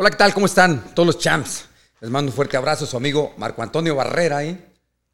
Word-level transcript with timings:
Hola, 0.00 0.10
¿qué 0.10 0.16
tal? 0.16 0.32
¿Cómo 0.32 0.46
están 0.46 0.94
todos 0.94 1.08
los 1.08 1.18
champs? 1.18 1.64
Les 2.00 2.08
mando 2.08 2.30
un 2.30 2.36
fuerte 2.36 2.56
abrazo 2.56 2.84
a 2.84 2.86
su 2.86 2.96
amigo 2.96 3.34
Marco 3.36 3.64
Antonio 3.64 3.96
Barrera. 3.96 4.44
¿eh? 4.44 4.56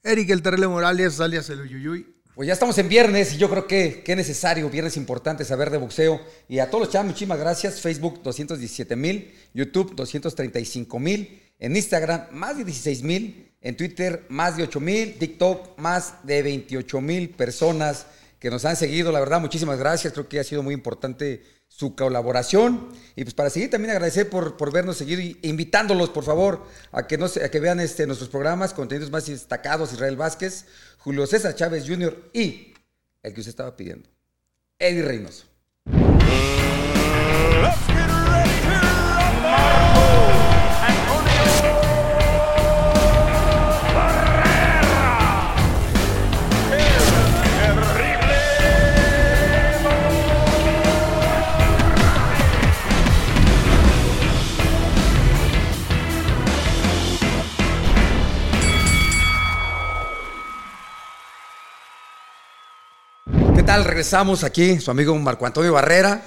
Eric 0.02 0.28
el 0.28 0.42
Terrible 0.42 0.68
Morales, 0.68 1.20
alias 1.20 1.48
el 1.48 1.62
Uyuyuy. 1.62 2.20
Pues 2.34 2.48
ya 2.48 2.52
estamos 2.52 2.76
en 2.76 2.90
viernes 2.90 3.32
y 3.32 3.38
yo 3.38 3.48
creo 3.48 3.66
que, 3.66 4.02
que 4.02 4.12
es 4.12 4.18
necesario, 4.18 4.68
viernes 4.68 4.98
importante, 4.98 5.42
saber 5.46 5.70
de 5.70 5.78
boxeo. 5.78 6.20
Y 6.50 6.58
a 6.58 6.68
todos 6.68 6.84
los 6.84 6.92
champs, 6.92 7.06
muchísimas 7.06 7.38
gracias. 7.38 7.80
Facebook 7.80 8.22
217 8.22 8.94
mil, 8.94 9.34
YouTube 9.54 9.94
235 9.94 10.98
mil, 10.98 11.40
en 11.58 11.76
Instagram 11.76 12.26
más 12.32 12.58
de 12.58 12.64
16 12.64 13.02
mil, 13.04 13.54
en 13.62 13.78
Twitter 13.78 14.26
más 14.28 14.58
de 14.58 14.64
8 14.64 14.80
mil, 14.80 15.14
TikTok 15.14 15.78
más 15.78 16.16
de 16.24 16.42
28 16.42 17.00
mil 17.00 17.30
personas 17.30 18.04
que 18.38 18.50
nos 18.50 18.66
han 18.66 18.76
seguido. 18.76 19.10
La 19.12 19.20
verdad, 19.20 19.40
muchísimas 19.40 19.78
gracias. 19.78 20.12
Creo 20.12 20.28
que 20.28 20.40
ha 20.40 20.44
sido 20.44 20.62
muy 20.62 20.74
importante 20.74 21.42
su 21.68 21.94
colaboración. 21.94 22.88
Y 23.16 23.24
pues 23.24 23.34
para 23.34 23.50
seguir 23.50 23.70
también 23.70 23.90
agradecer 23.90 24.30
por, 24.30 24.56
por 24.56 24.72
vernos 24.72 24.96
seguir 24.96 25.20
y 25.20 25.38
invitándolos, 25.42 26.10
por 26.10 26.24
favor, 26.24 26.64
a 26.92 27.06
que, 27.06 27.18
que 27.50 27.60
vean 27.60 27.80
este, 27.80 28.06
nuestros 28.06 28.30
programas, 28.30 28.72
contenidos 28.74 29.10
más 29.10 29.26
destacados, 29.26 29.92
Israel 29.92 30.16
Vázquez, 30.16 30.66
Julio 30.98 31.26
César 31.26 31.54
Chávez 31.54 31.84
Jr. 31.86 32.30
y 32.32 32.74
el 33.22 33.34
que 33.34 33.40
usted 33.40 33.50
estaba 33.50 33.76
pidiendo, 33.76 34.08
Eddie 34.78 35.02
Reynoso. 35.02 35.44
Tal? 63.74 63.84
Regresamos 63.84 64.44
aquí, 64.44 64.78
su 64.78 64.92
amigo 64.92 65.18
Marco 65.18 65.46
Antonio 65.46 65.72
Barrera. 65.72 66.22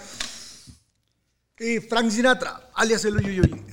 Y 1.58 1.80
Frank 1.80 2.12
Sinatra, 2.12 2.72
alias 2.73 3.06
el 3.06 3.16
Uyuyuy. 3.16 3.64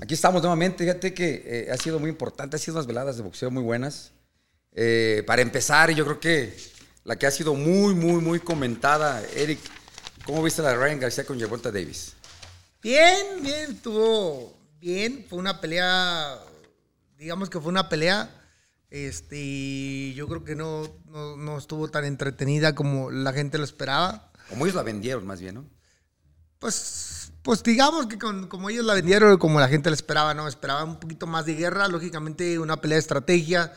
Aquí 0.00 0.14
estamos 0.14 0.40
nuevamente. 0.40 0.84
Fíjate 0.84 1.12
que 1.12 1.42
eh, 1.44 1.70
ha 1.70 1.76
sido 1.76 1.98
muy 1.98 2.08
importante, 2.08 2.56
ha 2.56 2.58
sido 2.58 2.78
unas 2.78 2.86
veladas 2.86 3.18
de 3.18 3.22
boxeo 3.22 3.50
muy 3.50 3.62
buenas. 3.62 4.12
Eh, 4.72 5.24
para 5.26 5.42
empezar, 5.42 5.90
yo 5.90 6.06
creo 6.06 6.20
que 6.20 6.56
la 7.04 7.16
que 7.16 7.26
ha 7.26 7.30
sido 7.30 7.52
muy, 7.54 7.94
muy, 7.94 8.22
muy 8.22 8.40
comentada, 8.40 9.22
Eric, 9.36 9.58
¿cómo 10.24 10.42
viste 10.42 10.62
la 10.62 10.70
de 10.70 10.76
Ryan 10.76 11.00
García 11.00 11.24
con 11.24 11.38
Gervonta 11.38 11.70
Davis? 11.70 12.14
Bien, 12.82 13.42
bien, 13.42 13.72
estuvo 13.72 14.56
bien. 14.80 15.26
Fue 15.28 15.38
una 15.38 15.60
pelea, 15.60 16.38
digamos 17.18 17.50
que 17.50 17.60
fue 17.60 17.68
una 17.68 17.90
pelea. 17.90 18.37
Este, 18.90 20.12
yo 20.14 20.26
creo 20.28 20.44
que 20.44 20.54
no, 20.56 20.82
no, 21.06 21.36
no 21.36 21.58
estuvo 21.58 21.88
tan 21.88 22.04
entretenida 22.04 22.74
como 22.74 23.10
la 23.10 23.32
gente 23.32 23.58
lo 23.58 23.64
esperaba. 23.64 24.32
Como 24.48 24.64
ellos 24.64 24.76
la 24.76 24.82
vendieron, 24.82 25.26
más 25.26 25.40
bien, 25.40 25.56
¿no? 25.56 25.64
Pues, 26.58 27.32
pues 27.42 27.62
digamos 27.62 28.06
que 28.06 28.18
con- 28.18 28.48
como 28.48 28.70
ellos 28.70 28.84
la 28.84 28.94
vendieron, 28.94 29.36
como 29.38 29.60
la 29.60 29.68
gente 29.68 29.90
la 29.90 29.94
esperaba, 29.96 30.34
¿no? 30.34 30.48
Esperaba 30.48 30.84
un 30.84 30.98
poquito 30.98 31.26
más 31.26 31.46
de 31.46 31.54
guerra, 31.54 31.86
lógicamente 31.88 32.58
una 32.58 32.80
pelea 32.80 32.96
de 32.96 33.00
estrategia, 33.00 33.72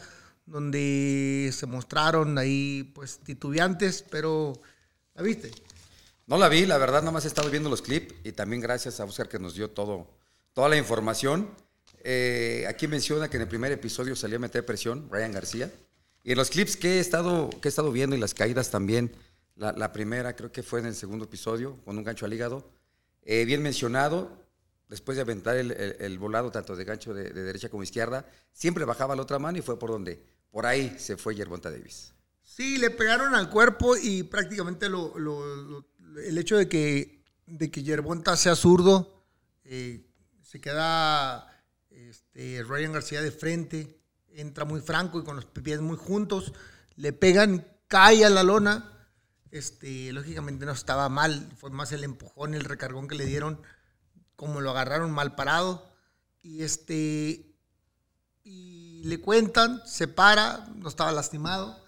donde 0.46 1.52
se 1.54 1.66
mostraron 1.68 2.38
ahí, 2.38 2.92
pues, 2.96 3.20
titubeantes, 3.20 4.04
pero, 4.10 4.54
¿la 5.14 5.22
viste? 5.22 5.52
No 6.26 6.38
la 6.38 6.48
vi, 6.50 6.66
la 6.66 6.78
verdad, 6.78 7.02
nada 7.02 7.12
más 7.12 7.26
he 7.26 7.28
estado 7.28 7.50
viendo 7.52 7.70
los 7.70 7.82
clips 7.82 8.16
y 8.24 8.32
también 8.32 8.62
gracias 8.62 9.00
a 9.00 9.04
Oscar 9.06 9.28
que 9.30 9.38
nos 9.40 9.54
dio 9.56 9.70
todo, 9.70 10.08
toda 10.54 10.70
la 10.70 10.78
información. 10.78 11.50
Eh, 12.04 12.66
aquí 12.68 12.88
menciona 12.88 13.30
que 13.30 13.38
en 13.38 13.44
el 13.44 13.48
primer 13.48 13.72
episodio 13.72 14.16
salió 14.16 14.38
a 14.38 14.40
meter 14.40 14.66
presión 14.66 15.08
Ryan 15.12 15.32
García. 15.32 15.72
Y 16.24 16.32
en 16.32 16.38
los 16.38 16.50
clips 16.50 16.78
que 16.78 16.98
he 16.98 17.00
estado, 17.00 17.50
que 17.50 17.68
he 17.68 17.70
estado 17.70 17.92
viendo 17.92 18.16
y 18.16 18.20
las 18.20 18.34
caídas 18.34 18.70
también, 18.70 19.12
la, 19.56 19.94
primera 19.94 20.36
creo 20.36 20.52
que 20.52 20.64
fue 20.64 20.80
en 20.80 20.88
el 20.88 20.96
segundo 20.96 21.26
episodio, 21.26 21.78
con 21.86 21.98
un 21.98 22.04
gancho 22.04 22.26
al 22.26 22.34
hígado, 22.34 22.70
eh, 23.24 23.46
bien 23.46 23.62
mencionado, 23.62 24.32
después 24.88 25.16
de 25.16 25.22
aventar 25.22 25.56
el, 25.58 26.20
volado 26.20 26.52
tanto 26.52 26.76
de 26.76 26.84
gancho 26.84 27.14
de, 27.14 27.30
de 27.32 27.44
derecha 27.44 27.70
como 27.70 27.84
izquierda, 27.84 28.26
siempre 28.54 28.86
bajaba 28.86 29.16
la 29.16 29.22
otra 29.22 29.40
mano 29.40 29.58
y 29.58 29.62
fue 29.62 29.78
por 29.78 29.92
donde, 29.92 30.24
por 30.50 30.66
ahí 30.66 30.96
se 30.98 31.18
fue 31.18 31.36
Gervonta 31.36 31.70
Davis. 31.70 32.14
Sí, 32.44 32.78
le 32.78 32.90
pegaron 32.90 33.34
al 33.36 33.50
cuerpo 33.50 33.96
y 33.96 34.24
prácticamente 34.24 34.90
lo- 34.90 35.86
el 36.26 36.38
hecho 36.38 36.58
de 36.58 36.68
que, 36.68 37.24
de 37.46 37.72
que 37.72 37.84
Yerbonta 37.84 38.36
sea 38.36 38.56
zurdo, 38.56 39.24
eh, 39.64 40.06
se 40.42 40.60
queda 40.60 41.51
este, 42.34 42.64
Ryan 42.64 42.94
García 42.94 43.22
de 43.22 43.32
frente, 43.32 44.00
entra 44.30 44.66
muy 44.66 44.82
franco 44.82 45.20
y 45.20 45.24
con 45.24 45.36
los 45.36 45.46
pies 45.46 45.82
muy 45.82 45.98
juntos, 45.98 46.54
le 46.96 47.14
pegan, 47.14 47.68
cae 47.88 48.26
a 48.26 48.30
la 48.30 48.44
lona. 48.44 48.88
Este, 49.52 50.14
lógicamente 50.14 50.66
no 50.66 50.72
estaba 50.72 51.10
mal, 51.10 51.50
fue 51.58 51.70
más 51.72 51.92
el 51.92 52.04
empujón, 52.04 52.54
el 52.54 52.64
recargón 52.64 53.08
que 53.08 53.16
le 53.16 53.26
dieron, 53.26 53.62
como 54.36 54.62
lo 54.62 54.72
agarraron 54.72 55.12
mal 55.12 55.36
parado. 55.36 55.92
Y 56.42 56.64
este, 56.64 57.54
y 58.44 59.04
le 59.04 59.20
cuentan, 59.20 59.82
se 59.86 60.08
para, 60.08 60.68
no 60.76 60.88
estaba 60.88 61.12
lastimado 61.12 61.82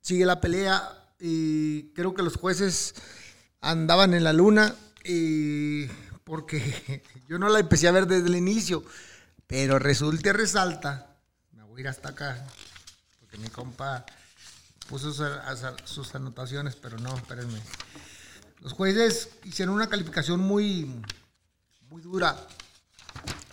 sigue 0.00 0.26
la 0.26 0.40
pelea 0.40 1.14
y 1.18 1.92
creo 1.92 2.14
que 2.14 2.22
los 2.22 2.36
jueces 2.36 2.94
andaban 3.60 4.14
en 4.14 4.24
la 4.24 4.32
luna 4.32 4.74
y 5.04 5.86
porque 6.24 7.02
yo 7.28 7.38
no 7.38 7.48
la 7.48 7.60
empecé 7.60 7.88
a 7.88 7.92
ver 7.92 8.06
desde 8.06 8.28
el 8.28 8.36
inicio, 8.36 8.82
pero 9.50 9.80
resulta 9.80 10.28
y 10.28 10.32
resalta, 10.32 11.18
me 11.50 11.64
voy 11.64 11.80
a 11.80 11.80
ir 11.80 11.88
hasta 11.88 12.10
acá, 12.10 12.46
porque 13.18 13.36
mi 13.36 13.48
compa 13.48 14.06
puso 14.88 15.12
sus, 15.12 15.26
sus 15.84 16.14
anotaciones, 16.14 16.76
pero 16.76 16.98
no, 16.98 17.16
espérenme. 17.16 17.60
Los 18.60 18.74
jueces 18.74 19.28
hicieron 19.42 19.74
una 19.74 19.88
calificación 19.88 20.38
muy, 20.38 21.02
muy 21.88 22.00
dura. 22.00 22.36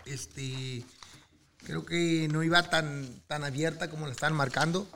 Este, 0.06 0.85
creo 1.63 1.84
que 1.84 2.28
no 2.31 2.44
iba 2.44 2.62
tan, 2.69 3.24
tan 3.25 3.44
abierta 3.44 3.90
como 3.90 4.06
la 4.06 4.12
estaban 4.12 4.35
marcando. 4.35 4.88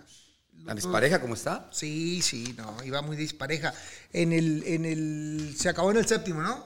¿La 0.66 0.76
dispareja 0.76 1.20
cómo 1.20 1.34
está? 1.34 1.68
Sí, 1.72 2.22
sí, 2.22 2.54
no, 2.56 2.84
iba 2.84 3.02
muy 3.02 3.18
dispareja. 3.18 3.74
En 4.14 4.34
el, 4.34 4.64
en 4.68 4.86
el, 4.86 5.56
se 5.58 5.68
acabó 5.68 5.90
en 5.90 5.98
el 5.98 6.06
séptimo, 6.08 6.44
¿no? 6.44 6.64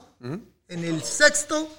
En 0.68 0.84
el 0.84 1.04
sexto, 1.04 1.70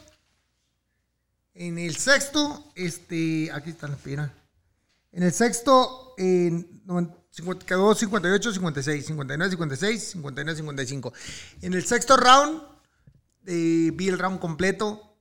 en 1.56 1.78
el 1.78 1.96
sexto, 1.96 2.70
este, 2.74 3.50
aquí 3.52 3.70
están 3.70 3.90
las 3.92 4.00
piernas. 4.00 4.30
En 5.12 5.22
el 5.22 5.32
sexto, 5.32 6.14
en, 6.18 6.82
noven- 6.86 7.14
cincuenta- 7.30 7.64
quedó 7.66 7.94
58, 7.94 8.52
56, 8.52 9.06
59, 9.06 9.50
56, 9.50 10.10
59, 10.12 10.56
55. 10.56 11.12
En 11.62 11.74
el 11.74 11.84
sexto 11.86 12.16
round, 12.16 12.62
eh, 13.46 13.90
vi 13.94 14.08
el 14.08 14.18
round 14.18 14.38
completo. 14.40 15.16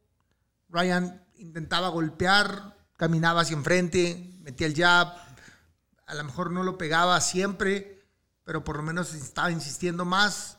Ryan 0.69 1.23
intentaba 1.37 1.87
golpear, 1.89 2.75
caminaba 2.97 3.41
hacia 3.41 3.55
enfrente, 3.55 4.37
metía 4.41 4.67
el 4.67 4.75
jab, 4.75 5.13
a 6.07 6.15
lo 6.15 6.23
mejor 6.23 6.51
no 6.51 6.63
lo 6.63 6.77
pegaba 6.77 7.19
siempre, 7.21 8.03
pero 8.43 8.63
por 8.63 8.77
lo 8.77 8.83
menos 8.83 9.13
estaba 9.13 9.51
insistiendo 9.51 10.05
más. 10.05 10.57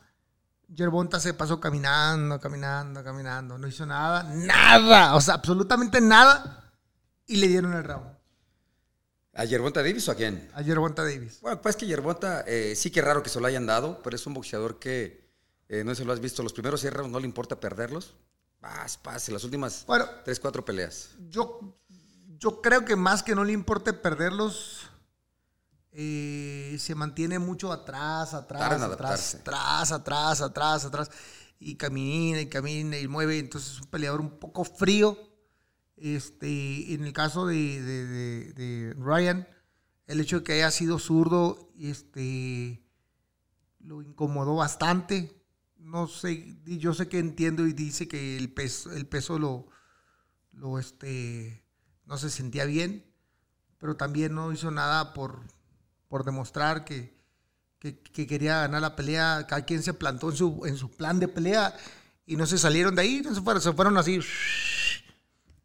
Yerbonta 0.69 1.21
se 1.21 1.35
pasó 1.35 1.61
caminando, 1.61 2.41
caminando, 2.41 3.03
caminando, 3.05 3.57
no 3.59 3.69
hizo 3.69 3.87
nada, 3.87 4.25
nada, 4.35 5.15
o 5.15 5.21
sea, 5.21 5.35
absolutamente 5.35 6.01
nada, 6.01 6.73
y 7.27 7.37
le 7.37 7.47
dieron 7.49 7.73
el 7.75 7.85
round 7.85 8.17
¿A 9.35 9.47
Gervonta 9.47 9.83
Davis 9.83 10.09
o 10.09 10.13
a 10.13 10.15
quién? 10.15 10.51
a 10.55 10.63
Yerbonta 10.63 11.05
Davis. 11.05 11.41
Bueno, 11.43 11.61
pues 11.61 11.77
que 11.77 11.87
Yerbota, 11.87 12.43
eh, 12.47 12.75
sí 12.75 12.91
que 12.91 13.03
raro 13.03 13.23
que 13.23 13.29
se 13.29 13.39
lo 13.39 13.47
hayan 13.47 13.67
dado, 13.67 14.01
pero 14.03 14.17
es 14.17 14.27
un 14.27 14.33
boxeador 14.35 14.79
que 14.79 15.29
eh, 15.69 15.85
no 15.85 15.95
sé 15.95 16.03
si 16.03 16.07
lo 16.07 16.13
has 16.15 16.21
visto. 16.21 16.43
Los 16.43 16.55
primeros 16.55 16.81
seis 16.81 16.93
rounds 16.93 17.13
no 17.13 17.21
le 17.21 17.27
importa 17.27 17.61
perderlos. 17.61 18.15
Paz, 18.61 18.97
paz, 18.97 19.29
en 19.29 19.35
las 19.35 19.45
últimas 19.45 19.85
Bueno. 19.87 20.07
tres, 20.25 20.41
cuatro 20.41 20.65
peleas. 20.65 21.11
Yo, 21.29 21.61
yo 22.39 22.63
creo 22.63 22.87
que 22.87 22.97
más 22.97 23.23
que 23.23 23.35
no 23.35 23.45
le 23.45 23.53
importe 23.53 23.93
perderlos, 23.93 24.89
eh, 25.99 26.77
se 26.79 26.95
mantiene 26.95 27.39
mucho 27.39 27.73
atrás, 27.73 28.35
atrás, 28.35 28.61
atrás, 28.93 29.35
atrás, 29.41 29.93
atrás, 29.93 30.41
atrás, 30.43 30.85
atrás, 30.85 31.11
y 31.59 31.77
camina 31.77 32.41
y 32.43 32.47
camina 32.49 32.99
y 32.99 33.09
mueve. 33.09 33.39
Entonces 33.39 33.73
es 33.73 33.81
un 33.81 33.87
peleador 33.89 34.21
un 34.21 34.39
poco 34.39 34.65
frío. 34.65 35.19
Este, 35.97 36.93
en 36.93 37.05
el 37.05 37.13
caso 37.15 37.47
de, 37.47 37.81
de- 37.81 38.07
de- 38.07 38.53
de 38.53 38.95
Ryan, 38.99 39.49
el 40.07 40.21
hecho 40.21 40.39
de 40.41 40.45
que 40.45 40.53
haya 40.53 40.71
sido 40.71 40.99
zurdo, 40.99 41.73
este, 41.79 42.85
lo 43.81 44.03
incomodó 44.03 44.57
bastante. 44.57 45.43
No 45.79 46.09
sé, 46.09 46.59
yo 46.67 46.93
sé 46.93 47.09
que 47.09 47.19
entiendo 47.19 47.67
y 47.67 47.73
dice 47.73 48.07
que 48.09 48.37
el 48.37 48.53
peso, 48.53 48.93
el 48.93 49.07
peso 49.07 49.39
lo, 49.39 49.69
lo 50.53 50.79
este, 50.79 51.65
no 52.05 52.19
se 52.19 52.29
sentía 52.29 52.67
bien, 52.67 53.07
pero 53.79 53.97
también 53.97 54.35
no 54.35 54.53
hizo 54.53 54.71
nada 54.71 55.15
por, 55.15 55.41
por 56.09 56.25
demostrar 56.25 56.85
que, 56.85 57.17
que- 57.79 58.01
que 58.01 58.27
quería 58.27 58.61
ganar 58.61 58.81
la 58.83 58.97
pelea. 58.97 59.47
Cada 59.49 59.65
quien 59.65 59.83
se 59.83 59.95
plantó 59.95 60.31
en 60.31 60.37
su, 60.37 60.63
en 60.67 60.77
su 60.77 60.91
plan 60.91 61.19
de 61.21 61.29
pelea 61.29 61.75
y 62.27 62.37
no 62.37 62.47
se 62.47 62.59
salieron 62.59 62.95
de 62.95 63.03
ahí, 63.03 63.23
no 63.23 63.35
se 63.35 63.41
fueron, 63.41 63.63
se 63.63 63.73
fueron 63.73 63.97
así 63.99 64.21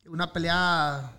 una 0.05 0.31
pelea, 0.33 1.11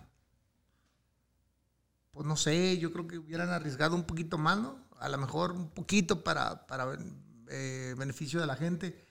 pues 2.13 2.27
no 2.27 2.37
sé, 2.37 2.79
yo 2.79 2.93
creo 2.93 3.07
que 3.09 3.19
hubieran 3.19 3.49
arriesgado 3.51 3.97
un 3.97 4.05
poquito 4.05 4.37
más, 4.39 4.59
¿no? 4.59 4.79
A 5.01 5.09
lo 5.09 5.19
mejor 5.19 5.53
un 5.53 5.71
poquito 5.71 6.23
para, 6.23 6.67
para 6.67 6.87
eh, 7.49 7.95
beneficio 7.97 8.39
de 8.41 8.47
la 8.47 8.55
gente. 8.57 9.05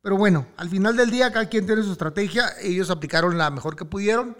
Pero 0.00 0.16
bueno, 0.16 0.46
al 0.56 0.70
final 0.70 0.96
del 0.96 1.10
día 1.10 1.32
cada 1.32 1.48
quien 1.48 1.66
tiene 1.66 1.82
su 1.82 1.92
estrategia, 1.92 2.50
ellos 2.62 2.90
aplicaron 2.90 3.36
la 3.36 3.50
mejor 3.50 3.76
que 3.76 3.84
pudieron 3.84 4.36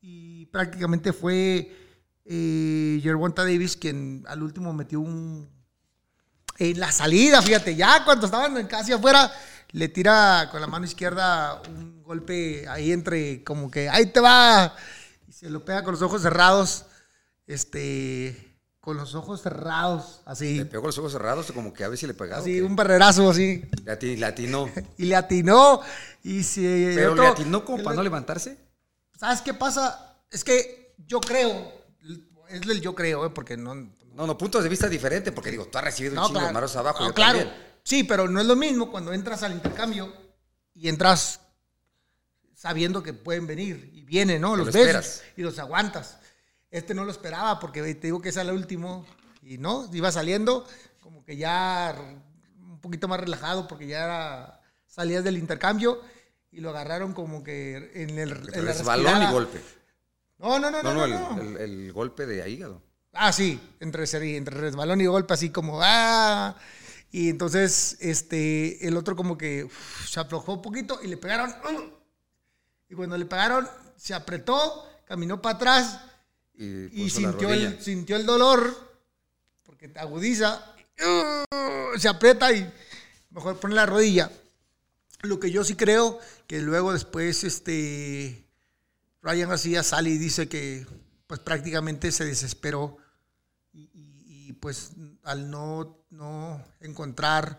y 0.00 0.46
prácticamente 0.46 1.12
fue 1.12 1.76
eh, 2.24 3.00
Gervonta 3.02 3.42
Davis 3.44 3.76
quien 3.76 4.24
al 4.28 4.42
último 4.42 4.72
metió 4.72 5.00
un... 5.00 5.48
En 6.58 6.78
la 6.78 6.92
salida, 6.92 7.40
fíjate, 7.40 7.74
ya 7.74 8.04
cuando 8.04 8.26
estaban 8.26 8.66
casi 8.66 8.92
afuera, 8.92 9.32
le 9.72 9.88
tira 9.88 10.48
con 10.50 10.60
la 10.60 10.66
mano 10.66 10.84
izquierda 10.84 11.62
un 11.70 12.02
golpe 12.02 12.68
ahí 12.68 12.92
entre, 12.92 13.42
como 13.44 13.70
que 13.70 13.88
ahí 13.88 14.06
te 14.06 14.20
va, 14.20 14.74
y 15.26 15.32
se 15.32 15.48
lo 15.48 15.64
pega 15.64 15.82
con 15.82 15.92
los 15.92 16.02
ojos 16.02 16.20
cerrados, 16.20 16.84
este, 17.46 18.58
con 18.80 18.98
los 18.98 19.14
ojos 19.14 19.40
cerrados, 19.40 20.20
así, 20.26 20.58
Le 20.58 20.66
pegó 20.66 20.82
con 20.82 20.88
los 20.88 20.98
ojos 20.98 21.12
cerrados, 21.12 21.50
como 21.52 21.72
que 21.72 21.82
a 21.84 21.88
ver 21.88 21.96
si 21.96 22.06
le 22.06 22.12
pegaba. 22.12 22.42
así, 22.42 22.58
¿o 22.60 22.62
qué? 22.64 22.68
un 22.68 22.76
barrerazo 22.76 23.30
así, 23.30 23.62
Le 23.84 23.92
ati- 23.98 24.18
le 24.18 24.26
atinó. 24.26 24.68
y 24.98 25.04
le 25.06 25.16
atinó, 25.16 25.80
y 26.22 26.42
se... 26.42 26.92
Pero 26.94 27.12
otro- 27.12 27.24
le 27.24 27.30
atinó 27.30 27.64
como 27.64 27.82
para 27.82 27.96
no 27.96 28.02
levantarse. 28.02 28.58
¿Sabes 29.18 29.40
qué 29.40 29.54
pasa? 29.54 30.18
Es 30.30 30.44
que 30.44 30.94
yo 31.06 31.20
creo, 31.20 31.72
es 32.50 32.62
el 32.62 32.80
yo 32.80 32.94
creo, 32.94 33.26
¿eh? 33.26 33.30
porque 33.30 33.56
no... 33.56 33.74
No, 33.74 34.26
no, 34.26 34.36
puntos 34.36 34.62
de 34.62 34.68
vista 34.68 34.88
diferentes, 34.88 35.32
porque 35.32 35.50
digo, 35.52 35.66
tú 35.66 35.78
has 35.78 35.84
recibido 35.84 36.20
un 36.20 36.26
chingo 36.26 36.40
de 36.40 36.52
maros 36.52 36.74
abajo. 36.76 37.04
No, 37.04 37.14
claro. 37.14 37.38
también. 37.38 37.56
Sí, 37.84 38.04
pero 38.04 38.28
no 38.28 38.40
es 38.40 38.46
lo 38.46 38.56
mismo 38.56 38.90
cuando 38.90 39.12
entras 39.12 39.42
al 39.44 39.52
intercambio 39.52 40.12
y 40.74 40.88
entras 40.88 41.40
sabiendo 42.54 43.02
que 43.02 43.14
pueden 43.14 43.46
venir 43.46 43.90
y 43.94 44.02
vienen, 44.04 44.42
¿no? 44.42 44.56
Los 44.56 44.66
lo 44.66 44.72
ves 44.72 44.82
esperas. 44.82 45.22
y 45.36 45.42
los 45.42 45.58
aguantas. 45.58 46.18
Este 46.70 46.92
no 46.92 47.04
lo 47.04 47.10
esperaba 47.10 47.58
porque 47.58 47.80
te 47.94 48.08
digo 48.08 48.20
que 48.20 48.28
es 48.30 48.36
el 48.36 48.50
último 48.50 49.06
y 49.42 49.58
no, 49.58 49.88
iba 49.92 50.12
saliendo 50.12 50.66
como 51.00 51.24
que 51.24 51.36
ya 51.36 51.94
un 52.58 52.80
poquito 52.80 53.08
más 53.08 53.20
relajado 53.20 53.66
porque 53.66 53.86
ya 53.86 54.04
era- 54.04 54.60
salías 54.86 55.24
del 55.24 55.38
intercambio 55.38 56.00
y 56.50 56.60
lo 56.60 56.70
agarraron 56.70 57.14
como 57.14 57.42
que 57.42 57.92
en 57.94 58.18
el 58.18 58.32
en 58.54 58.64
la 58.64 58.72
Es 58.72 58.84
balón 58.84 59.22
y 59.22 59.32
golpe. 59.32 59.62
No, 60.40 60.58
no, 60.58 60.70
no, 60.70 60.82
No, 60.82 60.94
no. 60.94 61.06
no, 61.06 61.06
no, 61.06 61.06
el, 61.06 61.10
no. 61.12 61.42
el- 61.42 61.56
el 61.86 61.92
golpe 61.92 62.26
de 62.26 62.48
hígado. 62.48 62.82
Ah, 63.12 63.32
sí, 63.32 63.60
entre, 63.80 64.04
entre 64.36 64.56
resbalón 64.56 65.00
y 65.00 65.06
golpe, 65.06 65.34
así 65.34 65.50
como, 65.50 65.80
ah. 65.82 66.56
Y 67.12 67.28
entonces, 67.28 67.96
este, 68.00 68.86
el 68.86 68.96
otro 68.96 69.16
como 69.16 69.36
que 69.36 69.64
uf, 69.64 70.08
se 70.08 70.20
aflojó 70.20 70.54
un 70.54 70.62
poquito 70.62 71.00
y 71.02 71.08
le 71.08 71.16
pegaron. 71.16 71.50
¡uh! 71.50 71.90
Y 72.88 72.94
cuando 72.94 73.18
le 73.18 73.26
pegaron, 73.26 73.68
se 73.96 74.14
apretó, 74.14 74.88
caminó 75.06 75.42
para 75.42 75.56
atrás 75.56 76.00
Y, 76.54 76.64
el, 77.04 77.80
sintió 77.82 78.16
el 78.16 78.26
dolor, 78.26 78.72
porque 79.64 79.88
te 79.88 79.98
agudiza, 79.98 80.74
¡uh! 81.00 81.98
se 81.98 82.08
aprieta 82.08 82.52
y 82.52 82.72
mejor 83.30 83.58
pone 83.58 83.74
la 83.74 83.86
rodilla. 83.86 84.30
Lo 85.22 85.40
que 85.40 85.50
yo 85.50 85.64
sí 85.64 85.74
creo, 85.74 86.18
que 86.46 86.60
luego 86.60 86.92
después, 86.92 87.42
este, 87.44 88.39
Ryan 89.22 89.48
García 89.50 89.82
sale 89.82 90.10
y 90.10 90.18
dice 90.18 90.48
que 90.48 90.86
pues 91.26 91.40
prácticamente 91.40 92.10
se 92.12 92.24
desesperó 92.24 92.96
y, 93.72 94.52
pues 94.54 94.92
al 95.22 95.50
no, 95.50 96.04
no 96.10 96.62
encontrar 96.80 97.58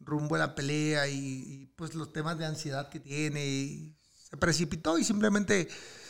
rumbo 0.00 0.36
a 0.36 0.38
la 0.38 0.54
pelea 0.54 1.08
y, 1.08 1.72
pues 1.76 1.94
los 1.94 2.12
temas 2.12 2.38
de 2.38 2.46
ansiedad 2.46 2.88
que 2.90 3.00
tiene 3.00 3.94
se 4.30 4.36
precipitó 4.36 4.98
y 4.98 5.04
simplemente 5.04 5.68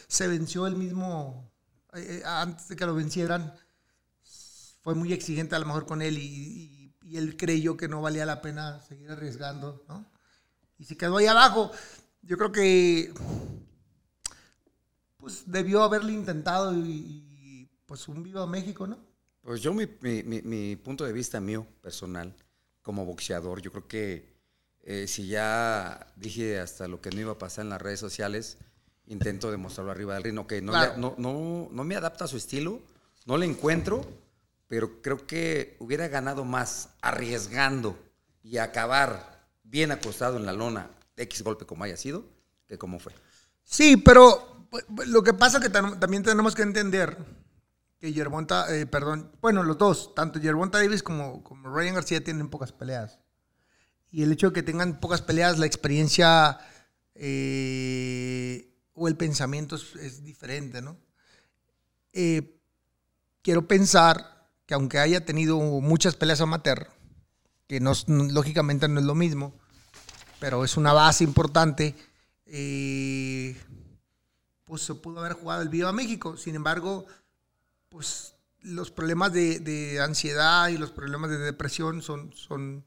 se 0.08 0.26
venció 0.26 0.66
el 0.66 0.76
mismo 0.76 1.50
eh, 1.94 2.20
eh, 2.20 2.22
antes 2.26 2.68
de 2.68 2.76
que 2.76 2.86
lo 2.86 2.94
vencieran 2.94 3.54
fue 4.82 4.94
muy 4.94 5.12
exigente 5.12 5.54
a 5.54 5.58
lo 5.58 5.66
mejor 5.66 5.86
con 5.86 6.02
él 6.02 6.18
y, 6.18 6.22
y- 6.24 6.94
y 7.02 7.16
él 7.16 7.38
creyó 7.38 7.76
que 7.78 7.88
no 7.88 8.02
valía 8.02 8.26
la 8.26 8.42
pena 8.42 8.82
seguir 8.82 9.10
arriesgando 9.10 9.82
¿no? 9.88 10.04
y 10.78 10.84
se 10.84 10.96
quedó 10.96 11.16
ahí 11.18 11.26
abajo 11.26 11.70
yo 12.22 12.36
creo 12.36 12.52
que 12.52 13.12
pues 15.28 15.42
debió 15.44 15.82
haberle 15.82 16.14
intentado 16.14 16.74
y, 16.74 16.80
y, 16.88 17.68
pues 17.84 18.08
un 18.08 18.22
viva 18.22 18.46
México, 18.46 18.86
¿no? 18.86 18.98
Pues 19.42 19.60
yo, 19.60 19.74
mi, 19.74 19.86
mi- 20.00 20.22
mi- 20.22 20.40
mi 20.40 20.76
punto 20.76 21.04
de 21.04 21.12
vista 21.12 21.38
mío, 21.38 21.66
personal, 21.82 22.34
como 22.80 23.04
boxeador, 23.04 23.60
yo 23.60 23.70
creo 23.70 23.86
que 23.86 24.32
eh, 24.84 25.06
si 25.06 25.26
ya 25.26 26.06
dije 26.16 26.58
hasta 26.58 26.88
lo 26.88 27.02
que 27.02 27.10
no 27.10 27.20
iba 27.20 27.32
a 27.32 27.38
pasar 27.38 27.64
en 27.66 27.68
las 27.68 27.82
redes 27.82 28.00
sociales, 28.00 28.56
intento 29.06 29.50
demostrarlo 29.50 29.92
arriba 29.92 30.14
del 30.14 30.22
ring. 30.24 30.46
que 30.46 30.62
no, 30.62 30.72
Claro. 30.72 30.94
le- 30.94 30.98
no, 30.98 31.14
no, 31.18 31.68
no 31.70 31.84
me 31.84 31.94
adapta 31.94 32.24
a 32.24 32.28
su 32.28 32.38
estilo, 32.38 32.80
no 33.26 33.36
le 33.36 33.44
encuentro, 33.44 34.06
pero 34.66 35.02
creo 35.02 35.26
que 35.26 35.76
hubiera 35.78 36.08
ganado 36.08 36.46
más 36.46 36.88
arriesgando 37.02 37.98
y 38.42 38.56
acabar 38.56 39.46
bien 39.62 39.90
acostado 39.92 40.38
en 40.38 40.46
la 40.46 40.54
lona, 40.54 40.90
X 41.18 41.42
golpe 41.42 41.66
como 41.66 41.84
haya 41.84 41.98
sido, 41.98 42.24
que 42.66 42.78
como 42.78 42.98
fue. 42.98 43.12
Sí, 43.62 43.98
pero 43.98 44.57
lo 45.06 45.22
que 45.22 45.32
pasa 45.34 45.60
que 45.60 45.70
tam- 45.70 45.98
también 45.98 46.22
tenemos 46.22 46.54
que 46.54 46.62
entender 46.62 47.16
que 47.98 48.12
Yerbonta, 48.12 48.74
eh, 48.74 48.86
perdón, 48.86 49.32
bueno, 49.40 49.62
los 49.64 49.78
dos, 49.78 50.14
tanto 50.14 50.38
Yerbonta 50.38 50.78
Davis 50.78 51.02
como, 51.02 51.42
como 51.42 51.74
Ryan 51.74 51.94
García 51.96 52.22
tienen 52.22 52.48
pocas 52.48 52.72
peleas. 52.72 53.18
Y 54.10 54.22
el 54.22 54.32
hecho 54.32 54.48
de 54.48 54.52
que 54.54 54.62
tengan 54.62 55.00
pocas 55.00 55.20
peleas, 55.22 55.58
la 55.58 55.66
experiencia 55.66 56.58
eh, 57.14 58.72
o 58.94 59.08
el 59.08 59.16
pensamiento 59.16 59.76
es, 59.76 59.94
es 59.96 60.24
diferente, 60.24 60.80
¿no? 60.82 60.96
Eh, 62.12 62.60
quiero 63.42 63.66
pensar 63.68 64.48
que 64.66 64.74
aunque 64.74 64.98
haya 64.98 65.24
tenido 65.24 65.58
muchas 65.58 66.14
peleas 66.16 66.40
amateur, 66.40 66.88
que 67.66 67.80
no- 67.80 67.92
lógicamente 68.06 68.88
no 68.88 69.00
es 69.00 69.06
lo 69.06 69.14
mismo, 69.14 69.54
pero 70.40 70.64
es 70.64 70.76
una 70.76 70.92
base 70.92 71.24
importante, 71.24 71.94
eh, 72.46 73.56
pues 74.68 74.82
se 74.82 74.94
pudo 74.94 75.20
haber 75.20 75.32
jugado 75.32 75.62
el 75.62 75.68
Viva 75.70 75.92
México. 75.92 76.36
Sin 76.36 76.54
embargo, 76.54 77.06
pues 77.88 78.34
los 78.60 78.90
problemas 78.90 79.32
de, 79.32 79.60
de 79.60 80.00
ansiedad 80.00 80.68
y 80.68 80.78
los 80.78 80.90
problemas 80.90 81.30
de 81.30 81.38
depresión 81.38 82.02
son, 82.02 82.32
son, 82.34 82.84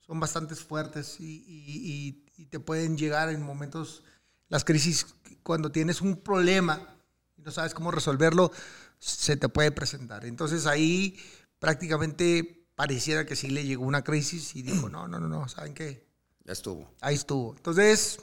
son 0.00 0.20
bastante 0.20 0.54
fuertes 0.54 1.20
y, 1.20 1.44
y- 1.46 2.22
y- 2.38 2.42
y 2.42 2.46
te 2.46 2.60
pueden 2.60 2.96
llegar 2.96 3.30
en 3.30 3.42
momentos, 3.42 4.04
las 4.48 4.64
crisis, 4.64 5.06
cuando 5.42 5.72
tienes 5.72 6.00
un 6.00 6.16
problema 6.22 6.96
y 7.36 7.42
no 7.42 7.50
sabes 7.50 7.74
cómo 7.74 7.90
resolverlo, 7.90 8.52
se 8.98 9.36
te 9.36 9.48
puede 9.48 9.72
presentar. 9.72 10.24
Entonces 10.26 10.66
ahí 10.66 11.18
prácticamente 11.58 12.66
pareciera 12.74 13.24
que 13.26 13.36
sí 13.36 13.48
le 13.48 13.64
llegó 13.64 13.84
una 13.84 14.04
crisis 14.04 14.54
y 14.54 14.62
dijo, 14.62 14.88
no, 14.90 15.08
no, 15.08 15.18
no, 15.18 15.28
no, 15.28 15.48
¿saben 15.48 15.74
qué? 15.74 16.06
Ya 16.44 16.52
estuvo. 16.52 16.94
Ahí 17.00 17.14
estuvo. 17.16 17.56
Entonces, 17.56 18.18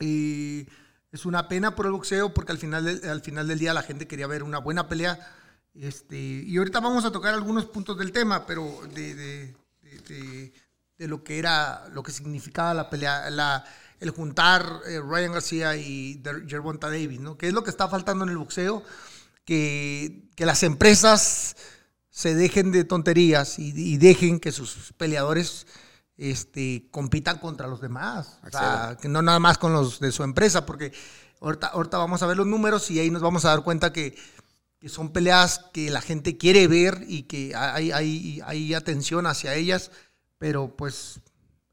y 0.00 0.66
es 1.12 1.26
una 1.26 1.46
pena 1.48 1.74
por 1.74 1.86
el 1.86 1.92
boxeo 1.92 2.32
porque 2.34 2.52
al 2.52 2.58
final, 2.58 2.84
del, 2.84 3.08
al 3.08 3.20
final 3.20 3.46
del 3.46 3.58
día 3.58 3.74
la 3.74 3.82
gente 3.82 4.06
quería 4.08 4.26
ver 4.26 4.42
una 4.42 4.58
buena 4.58 4.88
pelea. 4.88 5.18
Este, 5.74 6.16
y 6.16 6.56
ahorita 6.56 6.80
vamos 6.80 7.04
a 7.04 7.12
tocar 7.12 7.32
algunos 7.34 7.66
puntos 7.66 7.96
del 7.98 8.12
tema, 8.12 8.46
pero 8.46 8.80
de, 8.94 9.14
de- 9.14 10.52
lo 10.98 11.24
que 11.24 11.38
era, 11.38 11.88
lo 11.92 12.02
que 12.02 12.12
significaba 12.12 12.74
la 12.74 12.88
pelea, 12.88 13.28
la, 13.30 13.64
el 13.98 14.10
juntar 14.10 14.80
eh, 14.86 15.00
Ryan 15.00 15.32
García 15.32 15.76
y 15.76 16.22
Gervonta 16.46 16.88
Davis, 16.88 17.18
¿no? 17.20 17.36
Que 17.36 17.48
es 17.48 17.52
lo 17.52 17.64
que 17.64 17.70
está 17.70 17.88
faltando 17.88 18.24
en 18.24 18.30
el 18.30 18.38
boxeo, 18.38 18.84
que, 19.44 20.28
que 20.36 20.46
las 20.46 20.62
empresas 20.62 21.56
se 22.08 22.34
dejen 22.34 22.70
de 22.72 22.84
tonterías 22.84 23.58
y 23.58 23.96
dejen 23.96 24.38
que 24.38 24.52
sus 24.52 24.92
peleadores 24.96 25.66
este, 26.16 26.88
compitan 26.90 27.38
contra 27.38 27.66
los 27.66 27.80
demás. 27.80 28.38
O 28.46 28.50
sea, 28.50 28.74
Accedan. 28.74 28.96
que 28.96 29.08
no 29.08 29.22
nada 29.22 29.38
más 29.38 29.58
con 29.58 29.72
los 29.72 30.00
de 30.00 30.12
su 30.12 30.22
empresa, 30.22 30.66
porque 30.66 30.92
ahorita, 31.40 31.68
ahorita 31.68 31.98
vamos 31.98 32.22
a 32.22 32.26
ver 32.26 32.36
los 32.36 32.46
números 32.46 32.90
y 32.90 33.00
ahí 33.00 33.10
nos 33.10 33.22
vamos 33.22 33.44
a 33.44 33.48
dar 33.48 33.62
cuenta 33.62 33.92
que, 33.92 34.16
que 34.78 34.88
son 34.88 35.12
peleas 35.12 35.66
que 35.72 35.90
la 35.90 36.00
gente 36.00 36.36
quiere 36.36 36.66
ver 36.68 37.04
y 37.06 37.24
que 37.24 37.54
hay, 37.54 37.92
hay, 37.92 38.40
hay 38.44 38.74
atención 38.74 39.26
hacia 39.26 39.54
ellas, 39.54 39.90
pero 40.38 40.76
pues 40.76 41.20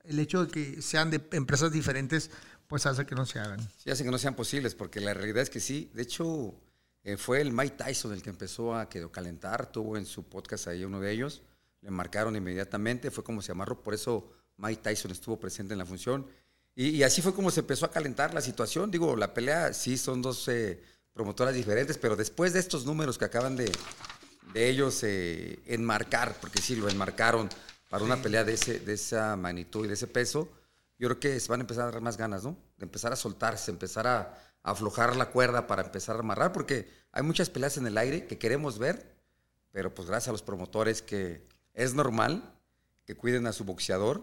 el 0.04 0.20
hecho 0.20 0.46
de 0.46 0.52
que 0.52 0.82
sean 0.82 1.12
de 1.12 1.28
empresas 1.32 1.72
diferentes, 1.72 2.32
pues 2.68 2.86
hace 2.86 3.06
que 3.06 3.16
no 3.16 3.26
se 3.26 3.40
hagan. 3.40 3.60
Sí, 3.78 3.90
hacen 3.90 4.06
que 4.06 4.12
no 4.12 4.18
sean 4.18 4.36
posibles, 4.36 4.76
porque 4.76 5.00
la 5.00 5.14
realidad 5.14 5.42
es 5.42 5.50
que 5.50 5.60
sí. 5.60 5.92
De 5.94 6.04
hecho, 6.04 6.56
eh, 7.04 7.18
fue 7.18 7.42
el 7.42 7.52
Mike 7.54 7.76
Tyson 7.78 8.14
el 8.14 8.22
que 8.22 8.30
empezó 8.30 8.76
a 8.76 8.90
calentar, 8.90 9.72
tuvo 9.72 9.98
en 9.98 10.06
su 10.06 10.24
podcast 10.24 10.68
ahí 10.68 10.84
uno 10.84 11.00
de 11.00 11.12
ellos, 11.12 11.42
le 11.82 11.92
marcaron 11.92 12.36
inmediatamente, 12.36 13.12
fue 13.12 13.24
como 13.24 13.42
se 13.42 13.52
amarró, 13.52 13.82
por 13.82 13.94
eso 13.94 14.30
Mike 14.58 14.82
Tyson 14.82 15.12
estuvo 15.12 15.40
presente 15.40 15.74
en 15.74 15.80
la 15.80 15.86
función. 15.86 16.28
Y, 16.76 16.90
y 16.90 17.04
así 17.04 17.22
fue 17.22 17.34
como 17.34 17.52
se 17.52 17.62
empezó 17.62 17.86
a 17.86 17.92
calentar 17.92 18.34
la 18.34 18.42
situación. 18.42 18.92
Digo, 18.92 19.16
la 19.16 19.34
pelea 19.34 19.74
sí 19.74 19.98
son 19.98 20.22
dos 20.22 20.48
eh, 20.48 20.82
promotoras 21.14 21.54
diferentes, 21.54 21.98
pero 21.98 22.16
después 22.16 22.54
de 22.54 22.60
estos 22.60 22.86
números 22.86 23.18
que 23.18 23.26
acaban 23.26 23.56
de, 23.56 23.72
de 24.54 24.70
ellos 24.70 25.04
eh, 25.04 25.60
enmarcar, 25.66 26.36
porque 26.40 26.62
sí 26.62 26.76
lo 26.76 26.90
enmarcaron 26.90 27.50
para 27.90 28.04
una 28.04 28.22
pelea 28.22 28.44
de, 28.44 28.54
ese, 28.54 28.80
de 28.80 28.94
esa 28.94 29.36
magnitud 29.36 29.86
y 29.86 29.88
de 29.88 29.96
ese 29.96 30.08
peso, 30.08 30.48
yo 30.98 31.08
creo 31.08 31.20
que 31.20 31.40
se 31.40 31.48
van 31.50 31.62
a 31.62 31.64
empezar 31.64 31.88
a 31.88 31.92
dar 31.92 32.02
más 32.02 32.18
ganas, 32.18 32.44
¿no? 32.44 32.58
De 32.78 32.86
empezar 32.86 33.12
a 33.12 33.16
soltarse, 33.16 33.72
empezar 33.72 34.06
a, 34.06 34.38
aflojar 34.64 35.16
la 35.16 35.32
cuerda 35.32 35.68
para 35.68 35.84
empezar 35.84 36.18
a 36.18 36.20
amarrar, 36.20 36.52
porque 36.52 36.90
hay 37.12 37.24
muchas 37.24 37.50
peleas 37.50 37.78
en 37.78 37.88
el 37.88 37.98
aire 37.98 38.28
que 38.28 38.38
queremos 38.38 38.78
ver, 38.78 39.16
pero 39.72 39.94
pues 39.94 40.08
gracias 40.08 40.30
a 40.30 40.32
los 40.32 40.42
promotores 40.42 41.02
que 41.02 41.48
es 41.80 41.94
normal 41.94 42.44
que 43.06 43.16
cuiden 43.16 43.48
a 43.48 43.54
su 43.54 43.64
boxeador, 43.64 44.22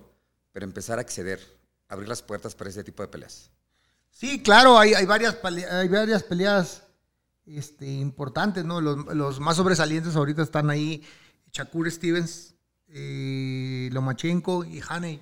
pero 0.53 0.65
empezar 0.65 0.99
a 0.99 1.01
acceder, 1.01 1.41
abrir 1.89 2.09
las 2.09 2.23
puertas 2.23 2.55
para 2.55 2.71
ese 2.71 2.85
tipo 2.85 3.03
de 3.03 3.09
peleas. 3.09 3.51
Sí, 4.11 4.43
claro, 4.43 4.79
hay, 4.79 5.05
varias, 5.07 5.39
hay 5.43 5.89
varias 5.89 6.23
peleas 6.23 6.85
este, 7.47 7.87
importantes, 7.87 8.65
¿no? 8.65 8.81
Los, 8.81 9.41
más 9.41 9.57
sobresalientes 9.57 10.17
ahorita 10.17 10.43
están 10.43 10.69
ahí 10.69 11.03
Shakur 11.51 11.91
Stevens, 11.91 12.55
eh, 12.89 13.89
Lomachenko 13.91 14.65
y 14.65 14.83
Haney. 14.87 15.21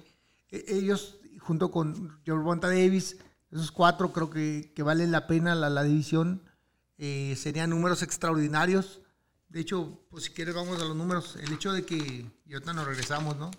E- 0.50 0.64
ellos, 0.69 1.19
junto 1.38 1.71
con 1.71 2.21
Gervonta 2.25 2.69
Davis, 2.69 3.17
esos 3.50 3.71
cuatro 3.71 4.12
creo 4.12 4.31
que, 4.31 4.73
que 4.75 4.83
valen 4.83 5.12
la 5.12 5.29
pena 5.29 5.55
la, 5.55 5.71
la 5.71 5.85
división. 5.85 6.43
Eh, 6.99 7.37
serían 7.37 7.71
números 7.71 8.03
extraordinarios. 8.03 9.00
De 9.54 9.61
hecho, 9.61 10.00
pues 10.11 10.25
si 10.25 10.30
quieres 10.30 10.52
vamos 10.52 10.82
a 10.82 10.84
los 10.84 10.96
números. 10.96 11.37
El 11.40 11.52
hecho 11.52 11.73
de 11.73 11.84
que, 11.84 11.94
y 12.44 12.52
ahorita 12.52 12.73
nos 12.73 12.88
regresamos, 12.88 13.37
¿no? 13.37 13.52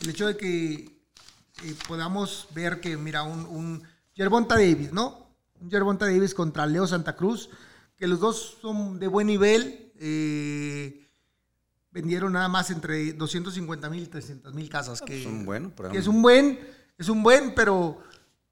El 0.00 0.10
hecho 0.10 0.26
de 0.26 0.36
que 0.36 0.98
eh, 1.62 1.74
podamos 1.86 2.48
ver 2.52 2.80
que, 2.80 2.96
mira, 2.96 3.22
un, 3.22 3.46
un 3.46 3.84
Gervonta 4.16 4.56
Davis, 4.56 4.92
¿no? 4.92 5.28
Un 5.60 5.70
Gervonta 5.70 6.06
Davis 6.06 6.34
contra 6.34 6.66
Leo 6.66 6.88
Santa 6.88 7.14
Cruz, 7.14 7.50
que 7.96 8.08
los 8.08 8.18
dos 8.18 8.58
son 8.60 8.98
de 8.98 9.06
buen 9.06 9.28
nivel. 9.28 9.92
eh, 10.00 11.08
vendieron 11.92 12.32
nada 12.32 12.48
más 12.48 12.70
entre 12.70 13.12
250 13.12 13.88
mil 13.88 14.02
y 14.02 14.06
300 14.08 14.52
mil 14.54 14.68
casas. 14.68 15.00
Que, 15.00 15.20
Es 15.20 15.26
un 15.26 15.46
bueno, 15.46 15.70
pero 15.76 15.92
que 15.92 15.98
es 15.98 16.08
un 16.08 16.20
buen, 16.20 16.58
es 16.98 17.08
un 17.08 17.22
buen, 17.22 17.54
pero, 17.54 18.02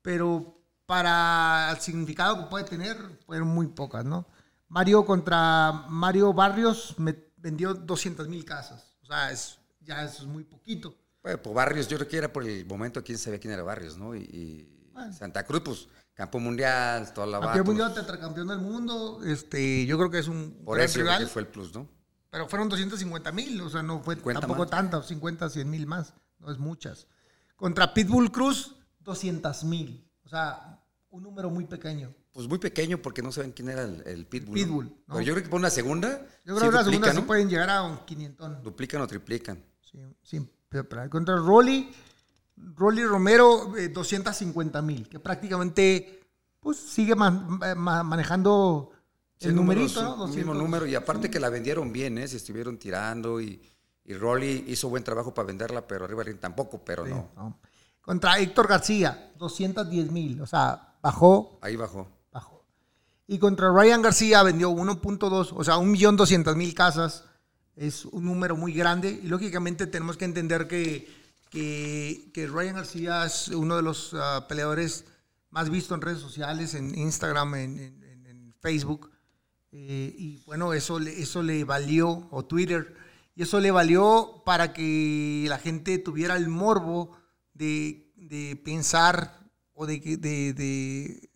pero 0.02 0.56
para 0.86 1.72
el 1.72 1.80
significado 1.80 2.38
que 2.38 2.48
puede 2.48 2.64
tener, 2.64 2.96
fueron 3.26 3.48
muy 3.48 3.66
pocas, 3.66 4.04
¿no? 4.04 4.24
Mario 4.68 5.04
contra 5.04 5.86
Mario 5.88 6.32
Barrios 6.32 6.94
me 6.98 7.16
vendió 7.36 7.74
200 7.74 8.28
mil 8.28 8.44
casas. 8.44 8.96
O 9.02 9.06
sea, 9.06 9.30
es, 9.30 9.58
ya 9.80 10.04
eso 10.04 10.22
es 10.22 10.28
muy 10.28 10.44
poquito. 10.44 10.96
Bueno, 11.22 11.40
pues 11.42 11.54
Barrios, 11.54 11.88
yo 11.88 11.96
creo 11.98 12.08
que 12.08 12.16
era 12.18 12.32
por 12.32 12.44
el 12.44 12.66
momento 12.66 13.02
quién 13.02 13.18
sabía 13.18 13.38
quién 13.38 13.52
era 13.54 13.62
Barrios, 13.62 13.96
¿no? 13.96 14.14
Y, 14.14 14.20
y 14.20 14.92
Santa 15.12 15.44
Cruz, 15.44 15.62
pues, 15.64 15.88
campo 16.14 16.38
mundial, 16.38 17.12
toda 17.12 17.26
la 17.26 17.40
Campeón 17.40 17.66
mundial, 17.66 17.94
tetracampeón 17.94 18.48
del 18.48 18.58
mundo. 18.58 19.20
Este, 19.24 19.84
yo 19.86 19.96
creo 19.98 20.10
que 20.10 20.18
es 20.18 20.28
un 20.28 20.62
Por 20.64 20.76
gran 20.76 20.86
eso 20.86 21.00
rival. 21.00 21.18
que 21.20 21.26
fue 21.26 21.42
el 21.42 21.48
plus, 21.48 21.74
¿no? 21.74 21.88
Pero 22.30 22.48
fueron 22.48 22.68
250 22.68 23.32
mil, 23.32 23.60
o 23.60 23.70
sea, 23.70 23.82
no 23.82 24.00
fue 24.02 24.16
50 24.16 24.40
tampoco 24.40 24.62
más. 24.62 24.70
tanto, 24.70 25.02
50, 25.02 25.50
100 25.50 25.70
mil 25.70 25.86
más, 25.86 26.14
no 26.38 26.50
es 26.50 26.58
muchas. 26.58 27.06
Contra 27.56 27.94
Pitbull 27.94 28.32
Cruz, 28.32 28.76
200 29.00 29.64
mil, 29.64 30.10
o 30.24 30.28
sea, 30.28 30.82
un 31.10 31.22
número 31.22 31.48
muy 31.50 31.64
pequeño. 31.64 32.12
Pues 32.34 32.48
muy 32.48 32.58
pequeño 32.58 32.98
porque 32.98 33.22
no 33.22 33.30
saben 33.32 33.52
quién 33.52 33.68
era 33.70 33.84
el, 33.84 34.02
el 34.06 34.26
Pitbull. 34.26 34.58
¿no? 34.58 34.64
Pitbull, 34.66 34.84
¿no? 34.86 35.14
Pero 35.14 35.20
yo 35.20 35.32
creo 35.34 35.44
que 35.44 35.48
por 35.50 35.60
una 35.60 35.70
segunda. 35.70 36.26
Yo 36.44 36.56
creo 36.56 36.58
sí 36.58 36.64
que 36.66 36.72
la 36.72 36.84
segunda 36.84 36.84
duplican, 36.84 37.14
sí 37.14 37.20
¿no? 37.20 37.26
pueden 37.26 37.48
llegar 37.48 37.70
a 37.70 37.82
un 37.84 37.98
500. 38.04 38.62
Duplican 38.62 39.00
o 39.00 39.06
triplican. 39.06 39.64
Sí, 39.80 39.98
sí, 40.22 40.50
pero, 40.68 40.88
pero 40.88 41.08
contra 41.08 41.36
Rolly, 41.36 41.90
Rolly 42.56 43.04
Romero, 43.04 43.76
eh, 43.76 43.88
250 43.88 44.82
mil, 44.82 45.08
que 45.08 45.20
prácticamente 45.20 46.20
pues 46.60 46.76
sigue 46.78 47.14
man- 47.14 47.58
ma- 47.76 48.02
manejando 48.02 48.90
el 49.40 49.54
número, 49.54 49.80
numerito, 49.82 50.00
sí, 50.00 50.04
¿no? 50.04 50.12
un 50.14 50.18
200. 50.20 50.36
mismo 50.36 50.54
número. 50.54 50.86
Y 50.86 50.94
aparte 50.96 51.30
que 51.30 51.38
la 51.38 51.50
vendieron 51.50 51.92
bien, 51.92 52.18
¿eh? 52.18 52.26
Se 52.26 52.38
estuvieron 52.38 52.78
tirando 52.78 53.40
y, 53.40 53.62
y 54.04 54.14
Rolly 54.14 54.64
hizo 54.68 54.88
buen 54.88 55.04
trabajo 55.04 55.32
para 55.32 55.46
venderla, 55.46 55.86
pero 55.86 56.04
arriba 56.04 56.24
tampoco, 56.40 56.82
pero 56.84 57.04
Sí, 57.04 57.10
no. 57.10 57.30
no. 57.36 57.60
Contra 58.00 58.38
Héctor 58.38 58.66
García, 58.68 59.32
210 59.38 60.10
mil, 60.10 60.40
o 60.40 60.46
sea, 60.46 60.96
bajó 61.00 61.58
Ahí 61.62 61.76
bajó. 61.76 62.08
Y 63.26 63.38
contra 63.38 63.70
Ryan 63.72 64.02
García 64.02 64.42
vendió 64.42 64.70
1.2, 64.70 65.52
o 65.54 65.64
sea, 65.64 65.74
1.200.000 65.76 66.74
casas. 66.74 67.24
Es 67.74 68.04
un 68.04 68.24
número 68.24 68.56
muy 68.56 68.72
grande. 68.72 69.20
Y 69.22 69.28
lógicamente 69.28 69.86
tenemos 69.86 70.16
que 70.16 70.26
entender 70.26 70.68
que, 70.68 71.08
que, 71.50 72.48
Ryan 72.52 72.76
García 72.76 73.24
es 73.24 73.48
uno 73.48 73.76
de 73.76 73.82
los 73.82 74.12
ah, 74.14 74.46
peleadores 74.48 75.06
más 75.50 75.70
vistos 75.70 75.94
en 75.96 76.02
redes 76.02 76.20
sociales, 76.20 76.74
en 76.74 76.96
Instagram, 76.96 77.54
en, 77.54 78.04
Facebook. 78.60 79.10
Eh, 79.72 80.14
y 80.16 80.42
bueno, 80.46 80.72
eso, 80.72 80.98
eso 81.00 81.42
le 81.42 81.64
valió, 81.64 82.28
o 82.30 82.46
Twitter, 82.46 82.94
y 83.36 83.42
eso 83.42 83.60
le 83.60 83.70
valió 83.70 84.42
para 84.46 84.72
que 84.72 85.44
la 85.48 85.58
gente 85.58 85.98
tuviera 85.98 86.36
el 86.36 86.48
morbo 86.48 87.14
de, 87.52 88.10
de 88.16 88.56
pensar 88.56 89.38
o 89.74 89.84
de, 89.84 89.98
de, 89.98 90.54
de 90.54 91.30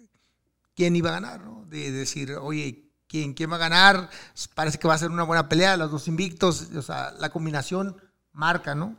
quién 0.79 0.95
iba 0.95 1.09
a 1.11 1.15
ganar, 1.15 1.41
¿no? 1.41 1.67
De 1.69 1.91
decir, 1.91 2.37
oye, 2.41 2.93
¿quién, 3.09 3.35
¿quién 3.35 3.51
va 3.51 3.57
a 3.57 3.59
ganar? 3.59 4.09
Parece 4.55 4.79
que 4.79 4.87
va 4.87 4.95
a 4.95 4.99
ser 4.99 5.11
una 5.11 5.25
buena 5.25 5.49
pelea, 5.49 5.77
los 5.77 5.91
dos 5.91 6.07
invictos, 6.07 6.71
o 6.73 6.83
sea, 6.83 7.11
la 7.19 7.31
combinación 7.31 8.01
marca, 8.31 8.77
¿no? 8.77 8.97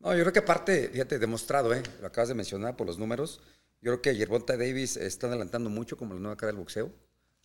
No, 0.00 0.12
yo 0.12 0.22
creo 0.24 0.32
que 0.32 0.40
aparte, 0.40 0.88
fíjate, 0.88 1.20
demostrado, 1.20 1.72
¿eh? 1.72 1.84
Lo 2.00 2.08
acabas 2.08 2.30
de 2.30 2.34
mencionar 2.34 2.76
por 2.76 2.88
los 2.88 2.98
números. 2.98 3.42
Yo 3.80 3.92
creo 3.92 4.02
que 4.02 4.16
Yerbonta 4.16 4.56
Davis 4.56 4.96
está 4.96 5.28
adelantando 5.28 5.70
mucho 5.70 5.96
como 5.96 6.14
la 6.14 6.20
nueva 6.20 6.36
cara 6.36 6.48
del 6.50 6.58
boxeo. 6.58 6.90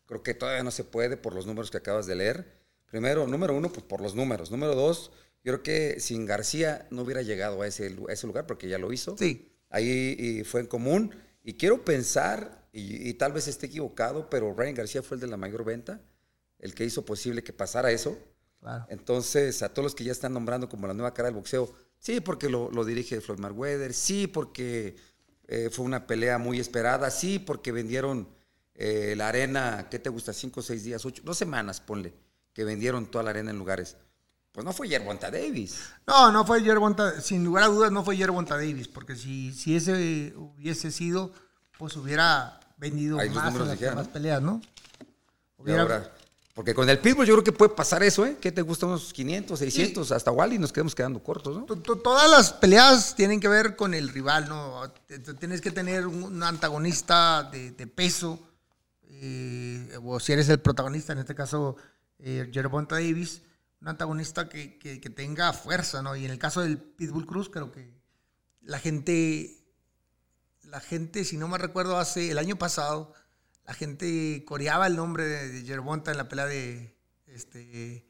Creo 0.08 0.24
que 0.24 0.34
todavía 0.34 0.64
no 0.64 0.72
se 0.72 0.84
puede 0.84 1.16
por 1.16 1.36
los 1.36 1.46
números 1.46 1.70
que 1.70 1.78
acabas 1.78 2.08
de 2.08 2.16
leer. 2.16 2.58
Primero, 2.88 3.28
número 3.28 3.56
uno, 3.56 3.70
pues 3.72 3.86
por 3.86 4.02
los 4.02 4.16
números. 4.16 4.50
Número 4.50 4.74
dos, 4.74 5.12
yo 5.44 5.54
creo 5.54 5.62
que 5.62 6.00
sin 6.00 6.26
García 6.26 6.88
no 6.90 7.04
hubiera 7.04 7.22
llegado 7.22 7.62
a 7.62 7.68
ese, 7.68 7.96
a 8.10 8.14
ese 8.14 8.26
lugar 8.26 8.48
porque 8.48 8.68
ya 8.68 8.80
lo 8.80 8.92
hizo. 8.92 9.16
Sí. 9.16 9.56
Ahí 9.70 10.16
y 10.18 10.44
fue 10.44 10.62
en 10.62 10.66
común. 10.66 11.14
Y 11.44 11.54
quiero 11.54 11.86
pensar, 11.86 12.65
y, 12.76 13.10
y 13.10 13.14
tal 13.14 13.32
vez 13.32 13.48
esté 13.48 13.68
equivocado, 13.68 14.30
pero 14.30 14.54
Ryan 14.54 14.76
García 14.76 15.02
fue 15.02 15.16
el 15.16 15.22
de 15.22 15.28
la 15.28 15.38
mayor 15.38 15.64
venta, 15.64 16.02
el 16.60 16.76
que 16.76 16.84
hizo 16.84 17.06
posible 17.06 17.44
que 17.44 17.54
pasara 17.54 17.92
eso. 17.92 18.18
Claro. 18.60 18.86
Entonces, 18.90 19.64
a 19.64 19.70
todos 19.70 19.84
los 19.84 19.96
que 19.96 20.04
ya 20.04 20.12
están 20.12 20.34
nombrando 20.34 20.68
como 20.68 20.86
la 20.86 20.94
nueva 20.94 21.14
cara 21.14 21.28
del 21.28 21.36
boxeo, 21.36 21.74
sí, 22.00 22.20
porque 22.20 22.50
lo, 22.50 22.70
lo 22.72 22.84
dirige 22.84 23.22
Floyd 23.22 23.40
Mayweather, 23.40 23.94
sí, 23.94 24.28
porque 24.28 24.96
eh, 25.48 25.70
fue 25.72 25.86
una 25.86 26.06
pelea 26.06 26.38
muy 26.38 26.60
esperada, 26.60 27.12
sí, 27.12 27.40
porque 27.40 27.72
vendieron 27.72 28.28
eh, 28.74 29.14
la 29.16 29.30
arena, 29.30 29.88
¿qué 29.90 30.00
te 30.00 30.10
gusta? 30.10 30.34
Cinco, 30.34 30.62
seis 30.62 30.84
días, 30.84 31.06
ocho, 31.06 31.22
dos 31.24 31.38
semanas, 31.38 31.80
ponle, 31.80 32.14
que 32.54 32.64
vendieron 32.64 33.10
toda 33.10 33.24
la 33.24 33.30
arena 33.30 33.52
en 33.52 33.58
lugares. 33.58 33.96
Pues 34.52 34.66
no 34.66 34.74
fue 34.74 34.88
Yerbonta 34.88 35.30
Davis. 35.32 35.80
No, 36.08 36.32
no 36.32 36.46
fue 36.46 36.64
Yerbonta, 36.64 37.22
sin 37.22 37.44
lugar 37.44 37.66
a 37.66 37.68
dudas 37.68 37.92
no 37.92 38.04
fue 38.04 38.18
Yerbonta 38.18 38.56
Davis, 38.56 38.88
porque 38.88 39.16
si, 39.16 39.54
si 39.54 39.76
ese 39.76 40.34
hubiese 40.36 40.92
sido, 40.92 41.32
pues 41.78 41.96
hubiera 41.96 42.60
vendido 42.78 43.20
Ahí 43.20 43.30
más 43.30 43.54
en 43.54 43.60
las 43.60 43.72
dijeran, 43.72 43.96
demás 43.96 44.08
¿no? 44.08 44.14
peleas, 44.14 44.42
¿no? 44.42 44.62
Hubiera- 45.58 45.82
ahora, 45.82 46.12
porque 46.54 46.74
con 46.74 46.90
el 46.90 47.00
Pitbull 47.00 47.26
yo 47.26 47.34
creo 47.36 47.44
que 47.44 47.52
puede 47.52 47.74
pasar 47.74 48.02
eso, 48.04 48.26
¿eh? 48.26 48.38
¿Qué 48.40 48.52
te 48.52 48.62
gusta? 48.62 48.86
Unos 48.86 49.12
500, 49.12 49.60
600, 49.60 50.12
hasta 50.12 50.32
Wally 50.32 50.58
nos 50.58 50.72
quedamos 50.72 50.96
quedando 50.96 51.22
cortos, 51.22 51.56
¿no? 51.58 51.64
To- 51.66 51.78
to- 51.78 51.98
Todas 51.98 52.30
las 52.30 52.54
peleas 52.54 53.16
tienen 53.16 53.40
que 53.40 53.48
ver 53.48 53.76
con 53.76 53.94
el 53.94 54.10
rival, 54.10 54.48
¿no? 54.48 54.82
Tienes 55.40 55.60
que 55.62 55.72
tener 55.72 56.08
un 56.08 56.42
antagonista 56.44 57.44
de, 57.52 57.72
de 57.72 57.88
peso, 57.88 58.40
eh, 59.10 59.98
o 60.04 60.20
si 60.20 60.34
eres 60.34 60.50
el 60.50 60.60
protagonista, 60.60 61.14
en 61.14 61.20
este 61.20 61.36
caso, 61.36 61.76
eh, 62.20 62.50
Gervonta 62.54 62.96
Davis, 62.96 63.42
un 63.82 63.88
antagonista 63.90 64.48
que, 64.50 64.78
que- 64.78 65.00
que 65.02 65.10
tenga 65.10 65.52
fuerza, 65.54 66.02
¿no? 66.02 66.16
Y 66.16 66.26
en 66.26 66.32
el 66.32 66.40
caso 66.40 66.62
del 66.62 66.78
Pitbull 66.78 67.26
Cruz, 67.26 67.50
creo 67.50 67.72
que 67.72 67.90
la 68.62 68.80
gente, 68.80 69.58
la 70.70 70.80
gente, 70.80 71.24
si 71.24 71.38
no 71.38 71.48
me 71.48 71.58
recuerdo, 71.58 71.98
hace 71.98 72.32
el 72.32 72.38
año 72.38 72.58
pasado, 72.58 73.14
la 73.66 73.74
gente 73.74 74.44
coreaba 74.46 74.88
el 74.88 74.96
nombre 74.96 75.24
de, 75.26 75.62
Gervonta 75.64 76.12
en 76.12 76.18
la 76.18 76.30
pelea 76.30 76.46
de, 76.46 76.96
este, 77.28 78.06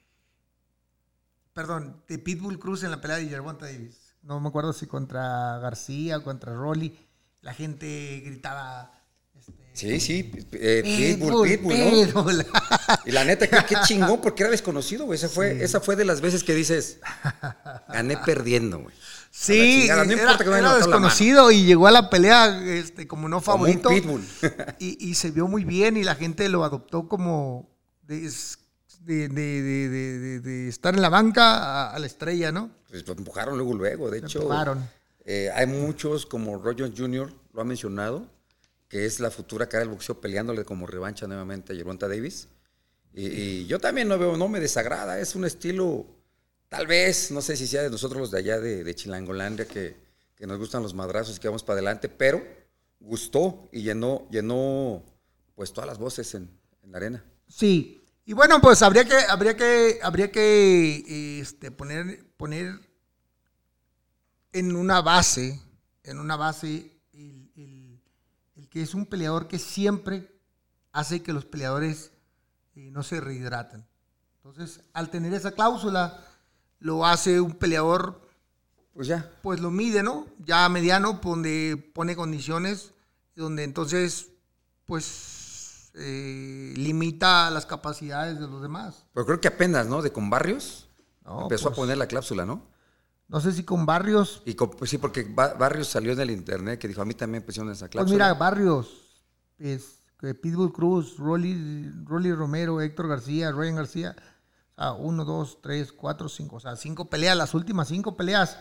perdón, 1.54 2.04
de 2.08 2.20
Pitbull 2.20 2.60
Cruz 2.60 2.84
en 2.84 2.92
la 2.92 3.02
pelea 3.02 3.18
de 3.18 3.28
Gervonta 3.28 3.66
Davis. 3.66 4.16
No 4.22 4.40
me 4.40 4.50
acuerdo 4.50 4.74
si 4.74 4.88
contra 4.88 5.60
García 5.60 6.18
o 6.18 6.24
contra 6.24 6.54
Rolly. 6.54 6.98
La 7.42 7.54
gente 7.54 8.22
gritaba. 8.26 8.92
este, 9.38 9.54
Sí, 9.74 10.00
sí, 10.00 10.32
eh, 10.54 10.82
Pitbull, 10.84 11.48
Pitbull, 11.48 11.78
¿no? 11.78 12.26
Pitbull. 12.26 12.46
Y 13.06 13.12
la 13.12 13.24
neta, 13.24 13.48
qué, 13.48 13.58
qué 13.68 13.76
chingón, 13.86 14.20
porque 14.22 14.44
era 14.44 14.52
desconocido, 14.52 15.06
güey. 15.06 15.18
Esa 15.18 15.30
fue, 15.30 15.64
esa 15.64 15.80
fue 15.80 15.96
de 15.96 16.06
las 16.06 16.22
veces 16.22 16.44
que 16.44 16.56
dices, 16.56 17.00
gané 17.88 18.18
perdiendo, 18.18 18.80
güey. 18.80 18.96
Sí, 19.38 19.82
chingada, 19.82 20.06
no 20.06 20.13
era, 20.13 20.22
importa 20.22 20.44
que 20.46 20.50
la 20.50 20.75
desconocido 20.77 21.51
y 21.51 21.65
llegó 21.65 21.88
a 21.88 21.92
la 21.92 22.10
pelea 22.10 22.58
este, 22.65 23.06
como 23.06 23.27
no 23.27 23.42
Como 23.42 23.65
un 23.65 23.82
favorito. 23.82 23.89
pitbull. 23.89 24.25
y, 24.80 25.10
y 25.10 25.15
se 25.15 25.32
vio 25.32 25.48
muy 25.48 25.65
bien 25.65 25.98
y 25.98 26.04
la 26.04 26.15
gente 26.15 26.48
lo 26.48 26.63
adoptó 26.63 27.10
como 27.10 27.70
de, 28.04 28.25
estar 30.70 30.96
en 30.96 31.01
la 31.01 31.10
banca 31.10 31.58
a, 31.58 31.92
a 31.94 32.00
la 32.00 32.06
estrella, 32.06 32.54
¿no? 32.54 32.72
Pues 32.89 33.06
lo 33.06 33.13
empujaron 33.13 33.58
luego, 33.58 33.74
luego. 33.74 34.10
De 34.10 34.22
Lo 34.22 34.27
hecho, 34.27 34.39
empujaron. 34.42 34.89
eh, 35.25 35.50
hay 35.54 35.68
muchos, 35.68 36.25
como 36.25 36.58
Jones 36.62 36.94
Jr. 36.98 37.34
lo 37.54 37.62
ha 37.62 37.65
mencionado, 37.65 38.25
que 38.88 39.06
es 39.06 39.20
la 39.20 39.32
futura 39.32 39.68
cara 39.68 39.82
del 39.82 39.89
boxeo 39.89 40.22
peleándole 40.22 40.63
como 40.63 40.88
revancha 40.88 41.27
nuevamente 41.27 41.74
a 41.74 41.75
Yeronta 41.75 42.08
Davis. 42.08 42.48
Y, 43.13 43.25
y 43.27 43.65
yo 43.68 43.80
también 43.80 44.08
no 44.08 44.18
veo, 44.18 44.38
no 44.38 44.48
me 44.48 44.62
desagrada. 44.62 45.20
Es 45.20 45.36
un 45.36 45.44
estilo, 45.46 46.06
tal 46.75 46.88
vez, 46.88 47.32
no 47.32 47.41
sé 47.41 47.55
si 47.55 47.67
sea 47.67 47.84
de 47.84 47.89
nosotros 47.89 48.20
los 48.20 48.32
de 48.32 48.39
allá 48.39 48.60
de, 48.60 48.84
de 48.84 48.96
Chilangolandia, 48.96 49.65
que, 49.65 49.96
que 50.36 50.46
nos 50.46 50.58
gustan 50.60 50.84
los 50.84 50.94
madrazos 50.94 51.38
y 51.38 51.39
que 51.39 51.48
vamos 51.48 51.63
para 51.63 51.75
adelante, 51.75 52.10
pero 52.10 52.44
gustó 53.00 53.70
y 53.72 53.82
llenó, 53.82 54.27
llenó 54.29 55.01
pues 55.55 55.72
todas 55.72 55.88
las 55.88 55.98
voces 55.98 56.34
en, 56.36 56.50
en 56.84 56.91
la 56.91 56.98
arena. 56.98 57.24
Sí. 57.48 58.01
Y 58.25 58.34
bueno, 58.34 58.60
pues 58.60 58.82
habría 58.82 59.05
que, 59.05 59.15
habría 59.15 59.55
que, 59.55 60.00
habría 60.03 60.29
que 60.32 61.39
este, 61.39 61.72
poner, 61.72 62.25
poner 62.36 62.77
en 64.51 64.75
una 64.75 65.01
base, 65.01 65.62
en 66.03 66.20
una 66.20 66.36
base, 66.36 66.91
el, 67.13 67.51
el- 67.55 68.01
el 68.58 68.67
que 68.67 68.82
es 68.82 68.94
un 68.94 69.05
peleador 69.05 69.48
que 69.48 69.60
siempre 69.60 70.29
hace 70.91 71.24
que 71.24 71.32
los 71.32 71.46
peleadores 71.46 72.12
eh, 72.75 72.89
no 72.91 73.01
se 73.01 73.22
rehidraten. 73.22 73.86
Entonces, 74.44 74.82
al 74.91 75.10
tener 75.10 75.34
esa 75.34 75.51
cláusula, 75.51 76.22
lo 76.79 77.05
hace 77.05 77.39
un 77.41 77.53
peleador 77.53 78.22
Pues 78.94 79.08
ya. 79.08 79.32
pues 79.41 79.60
lo 79.60 79.72
mide, 79.72 80.03
¿no? 80.03 80.27
Ya 80.46 80.67
mediano, 80.70 81.20
donde 81.24 81.91
pone 81.94 82.15
condiciones, 82.15 82.91
donde 83.36 83.63
entonces, 83.63 84.27
pues, 84.86 85.91
eh, 85.96 86.74
limita 86.75 87.50
las 87.51 87.65
capacidades 87.65 88.39
de 88.39 88.48
los 88.48 88.62
demás. 88.62 89.05
Pero 89.13 89.25
creo 89.25 89.41
que 89.41 89.48
apenas, 89.48 89.88
¿no? 89.88 90.01
De 90.01 90.12
con 90.12 90.29
Barrios 90.29 90.89
No, 91.24 91.44
empezó 91.44 91.67
a 91.67 91.72
pues, 91.72 91.77
poner 91.79 91.98
la 91.98 92.08
cláusula, 92.08 92.46
¿no? 92.46 92.62
No 93.27 93.39
sé 93.41 93.51
si 93.53 93.63
con 93.63 93.86
Barrios, 93.88 94.44
Y 94.46 94.53
con- 94.53 94.70
pues 94.72 94.89
sí, 94.91 94.98
porque 95.00 95.24
Ba- 95.24 95.55
Barrios 95.55 95.88
salió 95.88 96.12
en 96.12 96.20
el 96.20 96.29
internet 96.32 96.79
que 96.79 96.88
dijo, 96.88 97.01
a 97.01 97.05
mí 97.05 97.15
también 97.15 97.44
pusieron 97.44 97.72
esa 97.72 97.86
pues 97.86 97.91
cláusula. 97.91 98.13
mira, 98.13 98.34
Barrios, 98.36 99.24
es, 99.58 100.00
Pitbull 100.41 100.72
Cruz, 100.72 101.17
Rolly, 101.17 101.89
Rolly 102.05 102.32
Romero, 102.34 102.82
Héctor 102.82 103.08
García, 103.08 103.51
Ryan 103.51 103.75
García, 103.75 104.15
sea, 104.75 104.91
uno, 104.94 105.25
dos, 105.25 105.60
tres, 105.62 105.91
cuatro, 105.91 106.29
cinco, 106.29 106.58
o 106.58 106.60
sea, 106.60 106.75
cinco 106.75 107.10
peleas, 107.10 107.38
las 107.38 107.53
últimas 107.53 107.88
cinco 107.88 108.15
peleas. 108.17 108.58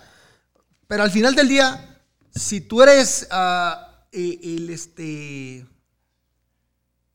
Pero 0.86 1.02
al 1.02 1.10
final 1.10 1.34
del 1.34 1.48
día, 1.48 2.00
si 2.34 2.60
tú 2.60 2.82
eres 2.82 3.26
ah, 3.30 4.06
eh, 4.12 4.38
el, 4.42 4.70
este, 4.70 5.66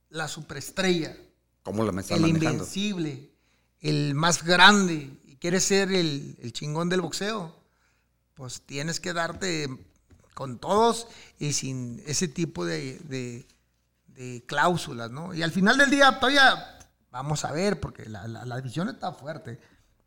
la 0.09 0.27
superestrella, 0.27 1.15
¿Cómo 1.63 1.83
me 1.91 2.01
están 2.01 2.17
el 2.17 2.21
manejando? 2.23 2.49
invencible, 2.63 3.31
el 3.81 4.15
más 4.15 4.43
grande, 4.43 5.11
y 5.25 5.35
quieres 5.35 5.63
ser 5.65 5.91
el, 5.91 6.35
el 6.41 6.51
chingón 6.53 6.89
del 6.89 7.01
boxeo, 7.01 7.55
pues 8.33 8.61
tienes 8.61 8.99
que 8.99 9.13
darte 9.13 9.67
con 10.33 10.57
todos 10.57 11.07
y 11.37 11.53
sin 11.53 12.01
ese 12.07 12.27
tipo 12.27 12.65
de, 12.65 12.97
de- 12.99 13.45
de 14.07 14.43
cláusulas, 14.47 15.11
¿no? 15.11 15.33
Y 15.33 15.43
al 15.43 15.51
final 15.51 15.77
del 15.77 15.89
día 15.89 16.19
todavía 16.19 16.78
vamos 17.11 17.45
a 17.45 17.51
ver, 17.51 17.79
porque 17.79 18.07
la, 18.07 18.27
la- 18.27 18.45
la 18.45 18.55
división 18.57 18.89
está 18.89 19.11
fuerte. 19.13 19.59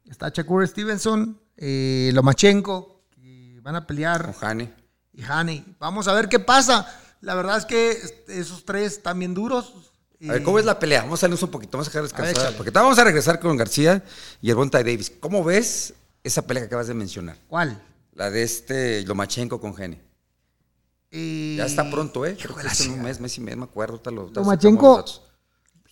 Está 0.09 0.28
Shakur 0.30 0.66
Stevenson, 0.66 1.40
eh, 1.56 2.11
Lomachenko, 2.14 3.02
que 3.11 3.61
van 3.62 3.76
a 3.76 3.87
pelear 3.87 4.25
Con 4.25 4.35
Jani. 4.35 4.73
y 5.12 5.23
Hani. 5.23 5.64
Vamos 5.78 6.09
a 6.09 6.12
ver 6.14 6.28
qué 6.28 6.38
pasa. 6.40 6.87
La 7.21 7.35
verdad 7.35 7.59
es 7.59 7.64
que 7.66 7.97
esos 8.28 8.64
tres 8.64 8.94
están 8.94 9.18
bien 9.18 9.32
duros. 9.35 9.73
A 10.21 10.32
ver, 10.32 10.40
Eh, 10.40 10.44
¿cómo 10.44 10.59
es 10.59 10.64
la 10.64 10.78
pelea? 10.78 11.02
Vamos 11.02 11.21
a 11.21 11.23
salirnos 11.23 11.42
un 11.42 11.50
poquito, 11.50 11.73
vamos 11.78 11.87
a 11.88 11.90
dejar 11.90 12.02
descansar. 12.02 12.56
porque 12.56 12.71
vamos 12.71 12.99
a 12.99 13.04
regresar 13.04 13.38
con 13.40 13.56
García 13.56 14.02
y 14.40 14.50
el 14.50 14.56
Bonta 14.56 14.78
Davis. 14.78 15.11
¿Cómo 15.21 15.42
ves 15.44 15.94
esa 16.25 16.42
pelea 16.47 16.62
que 16.62 16.66
acabas 16.66 16.87
de 16.88 16.94
mencionar? 16.94 17.37
¿Cuál? 17.49 17.80
La 18.14 18.30
de 18.30 18.42
este 18.42 19.02
Lomachenko 19.06 19.61
con 19.61 19.75
Geni. 19.75 19.99
Eh, 21.11 21.54
Ya 21.59 21.66
está 21.66 21.88
pronto, 21.90 22.25
¿eh? 22.26 22.37
Creo 22.40 22.56
que 22.56 22.66
es 22.66 22.80
en 22.87 22.92
un 22.94 23.02
mes, 23.02 23.21
mes 23.21 23.37
y 23.37 23.40
medio, 23.40 23.59
me 23.59 23.64
acuerdo. 23.64 24.00
Lomachenko-. 24.02 25.21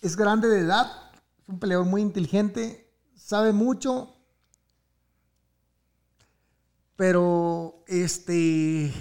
Es 0.01 0.17
grande 0.17 0.47
de 0.47 0.61
edad, 0.61 0.91
es 1.39 1.47
un 1.47 1.59
peleador 1.59 1.85
muy 1.85 2.01
inteligente, 2.01 2.91
sabe 3.15 3.53
mucho, 3.53 4.15
pero 6.95 7.83
este 7.85 8.91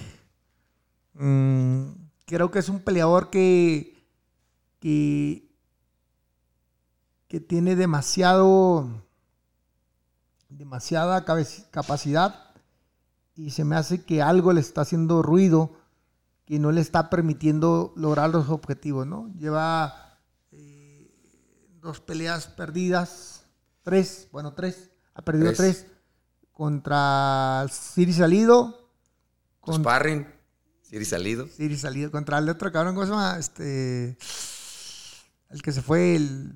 mm, 1.14 1.84
creo 2.26 2.50
que 2.50 2.58
es 2.58 2.68
un 2.68 2.80
peleador 2.80 3.30
que, 3.30 3.98
que, 4.78 5.50
que 7.28 7.40
tiene 7.40 7.76
demasiado 7.76 8.86
demasiada 10.50 11.24
capacidad 11.70 12.52
y 13.36 13.50
se 13.50 13.64
me 13.64 13.76
hace 13.76 14.04
que 14.04 14.20
algo 14.20 14.52
le 14.52 14.60
está 14.60 14.82
haciendo 14.82 15.22
ruido 15.22 15.72
que 16.44 16.58
no 16.58 16.72
le 16.72 16.82
está 16.82 17.08
permitiendo 17.08 17.94
lograr 17.96 18.28
los 18.28 18.50
objetivos, 18.50 19.06
¿no? 19.06 19.32
Lleva 19.38 20.09
dos 21.80 22.00
peleas 22.00 22.46
perdidas, 22.46 23.44
tres, 23.82 24.28
bueno, 24.32 24.52
tres, 24.54 24.90
ha 25.14 25.22
perdido 25.22 25.52
Tres. 25.52 25.56
tres, 25.56 25.86
contra 26.52 27.66
Siri 27.70 28.12
Salido, 28.12 28.90
Con 29.60 29.76
Sparring, 29.76 30.26
Siri 30.82 31.04
Salido. 31.04 31.46
Siri 31.46 31.76
Salido, 31.76 32.10
contra 32.10 32.38
el 32.38 32.48
otro 32.48 32.70
cabrón, 32.72 32.94
¿cómo 32.94 33.06
se 33.06 33.12
llama? 33.12 33.36
Este, 33.38 34.16
el 35.50 35.62
que 35.62 35.72
se 35.72 35.82
fue, 35.82 36.16
el, 36.16 36.52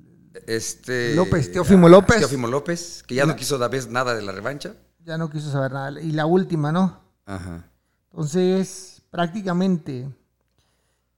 Este. 0.47 1.15
López, 1.15 1.51
Teófimo 1.53 1.89
López. 1.89 2.19
Teófimo 2.19 2.47
López, 2.49 3.03
que 3.07 3.15
ya 3.15 3.23
no 3.25 3.33
La- 3.33 3.37
quiso 3.37 3.57
dar 3.59 3.71
vez 3.71 3.89
nada 3.89 4.15
de 4.15 4.23
la 4.23 4.33
revancha. 4.33 4.75
ya 5.05 5.17
no 5.19 5.31
quiso 5.31 5.51
saber 5.51 5.73
nada, 5.73 6.01
y 6.01 6.13
la 6.13 6.27
última, 6.27 6.71
¿no? 6.73 7.01
Ajá. 7.27 7.71
Entonces, 8.11 9.03
prácticamente, 9.11 10.09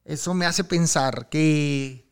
eso 0.04 0.32
me 0.34 0.46
hace 0.46 0.64
pensar 0.64 1.28
que, 1.28 2.05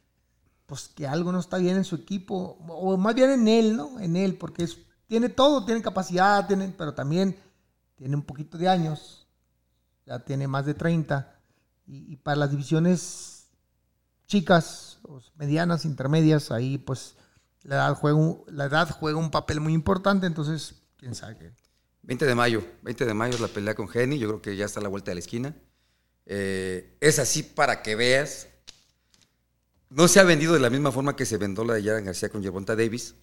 pues, 0.75 0.89
que 0.89 1.07
algo 1.07 1.31
no 1.31 1.39
está 1.39 1.59
bien 1.59 1.77
en 1.77 1.85
su 1.85 1.95
equipo, 1.95 2.59
o 2.67 2.97
más 2.97 3.15
bien 3.15 3.31
en 3.31 3.47
él, 3.47 3.77
¿no? 3.77 4.01
En 4.01 4.17
él, 4.17 4.35
porque 4.37 4.69
tiene 5.07 5.29
todo, 5.29 5.65
tiene 5.65 5.81
capacidad, 5.83 6.49
tiene, 6.49 6.75
pero 6.77 6.95
también 6.95 7.39
tiene 7.95 8.17
un 8.17 8.23
poquito 8.23 8.59
de 8.59 8.69
años, 8.69 9.29
ya 10.05 10.19
tiene 10.19 10.49
más 10.49 10.67
de 10.67 10.75
30, 10.75 11.33
y, 11.87 12.17
para 12.17 12.39
las 12.39 12.51
divisiones 12.51 13.47
chicas, 14.27 14.99
medianas, 15.37 15.85
intermedias, 15.85 16.51
ahí 16.51 16.77
pues 16.77 17.15
la 17.63 17.77
edad 17.77 17.95
juega 17.95 18.19
un, 18.19 18.43
la 18.49 19.31
papel 19.31 19.61
muy 19.61 19.75
importante, 19.75 20.27
entonces, 20.27 20.75
quién 20.97 21.15
sabe 21.15 21.37
qué. 21.39 21.53
20 22.03 22.27
de 22.27 22.35
mayo. 22.35 22.65
20 22.83 23.07
de 23.07 23.15
mayo 23.15 23.35
es 23.35 23.41
la 23.41 23.47
pelea 23.47 23.77
con 23.77 23.87
Geni. 23.87 24.19
Yo 24.19 24.27
creo 24.27 24.43
que 24.43 24.57
ya 24.57 24.65
está 24.65 24.81
a 24.81 24.83
la 24.83 24.89
vuelta 24.89 25.13
de 25.13 25.15
la 25.15 25.21
esquina. 25.21 25.55
Eh, 26.27 26.99
es 27.01 27.21
así 27.21 27.45
para 27.45 27.81
que 27.81 27.95
veas. 27.95 28.49
No 29.95 30.09
se 30.09 30.19
ha 30.19 30.25
vendido 30.25 30.55
de 30.55 30.59
la 30.59 30.71
misma 30.71 30.91
forma 30.91 31.15
que 31.15 31.25
se 31.25 31.37
vendió 31.37 31.65
la 31.65 31.75
de 31.75 31.85
Yaran 31.85 32.05
García 32.05 32.29
con 32.29 32.43
Yerbonta 32.43 32.75
Davis. 32.75 33.15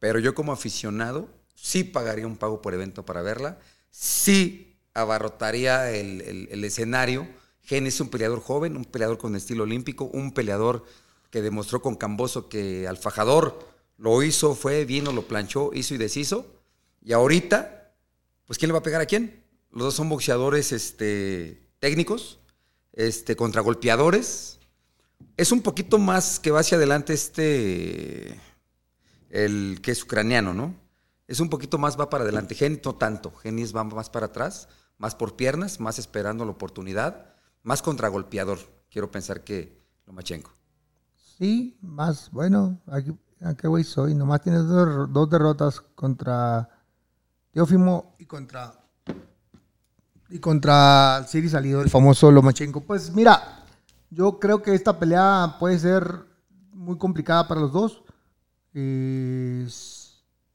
Pero 0.00 0.18
yo 0.18 0.34
como 0.34 0.50
aficionado 0.50 1.28
sí 1.54 1.84
pagaría 1.84 2.26
un 2.26 2.36
pago 2.36 2.60
por 2.60 2.74
evento 2.74 3.04
para 3.04 3.22
verla. 3.22 3.60
Sí 3.92 4.76
abarrotaría 4.92 5.92
el, 5.92 6.48
el- 6.50 6.64
escenario. 6.64 7.28
Geni 7.62 7.90
es 7.90 8.00
un 8.00 8.08
peleador 8.08 8.40
joven, 8.40 8.76
un 8.76 8.84
peleador 8.84 9.18
con 9.18 9.36
estilo 9.36 9.62
olímpico, 9.62 10.06
un 10.06 10.32
peleador 10.34 10.84
que 11.30 11.42
demostró 11.42 11.80
con 11.80 11.94
Camboso 11.94 12.48
que 12.48 12.88
al 12.88 12.96
fajador 12.96 13.68
lo 13.96 14.20
hizo, 14.24 14.56
fue, 14.56 14.84
vino, 14.84 15.12
lo 15.12 15.28
planchó, 15.28 15.70
hizo 15.74 15.94
y 15.94 15.98
deshizo. 15.98 16.44
Y 17.04 17.12
ahorita, 17.12 17.92
pues 18.46 18.58
¿quién 18.58 18.70
le 18.70 18.72
va 18.72 18.80
a 18.80 18.82
pegar 18.82 19.00
a 19.00 19.06
quién? 19.06 19.44
Los 19.70 19.84
dos 19.84 19.94
son 19.94 20.08
boxeadores 20.08 20.72
este, 20.72 21.68
técnicos, 21.78 22.40
este, 22.94 23.36
contragolpeadores. 23.36 24.58
Es 25.36 25.52
un 25.52 25.62
poquito 25.62 25.98
más 25.98 26.38
que 26.38 26.50
va 26.50 26.60
hacia 26.60 26.76
adelante 26.76 27.12
este, 27.14 28.38
el 29.30 29.80
que 29.82 29.92
es 29.92 30.02
ucraniano, 30.02 30.52
¿no? 30.54 30.74
Es 31.26 31.40
un 31.40 31.48
poquito 31.48 31.78
más 31.78 31.98
va 31.98 32.10
para 32.10 32.24
adelante. 32.24 32.54
Geni 32.54 32.80
no 32.84 32.94
tanto. 32.96 33.32
Geni 33.32 33.62
es- 33.62 33.74
va 33.74 33.84
más 33.84 34.10
para 34.10 34.26
atrás, 34.26 34.68
más 34.98 35.14
por 35.14 35.36
piernas, 35.36 35.80
más 35.80 35.98
esperando 35.98 36.44
la 36.44 36.50
oportunidad, 36.50 37.32
más 37.62 37.82
contragolpeador. 37.82 38.58
Quiero 38.90 39.10
pensar 39.10 39.44
que 39.44 39.80
Lomachenko. 40.06 40.50
Sí, 41.38 41.78
más, 41.80 42.30
bueno, 42.32 42.80
aquí, 42.86 43.12
¿a 43.40 43.54
qué 43.54 43.68
güey 43.68 43.84
soy? 43.84 44.14
Nomás 44.14 44.42
tienes 44.42 44.66
dos, 44.66 45.10
dos 45.12 45.30
derrotas 45.30 45.80
contra 45.94 46.68
Teófimo 47.52 48.14
y 48.18 48.26
contra 48.26 48.74
y 50.28 50.38
contra 50.38 51.24
Siri 51.26 51.48
Salido, 51.48 51.80
el 51.82 51.90
famoso 51.90 52.30
Lomachenko. 52.30 52.82
Pues 52.82 53.10
mira, 53.12 53.59
yo 54.10 54.38
creo 54.38 54.62
que 54.62 54.74
esta 54.74 54.98
pelea 54.98 55.56
puede 55.58 55.78
ser 55.78 56.26
muy 56.72 56.98
complicada 56.98 57.46
para 57.48 57.60
los 57.60 57.72
dos. 57.72 58.02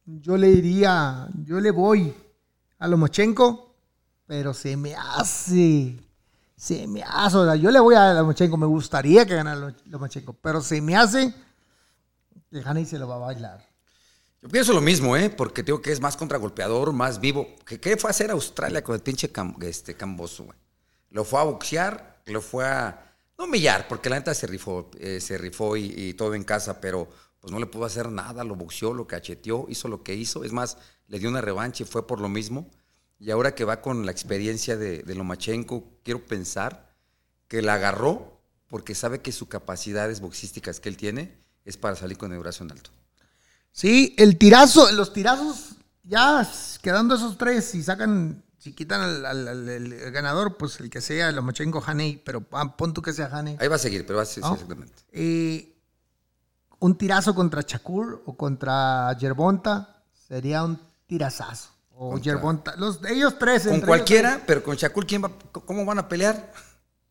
Yo 0.06 0.38
le 0.38 0.48
diría, 0.48 1.28
yo 1.44 1.60
le 1.60 1.72
voy 1.72 2.14
a 2.80 2.88
Lomachenko, 2.88 3.76
pero 4.28 4.54
se 4.54 4.78
me 4.78 4.96
hace, 4.96 6.00
se 6.56 6.88
me 6.88 7.02
hace, 7.04 7.38
o 7.38 7.46
sea, 7.46 7.56
yo 7.56 7.72
le 7.72 7.80
voy 7.80 7.96
a 7.96 8.14
Lomachenko, 8.14 8.56
me 8.58 8.68
gustaría 8.68 9.26
que 9.26 9.36
ganara 9.36 9.60
Lo- 9.60 9.76
Lomachenko, 9.86 10.34
pero 10.34 10.62
se 10.62 10.82
me 10.82 10.96
hace 10.96 11.34
que 12.52 12.62
Haney 12.64 12.86
se 12.86 13.00
lo 13.00 13.08
va 13.08 13.16
a 13.16 13.20
bailar. 13.20 13.66
Yo 14.42 14.50
pienso 14.50 14.74
lo 14.74 14.82
mismo, 14.82 15.18
¿eh? 15.18 15.32
Porque 15.32 15.64
digo 15.64 15.82
que 15.82 15.92
es 15.92 16.00
más 16.00 16.16
contragolpeador, 16.16 16.94
más 16.94 17.20
vivo. 17.20 17.48
¿Qué, 17.66 17.80
qué 17.80 17.98
fue 17.98 18.10
a 18.10 18.12
hacer 18.12 18.30
Australia 18.30 18.84
con 18.84 18.94
el 18.94 19.02
pinche 19.02 19.32
este, 19.62 19.96
Camboso, 19.96 20.44
güey? 20.46 20.58
Lo 21.10 21.24
fue 21.24 21.40
a 21.40 21.44
boxear, 21.44 22.22
lo 22.28 22.42
fue 22.42 22.64
a... 22.68 23.15
No 23.38 23.46
humillar, 23.46 23.88
porque 23.88 24.10
la 24.10 24.18
neta 24.18 24.34
se 24.34 24.48
rifó, 24.48 24.90
eh, 24.98 25.20
se 25.20 25.38
rifó 25.38 25.76
y, 25.76 25.94
y 25.96 26.14
todo 26.14 26.36
en 26.36 26.44
casa, 26.44 26.80
pero 26.80 27.10
pues 27.40 27.52
no 27.52 27.60
le 27.60 27.66
pudo 27.66 27.86
hacer 27.86 28.10
nada, 28.10 28.44
lo 28.44 28.56
boxeó, 28.56 28.94
lo 28.94 29.08
cacheteó, 29.08 29.66
hizo 29.70 29.88
lo 29.88 30.04
que 30.04 30.16
hizo. 30.16 30.44
Es 30.44 30.52
más, 30.52 30.78
le 31.08 31.20
dio 31.20 31.30
una 31.30 31.42
revancha 31.42 31.84
y 31.84 31.86
fue 31.86 32.08
por 32.08 32.22
lo 32.22 32.30
mismo. 32.30 32.70
Y 33.20 33.32
ahora 33.32 33.56
que 33.56 33.66
va 33.66 33.82
con 33.82 34.06
la 34.06 34.12
experiencia 34.12 34.78
de, 34.78 35.04
de 35.04 35.16
Lomachenko, 35.16 36.00
quiero 36.04 36.26
pensar 36.26 36.96
que 37.48 37.62
la 37.62 37.76
agarró 37.76 38.42
porque 38.68 38.96
sabe 38.96 39.22
que 39.22 39.32
sus 39.32 39.48
capacidades 39.48 40.22
boxísticas 40.22 40.80
que 40.80 40.90
él 40.90 40.98
tiene 40.98 41.38
es 41.66 41.78
para 41.78 41.96
salir 41.96 42.18
con 42.18 42.32
el 42.34 42.40
brazo 42.40 42.64
en 42.64 42.72
alto. 42.72 42.90
Sí, 43.72 44.16
el 44.18 44.38
tirazo, 44.38 44.92
los 44.94 45.12
tirazos, 45.12 45.76
ya 46.04 46.50
quedando 46.82 47.16
esos 47.16 47.38
tres, 47.38 47.66
si 47.66 47.84
sacan, 47.84 48.44
si 48.66 48.74
quitan 48.74 49.00
al, 49.00 49.24
al- 49.28 49.48
al- 49.48 49.70
el 49.70 50.12
ganador, 50.12 50.58
pues 50.58 50.80
el 50.80 50.90
que 50.90 51.00
sea, 51.00 51.32
Lomachenko, 51.32 51.84
Haney, 51.86 52.20
pero 52.26 52.44
ah, 52.52 52.76
pon 52.76 52.96
tú 52.96 53.02
que 53.04 53.14
sea 53.14 53.28
Haney. 53.32 53.58
Ahí 53.60 53.68
va 53.68 53.76
a 53.76 53.78
seguir, 53.80 54.08
pero 54.08 54.18
va 54.18 54.24
a 54.24 54.26
sí, 54.26 54.42
¿no? 54.42 54.54
exactamente. 54.54 55.04
Eh, 55.12 55.72
un 56.80 56.98
tirazo 56.98 57.36
contra 57.36 57.62
Shakur 57.62 58.24
o 58.26 58.36
contra 58.36 59.16
Yerbonta 59.20 60.02
sería 60.28 60.64
un 60.64 60.80
tirazazo. 61.06 61.70
O 61.94 62.10
Contra- 62.14 62.24
Yerbonta, 62.24 62.76
los, 62.78 63.00
ellos 63.08 63.38
tres. 63.38 63.66
Con 63.66 63.76
entre 63.76 63.88
cualquiera, 63.88 64.42
pero 64.48 64.64
con 64.64 64.76
Shakur, 64.76 65.06
¿quién 65.06 65.24
va, 65.24 65.32
¿cómo 65.52 65.86
van 65.86 66.00
a 66.00 66.08
pelear? 66.10 66.52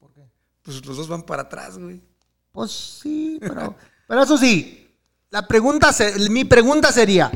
¿Por 0.01 0.13
qué? 0.13 0.23
Pues 0.61 0.85
los 0.85 0.97
dos 0.97 1.07
van 1.07 1.23
para 1.23 1.43
atrás, 1.43 1.79
güey. 1.79 2.03
Pues 2.51 2.73
sí, 3.01 3.39
pero, 3.41 3.77
pero 4.09 4.25
eso 4.25 4.37
sí, 4.37 4.91
la 5.31 5.47
pregunta, 5.47 5.93
se- 5.93 6.29
mi 6.31 6.45
pregunta 6.45 6.91
sería, 6.91 7.31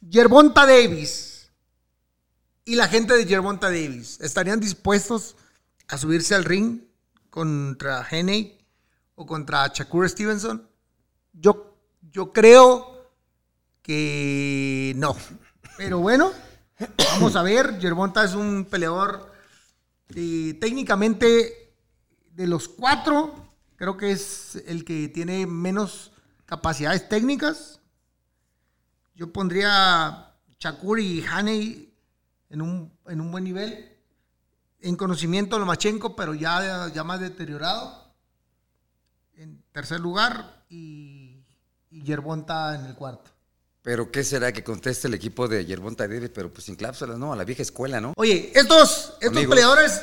Yerbonta 0.00 0.64
Davis 0.64 1.26
y 2.64 2.74
la 2.76 2.88
gente 2.88 3.14
de 3.14 3.24
Yerbonta 3.24 3.68
Davis, 3.68 4.18
¿estarían 4.20 4.60
dispuestos 4.60 5.36
a 5.88 5.96
subirse 5.96 6.34
al 6.34 6.44
ring 6.44 6.82
contra 7.28 8.06
Heney 8.08 8.58
o 9.14 9.26
contra 9.26 9.68
Shakur 9.68 10.08
Stevenson? 10.08 10.68
Yo, 11.32 11.76
yo 12.12 12.32
creo 12.32 13.10
que 13.82 14.92
no. 14.96 15.16
Pero 15.76 15.98
bueno, 15.98 16.32
vamos 17.12 17.36
a 17.36 17.42
ver, 17.42 17.78
Yerbonta 17.78 18.24
es 18.24 18.34
un 18.34 18.66
peleador 18.66 19.32
eh, 20.14 20.56
técnicamente 20.60 21.74
de 22.32 22.46
los 22.46 22.68
cuatro, 22.68 23.34
creo 23.76 23.96
que 23.96 24.12
es 24.12 24.56
el 24.66 24.84
que 24.84 25.08
tiene 25.08 25.46
menos 25.46 26.12
capacidades 26.46 27.08
técnicas. 27.08 27.80
Yo 29.14 29.32
pondría 29.32 30.34
Shakur 30.58 31.00
y 31.00 31.24
Haney 31.24 31.89
en 32.50 32.62
un, 32.62 32.92
en 33.06 33.20
un 33.20 33.30
buen 33.30 33.44
nivel. 33.44 33.96
En 34.80 34.96
conocimiento 34.96 35.58
Lomachenko, 35.58 36.16
pero 36.16 36.34
ya, 36.34 36.90
ya 36.92 37.04
más 37.04 37.20
deteriorado. 37.20 38.12
En 39.36 39.62
tercer 39.72 40.00
lugar 40.00 40.64
y, 40.68 41.44
y 41.90 42.02
Yerbonta 42.02 42.74
en 42.74 42.86
el 42.86 42.94
cuarto. 42.94 43.30
Pero 43.82 44.10
¿qué 44.10 44.22
será 44.24 44.52
que 44.52 44.62
conteste 44.62 45.08
el 45.08 45.14
equipo 45.14 45.48
de 45.48 45.64
Yerbonta 45.64 46.06
Davis? 46.06 46.30
Pero 46.34 46.52
pues 46.52 46.64
sin 46.64 46.76
cláusulas, 46.76 47.18
¿no? 47.18 47.32
A 47.32 47.36
la 47.36 47.44
vieja 47.44 47.62
escuela, 47.62 48.00
¿no? 48.00 48.12
Oye, 48.16 48.52
estos, 48.54 49.14
estos 49.20 49.36
Amigos. 49.36 49.54
peleadores 49.54 50.02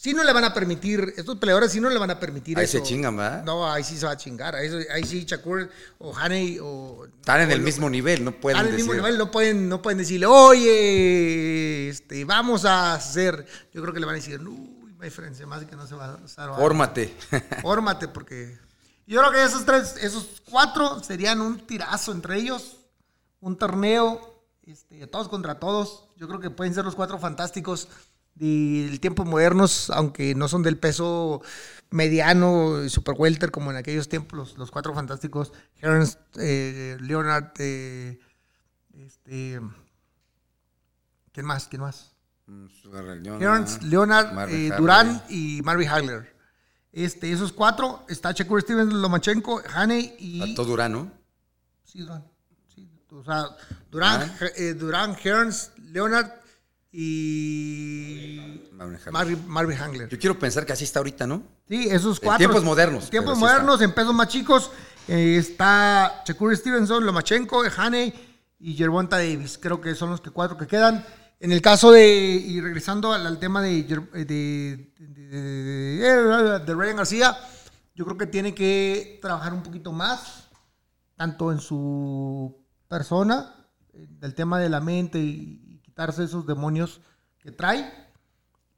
sí 0.00 0.14
no 0.14 0.22
le 0.22 0.32
van 0.32 0.44
a 0.44 0.54
permitir, 0.54 1.12
estos 1.16 1.38
peleadores 1.38 1.72
sí 1.72 1.80
no 1.80 1.90
le 1.90 1.98
van 1.98 2.10
a 2.10 2.20
permitir 2.20 2.56
Ahí 2.56 2.66
eso. 2.66 2.78
se 2.78 2.84
chingan, 2.84 3.16
¿verdad? 3.16 3.42
No, 3.42 3.68
ahí 3.68 3.82
sí 3.82 3.96
se 3.98 4.06
va 4.06 4.12
a 4.12 4.16
chingar. 4.16 4.54
Ahí, 4.54 4.70
ahí 4.94 5.02
sí 5.02 5.24
Shakur 5.24 5.68
o 5.98 6.16
Haney 6.16 6.58
o... 6.62 7.04
Están 7.06 7.40
en 7.40 7.50
o 7.50 7.52
el 7.54 7.58
lo- 7.58 7.64
mismo 7.64 7.90
nivel, 7.90 8.24
no 8.24 8.30
pueden 8.30 8.58
Están 8.58 8.68
en 8.68 8.74
el 8.74 8.76
mismo 8.76 8.94
nivel, 8.94 9.18
no 9.18 9.30
pueden, 9.32 9.68
no 9.68 9.82
pueden 9.82 9.98
decirle, 9.98 10.26
oye, 10.26 11.88
este, 11.88 12.24
vamos 12.24 12.64
a 12.64 12.94
hacer... 12.94 13.44
Yo 13.72 13.82
creo 13.82 13.92
que 13.92 13.98
le 13.98 14.06
van 14.06 14.14
a 14.14 14.18
decir, 14.18 14.40
uy, 14.40 14.94
my 15.00 15.10
friend, 15.10 15.34
se 15.34 15.42
hace 15.50 15.66
que 15.66 15.74
no 15.74 15.84
se 15.88 15.96
va 15.96 16.14
a 16.14 16.28
salvar. 16.28 16.60
Fórmate. 16.60 17.12
Fórmate, 17.62 18.06
porque... 18.06 18.56
Yo 19.04 19.20
creo 19.20 19.32
que 19.32 19.42
esos 19.42 19.64
tres, 19.64 19.96
esos 20.00 20.42
cuatro 20.48 21.02
serían 21.02 21.40
un 21.40 21.66
tirazo 21.66 22.12
entre 22.12 22.36
ellos, 22.36 22.76
un 23.40 23.56
torneo, 23.58 24.44
este, 24.62 25.06
todos 25.08 25.28
contra 25.28 25.58
todos. 25.58 26.04
Yo 26.16 26.28
creo 26.28 26.38
que 26.38 26.50
pueden 26.50 26.72
ser 26.74 26.84
los 26.84 26.94
cuatro 26.94 27.18
fantásticos 27.18 27.88
del 28.38 29.00
tiempo 29.00 29.24
modernos, 29.24 29.90
aunque 29.90 30.34
no 30.34 30.48
son 30.48 30.62
del 30.62 30.78
peso 30.78 31.42
mediano, 31.90 32.88
super 32.88 33.14
welter 33.18 33.50
como 33.50 33.70
en 33.70 33.76
aquellos 33.76 34.08
tiempos, 34.08 34.38
los, 34.38 34.58
los 34.58 34.70
cuatro 34.70 34.94
fantásticos, 34.94 35.52
Hearns, 35.82 36.18
eh, 36.38 36.96
Leonard, 37.00 37.52
eh, 37.58 38.20
este, 38.92 39.60
¿quién 41.32 41.46
más? 41.46 41.68
¿Quién 41.68 41.82
más? 41.82 42.14
Hearns, 42.48 43.82
Leonard, 43.82 44.32
Marvin 44.32 44.56
eh, 44.56 44.66
Harley. 44.68 44.80
Durán 44.80 45.22
y 45.28 45.60
Marvin 45.62 45.88
Hagler. 45.88 46.36
Este, 46.92 47.30
esos 47.30 47.52
cuatro, 47.52 48.04
está 48.08 48.32
Shakur 48.32 48.62
Stevens, 48.62 48.92
Lomachenko, 48.92 49.62
Haney 49.74 50.16
y... 50.18 50.52
A 50.52 50.54
todo 50.54 50.66
Durano. 50.66 51.12
Sí, 51.84 52.00
Durán. 52.00 52.24
Sí, 52.74 52.90
o 53.10 53.22
sea, 53.22 53.44
Durán, 53.90 54.32
eh, 54.56 54.74
Durán, 54.74 55.14
Hearns, 55.14 55.72
Leonard 55.76 56.30
y 56.90 57.97
Marvin 58.88 59.00
Hagler. 59.00 59.12
Marvin, 59.12 59.48
Marvin 59.48 59.78
Hagler. 59.78 60.08
Yo 60.08 60.18
quiero 60.18 60.38
pensar 60.38 60.64
que 60.66 60.72
así 60.72 60.84
está 60.84 61.00
ahorita, 61.00 61.26
¿no? 61.26 61.42
Sí, 61.68 61.88
esos 61.90 62.18
En 62.18 62.24
cuatro. 62.24 62.38
tiempos 62.38 62.64
modernos, 62.64 63.10
tiempos 63.10 63.38
modernos, 63.38 63.80
en 63.82 63.92
pesos 63.92 64.14
más 64.14 64.28
chicos, 64.28 64.70
eh, 65.06 65.36
está 65.38 66.22
Shakur 66.26 66.56
Stevenson, 66.56 67.04
Lomachenko, 67.04 67.62
Haney 67.76 68.12
y 68.58 68.74
Yerbonta 68.74 69.16
Davis. 69.18 69.58
Creo 69.60 69.80
que 69.80 69.94
son 69.94 70.10
los 70.10 70.20
que 70.20 70.30
cuatro 70.30 70.56
que 70.56 70.66
quedan. 70.66 71.04
En 71.40 71.52
el 71.52 71.62
caso 71.62 71.92
de, 71.92 72.08
y 72.08 72.60
regresando 72.60 73.12
al, 73.12 73.26
al 73.26 73.38
tema 73.38 73.62
de, 73.62 73.86
Yer- 73.86 74.10
de, 74.10 74.92
Ryan 76.74 76.96
García, 76.96 77.36
yo 77.94 78.04
creo 78.04 78.16
que 78.18 78.26
tiene 78.26 78.54
que 78.54 79.18
trabajar 79.22 79.52
un 79.52 79.62
poquito 79.62 79.92
más, 79.92 80.48
tanto 81.16 81.52
en 81.52 81.60
su 81.60 82.64
persona, 82.88 83.54
eh, 83.92 84.06
del 84.08 84.34
tema 84.34 84.58
de 84.58 84.68
la 84.68 84.80
mente 84.80 85.18
y, 85.18 85.62
y 85.64 85.78
quitarse 85.80 86.24
esos 86.24 86.46
demonios 86.46 87.00
que 87.38 87.52
trae 87.52 88.07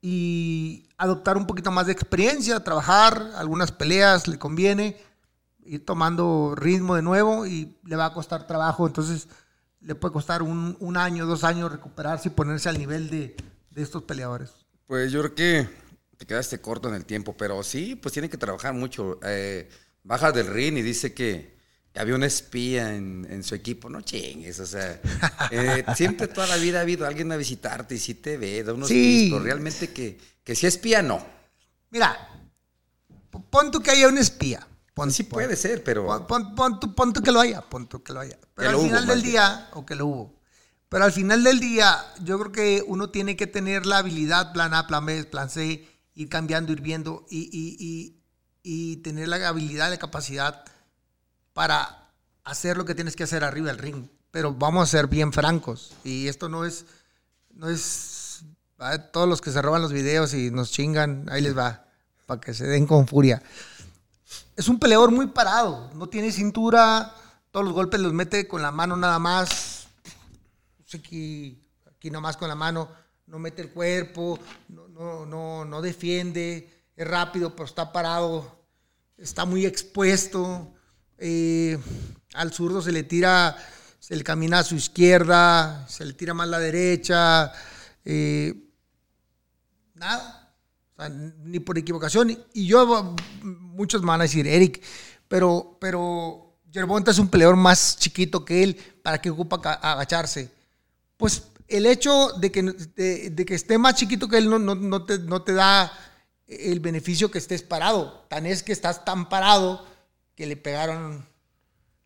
y 0.03 0.89
adoptar 0.97 1.37
un 1.37 1.47
poquito 1.47 1.71
más 1.71 1.87
de 1.87 1.93
experiencia, 1.93 2.63
trabajar, 2.65 3.33
algunas 3.37 3.73
peleas 3.73 4.29
le 4.29 4.39
conviene, 4.39 4.97
ir 5.65 5.85
tomando 5.85 6.55
ritmo 6.57 6.97
de 6.97 7.03
nuevo 7.03 7.47
y 7.47 7.77
le 7.85 7.97
va 7.97 8.07
a 8.07 8.13
costar 8.13 8.47
trabajo, 8.47 8.87
entonces 8.87 9.29
le 9.81 9.95
puede 9.95 10.13
costar 10.13 10.43
un, 10.43 10.77
un 10.81 10.97
año, 10.97 11.27
dos 11.27 11.45
años 11.45 11.71
recuperarse 11.71 12.29
y 12.29 12.33
ponerse 12.33 12.69
al 12.69 12.79
nivel 12.79 13.11
de, 13.11 13.37
de 13.71 13.83
estos 13.83 14.03
peleadores. 14.03 14.51
Pues 14.87 15.13
yo 15.13 15.21
creo 15.21 15.35
que 15.35 15.69
te 16.17 16.27
quedaste 16.27 16.61
corto 16.61 16.89
en 16.89 16.95
el 16.95 17.07
tiempo, 17.07 17.35
pero 17.37 17.63
sí, 17.63 17.95
pues 17.95 18.13
tiene 18.13 18.29
que 18.29 18.37
trabajar 18.37 18.75
mucho. 18.75 19.19
Eh, 19.23 19.69
baja 20.03 20.33
del 20.33 20.49
ring 20.49 20.77
y 20.77 20.83
dice 20.83 21.15
que 21.15 21.60
había 21.94 22.14
un 22.14 22.22
espía 22.22 22.94
en, 22.94 23.26
en 23.31 23.42
su 23.42 23.55
equipo. 23.55 23.88
No 23.90 24.00
chingues, 24.03 24.61
o 24.61 24.66
sea, 24.66 25.00
eh, 25.50 25.85
siempre 25.96 26.29
toda 26.29 26.46
la 26.46 26.57
vida 26.57 26.79
ha 26.79 26.83
habido 26.83 27.07
alguien 27.07 27.31
a 27.33 27.37
visitarte 27.37 27.94
y 27.94 27.98
sí 27.98 28.14
te 28.14 28.37
ve, 28.37 28.62
da 28.62 28.72
unos 28.74 28.88
Sí. 28.88 29.22
pistos. 29.24 29.42
Realmente 29.42 29.90
que, 29.92 30.18
que 30.44 30.55
si 30.55 30.66
espía, 30.66 31.03
no. 31.03 31.24
Mira, 31.90 32.16
pon 33.50 33.70
tú 33.70 33.81
que 33.81 33.90
haya 33.90 34.09
un 34.09 34.18
espía. 34.18 34.66
Pon, 34.94 35.11
Sí 35.11 35.22
pon- 35.22 35.31
puede 35.42 35.57
ser, 35.57 35.83
pero 35.83 36.07
Pon, 36.07 36.26
pon- 36.26 36.55
pon 36.55 36.81
tú, 36.81 36.94
pon 36.94 37.12
tú 37.12 37.22
que 37.22 37.33
lo 37.33 37.40
haya, 37.40 37.61
pon 37.62 37.88
tú 37.88 38.03
que 38.03 38.12
lo 38.12 38.20
haya. 38.20 38.38
Pero 38.55 38.55
Que 38.57 38.66
al 38.68 38.74
hubo, 38.76 38.85
final 38.85 39.07
del 39.07 39.22
día, 39.22 39.68
o 39.72 39.87
que 39.87 39.94
lo 39.94 40.07
hubo. 40.07 40.40
Pero 40.88 41.05
al 41.05 41.12
final 41.12 41.44
del 41.44 41.61
día, 41.61 41.96
yo 42.22 42.38
creo 42.40 42.53
que 42.53 42.85
uno 42.87 43.11
tiene 43.11 43.37
que 43.37 43.46
tener 43.46 43.87
la 43.87 43.98
habilidad, 43.98 44.53
plan 44.53 44.74
A, 44.74 44.87
plan 44.88 45.07
B, 45.07 45.24
plan 45.24 45.48
C, 45.48 45.87
ir 46.14 46.29
cambiando, 46.29 46.72
ir 46.72 46.81
viendo 46.81 47.24
y, 47.31 47.42
y- 47.53 47.76
y- 47.79 48.16
y 48.62 48.96
tener 48.98 49.29
la 49.29 49.48
habilidad, 49.48 49.88
la 49.90 49.98
capacidad 49.98 50.64
para 51.61 52.09
hacer 52.42 52.79
lo 52.79 52.87
que 52.87 52.94
tienes 52.94 53.14
que 53.14 53.25
hacer 53.25 53.44
arriba 53.44 53.66
del 53.66 53.77
ring. 53.77 54.07
Pero 54.31 54.55
vamos 54.55 54.83
a 54.83 54.90
ser 54.90 55.09
bien 55.09 55.31
francos. 55.31 55.92
Y 56.05 56.27
esto 56.27 56.49
no 56.49 56.64
es, 56.64 56.87
no 57.53 57.68
es, 57.68 58.44
todos 59.12 59.29
los 59.29 59.42
que 59.42 59.51
se 59.51 59.61
roban 59.61 59.83
los 59.83 59.92
videos 59.92 60.33
y 60.33 60.51
nos 60.51 60.70
chingan, 60.70 61.27
ahí 61.31 61.42
les 61.42 61.55
va, 61.55 61.85
para 62.25 62.40
que 62.40 62.55
se 62.55 62.66
den 62.66 62.87
con 62.87 63.07
furia 63.07 63.42
es 64.61 64.68
un 64.68 64.79
peleador 64.79 65.11
muy 65.11 65.27
parado, 65.29 65.90
no 65.94 66.09
tiene 66.11 66.31
cintura, 66.31 67.14
todos 67.51 67.64
los 67.64 67.75
golpes 67.75 67.99
los 67.99 68.12
mete 68.12 68.46
con 68.46 68.61
la 68.61 68.70
mano 68.70 68.94
nada 68.94 69.18
más. 69.18 69.87
Pues 70.77 70.94
Aquí, 70.96 71.62
aquí 71.90 72.11
nomás 72.11 72.37
con 72.37 72.49
la 72.49 72.55
mano, 72.55 72.90
no 73.27 73.38
mete 73.38 73.62
el 73.62 73.70
cuerpo, 73.70 74.38
no, 74.68 74.87
no, 74.88 75.25
no, 75.25 75.64
no 75.64 75.81
defiende, 75.81 76.85
es 76.94 77.09
rápido, 77.09 77.55
pero 77.55 77.64
está 77.64 77.90
parado, 77.90 78.61
está 79.16 79.46
muy 79.46 79.64
expuesto. 79.64 80.75
Eh, 81.20 81.78
al 82.35 82.52
zurdo 82.52 82.83
se 82.83 82.92
le 82.92 83.02
tira, 83.02 83.56
se 83.98 84.16
le 84.16 84.24
camina 84.24 84.61
a 84.61 84.64
su 84.64 84.74
izquierda, 84.74 85.87
se 85.88 86.04
le 86.04 86.14
tira 86.14 86.35
más 86.35 86.48
la 86.48 86.59
derecha. 86.59 87.52
eh, 88.04 88.54
nada. 89.94 90.37
Ni 91.44 91.61
por 91.61 91.78
equivocación. 91.78 92.37
Y 92.52 92.66
yo, 92.66 93.14
muchos 93.42 94.02
me 94.02 94.09
van 94.09 94.20
a 94.20 94.24
decir, 94.24 94.46
Eric, 94.46 94.83
pero, 95.28 95.78
pero 95.80 96.56
Yerbonta 96.70 97.11
es 97.11 97.18
un 97.18 97.28
peleador 97.28 97.56
más 97.56 97.96
chiquito 97.98 98.44
que 98.44 98.62
él, 98.62 98.76
¿para 99.02 99.20
qué 99.20 99.30
ocupa 99.30 99.56
agacharse? 99.56 100.50
Pues 101.16 101.44
el 101.68 101.87
hecho 101.87 102.33
de 102.38 102.52
que, 102.52 102.62
de, 102.62 103.44
que 103.46 103.54
esté 103.54 103.78
más 103.78 103.94
chiquito 103.94 104.28
que 104.28 104.38
él 104.38 104.50
no, 104.50 104.59
no 104.59 105.04
te, 105.04 105.18
no 105.20 105.42
te 105.42 105.54
da 105.54 105.90
el 106.46 106.80
beneficio 106.80 107.30
que 107.30 107.38
estés 107.38 107.62
parado. 107.62 108.26
Tan 108.28 108.44
es 108.44 108.62
que 108.62 108.72
estás 108.72 109.04
tan 109.04 109.28
parado 109.28 109.87
que 110.40 110.46
le 110.46 110.57
pegaron, 110.57 111.22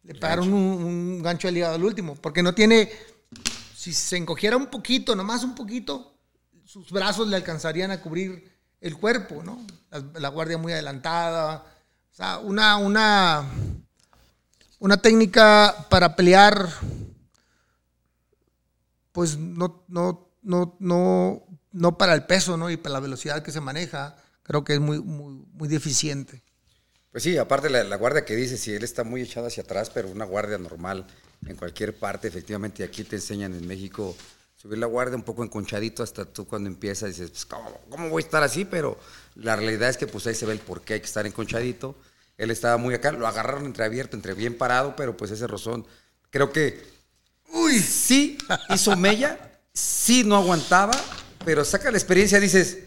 le 0.03 0.12
pegaron 0.16 0.53
un, 0.53 0.83
un 0.83 1.23
gancho 1.23 1.47
al 1.47 1.57
hígado 1.57 1.77
al 1.77 1.85
último. 1.85 2.16
Porque 2.16 2.42
no 2.42 2.53
tiene, 2.53 2.90
si 3.77 3.92
se 3.92 4.16
encogiera 4.16 4.57
un 4.57 4.66
poquito, 4.66 5.14
nomás 5.14 5.44
un 5.44 5.55
poquito, 5.55 6.16
sus 6.64 6.90
brazos 6.90 7.29
le 7.29 7.37
alcanzarían 7.37 7.92
a 7.92 8.01
cubrir 8.01 8.51
el 8.81 8.97
cuerpo, 8.97 9.44
¿no? 9.44 9.64
La, 9.88 10.05
la 10.18 10.29
guardia 10.31 10.59
muy 10.59 10.73
adelantada, 10.73 11.64
O 12.11 12.14
sea, 12.16 12.38
una, 12.40 12.77
una, 12.77 13.49
una 14.81 14.97
técnica 14.97 15.87
para 15.88 16.16
pelear, 16.16 16.68
pues 19.12 19.38
no, 19.38 19.85
no, 19.87 20.29
no, 20.42 20.77
no, 20.81 21.44
no 21.70 21.99
para 21.99 22.14
el 22.14 22.25
peso, 22.27 22.57
¿no? 22.57 22.68
Y 22.68 22.77
para 22.79 22.94
la 22.94 23.01
velocidad 23.01 23.44
que 23.44 23.53
se 23.53 23.61
maneja, 23.61 24.16
creo 24.42 24.64
que 24.64 24.75
es 24.75 24.81
muy, 24.81 25.01
muy, 25.01 25.47
muy 25.53 25.68
deficiente. 25.68 26.44
Pues 27.14 27.22
sí, 27.22 27.38
aparte 27.38 27.70
la, 27.70 27.94
guardia 27.94 28.24
que 28.24 28.35
dice, 28.35 28.57
si 28.57 28.74
él 28.74 28.83
está 28.83 29.05
muy 29.05 29.22
echado 29.22 29.46
hacia 29.46 29.62
atrás, 29.62 29.88
pero 29.88 30.09
una 30.09 30.24
guardia 30.24 30.59
normal 30.59 31.07
en 31.46 31.55
cualquier 31.55 31.96
parte, 31.96 32.27
efectivamente, 32.27 32.83
aquí 32.83 33.05
te 33.05 33.14
enseñan 33.14 33.55
en 33.55 33.64
México 33.68 34.16
subir 34.57 34.79
la 34.79 34.87
guardia 34.87 35.14
un 35.14 35.22
poco 35.22 35.44
enconchadito 35.44 36.03
hasta 36.03 36.24
tú 36.24 36.44
cuando 36.44 36.68
empiezas 36.68 37.11
dices, 37.11 37.31
pues, 37.31 37.44
¿cómo, 37.44 37.81
cómo 37.88 38.09
voy 38.09 38.20
a 38.20 38.27
estar 38.27 38.42
así? 38.42 38.64
Pero 38.64 38.98
la 39.37 39.55
realidad 39.55 39.90
es 39.90 39.96
que 39.96 40.09
pues 40.09 40.27
ahí 40.27 40.35
se 40.35 40.44
ve 40.44 40.55
el 40.55 40.59
por 40.59 40.81
qué 40.83 40.94
hay 40.94 41.00
que 41.00 41.07
estar 41.07 41.24
enconchadito. 41.24 41.94
Él 42.37 42.50
estaba 42.50 42.79
muy 42.79 42.96
acá, 42.96 43.12
lo 43.12 43.29
agarraron 43.29 43.64
entreabierto, 43.64 44.16
entre 44.16 44.35
bien 44.35 44.59
parado, 44.59 44.96
pero 44.96 45.16
pues 45.16 45.31
ese 45.31 45.46
rozón, 45.46 45.87
creo 46.31 46.50
que, 46.50 46.83
uy, 47.53 47.79
sí 47.79 48.38
hizo 48.70 48.96
mella, 48.96 49.61
sí 49.72 50.24
no 50.24 50.35
aguantaba, 50.35 51.00
pero 51.44 51.64
saca 51.64 51.92
la 51.92 51.96
experiencia, 51.96 52.40
dices, 52.40 52.79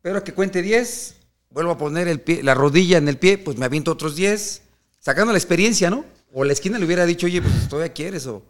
pero 0.00 0.24
que 0.24 0.32
cuente 0.32 0.62
10, 0.62 1.16
vuelvo 1.50 1.72
a 1.72 1.78
poner 1.78 2.08
el 2.08 2.20
pie, 2.20 2.42
la 2.42 2.54
rodilla 2.54 2.98
en 2.98 3.08
el 3.08 3.18
pie, 3.18 3.38
pues 3.38 3.56
me 3.56 3.64
aviento 3.66 3.92
otros 3.92 4.16
10, 4.16 4.62
sacando 5.00 5.32
la 5.32 5.38
experiencia, 5.38 5.90
¿no? 5.90 6.04
O 6.32 6.44
la 6.44 6.52
esquina 6.52 6.78
le 6.78 6.84
hubiera 6.84 7.06
dicho, 7.06 7.26
oye, 7.26 7.40
pues 7.40 7.68
todavía 7.68 7.92
quieres, 7.94 8.26
o, 8.26 8.42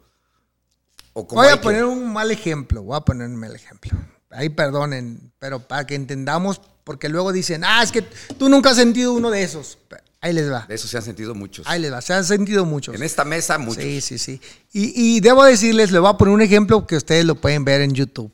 o 1.13 1.27
como 1.27 1.43
Voy 1.43 1.51
a 1.51 1.57
que- 1.57 1.63
poner 1.63 1.85
un 1.85 2.13
mal 2.13 2.31
ejemplo, 2.31 2.83
voy 2.83 2.97
a 2.97 3.01
poner 3.01 3.29
un 3.29 3.37
mal 3.37 3.55
ejemplo. 3.55 3.93
Ahí 4.31 4.49
perdonen, 4.49 5.33
pero 5.39 5.61
para 5.61 5.87
que 5.87 5.95
entendamos, 5.95 6.61
porque 6.85 7.09
luego 7.09 7.33
dicen, 7.33 7.63
ah, 7.65 7.83
es 7.83 7.93
que 7.93 8.03
tú 8.03 8.49
nunca 8.49 8.71
has 8.71 8.77
sentido 8.77 9.13
uno 9.13 9.31
de 9.31 9.43
esos. 9.43 9.79
Ahí 10.21 10.33
les 10.33 10.51
va, 10.51 10.67
De 10.69 10.75
eso 10.75 10.89
se 10.89 10.97
han 10.97 11.05
sentido 11.05 11.35
muchos. 11.35 11.65
ahí 11.69 11.81
les 11.81 11.93
va, 11.93 12.01
se 12.03 12.13
han 12.13 12.25
sentido 12.25 12.65
muchos. 12.65 12.95
En 12.95 13.03
esta 13.03 13.25
mesa, 13.25 13.59
muchos. 13.59 13.83
Sí, 13.83 14.01
sí, 14.01 14.19
sí. 14.19 14.41
Y, 14.73 15.17
y 15.17 15.21
debo 15.21 15.45
decirles, 15.45 15.93
le 15.93 16.01
voy 16.01 16.11
a 16.11 16.15
poner 16.15 16.35
un 16.35 16.43
ejemplo 16.43 16.87
que 16.87 16.97
ustedes 16.97 17.25
lo 17.25 17.37
pueden 17.37 17.65
ver 17.65 17.81
en 17.83 17.93
YouTube. 17.95 18.33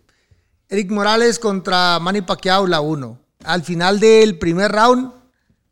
Eric 0.69 0.91
Morales 0.91 1.39
contra 1.39 1.99
Manny 1.99 2.23
Pacquiao, 2.23 2.67
la 2.67 2.81
1. 2.81 3.19
Al 3.45 3.63
final 3.63 3.99
del 3.99 4.39
primer 4.39 4.71
round, 4.71 5.13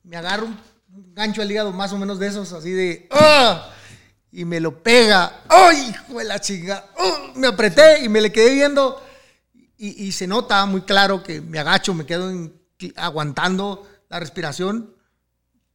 me 0.04 0.16
agarro 0.16 0.46
un, 0.46 1.14
gancho 1.14 1.42
al 1.42 1.50
hígado 1.50 1.72
más 1.72 1.92
o 1.92 1.98
menos 1.98 2.18
de 2.18 2.28
esos, 2.28 2.52
así 2.52 2.70
de... 2.70 3.09
¡ah! 3.11 3.70
Y 4.33 4.44
me 4.44 4.61
lo 4.61 4.83
pega. 4.83 5.42
¡Ay, 5.48 5.90
hijo 5.90 6.18
de 6.18 6.24
la 6.24 6.40
chinga! 6.40 6.85
¡Oh! 6.96 7.33
Me 7.35 7.48
apreté 7.48 8.04
y 8.04 8.09
me 8.09 8.20
le 8.20 8.30
quedé 8.30 8.54
viendo. 8.54 9.02
Y, 9.76 10.12
se 10.12 10.26
nota 10.26 10.66
muy 10.66 10.83
claro 10.83 11.22
que 11.22 11.40
me 11.40 11.59
agacho, 11.59 11.94
me 11.94 12.04
quedo 12.04 12.30
aguantando 12.96 13.88
la 14.11 14.20
respiración 14.20 14.94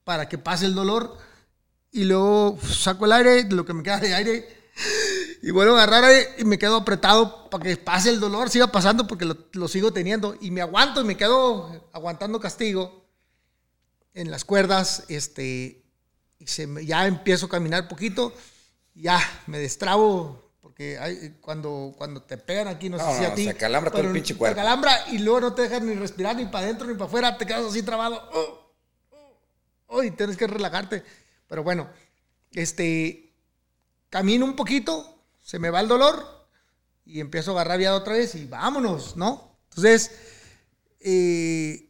para 0.03 0.29
que 0.29 0.37
pase 0.37 0.67
el 0.67 0.75
dolor 0.75 1.17
y 1.91 2.03
luego 2.03 2.59
saco 2.61 3.05
el 3.05 3.13
aire, 3.13 3.47
lo 3.49 3.65
que 3.65 3.73
me 3.73 3.81
queda 3.81 3.99
de 3.99 4.13
aire, 4.13 4.69
y 5.47 5.51
vuelvo 5.51 5.75
a 5.75 5.83
agarrar 5.83 6.03
aire 6.05 6.29
y 6.39 6.43
me 6.43 6.57
quedo 6.57 6.77
apretado 6.77 7.49
para 7.51 7.63
que 7.63 7.77
pase 7.77 8.09
el 8.09 8.19
dolor, 8.19 8.49
siga 8.49 8.71
pasando 8.71 9.05
porque 9.05 9.25
lo, 9.25 9.37
lo 9.51 9.67
sigo 9.67 9.93
teniendo. 9.93 10.35
Y 10.41 10.49
me 10.49 10.61
aguanto 10.61 11.01
y 11.01 11.03
me 11.03 11.15
quedo 11.15 11.87
aguantando 11.93 12.39
castigo 12.39 13.05
en 14.15 14.31
las 14.31 14.43
cuerdas, 14.43 15.03
este, 15.07 15.83
y 16.39 16.47
se 16.47 16.65
me- 16.65 16.83
ya 16.83 17.05
empiezo 17.05 17.45
a 17.45 17.49
caminar 17.49 17.87
poquito, 17.87 18.33
ya 18.95 19.19
me 19.45 19.59
destrabo. 19.59 20.41
Porque 20.61 20.97
hay- 20.97 21.37
cuando, 21.41 21.93
cuando 21.95 22.23
te 22.23 22.37
pegan 22.39 22.67
aquí, 22.67 22.89
no, 22.89 22.97
No, 22.97 23.05
sé 23.11 23.17
si 23.17 23.21
no, 23.21 23.27
a 23.27 23.35
ti. 23.35 23.43
se 23.43 23.49
acalambra 23.51 23.91
todo 23.91 24.01
el 24.01 24.13
pinche 24.13 24.35
cuerpo. 24.35 24.59
acalambra 24.59 25.09
y 25.11 25.19
luego 25.19 25.41
no 25.41 25.53
te 25.53 25.61
dejan 25.63 25.85
ni 25.87 25.93
respirar 25.93 26.35
ni 26.37 26.45
para 26.45 26.65
adentro 26.65 26.87
ni 26.87 26.93
para 26.95 27.05
afuera, 27.05 27.37
te 27.37 27.45
quedas 27.45 27.65
así 27.65 27.83
trabado. 27.83 28.19
¡Oh! 28.33 29.99
Uy, 29.99 30.09
tienes 30.09 30.37
que 30.37 30.47
relajarte. 30.47 31.03
Pero 31.47 31.63
bueno, 31.63 31.87
este, 32.53 33.31
camino 34.09 34.43
un 34.45 34.55
poquito, 34.55 35.14
se 35.45 35.59
me 35.59 35.69
va 35.69 35.79
el 35.79 35.87
dolor 35.87 36.47
y 37.05 37.19
empiezo 37.19 37.51
a 37.51 37.53
agarrar 37.53 37.77
viado 37.77 37.97
otra 37.97 38.13
vez 38.13 38.33
y 38.33 38.45
vámonos, 38.45 39.15
¿no? 39.15 39.59
Entonces, 39.69 40.09
eh, 40.99 41.87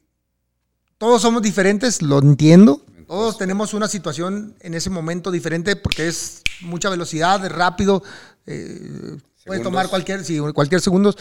todos 0.98 1.22
somos 1.22 1.42
diferentes, 1.42 2.02
lo 2.02 2.20
entiendo. 2.20 2.84
Todos 3.08 3.38
tenemos 3.38 3.74
una 3.74 3.88
situación 3.88 4.58
en 4.60 4.74
ese 4.74 4.90
momento 4.90 5.32
diferente 5.32 5.78
porque 5.78 6.10
es 6.10 6.42
mucha 6.62 6.90
velocidad, 6.90 7.44
es 7.46 7.52
rápido, 7.52 8.04
eh, 8.46 8.68
puedes 8.76 9.24
Segundos. 9.42 9.64
tomar 9.64 9.90
cualquier, 9.90 10.26
sí, 10.26 10.38
cualquier 10.54 10.82
segundos 10.82 11.18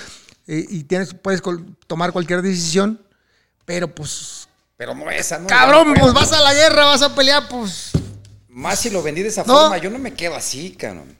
eh, 0.49 0.67
y 0.69 0.83
tienes, 0.85 1.15
puedes 1.15 1.41
tomar 1.87 2.13
cualquier 2.13 2.43
decisión, 2.43 3.01
pero 3.65 3.95
pues 3.95 4.49
Pero 4.77 4.93
no 4.93 5.09
esa, 5.09 5.39
¿no? 5.39 5.47
Cabrón, 5.47 5.95
pues 5.97 6.13
vas 6.13 6.33
a 6.33 6.41
la 6.41 6.53
guerra, 6.53 6.87
vas 6.87 7.03
a 7.03 7.15
pelear, 7.15 7.49
pues. 7.49 7.93
Más 8.57 8.79
si 8.79 8.91
lo 8.91 9.03
vendí 9.03 9.21
de 9.23 9.29
esa 9.31 9.43
No. 9.45 9.55
forma, 9.59 9.79
yo 9.79 9.91
no 9.91 9.99
me 9.99 10.15
quedo 10.15 10.37
así, 10.37 10.71
cabrón. 10.79 11.17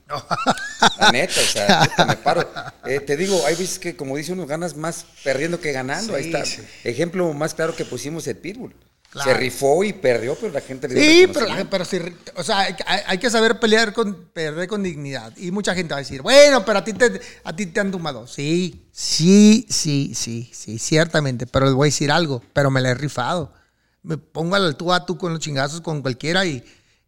La 0.99 1.11
neta, 1.11 1.33
o 1.39 1.43
sea, 1.43 1.81
puta, 1.83 2.05
me 2.05 2.15
paro. 2.15 2.49
Eh, 2.85 3.01
te 3.01 3.17
digo, 3.17 3.45
hay 3.45 3.55
veces 3.55 3.77
que, 3.77 3.95
como 3.95 4.15
dice 4.15 4.31
uno, 4.31 4.45
ganas 4.47 4.77
más 4.77 5.05
perdiendo 5.23 5.59
que 5.59 5.73
ganando. 5.73 6.15
Ahí 6.15 6.23
Sí, 6.23 6.29
está. 6.33 6.45
sí. 6.45 6.61
Ejemplo 6.85 7.33
más 7.33 7.53
claro 7.53 7.75
que 7.75 7.83
pusimos 7.83 8.25
el 8.27 8.37
Pitbull. 8.37 8.73
Claro. 9.09 9.31
Se 9.31 9.37
rifó 9.37 9.83
y 9.83 9.91
perdió, 9.93 10.35
pero 10.35 10.51
la 10.53 10.61
gente 10.61 10.87
le 10.87 10.93
dio 10.95 11.03
Sí, 11.03 11.27
pero, 11.33 11.69
pero 11.69 11.85
sí, 11.85 11.99
o 12.35 12.43
sea, 12.43 12.59
hay, 12.59 12.75
hay- 12.85 13.01
hay 13.05 13.17
que 13.17 13.29
saber 13.29 13.59
pelear 13.61 13.93
con, 13.93 14.13
perder 14.33 14.67
con 14.67 14.83
dignidad. 14.83 15.31
Y 15.37 15.51
mucha 15.51 15.73
gente 15.75 15.93
va 15.93 15.99
a 15.99 16.03
decir, 16.03 16.21
bueno, 16.21 16.63
pero 16.65 16.79
a 16.79 16.83
ti 16.83 16.91
te, 16.93 17.19
a 17.43 17.55
ti 17.55 17.65
te 17.65 17.79
han 17.81 17.91
tumbado. 17.91 18.27
Sí, 18.27 18.87
sí, 18.91 19.65
sí, 19.69 20.13
sí, 20.15 20.49
sí, 20.53 20.79
ciertamente. 20.79 21.47
Pero 21.47 21.65
les 21.65 21.75
voy 21.75 21.87
a 21.87 21.91
decir 21.91 22.11
algo, 22.11 22.41
pero 22.53 22.69
me 22.71 22.81
la 22.81 22.89
he 22.91 22.93
rifado. 22.93 23.53
Me 24.03 24.17
pongo 24.17 24.55
al 24.55 24.75
tú 24.77 24.91
a 24.93 25.05
tú 25.05 25.17
con 25.17 25.31
los 25.33 25.39
chingazos 25.41 25.79
con 25.81 26.01
cualquiera 26.01 26.45
y, 26.45 26.61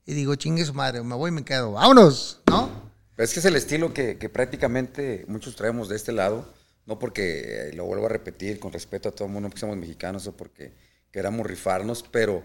y 0.07 0.15
digo, 0.15 0.33
chingue 0.35 0.65
su 0.65 0.73
madre, 0.73 1.03
me 1.03 1.13
voy 1.13 1.29
y 1.29 1.33
me 1.33 1.43
quedo. 1.45 1.73
Vámonos, 1.73 2.41
¿no? 2.47 2.87
Es 3.17 3.33
que 3.33 3.39
es 3.39 3.45
el 3.45 3.55
estilo 3.55 3.93
que, 3.93 4.17
que 4.17 4.29
prácticamente 4.29 5.23
muchos 5.27 5.55
traemos 5.55 5.87
de 5.89 5.95
este 5.97 6.11
lado, 6.13 6.51
no 6.87 6.97
porque, 6.97 7.69
eh, 7.69 7.73
lo 7.73 7.85
vuelvo 7.85 8.05
a 8.07 8.09
repetir, 8.09 8.59
con 8.59 8.71
respeto 8.73 9.09
a 9.09 9.11
todo 9.11 9.25
el 9.27 9.33
mundo, 9.33 9.49
porque 9.49 9.59
somos 9.59 9.77
mexicanos 9.77 10.25
o 10.27 10.35
porque 10.35 10.73
queramos 11.11 11.45
rifarnos, 11.45 12.03
pero 12.11 12.43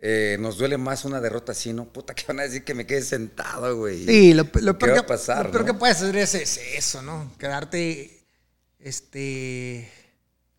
eh, 0.00 0.36
nos 0.40 0.58
duele 0.58 0.78
más 0.78 1.04
una 1.04 1.20
derrota 1.20 1.52
así, 1.52 1.72
¿no? 1.72 1.92
Puta, 1.92 2.14
que 2.14 2.24
van 2.26 2.40
a 2.40 2.42
decir 2.44 2.64
que 2.64 2.74
me 2.74 2.86
quede 2.86 3.02
sentado, 3.02 3.76
güey. 3.78 4.04
Sí, 4.04 4.34
lo, 4.34 4.44
lo 4.60 4.78
¿Qué 4.78 4.86
peor, 4.86 4.90
va 4.90 4.94
que, 4.94 4.98
a 5.00 5.06
pasar, 5.06 5.46
lo 5.46 5.50
peor 5.52 5.64
no? 5.64 5.72
que 5.72 5.78
puedes 5.78 5.96
hacer 5.96 6.16
es, 6.16 6.34
es 6.34 6.60
eso, 6.76 7.00
¿no? 7.02 7.32
Quedarte 7.38 8.26
este, 8.78 9.90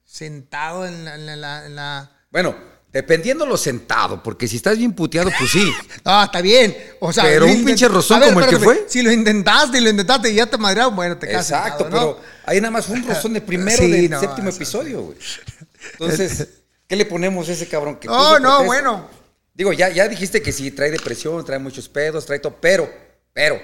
sentado 0.06 0.86
la- 0.90 1.16
en 1.16 1.42
la- 1.42 1.66
en 1.66 1.76
la- 1.76 2.12
Bueno, 2.32 2.56
dependiendo 2.92 3.46
lo 3.46 3.58
sentado, 3.58 4.22
porque 4.22 4.48
si 4.48 4.58
estás 4.58 4.78
bien 4.78 4.94
puteado, 4.94 5.30
pues 5.38 5.52
sí. 5.52 5.72
Ah, 6.04 6.24
está 6.26 6.42
bien. 6.42 6.76
O 7.00 7.14
sea, 7.14 7.24
Pero 7.26 7.46
un 7.46 7.64
pinche 7.64 7.88
rozón 7.88 8.20
ver, 8.20 8.30
como 8.30 8.42
el 8.42 8.50
que 8.50 8.60
fue. 8.60 8.86
Si 8.88 9.02
lo 9.02 9.12
intentaste 9.12 9.78
y 9.78 9.82
lo 9.82 9.90
intentaste 9.90 10.30
y 10.32 10.36
ya 10.36 10.46
te 10.48 10.58
madrearon, 10.58 10.96
bueno, 10.96 11.18
te 11.18 11.28
quedas 11.28 11.50
Exacto, 11.50 11.88
pero 11.90 12.20
ahí 12.46 12.60
nada 12.60 12.72
más 12.72 12.86
fue 12.86 12.96
un 12.98 13.08
rozón 13.08 13.34
de 13.34 13.42
primero 13.42 13.78
Sí, 13.78 13.92
del 13.92 14.10
no, 14.10 14.20
séptimo 14.20 14.50
eso- 14.50 14.58
episodio, 14.58 15.02
güey. 15.04 15.18
Entonces, 15.94 16.48
¿qué 16.88 16.96
le 16.96 17.06
ponemos 17.06 17.48
a 17.50 17.52
ese 17.54 17.68
cabrón 17.68 17.98
que 17.98 18.08
No, 18.08 18.18
puso 18.18 18.40
no, 18.40 18.64
bueno. 18.66 19.10
Digo, 19.54 19.74
ya, 19.74 19.90
ya 19.90 20.08
dijiste 20.08 20.42
que 20.42 20.52
sí, 20.52 20.72
trae 20.72 20.90
depresión, 20.92 21.44
trae 21.46 21.60
muchos 21.60 21.88
pedos, 21.90 22.26
trae 22.26 22.40
todo, 22.40 22.56
pero, 22.60 22.90
pero, 23.34 23.60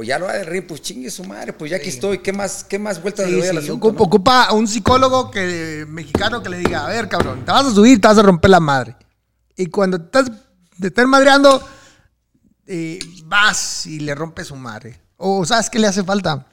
pues 0.00 0.08
ya 0.08 0.18
lo 0.18 0.24
va 0.24 0.32
de 0.32 0.44
reír, 0.44 0.66
pues 0.66 0.80
chingue 0.80 1.10
su 1.10 1.24
madre, 1.24 1.52
pues 1.52 1.70
ya 1.70 1.76
aquí 1.76 1.90
estoy, 1.90 2.20
¿qué 2.20 2.32
más, 2.32 2.64
qué 2.64 2.78
más 2.78 3.02
vueltas 3.02 3.26
Sí, 3.26 3.32
le 3.32 3.38
doy 3.40 3.48
al 3.48 3.58
sí, 3.58 3.64
asunto? 3.68 3.88
ocupa, 3.88 3.98
no? 3.98 4.04
ocupa 4.06 4.52
un 4.54 4.66
psicólogo 4.66 5.30
que, 5.30 5.84
mexicano 5.86 6.42
que 6.42 6.48
le 6.48 6.56
diga, 6.56 6.86
a 6.86 6.88
ver, 6.88 7.06
cabrón, 7.06 7.44
te 7.44 7.52
vas 7.52 7.66
a 7.66 7.70
subir, 7.70 8.00
te 8.00 8.08
vas 8.08 8.16
a 8.16 8.22
romper 8.22 8.50
la 8.50 8.60
madre. 8.60 8.96
Y 9.56 9.66
cuando 9.66 10.00
te, 10.00 10.06
estás- 10.20 10.32
te 10.80 10.86
estén 10.86 11.06
madreando, 11.06 11.62
eh, 12.66 12.98
vas 13.26 13.84
y 13.84 14.00
le 14.00 14.14
rompes 14.14 14.46
su 14.46 14.56
madre. 14.56 14.98
O 15.18 15.44
¿sabes 15.44 15.68
qué 15.68 15.78
le 15.78 15.86
hace 15.86 16.02
falta? 16.02 16.46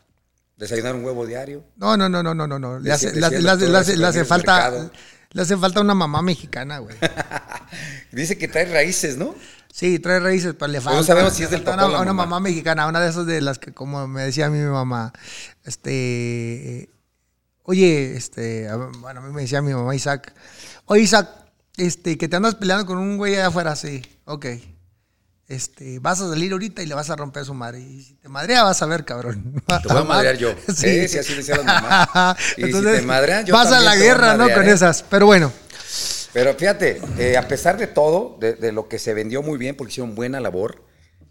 Desayunar 0.58 0.96
un 0.96 1.06
huevo 1.06 1.26
diario. 1.26 1.64
No, 1.78 1.96
no, 1.96 2.10
no, 2.10 2.22
no, 2.22 2.34
no, 2.36 2.48
no, 2.48 2.60
no. 2.60 2.80
Le 2.80 2.92
hace, 2.92 3.14
le 3.14 3.26
hace- 3.26 3.40
le 3.42 3.50
al 3.50 3.56
hace- 3.56 3.70
le 3.70 3.78
hace- 3.78 3.96
le 3.96 4.08
hace 4.08 4.26
falta, 4.26 4.56
mercado. 4.56 4.92
le 5.32 5.42
hace 5.42 5.56
falta 5.56 5.80
una 5.80 5.94
mamá 5.96 6.22
mexicana, 6.22 6.80
güey. 6.80 6.98
Dice 8.12 8.38
que 8.38 8.50
trae 8.50 8.66
raíces, 8.66 9.16
¿no? 9.16 9.36
Sí, 9.78 10.00
trae 10.00 10.20
raíces, 10.20 10.56
pero 10.58 10.72
le 10.72 10.82
falta. 10.82 10.98
no 11.00 11.04
sabemos 11.06 11.34
si 11.34 11.44
es 11.44 11.52
del 11.52 11.62
papá 11.62 11.86
una, 11.86 11.94
la 11.98 12.02
una 12.02 12.12
mamá. 12.14 12.26
mamá 12.26 12.40
mexicana, 12.50 12.88
una 12.88 13.00
de 13.00 13.10
esas 13.12 13.28
de 13.28 13.42
las 13.42 13.60
que, 13.60 13.74
como 13.76 14.08
me 14.08 14.24
decía 14.24 14.48
a 14.48 14.50
mí 14.50 14.58
mi 14.58 14.66
mamá, 14.72 15.14
este, 15.66 15.92
eh, 16.80 16.90
oye, 17.62 18.16
este, 18.18 18.68
a- 18.70 18.76
bueno, 18.78 19.20
a 19.20 19.24
mí 19.24 19.32
me 19.32 19.42
decía 19.44 19.62
mi 19.62 19.74
mamá 19.76 19.94
Isaac, 19.96 20.34
oye 20.86 21.04
Isaac, 21.04 21.30
este, 21.78 22.18
que 22.18 22.28
te 22.28 22.36
andas 22.36 22.56
peleando 22.56 22.88
con 22.88 22.98
un 22.98 23.18
güey 23.18 23.36
allá 23.36 23.48
afuera, 23.48 23.76
sí, 23.76 24.02
ok. 24.26 24.48
Este, 25.48 26.00
vas 26.00 26.20
a 26.22 26.28
salir 26.28 26.52
ahorita 26.54 26.82
y 26.82 26.88
le 26.88 26.96
vas 26.96 27.10
a 27.12 27.16
romper 27.16 27.46
su 27.46 27.54
madre. 27.54 27.80
Y 27.80 28.02
si 28.04 28.16
te 28.16 28.28
madrea, 28.28 28.64
vas 28.64 28.82
a 28.82 28.86
ver, 28.86 29.06
cabrón. 29.06 29.54
Te 29.84 29.88
voy 29.94 30.02
a 30.02 30.04
madrear 30.04 30.36
yo. 30.38 30.50
Sí, 30.76 31.08
sí, 31.08 31.20
así 31.20 31.36
decían 31.36 31.60
las 31.66 31.82
mamás. 31.84 32.38
Y 32.58 32.62
si 32.62 32.66
Entonces, 32.66 33.00
te 33.00 33.06
madrean, 33.06 33.46
yo 33.46 33.54
vas 33.54 33.72
a 33.72 33.80
la 33.80 33.92
a 33.92 33.96
guerra, 33.96 34.36
¿no? 34.36 34.52
Con 34.54 34.68
esas. 34.68 35.04
Pero 35.10 35.26
bueno, 35.28 35.54
Pero 36.38 36.54
fíjate, 36.54 37.02
eh, 37.18 37.36
a 37.36 37.48
pesar 37.48 37.80
de 37.80 37.88
todo, 37.88 38.38
de, 38.40 38.54
de 38.54 38.72
lo 38.72 38.88
que 38.88 39.00
se 39.00 39.16
vendió 39.16 39.42
muy 39.42 39.58
bien, 39.58 39.76
porque 39.76 39.90
hicieron 39.90 40.14
buena 40.14 40.40
labor, 40.40 40.84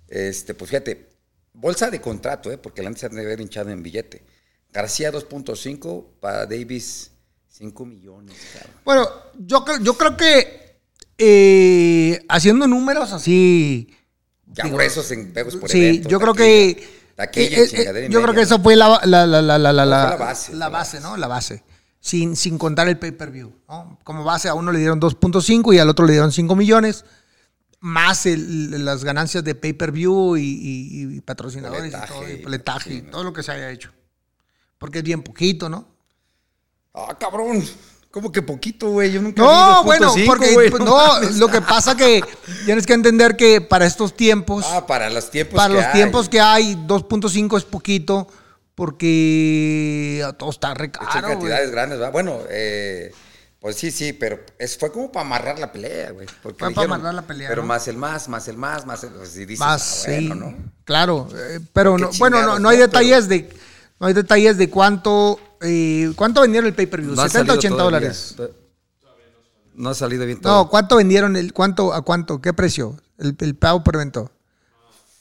este, 0.09 0.53
pues 0.53 0.69
fíjate, 0.71 1.11
bolsa 1.53 1.93
de 1.93 2.01
contrato, 2.01 2.51
¿eh? 2.51 2.59
porque 2.59 2.83
la 2.83 2.89
antes 2.89 3.03
se 3.03 3.09
debe 3.11 3.23
haber 3.23 3.41
hinchado 3.41 3.71
en 3.71 3.85
billete. 3.85 4.25
García 4.73 5.13
2.5, 5.13 6.07
para 6.19 6.45
Davis 6.47 7.13
5 7.53 7.87
millones. 7.87 8.35
Bueno, 8.85 9.09
yo, 9.39 9.65
creo- 9.65 9.79
yo 9.79 9.95
creo 9.97 10.17
que 10.17 10.81
eh, 11.19 12.19
haciendo 12.29 12.67
números 12.67 13.13
así. 13.13 13.95
Ya 14.47 14.65
Digo, 14.65 14.75
gruesos 14.77 15.09
en 15.13 15.33
pegos 15.33 15.55
por 15.55 15.71
sí, 15.71 15.85
evento, 15.85 16.09
yo 16.09 16.19
creo 16.19 16.35
taquilla, 16.35 16.77
que. 16.77 16.89
taquilla, 17.15 17.59
eh, 17.59 18.07
eh, 18.07 18.09
yo 18.11 18.21
creo 18.23 18.35
que 18.35 18.41
eso 18.43 18.59
fue 18.59 18.75
la, 18.75 19.01
la, 19.05 19.25
la, 19.25 19.41
la, 19.41 19.57
la, 19.57 19.73
la, 19.73 19.87
la- 19.87 20.17
base, 20.17 20.53
la 20.53 20.69
base, 20.69 20.99
¿no? 20.99 21.17
La 21.17 21.29
base. 21.29 21.63
Sin, 22.07 22.37
sin 22.37 22.57
contar 22.57 22.87
el 22.89 22.99
pay-per-view. 23.01 23.53
¿no? 23.69 23.99
Como 24.05 24.23
base 24.23 24.49
a 24.49 24.55
uno 24.55 24.71
le 24.71 24.79
dieron 24.79 25.01
2.5 25.01 25.75
y 25.75 25.81
al 25.81 25.89
otro 25.89 26.07
le 26.07 26.13
dieron 26.13 26.31
5 26.31 26.55
millones. 26.55 27.05
Más 27.81 28.27
el- 28.27 28.85
las 28.85 29.03
ganancias 29.03 29.43
de 29.43 29.57
pay-per-view 29.57 30.37
y, 30.37 30.41
y- 30.43 31.17
y 31.17 31.21
patrocinadores 31.21 31.93
y 31.93 32.07
todo, 32.07 32.29
y 32.29 32.43
boletaje 32.45 32.95
y 32.95 33.03
todo 33.03 33.25
lo 33.25 33.33
que 33.33 33.43
se 33.43 33.51
haya 33.51 33.71
hecho. 33.73 33.91
Porque 34.79 34.99
es 34.99 35.05
bien 35.05 35.23
poquito, 35.23 35.69
¿no? 35.69 35.89
Ah, 36.95 37.17
cabrón. 37.19 37.65
¿Cómo 38.13 38.31
que 38.31 38.41
poquito, 38.41 38.89
güey? 38.93 39.11
Yo 39.11 39.21
nunca 39.21 39.43
No, 39.43 39.83
bueno, 39.85 40.15
2.5, 40.15 40.27
porque 40.27 40.53
güey, 40.55 40.71
pues, 40.71 40.85
no, 40.85 41.21
lo 41.39 41.49
que 41.49 41.61
pasa 41.61 41.97
que 41.97 42.23
tienes 42.67 42.87
que 42.87 42.95
entender 42.95 43.37
que 43.37 43.61
para 43.61 43.85
estos 43.85 44.17
tiempos, 44.17 44.65
Ah, 44.69 44.87
para 44.87 45.11
los 45.11 45.29
tiempos 45.31 45.57
para 45.57 45.69
que 45.69 45.75
los 45.75 45.85
hay. 45.87 45.93
tiempos 45.93 46.29
que 46.29 46.41
hay, 46.41 46.77
2.5 46.87 47.59
es 47.59 47.65
poquito 47.65 48.29
porque 48.77 50.25
todo 50.39 50.51
está 50.51 50.75
re 50.75 50.93
Son 50.95 51.05
caro, 51.07 51.21
güey. 51.27 51.33
cantidades 51.39 51.71
grandes, 51.73 51.99
¿verdad? 51.99 52.13
Bueno, 52.13 52.39
eh, 52.51 53.13
pues 53.59 53.77
sí, 53.77 53.91
sí, 53.91 54.13
pero 54.13 54.39
es, 54.59 54.77
fue 54.79 54.93
como 54.93 55.11
para 55.11 55.27
amarrar 55.27 55.59
la 55.59 55.73
pelea, 55.73 56.11
güey. 56.13 56.29
Fue 56.43 56.55
para 56.55 56.73
amarrar 56.83 57.15
la 57.15 57.23
pelea, 57.27 57.49
Pero 57.49 57.63
¿no? 57.63 57.69
más 57.69 57.89
el 57.89 57.97
más, 57.97 58.29
más 58.29 58.47
el 58.49 58.57
más, 58.59 58.87
más 58.87 59.03
el... 59.03 59.11
Pues, 59.11 59.37
y 59.37 59.47
dices, 59.47 59.59
Más, 59.61 60.05
ah, 60.07 60.11
bueno, 60.11 60.35
sí, 60.35 60.41
¿no? 60.41 60.73
claro. 60.85 61.29
eh, 61.35 61.61
pero 61.73 61.99
no, 61.99 62.11
bueno, 62.19 62.43
no, 62.43 62.59
no 62.59 62.69
hay 62.69 62.79
detalles 62.79 63.29
de 63.29 63.49
no 63.99 64.07
hay 64.09 64.13
detalles 64.13 64.59
de 64.59 64.69
cuánto 64.69 65.41
eh, 65.63 66.13
cuánto 66.17 66.43
vendieron 66.43 66.69
el 66.69 66.75
pay-per-view, 66.75 67.15
No 67.15 67.23
ha 67.23 67.29
70, 67.29 67.39
salido 67.39 67.55
80 67.59 67.77
todavía. 67.77 67.99
dólares. 68.01 68.37
No 69.75 69.89
ha 69.91 69.95
salido 69.95 70.25
bien 70.27 70.41
todo. 70.41 70.53
No, 70.65 70.69
¿cuánto 70.71 70.97
vendieron 70.97 71.35
el 71.37 71.53
cuánto 71.53 71.93
a 71.95 72.03
cuánto? 72.03 72.41
¿Qué 72.43 72.53
precio? 72.53 72.97
El, 73.19 73.37
el 73.41 73.55
pago 73.57 73.83
por 73.83 73.95
evento. 73.97 74.31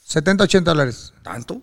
70, 0.04 0.44
80 0.44 0.70
dólares. 0.70 1.12
¿Tanto? 1.22 1.60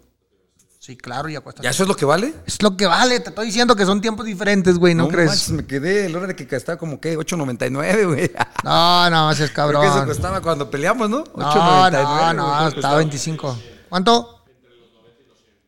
Sí, 0.86 0.98
claro, 0.98 1.30
ya 1.30 1.40
cuesta. 1.40 1.64
¿Ya 1.64 1.70
eso 1.70 1.84
es 1.84 1.88
lo 1.88 1.96
que 1.96 2.04
vale? 2.04 2.34
Es 2.46 2.62
lo 2.62 2.76
que 2.76 2.86
vale, 2.86 3.22
te 3.22 3.30
estoy 3.30 3.46
diciendo 3.46 3.74
que 3.74 3.86
son 3.86 4.02
tiempos 4.02 4.26
diferentes, 4.26 4.78
güey, 4.78 4.94
¿no, 4.94 5.08
crees? 5.08 5.30
manches, 5.30 5.52
me 5.52 5.66
quedé, 5.66 6.10
la 6.10 6.18
hora 6.18 6.28
de 6.28 6.36
que 6.36 6.46
costaba 6.46 6.78
como 6.78 7.00
que 7.00 7.18
8.99, 7.18 8.06
güey. 8.06 8.30
No, 8.66 9.10
no, 9.10 9.32
ese 9.32 9.46
es 9.46 9.52
Creo 9.52 9.68
que 9.70 9.76
eso 9.78 9.82
cabrón. 9.94 10.06
costaba 10.08 10.42
cuando 10.42 10.70
peleamos, 10.70 11.10
¿no? 11.10 11.24
No, 11.38 11.54
8.99, 11.54 11.92
no, 11.92 12.34
no, 12.34 12.44
güey, 12.44 12.56
estaba 12.58 12.72
costaba. 12.74 12.98
25. 12.98 13.60
¿Cuánto? 13.88 14.44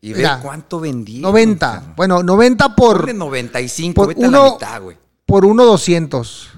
Y 0.02 0.10
ve 0.12 0.18
Mira, 0.18 0.40
cuánto 0.42 0.82
vendí. 0.82 1.20
90. 1.22 1.94
Bueno, 1.96 2.22
90 2.22 2.76
por 2.76 2.98
Ponle 2.98 3.14
95, 3.14 3.96
por 3.96 4.08
vete 4.10 4.26
a 4.26 4.30
la 4.30 4.42
uno- 4.42 4.54
mitad, 4.56 4.82
güey. 4.82 4.98
por 5.26 5.46
1 5.46 5.64
200. 5.66 6.50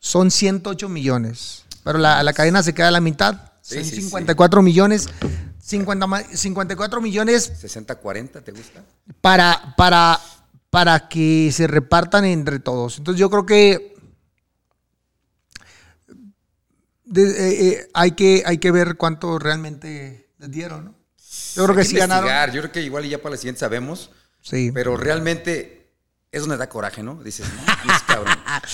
Son 0.00 0.30
108 0.30 0.88
millones. 0.88 1.64
Pero 1.84 1.98
la, 1.98 2.22
la 2.22 2.32
cadena 2.32 2.62
se 2.62 2.72
queda 2.72 2.88
a 2.88 2.90
la 2.90 3.02
mitad. 3.02 3.52
Sí, 3.60 3.74
Son 3.76 3.84
sí, 3.84 3.96
sí. 3.96 4.02
54 4.02 4.62
millones. 4.62 5.08
50 5.64 6.06
ma- 6.08 6.22
54 6.24 7.00
millones 7.00 7.52
60-40, 7.62 8.42
¿te 8.42 8.50
gusta? 8.52 8.82
para, 9.20 9.74
para, 9.76 10.18
para 10.70 11.08
que 11.08 11.50
se 11.52 11.66
repartan 11.68 12.24
entre 12.24 12.58
todos. 12.58 12.98
Entonces 12.98 13.20
yo 13.20 13.30
creo 13.30 13.46
que 13.46 13.94
de- 17.04 17.22
eh, 17.30 17.68
eh, 17.68 17.88
hay, 17.94 18.12
que 18.12 18.42
hay 18.46 18.58
que 18.58 18.70
ver 18.70 18.96
cuánto 18.96 19.38
realmente 19.38 20.30
les 20.38 20.50
dieron, 20.50 20.84
¿no? 20.86 20.94
Yo 21.54 21.64
creo 21.64 21.74
que 21.76 21.82
Hay 21.82 21.86
sí 21.86 21.96
ganaron. 21.96 22.24
investigar. 22.24 22.52
Yo 22.52 22.60
creo 22.62 22.72
que 22.72 22.82
igual 22.82 23.04
y 23.04 23.10
ya 23.10 23.18
para 23.18 23.32
la 23.32 23.36
siguiente 23.36 23.60
sabemos. 23.60 24.10
Sí. 24.40 24.70
Pero 24.72 24.96
realmente 24.96 25.90
es 26.32 26.40
donde 26.40 26.56
da 26.56 26.68
coraje, 26.68 27.02
¿no? 27.02 27.22
Dices, 27.22 27.46
no. 27.54 27.92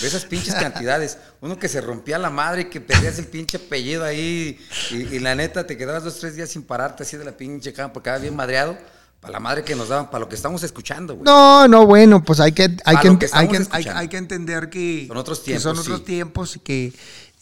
De 0.00 0.06
esas 0.06 0.24
pinches 0.26 0.54
cantidades. 0.54 1.18
Uno 1.40 1.58
que 1.58 1.68
se 1.68 1.80
rompía 1.80 2.18
la 2.18 2.30
madre 2.30 2.62
y 2.62 2.64
que 2.66 2.80
perdías 2.80 3.18
el 3.18 3.26
pinche 3.26 3.56
apellido 3.58 4.04
ahí. 4.04 4.58
Y, 4.90 4.96
y 4.96 5.18
la 5.18 5.34
neta, 5.34 5.66
te 5.66 5.76
quedabas 5.76 6.04
dos, 6.04 6.18
tres 6.18 6.34
días 6.36 6.48
sin 6.50 6.62
pararte 6.62 7.02
así 7.02 7.16
de 7.16 7.24
la 7.24 7.36
pinche 7.36 7.72
cama 7.72 7.92
porque 7.92 8.04
quedabas 8.06 8.22
bien 8.22 8.36
madreado. 8.36 8.76
Para 9.20 9.32
la 9.32 9.40
madre 9.40 9.64
que 9.64 9.74
nos 9.74 9.88
daban, 9.88 10.10
para 10.10 10.20
lo 10.20 10.28
que 10.28 10.36
estamos 10.36 10.62
escuchando, 10.62 11.14
güey. 11.14 11.24
No, 11.24 11.66
no, 11.66 11.84
bueno, 11.86 12.22
pues 12.22 12.38
hay 12.38 12.52
que, 12.52 12.62
hay 12.84 12.96
que, 12.98 13.28
hay, 13.32 13.48
que, 13.48 13.90
hay, 13.90 14.06
que 14.08 14.16
entender 14.16 14.70
que 14.70 15.06
Son 15.08 15.16
otros 15.16 15.38
son 15.38 15.44
tiempos, 15.44 15.66
otros 15.80 15.98
sí. 15.98 16.04
tiempos 16.04 16.54
y 16.56 16.60
que, 16.60 16.92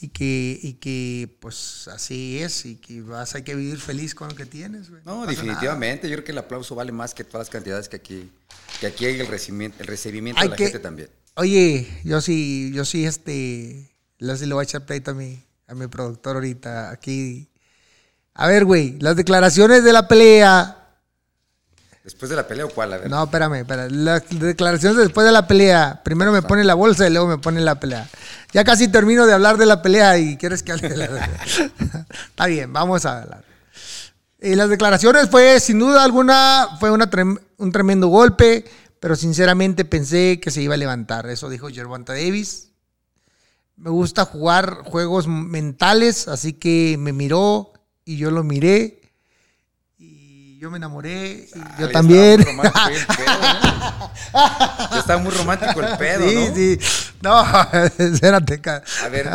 y 0.00 0.08
que, 0.08 0.58
y 0.62 0.72
que 0.74 1.36
pues 1.38 1.86
así 1.92 2.38
es 2.42 2.64
y 2.64 2.76
que 2.76 3.02
vas, 3.02 3.34
hay 3.34 3.42
que 3.42 3.54
vivir 3.54 3.78
feliz 3.78 4.14
con 4.14 4.28
lo 4.30 4.34
que 4.34 4.46
tienes. 4.46 4.88
güey. 4.88 5.02
No, 5.04 5.26
definitivamente. 5.26 6.08
Yo 6.08 6.14
creo 6.14 6.24
que 6.24 6.32
el 6.32 6.38
aplauso 6.38 6.74
vale 6.74 6.92
más 6.92 7.12
que 7.12 7.24
todas 7.24 7.48
las 7.48 7.50
cantidades 7.52 7.90
que 7.90 7.96
aquí, 7.96 8.30
que 8.80 8.86
aquí 8.86 9.04
hay 9.04 9.20
el 9.20 9.26
recibimiento, 9.26 9.76
el 9.80 9.86
recibimiento 9.86 10.40
Hay 10.40 10.46
de 10.48 10.50
la 10.52 10.56
que- 10.56 10.64
gente 10.64 10.78
también. 10.78 11.10
Oye, 11.36 12.00
yo 12.04 12.20
sí, 12.20 12.72
yo 12.74 12.84
sí, 12.84 13.04
este, 13.04 13.90
le 14.18 14.36
le 14.36 14.54
voy 14.54 14.62
a 14.62 14.64
echar 14.64 14.86
pleito 14.86 15.10
a 15.10 15.14
mi, 15.14 15.44
a 15.68 15.74
mi 15.74 15.86
productor 15.86 16.36
ahorita 16.36 16.90
aquí. 16.90 17.50
A 18.34 18.46
ver, 18.46 18.64
güey, 18.64 18.98
las 19.00 19.16
declaraciones 19.16 19.84
de 19.84 19.92
la 19.92 20.08
pelea. 20.08 20.78
Después 22.04 22.30
de 22.30 22.36
la 22.36 22.46
pelea 22.46 22.66
o 22.66 22.70
cuál, 22.70 22.92
a 22.92 22.98
ver. 22.98 23.10
No, 23.10 23.24
espérame, 23.24 23.54
espérame. 23.56 23.90
Las 23.90 24.22
declaraciones 24.30 24.96
después 24.96 25.26
de 25.26 25.32
la 25.32 25.46
pelea. 25.46 26.00
Primero 26.04 26.32
me 26.32 26.40
pone 26.40 26.62
la 26.64 26.74
bolsa 26.74 27.06
y 27.06 27.10
luego 27.10 27.26
me 27.26 27.38
pone 27.38 27.60
la 27.60 27.80
pelea. 27.80 28.08
Ya 28.52 28.64
casi 28.64 28.88
termino 28.88 29.26
de 29.26 29.32
hablar 29.34 29.56
de 29.58 29.66
la 29.66 29.82
pelea 29.82 30.16
y 30.16 30.36
quieres 30.36 30.62
que 30.62 30.72
hable 30.72 30.88
de 30.88 30.96
la 30.96 31.06
Está 32.28 32.46
bien, 32.46 32.72
vamos 32.72 33.04
a 33.04 33.22
hablar. 33.22 33.44
Y 34.40 34.54
las 34.54 34.68
declaraciones 34.68 35.28
fue, 35.28 35.58
sin 35.60 35.78
duda 35.80 36.04
alguna, 36.04 36.68
fue 36.78 36.90
una 36.90 37.10
trem- 37.10 37.40
un 37.56 37.72
tremendo 37.72 38.06
golpe, 38.08 38.64
pero 39.00 39.16
sinceramente 39.16 39.84
pensé 39.84 40.40
que 40.40 40.50
se 40.50 40.62
iba 40.62 40.74
a 40.74 40.78
levantar. 40.78 41.28
Eso 41.28 41.48
dijo 41.48 41.68
Gervonta 41.68 42.12
Davis. 42.12 42.70
Me 43.76 43.90
gusta 43.90 44.24
jugar 44.24 44.82
juegos 44.84 45.26
mentales, 45.28 46.28
así 46.28 46.54
que 46.54 46.96
me 46.98 47.12
miró 47.12 47.72
y 48.04 48.16
yo 48.16 48.30
lo 48.30 48.42
miré. 48.42 49.02
Y 49.98 50.58
yo 50.58 50.70
me 50.70 50.78
enamoré. 50.78 51.46
Y 51.54 51.58
Ah, 51.60 51.76
yo 51.80 51.90
también. 51.90 52.40
estaba 52.40 52.48
muy 52.48 52.70
romántico 52.70 53.00
el 53.00 53.06
pedo, 53.16 53.36
¿no? 53.42 54.10
Ya 54.92 54.98
estaba 54.98 55.18
muy 55.22 55.30
romántico 55.32 55.80
el 55.80 55.96
pedo, 55.98 56.28
sí, 56.28 56.34
¿no? 56.34 56.54
sí. 56.54 56.78
No, 57.22 57.42
espérate. 58.12 58.60
A 59.04 59.08
ver, 59.08 59.30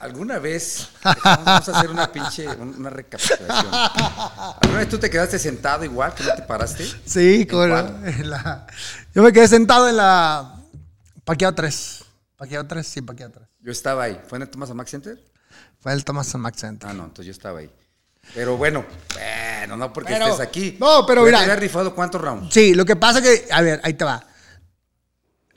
¿alguna 0.00 0.38
vez 0.38 0.88
vamos, 1.04 1.22
vamos 1.44 1.68
a 1.68 1.78
hacer 1.78 1.90
una 1.90 2.10
pinche, 2.10 2.48
un- 2.48 2.74
una 2.78 2.90
recapitulación? 2.90 3.68
¿Alguna 3.72 4.78
vez 4.78 4.88
tú 4.88 4.98
te 4.98 5.08
quedaste 5.10 5.38
sentado 5.38 5.84
igual 5.84 6.14
que 6.14 6.24
no 6.24 6.34
te 6.34 6.42
paraste? 6.42 6.84
Sí, 7.06 7.42
¿En 7.42 7.46
con 7.46 7.70
en 8.06 8.30
la- 8.30 8.66
yo 9.14 9.22
me 9.22 9.32
quedé 9.32 9.46
sentado 9.48 9.88
en 9.88 9.96
la 9.96 10.56
Paqueado 11.24 11.54
3. 11.54 12.04
Paqueado 12.36 12.66
3, 12.66 12.86
sí, 12.86 13.02
Paqueado 13.02 13.32
3. 13.34 13.46
Yo 13.60 13.70
estaba 13.72 14.04
ahí. 14.04 14.20
¿Fue 14.26 14.36
en 14.36 14.42
el 14.42 14.48
Thomas 14.48 14.74
Max 14.74 14.90
Center? 14.90 15.22
Fue 15.78 15.92
el 15.92 16.04
Thomas 16.04 16.34
Max 16.34 16.60
Center. 16.60 16.88
Ah, 16.90 16.94
no, 16.94 17.04
entonces 17.04 17.26
yo 17.26 17.32
estaba 17.32 17.58
ahí. 17.60 17.70
Pero 18.34 18.56
bueno, 18.56 18.84
bueno, 19.14 19.76
no 19.76 19.92
porque 19.92 20.12
Pero- 20.12 20.26
estés 20.28 20.40
aquí. 20.40 20.76
no, 20.80 21.04
pero 21.06 21.22
mira. 21.24 21.38
te 21.38 21.44
había 21.44 21.56
rifado 21.56 21.94
cuántos 21.94 22.20
rounds? 22.20 22.52
Sí, 22.52 22.74
lo 22.74 22.84
que 22.84 22.96
pasa 22.96 23.20
que, 23.20 23.46
a 23.50 23.60
ver, 23.60 23.80
ahí 23.84 23.94
te 23.94 24.04
va. 24.04 24.22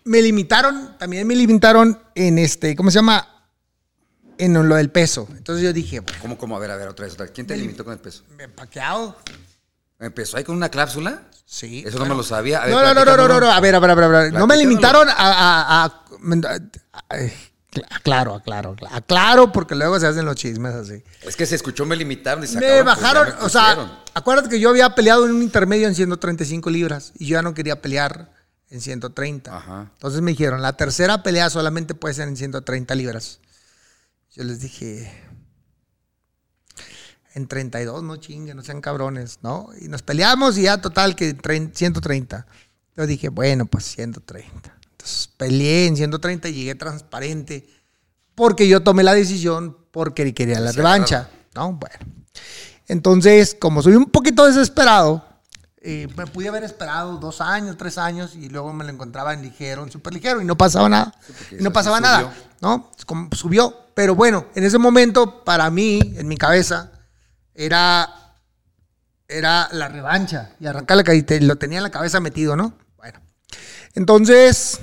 Me 0.05 0.21
limitaron, 0.21 0.97
también 0.97 1.25
me 1.25 1.35
limitaron 1.35 1.97
en 2.15 2.37
este, 2.37 2.75
¿cómo 2.75 2.91
se 2.91 2.95
llama? 2.95 3.32
En 4.37 4.67
lo 4.67 4.75
del 4.75 4.89
peso. 4.89 5.27
Entonces 5.37 5.63
yo 5.63 5.73
dije, 5.73 5.99
bueno, 5.99 6.17
¿Cómo, 6.21 6.37
cómo? 6.37 6.55
A 6.55 6.59
ver, 6.59 6.71
a 6.71 6.75
ver, 6.77 6.87
otra 6.87 7.05
vez. 7.05 7.13
otra 7.13 7.25
vez. 7.25 7.33
¿Quién 7.33 7.47
te 7.47 7.55
limitó 7.57 7.83
con 7.83 7.93
el 7.93 7.99
peso? 7.99 8.23
¿me 8.37 8.47
paqueado? 8.47 9.15
¿Empezó 9.99 10.37
ahí 10.37 10.43
con 10.43 10.55
una 10.55 10.69
cláusula? 10.69 11.23
Sí. 11.45 11.83
Eso 11.85 11.99
no 11.99 12.05
me 12.05 12.15
lo 12.15 12.23
sabía. 12.23 12.61
A 12.63 12.65
ver, 12.65 12.73
no, 12.75 12.81
no, 12.81 12.93
no, 12.93 13.05
no, 13.17 13.27
no, 13.27 13.39
no, 13.39 13.51
a 13.51 13.59
ver, 13.59 13.75
a 13.75 13.79
ver, 13.79 13.91
a 13.91 13.95
ver, 13.95 14.03
a 14.05 14.07
ver. 14.07 14.33
No 14.33 14.47
me 14.47 14.57
limitaron 14.57 15.07
a, 15.09 15.13
a, 15.13 15.83
a- 15.83 15.85
a- 15.85 16.59
ay, 17.09 17.31
Claro, 18.03 18.39
claro, 18.45 18.75
claro. 18.75 18.95
Aclaro 18.95 19.51
porque 19.51 19.73
luego 19.73 19.99
se 19.99 20.05
hacen 20.05 20.25
los 20.25 20.35
chismes 20.35 20.75
así. 20.75 21.03
Es 21.23 21.35
que 21.35 21.45
se 21.45 21.55
escuchó, 21.55 21.85
me 21.85 21.95
limitaron 21.95 22.43
y 22.43 22.47
se 22.47 22.59
Me 22.59 22.67
pues, 22.67 22.85
bajaron, 22.85 23.29
me 23.29 23.45
o 23.45 23.49
sea, 23.49 24.03
acuérdate 24.13 24.49
que 24.49 24.59
yo 24.59 24.69
había 24.69 24.93
peleado 24.93 25.25
en 25.25 25.31
un 25.31 25.41
intermedio 25.41 25.87
en 25.87 25.95
135 25.95 26.69
libras 26.69 27.13
y 27.17 27.25
yo 27.27 27.33
ya 27.37 27.41
no 27.41 27.53
quería 27.55 27.81
pelear 27.81 28.31
en 28.69 28.79
130. 28.79 29.55
Ajá. 29.57 29.89
Entonces 29.93 30.21
me 30.21 30.31
dijeron, 30.31 30.61
la 30.61 30.73
tercera 30.77 31.23
pelea 31.23 31.49
solamente 31.49 31.95
puede 31.95 32.13
ser 32.13 32.27
en 32.27 32.37
130 32.37 32.93
libras. 32.95 33.39
Yo 34.35 34.43
les 34.43 34.59
dije, 34.61 35.11
en 37.35 37.47
32, 37.47 38.03
no 38.03 38.17
chinguen, 38.17 38.57
no 38.57 38.63
sean 38.63 38.81
cabrones, 38.81 39.39
¿no? 39.41 39.69
Y 39.79 39.87
nos 39.87 40.01
peleamos 40.01 40.57
y 40.57 40.63
ya 40.63 40.79
total 40.81 41.15
que 41.15 41.35
trein- 41.37 41.71
130. 41.73 42.45
Yo 42.95 43.05
dije, 43.07 43.29
bueno, 43.29 43.65
pues 43.65 43.85
130. 43.85 44.73
Entonces 44.91 45.29
peleé 45.37 45.87
en 45.87 45.97
130 45.97 46.49
y 46.49 46.53
llegué 46.53 46.75
transparente 46.75 47.67
porque 48.35 48.67
yo 48.67 48.81
tomé 48.83 49.03
la 49.03 49.13
decisión 49.13 49.77
porque 49.91 50.33
quería 50.33 50.59
la 50.59 50.71
Sí, 50.71 50.77
revancha, 50.77 51.29
¿no? 51.55 51.73
Bueno. 51.73 51.97
Entonces, 52.87 53.55
como 53.59 53.81
soy 53.81 53.93
un 53.95 54.05
poquito 54.05 54.45
desesperado, 54.45 55.25
eh, 55.81 56.07
me 56.15 56.25
pude 56.27 56.47
haber 56.49 56.63
esperado 56.63 57.17
dos 57.17 57.41
años, 57.41 57.77
tres 57.77 57.97
años 57.97 58.35
y 58.35 58.49
luego 58.49 58.73
me 58.73 58.83
lo 58.83 58.89
encontraba 58.91 59.33
en 59.33 59.41
ligero, 59.41 59.83
en 59.83 59.91
súper 59.91 60.13
ligero 60.13 60.41
y 60.41 60.45
no 60.45 60.57
pasaba 60.57 60.87
nada. 60.89 61.13
porque 61.27 61.57
y 61.59 61.63
no 61.63 61.71
pasaba 61.73 61.97
sí 61.97 62.03
nada. 62.03 62.33
¿no? 62.61 62.89
Es 62.97 63.05
como 63.05 63.29
subió. 63.35 63.82
Pero 63.93 64.15
bueno, 64.15 64.47
en 64.55 64.63
ese 64.63 64.77
momento, 64.77 65.43
para 65.43 65.69
mí, 65.69 65.99
en 66.15 66.27
mi 66.27 66.37
cabeza, 66.37 66.91
era, 67.53 68.37
era 69.27 69.69
la 69.71 69.87
revancha 69.87 70.55
y 70.59 70.65
arrancar 70.65 70.97
la 70.97 71.03
caída. 71.03 71.37
Lo 71.41 71.57
tenía 71.57 71.77
en 71.77 71.83
la 71.83 71.91
cabeza 71.91 72.19
metido, 72.19 72.55
¿no? 72.55 72.77
Bueno. 72.97 73.19
Entonces, 73.93 74.79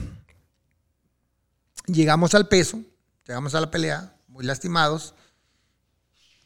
llegamos 1.87 2.35
al 2.35 2.49
peso. 2.49 2.81
llegamos 3.27 3.55
a 3.55 3.61
la 3.61 3.71
pelea, 3.71 4.15
muy 4.29 4.45
lastimados. 4.45 5.15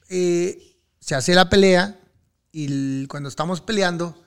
Eh, 0.09 0.79
se 1.01 1.15
hace 1.15 1.35
la 1.35 1.51
pelea 1.51 1.99
y 2.53 3.07
cuando 3.09 3.29
estamos 3.29 3.61
peleando, 3.61 4.24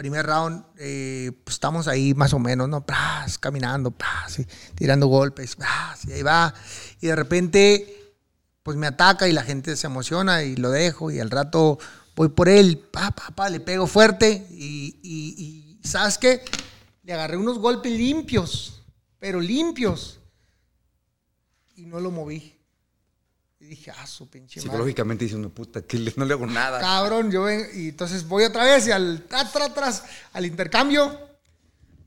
primer 0.00 0.24
round, 0.24 0.64
eh, 0.78 1.30
pues 1.44 1.56
estamos 1.56 1.86
ahí 1.86 2.14
más 2.14 2.32
o 2.32 2.38
menos, 2.38 2.70
¿no? 2.70 2.86
Pras, 2.86 3.36
caminando, 3.36 3.90
pras, 3.90 4.40
tirando 4.74 5.08
golpes, 5.08 5.58
y 6.08 6.12
ahí 6.12 6.22
va. 6.22 6.54
Y 7.02 7.08
de 7.08 7.16
repente, 7.16 8.14
pues 8.62 8.78
me 8.78 8.86
ataca 8.86 9.28
y 9.28 9.32
la 9.32 9.42
gente 9.42 9.76
se 9.76 9.88
emociona 9.88 10.42
y 10.42 10.56
lo 10.56 10.70
dejo 10.70 11.10
y 11.10 11.20
al 11.20 11.30
rato 11.30 11.78
voy 12.16 12.30
por 12.30 12.48
él, 12.48 12.78
pa, 12.78 13.10
pa, 13.10 13.34
pa, 13.34 13.50
le 13.50 13.60
pego 13.60 13.86
fuerte 13.86 14.46
y 14.50 15.78
¿sabes 15.84 16.16
qué? 16.16 16.44
Le 17.02 17.12
agarré 17.12 17.36
unos 17.36 17.58
golpes 17.58 17.92
limpios, 17.92 18.82
pero 19.18 19.38
limpios. 19.38 20.18
Y 21.76 21.84
no 21.84 22.00
lo 22.00 22.10
moví. 22.10 22.59
Dije, 23.70 23.92
ah, 23.92 24.04
su 24.04 24.28
pinche 24.28 24.58
madre. 24.58 24.68
Psicológicamente 24.68 25.24
dice 25.26 25.36
una 25.36 25.48
puta, 25.48 25.80
que 25.82 26.12
no 26.16 26.24
le 26.24 26.34
hago 26.34 26.44
nada. 26.44 26.80
Cabrón, 26.80 27.30
yo 27.30 27.44
ven- 27.44 27.68
y 27.72 27.90
entonces 27.90 28.26
voy 28.26 28.42
otra 28.42 28.64
vez 28.64 28.88
y 28.88 28.90
al 28.90 29.22
tras, 29.28 29.52
tras, 29.52 29.72
tras, 29.72 30.04
al 30.32 30.44
intercambio 30.44 31.16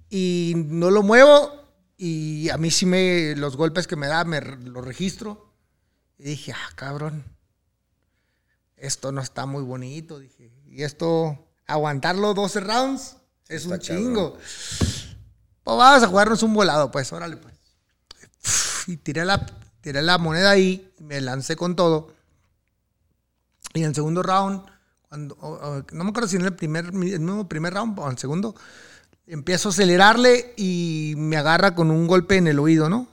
y 0.10 0.54
no 0.58 0.92
lo 0.92 1.04
muevo 1.04 1.64
y 1.96 2.50
a 2.50 2.58
mí 2.58 2.70
sí 2.70 2.86
me 2.86 3.34
los 3.38 3.56
golpes 3.56 3.88
que 3.88 3.96
me 3.96 4.08
da 4.08 4.26
me 4.26 4.42
los 4.42 4.84
registro 4.84 5.54
y 6.18 6.24
dije, 6.26 6.52
ah, 6.52 6.70
cabrón. 6.76 7.24
Esto 8.76 9.14
no 9.14 9.22
está 9.22 9.46
muy 9.46 9.64
bonito, 9.64 10.20
dije. 10.20 10.52
Y 10.66 10.84
esto 10.84 11.48
aguantarlo 11.66 12.34
12 12.34 12.60
rounds 12.60 13.16
es 13.48 13.64
un 13.64 13.78
cabrón. 13.78 13.80
chingo. 13.98 14.34
Pues 15.64 15.78
vamos 15.78 16.04
a 16.04 16.08
jugarnos 16.08 16.44
un 16.44 16.54
volado, 16.54 16.92
pues, 16.92 17.14
órale, 17.14 17.38
pues. 17.38 17.54
Y 18.88 18.98
tiré 18.98 19.24
la, 19.24 19.46
tiré 19.84 20.02
la 20.02 20.18
moneda 20.18 20.50
ahí, 20.52 20.90
me 21.00 21.22
lancé 21.22 21.56
con 21.56 21.76
todo. 21.76 22.14
Y 23.74 23.80
en 23.82 23.88
el 23.90 23.96
segundo 23.96 24.24
round, 24.24 24.64
cuando, 25.10 25.36
o- 25.42 25.50
o- 25.78 25.86
no 25.92 26.04
me 26.06 26.10
acuerdo 26.10 26.30
si 26.30 26.38
en 26.38 26.46
el 26.46 26.56
primer, 26.56 26.86
el 26.86 26.94
mismo 26.94 27.48
primer 27.48 27.74
round 27.74 28.00
o 28.00 28.06
en 28.06 28.12
el 28.14 28.18
segundo, 28.18 28.56
empiezo 29.28 29.70
a 29.70 29.72
acelerarle 29.72 30.54
y 30.58 31.14
me 31.18 31.38
agarra 31.38 31.76
con 31.76 31.92
un 31.92 32.08
golpe 32.08 32.38
en 32.38 32.48
el 32.48 32.60
oído, 32.60 32.90
¿no? 32.90 33.08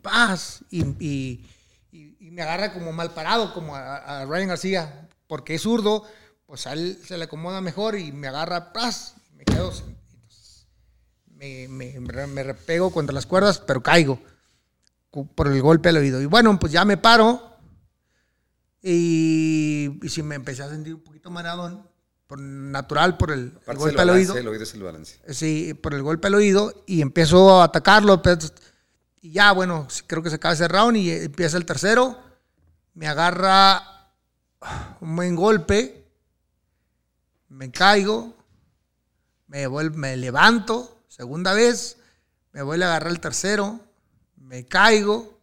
Paz. 0.00 0.60
Y, 0.70 0.84
y- 1.04 1.44
y- 1.90 2.16
y 2.20 2.30
me 2.30 2.42
agarra 2.42 2.72
como 2.72 2.92
mal 2.92 3.12
parado, 3.12 3.52
como 3.52 3.74
a, 3.74 4.20
a 4.20 4.24
Ryan 4.26 4.48
García, 4.48 5.08
porque 5.26 5.56
es 5.56 5.62
zurdo, 5.62 6.04
pues 6.46 6.66
a 6.66 6.72
él 6.74 6.98
se 7.04 7.18
le 7.18 7.24
acomoda 7.24 7.60
mejor 7.60 7.98
y 7.98 8.12
me 8.12 8.28
agarra, 8.28 8.72
paz. 8.72 9.14
Me 9.34 9.44
quedo. 9.44 9.72
Me, 11.26 11.66
me, 11.68 11.98
me 11.98 12.42
repego 12.44 12.92
contra 12.92 13.12
las 13.14 13.26
cuerdas, 13.26 13.58
pero 13.58 13.82
caigo 13.82 14.20
por 15.12 15.46
el 15.48 15.60
golpe 15.62 15.90
al 15.90 15.98
oído. 15.98 16.20
Y 16.20 16.26
bueno, 16.26 16.58
pues 16.58 16.72
ya 16.72 16.84
me 16.84 16.96
paro. 16.96 17.50
Y, 18.82 19.98
y 20.02 20.08
sí 20.08 20.22
me 20.22 20.34
empecé 20.34 20.62
a 20.62 20.68
sentir 20.68 20.94
un 20.94 21.02
poquito 21.02 21.30
mareadón, 21.30 21.86
por 22.26 22.40
natural 22.40 23.16
por 23.16 23.30
el, 23.30 23.56
el 23.66 23.76
golpe 23.76 23.94
el 23.94 24.00
al 24.00 24.06
balance, 24.08 24.30
oído. 24.32 24.38
El 24.40 24.48
oído 24.48 24.62
es 24.64 24.74
el 24.74 24.82
balance. 24.82 25.20
Sí, 25.28 25.74
por 25.74 25.94
el 25.94 26.02
golpe 26.02 26.26
al 26.26 26.34
oído 26.34 26.82
y 26.86 27.00
empiezo 27.02 27.60
a 27.60 27.64
atacarlo. 27.64 28.20
pues, 28.22 28.52
Y 29.20 29.32
ya, 29.32 29.52
bueno, 29.52 29.86
creo 30.08 30.22
que 30.22 30.30
se 30.30 30.36
acaba 30.36 30.54
ese 30.54 30.66
round 30.66 30.96
y 30.96 31.10
empieza 31.12 31.56
el 31.56 31.64
tercero. 31.66 32.18
Me 32.94 33.06
agarra 33.06 33.82
un 35.00 35.14
buen 35.14 35.36
golpe. 35.36 36.08
Me 37.48 37.70
caigo. 37.70 38.34
Me, 39.46 39.68
vuel- 39.68 39.92
me 39.94 40.16
levanto. 40.16 41.04
Segunda 41.08 41.52
vez. 41.54 41.98
Me 42.52 42.62
vuelve 42.62 42.84
a 42.84 42.88
agarrar 42.88 43.12
el 43.12 43.20
tercero. 43.20 43.78
Me 44.52 44.66
caigo. 44.66 45.40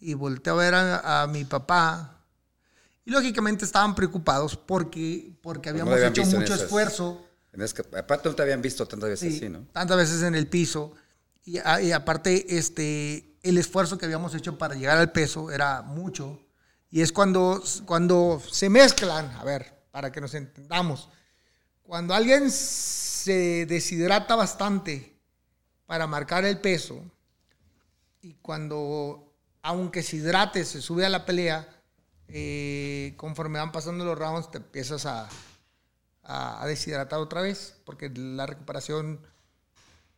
Y 0.00 0.14
volteo 0.14 0.54
a 0.54 0.56
ver 0.56 0.74
a, 0.74 1.22
a 1.22 1.26
mi 1.28 1.44
papá. 1.44 2.18
Y 3.04 3.12
lógicamente 3.12 3.64
estaban 3.64 3.94
preocupados 3.94 4.56
porque, 4.56 5.32
porque 5.40 5.68
habíamos 5.68 5.94
habían 5.94 6.10
hecho 6.10 6.24
mucho 6.24 6.42
esas- 6.54 6.62
esfuerzo. 6.62 7.24
En 7.52 7.62
es 7.62 7.72
que- 7.72 7.82
aparte 7.96 8.28
no 8.28 8.34
te 8.34 8.42
habían 8.42 8.60
visto 8.60 8.88
tantas 8.88 9.10
veces 9.10 9.30
Sí, 9.30 9.36
así, 9.36 9.48
¿no? 9.48 9.66
Tantas 9.72 9.96
veces 9.96 10.22
en 10.24 10.34
el 10.34 10.48
piso. 10.48 10.94
Y, 11.44 11.58
a- 11.58 11.80
y 11.80 11.92
aparte, 11.92 12.56
este, 12.56 13.36
el 13.44 13.56
esfuerzo 13.56 13.96
que 13.98 14.06
habíamos 14.06 14.34
hecho 14.34 14.58
para 14.58 14.74
llegar 14.74 14.98
al 14.98 15.12
peso 15.12 15.52
era 15.52 15.82
mucho. 15.82 16.40
Y 16.90 17.02
es 17.02 17.12
cuando, 17.12 17.62
cuando 17.86 18.42
se 18.50 18.68
mezclan, 18.68 19.30
a 19.36 19.44
ver, 19.44 19.72
para 19.92 20.10
que 20.10 20.20
nos 20.20 20.34
entendamos, 20.34 21.08
cuando 21.84 22.14
alguien 22.14 22.50
se 22.50 23.66
deshidrata 23.66 24.34
bastante 24.34 25.16
para 25.86 26.08
marcar 26.08 26.44
el 26.44 26.58
peso 26.58 27.00
y 28.22 28.34
cuando, 28.34 29.34
aunque 29.62 30.02
se 30.02 30.16
hidrate, 30.16 30.64
se 30.64 30.80
sube 30.80 31.04
a 31.04 31.10
la 31.10 31.26
pelea, 31.26 31.68
eh, 32.28 33.14
conforme 33.16 33.58
van 33.58 33.72
pasando 33.72 34.04
los 34.04 34.18
rounds, 34.18 34.50
te 34.50 34.58
empiezas 34.58 35.04
a, 35.06 35.28
a, 36.22 36.62
a 36.62 36.66
deshidratar 36.66 37.18
otra 37.18 37.42
vez, 37.42 37.74
porque 37.84 38.08
la 38.10 38.46
recuperación, 38.46 39.20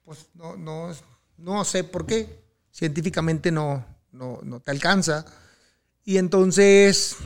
pues 0.05 0.27
no, 0.35 0.57
no, 0.57 0.95
no 1.39 1.65
sé 1.65 1.83
por 1.83 2.07
qué, 2.07 2.45
científicamente 2.71 3.51
no, 3.51 3.85
no, 4.13 4.39
no 4.43 4.61
te 4.61 4.71
alcanza. 4.71 5.25
Y 6.05 6.19
entonces 6.19 7.17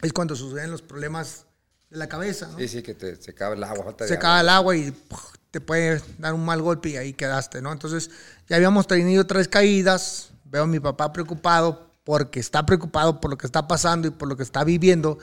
es 0.00 0.12
cuando 0.14 0.34
suceden 0.34 0.70
los 0.70 0.80
problemas 0.82 1.44
de 1.90 1.98
la 1.98 2.08
cabeza, 2.08 2.48
¿no? 2.48 2.58
Sí, 2.58 2.68
sí, 2.68 2.82
que 2.82 2.94
te, 2.94 3.16
se 3.16 3.32
acaba 3.32 3.54
el 3.54 3.62
agua, 3.62 3.84
falta 3.84 4.04
de 4.04 4.08
se 4.08 4.14
agua. 4.14 4.20
acaba 4.28 4.40
el 4.40 4.48
agua 4.48 4.76
y 4.76 4.90
¡puf! 4.90 5.34
Te 5.50 5.60
puede 5.60 6.02
dar 6.18 6.34
un 6.34 6.44
mal 6.44 6.62
golpe 6.62 6.90
y 6.90 6.96
ahí 6.96 7.12
quedaste, 7.12 7.60
¿no? 7.62 7.72
Entonces 7.72 8.10
ya 8.48 8.56
habíamos 8.56 8.86
tenido 8.86 9.26
tres 9.26 9.48
caídas, 9.48 10.30
veo 10.44 10.64
a 10.64 10.66
mi 10.66 10.80
papá 10.80 11.12
preocupado 11.12 11.90
porque 12.04 12.40
está 12.40 12.64
preocupado 12.66 13.20
por 13.20 13.30
lo 13.30 13.38
que 13.38 13.46
está 13.46 13.68
pasando 13.68 14.08
y 14.08 14.10
por 14.10 14.28
lo 14.28 14.36
que 14.36 14.42
está 14.42 14.64
viviendo 14.64 15.18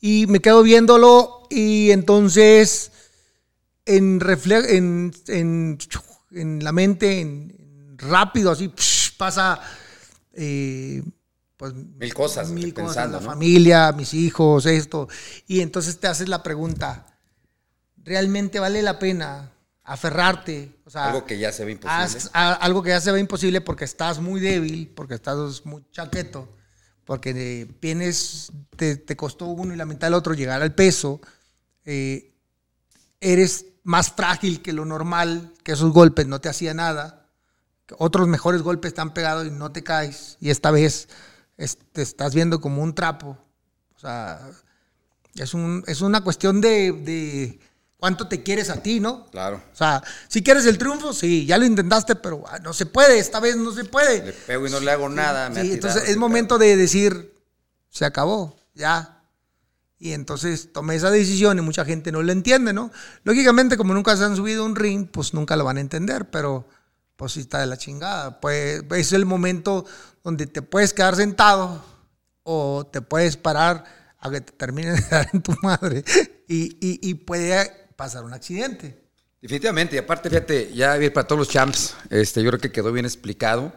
y 0.00 0.26
me 0.28 0.40
quedo 0.40 0.62
viéndolo 0.62 1.42
y 1.50 1.90
entonces 1.90 2.92
en, 3.86 4.20
refle- 4.20 4.68
en, 4.68 5.12
en, 5.28 5.78
en 6.32 6.64
la 6.64 6.72
mente, 6.72 7.20
en, 7.20 7.96
rápido, 7.98 8.52
así 8.52 8.72
pasa 9.16 9.60
eh, 10.32 11.02
pues, 11.56 11.74
Mil 11.74 12.14
cosas, 12.14 12.50
mil 12.50 12.72
cosas, 12.72 12.86
pensando, 12.96 13.18
la 13.18 13.24
¿no? 13.24 13.30
familia, 13.32 13.92
mis 13.92 14.14
hijos, 14.14 14.66
esto. 14.66 15.08
Y 15.48 15.60
entonces 15.60 15.98
te 15.98 16.06
haces 16.06 16.28
la 16.28 16.42
pregunta, 16.42 17.06
¿realmente 18.08 18.58
vale 18.58 18.82
la 18.82 18.98
pena 18.98 19.50
aferrarte? 19.84 20.74
O 20.84 20.90
sea, 20.90 21.06
Algo 21.10 21.24
que 21.26 21.38
ya 21.38 21.52
se 21.52 21.64
ve 21.64 21.72
imposible. 21.72 22.30
a- 22.32 22.54
algo 22.54 22.82
que 22.82 22.90
ya 22.90 23.00
se 23.00 23.12
ve 23.12 23.20
imposible 23.20 23.60
porque 23.60 23.84
estás 23.84 24.18
muy 24.20 24.40
débil, 24.40 24.88
porque 24.94 25.14
estás 25.14 25.64
muy 25.66 25.84
chaqueto, 25.92 26.48
porque 27.04 27.30
eh, 27.36 27.66
tienes, 27.80 28.50
te, 28.76 28.96
te 28.96 29.16
costó 29.16 29.46
uno 29.46 29.72
y 29.72 29.76
la 29.76 29.84
mitad 29.86 30.06
del 30.08 30.14
otro 30.14 30.34
llegar 30.34 30.62
al 30.62 30.74
peso, 30.74 31.20
eh, 31.84 32.34
eres 33.20 33.66
más 33.84 34.10
frágil 34.12 34.60
que 34.62 34.72
lo 34.72 34.84
normal, 34.84 35.52
que 35.62 35.72
esos 35.72 35.92
golpes 35.92 36.26
no 36.26 36.40
te 36.40 36.48
hacía 36.48 36.74
nada, 36.74 37.26
otros 37.98 38.28
mejores 38.28 38.62
golpes 38.62 38.92
te 38.94 39.00
han 39.00 39.14
pegado 39.14 39.44
y 39.46 39.50
no 39.50 39.72
te 39.72 39.82
caes, 39.82 40.36
y 40.40 40.50
esta 40.50 40.70
vez 40.70 41.08
es- 41.56 41.78
te 41.92 42.02
estás 42.02 42.34
viendo 42.34 42.60
como 42.60 42.82
un 42.82 42.94
trapo. 42.94 43.38
O 43.96 43.98
sea, 43.98 44.50
es, 45.34 45.54
un, 45.54 45.82
es 45.86 46.02
una 46.02 46.20
cuestión 46.22 46.60
de, 46.60 46.92
de 46.92 47.58
cuánto 47.98 48.28
te 48.28 48.42
quieres 48.42 48.70
a 48.70 48.82
ti, 48.82 49.00
¿no? 49.00 49.26
Claro. 49.26 49.60
O 49.72 49.76
sea, 49.76 50.02
si 50.28 50.42
quieres 50.42 50.64
el 50.66 50.78
triunfo, 50.78 51.12
sí, 51.12 51.44
ya 51.46 51.58
lo 51.58 51.66
intentaste, 51.66 52.14
pero 52.16 52.44
ah, 52.48 52.58
no 52.60 52.72
se 52.72 52.86
puede, 52.86 53.18
esta 53.18 53.40
vez 53.40 53.56
no 53.56 53.72
se 53.72 53.84
puede. 53.84 54.24
Le 54.24 54.32
pego 54.32 54.66
y 54.66 54.70
no 54.70 54.80
le 54.80 54.90
hago 54.90 55.08
nada. 55.08 55.50
me 55.50 55.60
ha 55.60 55.62
Sí, 55.62 55.70
tirado, 55.70 55.88
entonces 55.88 56.10
es 56.10 56.16
momento 56.16 56.58
de 56.58 56.76
decir, 56.76 57.34
se 57.90 58.04
acabó, 58.04 58.56
ya. 58.74 59.14
Y 59.98 60.12
entonces 60.12 60.72
tomé 60.72 60.94
esa 60.94 61.10
decisión 61.10 61.58
y 61.58 61.60
mucha 61.62 61.84
gente 61.84 62.12
no 62.12 62.22
lo 62.22 62.30
entiende, 62.30 62.72
¿no? 62.72 62.92
Lógicamente, 63.24 63.76
como 63.76 63.94
nunca 63.94 64.16
se 64.16 64.22
han 64.24 64.36
subido 64.36 64.62
a 64.62 64.66
un 64.66 64.76
ring, 64.76 65.08
pues 65.10 65.34
nunca 65.34 65.56
lo 65.56 65.64
van 65.64 65.76
a 65.78 65.80
entender, 65.80 66.30
pero 66.30 66.68
pues 67.16 67.32
sí 67.32 67.40
está 67.40 67.58
de 67.58 67.66
la 67.66 67.76
chingada. 67.78 68.40
Pues 68.40 68.84
es 68.92 69.12
el 69.12 69.26
momento 69.26 69.84
donde 70.22 70.46
te 70.46 70.62
puedes 70.62 70.94
quedar 70.94 71.16
sentado 71.16 71.84
o 72.44 72.86
te 72.92 73.02
puedes 73.02 73.36
parar 73.36 73.84
a 74.20 74.30
que 74.30 74.40
te 74.40 74.52
termine 74.52 74.92
de 74.92 75.00
dar 75.10 75.28
en 75.32 75.42
tu 75.42 75.52
madre 75.62 76.04
y, 76.46 76.76
y- 76.80 77.00
y 77.02 77.14
puede 77.14 77.87
pasar 77.98 78.22
un 78.22 78.32
accidente. 78.32 78.96
Definitivamente, 79.42 79.96
y 79.96 79.98
aparte, 79.98 80.30
fíjate, 80.30 80.72
ya 80.72 80.96
para 81.12 81.26
todos 81.26 81.40
los 81.40 81.48
champs, 81.48 81.96
este, 82.10 82.44
yo 82.44 82.50
creo 82.50 82.60
que 82.60 82.70
quedó 82.70 82.92
bien 82.92 83.04
explicado, 83.04 83.72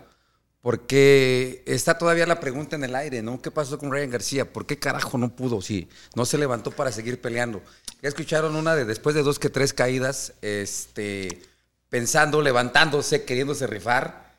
porque 0.61 1.63
está 1.65 1.97
todavía 1.97 2.27
la 2.27 2.39
pregunta 2.39 2.75
en 2.75 2.83
el 2.83 2.93
aire, 2.93 3.23
¿no? 3.23 3.41
¿Qué 3.41 3.49
pasó 3.49 3.79
con 3.79 3.91
Ryan 3.91 4.11
García? 4.11 4.53
¿Por 4.53 4.67
qué 4.67 4.77
carajo 4.77 5.17
no 5.17 5.35
pudo? 5.35 5.59
Sí, 5.59 5.89
no 6.15 6.25
se 6.27 6.37
levantó 6.37 6.69
para 6.69 6.91
seguir 6.91 7.19
peleando. 7.19 7.63
Ya 8.03 8.09
escucharon 8.09 8.55
una 8.55 8.75
de 8.75 8.85
después 8.85 9.15
de 9.15 9.23
dos 9.23 9.39
que 9.39 9.49
tres 9.49 9.73
caídas, 9.73 10.33
este, 10.43 11.41
pensando, 11.89 12.43
levantándose, 12.43 13.25
queriéndose 13.25 13.65
rifar, 13.65 14.35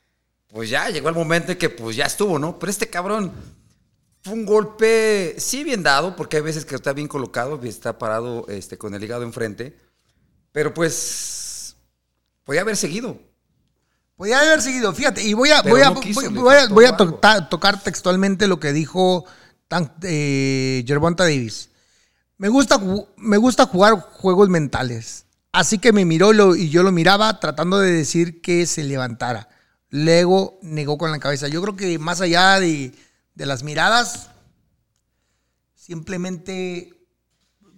pues 0.46 0.70
ya 0.70 0.90
llegó 0.90 1.08
el 1.08 1.16
momento 1.16 1.50
en 1.50 1.58
que 1.58 1.70
pues 1.70 1.96
ya 1.96 2.04
estuvo, 2.04 2.38
¿no? 2.38 2.56
Pero 2.60 2.70
este 2.70 2.88
cabrón 2.88 3.32
fue 4.22 4.34
un 4.34 4.46
golpe, 4.46 5.34
sí 5.38 5.64
bien 5.64 5.82
dado, 5.82 6.14
porque 6.16 6.36
hay 6.36 6.42
veces 6.42 6.64
que 6.64 6.74
está 6.76 6.92
bien 6.92 7.08
colocado 7.08 7.60
está 7.64 7.98
parado 7.98 8.46
este, 8.48 8.78
con 8.78 8.94
el 8.94 9.02
hígado 9.02 9.22
enfrente, 9.24 9.76
pero 10.52 10.72
pues 10.72 11.76
podía 12.44 12.60
haber 12.60 12.76
seguido. 12.76 13.18
Podía 14.16 14.40
haber 14.40 14.62
seguido, 14.62 14.92
fíjate, 14.92 15.22
y 15.22 15.32
voy 15.34 15.50
a, 15.50 15.62
voy 15.62 15.80
a, 15.80 15.92
quiso, 15.94 16.20
voy- 16.30 16.54
a- 16.54 16.60
faltó 16.60 16.74
voy 16.74 16.84
a 16.84 16.88
algo. 16.90 17.04
to- 17.10 17.14
ta- 17.14 17.48
tocar 17.48 17.82
textualmente 17.82 18.46
lo 18.46 18.60
que 18.60 18.72
dijo 18.72 19.24
eh, 20.02 20.84
Gervonta 20.86 21.24
Davis. 21.24 21.70
Me 22.38 22.48
gusta, 22.48 22.80
me 23.16 23.36
gusta 23.38 23.66
jugar 23.66 23.94
juegos 23.98 24.48
mentales. 24.48 25.24
Así 25.50 25.78
que 25.78 25.92
me 25.92 26.04
miró 26.04 26.32
lo- 26.32 26.54
y 26.54 26.68
yo 26.70 26.82
lo 26.82 26.92
miraba 26.92 27.40
tratando 27.40 27.78
de 27.78 27.90
decir 27.92 28.40
que 28.40 28.66
se 28.66 28.84
levantara. 28.84 29.48
Luego 29.90 30.58
negó 30.62 30.96
con 30.98 31.10
la 31.10 31.18
cabeza. 31.18 31.48
Yo 31.48 31.60
creo 31.62 31.76
que 31.76 31.98
más 31.98 32.20
allá 32.20 32.60
de, 32.60 32.92
de 33.34 33.46
las 33.46 33.62
miradas, 33.62 34.28
simplemente 35.74 36.92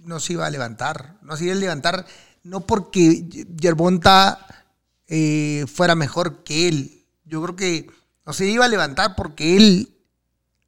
no 0.00 0.20
se 0.20 0.34
iba 0.34 0.46
a 0.46 0.50
levantar. 0.50 1.16
No 1.22 1.36
se 1.36 1.44
iba 1.44 1.54
a 1.54 1.56
levantar, 1.56 2.06
no 2.42 2.60
porque 2.66 3.24
Yerbonta 3.60 4.66
eh, 5.08 5.64
fuera 5.72 5.94
mejor 5.94 6.42
que 6.44 6.68
él. 6.68 7.06
Yo 7.24 7.42
creo 7.42 7.56
que 7.56 7.90
no 8.26 8.32
se 8.32 8.46
iba 8.46 8.64
a 8.64 8.68
levantar 8.68 9.14
porque 9.16 9.56
él, 9.56 9.96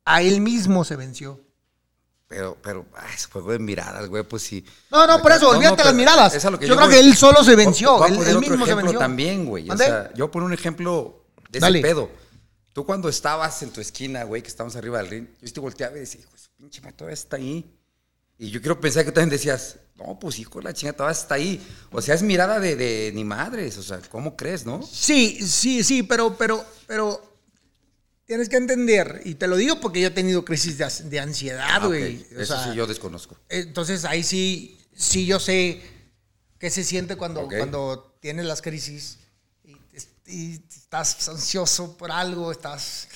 a 0.04 0.22
él 0.22 0.40
mismo 0.40 0.84
se 0.84 0.96
venció. 0.96 1.40
Pero, 2.28 2.56
pero, 2.60 2.86
ah, 2.96 3.06
ese 3.14 3.28
juego 3.30 3.52
de 3.52 3.60
miradas, 3.60 4.08
güey, 4.08 4.24
pues 4.24 4.42
sí. 4.42 4.64
No, 4.90 5.06
no, 5.06 5.22
por 5.22 5.30
eso, 5.30 5.48
olvídate 5.50 5.84
las 5.84 5.94
miradas. 5.94 6.34
es 6.34 6.44
a 6.44 6.50
lo 6.50 6.58
que 6.58 6.66
Yo 6.66 6.74
creo 6.74 6.88
voy. 6.88 6.96
que 6.96 7.00
él 7.00 7.14
solo 7.16 7.44
se 7.44 7.54
venció, 7.54 7.98
Voy 7.98 8.02
a 8.02 8.08
él- 8.08 8.14
poner 8.16 8.30
él 8.30 8.36
otro 8.38 8.50
mismo 8.50 8.66
se 8.66 8.74
venció. 8.74 8.98
también, 8.98 9.44
güey. 9.44 9.64
O 9.64 9.68
¿Mande? 9.68 9.84
sea, 9.84 10.12
yo 10.14 10.28
poner 10.30 10.46
un 10.46 10.52
ejemplo 10.52 11.24
de 11.50 11.60
Dale. 11.60 11.78
ese 11.78 11.86
pedo. 11.88 12.10
Tú 12.76 12.84
cuando 12.84 13.08
estabas 13.08 13.62
en 13.62 13.70
tu 13.70 13.80
esquina, 13.80 14.24
güey, 14.24 14.42
que 14.42 14.48
estábamos 14.48 14.76
arriba 14.76 14.98
del 14.98 15.08
ring, 15.08 15.26
yo 15.40 15.50
te 15.50 15.60
volteaba 15.60 15.96
y 15.96 16.00
decía, 16.00 16.20
hijo, 16.20 16.36
ese 16.36 16.50
pinche 16.58 16.82
todavía 16.92 17.14
está 17.14 17.36
ahí. 17.36 17.64
Y 18.36 18.50
yo 18.50 18.60
quiero 18.60 18.78
pensar 18.78 19.02
que 19.02 19.12
también 19.12 19.30
decías, 19.30 19.76
no, 19.94 20.18
pues 20.18 20.38
hijo, 20.38 20.60
la 20.60 20.74
chingada 20.74 20.94
todavía 20.94 21.18
está 21.18 21.36
ahí. 21.36 21.66
O 21.90 22.02
sea, 22.02 22.14
es 22.14 22.20
mirada 22.22 22.60
de, 22.60 22.76
de 22.76 23.12
ni 23.14 23.24
madres, 23.24 23.78
o 23.78 23.82
sea, 23.82 23.98
¿cómo 24.10 24.36
crees, 24.36 24.66
no? 24.66 24.82
Sí, 24.82 25.38
sí, 25.48 25.82
sí, 25.84 26.02
pero, 26.02 26.36
pero, 26.36 26.66
pero 26.86 27.38
tienes 28.26 28.50
que 28.50 28.56
entender, 28.58 29.22
y 29.24 29.36
te 29.36 29.46
lo 29.46 29.56
digo 29.56 29.80
porque 29.80 30.02
yo 30.02 30.08
he 30.08 30.10
tenido 30.10 30.44
crisis 30.44 30.76
de, 30.76 30.86
de 31.08 31.18
ansiedad, 31.18 31.66
Ah, 31.82 31.86
güey. 31.86 32.26
O 32.36 32.40
Eso 32.42 32.56
sea, 32.58 32.62
sí 32.72 32.76
yo 32.76 32.86
desconozco. 32.86 33.38
Entonces 33.48 34.04
ahí 34.04 34.22
sí, 34.22 34.78
sí 34.94 35.24
yo 35.24 35.40
sé 35.40 35.80
qué 36.58 36.68
se 36.68 36.84
siente 36.84 37.16
cuando, 37.16 37.40
Ok. 37.40 37.54
cuando 37.56 38.18
tienes 38.20 38.44
las 38.44 38.60
crisis 38.60 39.16
y, 39.64 39.78
y 40.26 40.58
estás 41.02 41.28
ansioso 41.28 41.96
por 41.96 42.10
algo, 42.10 42.50
estás 42.52 43.08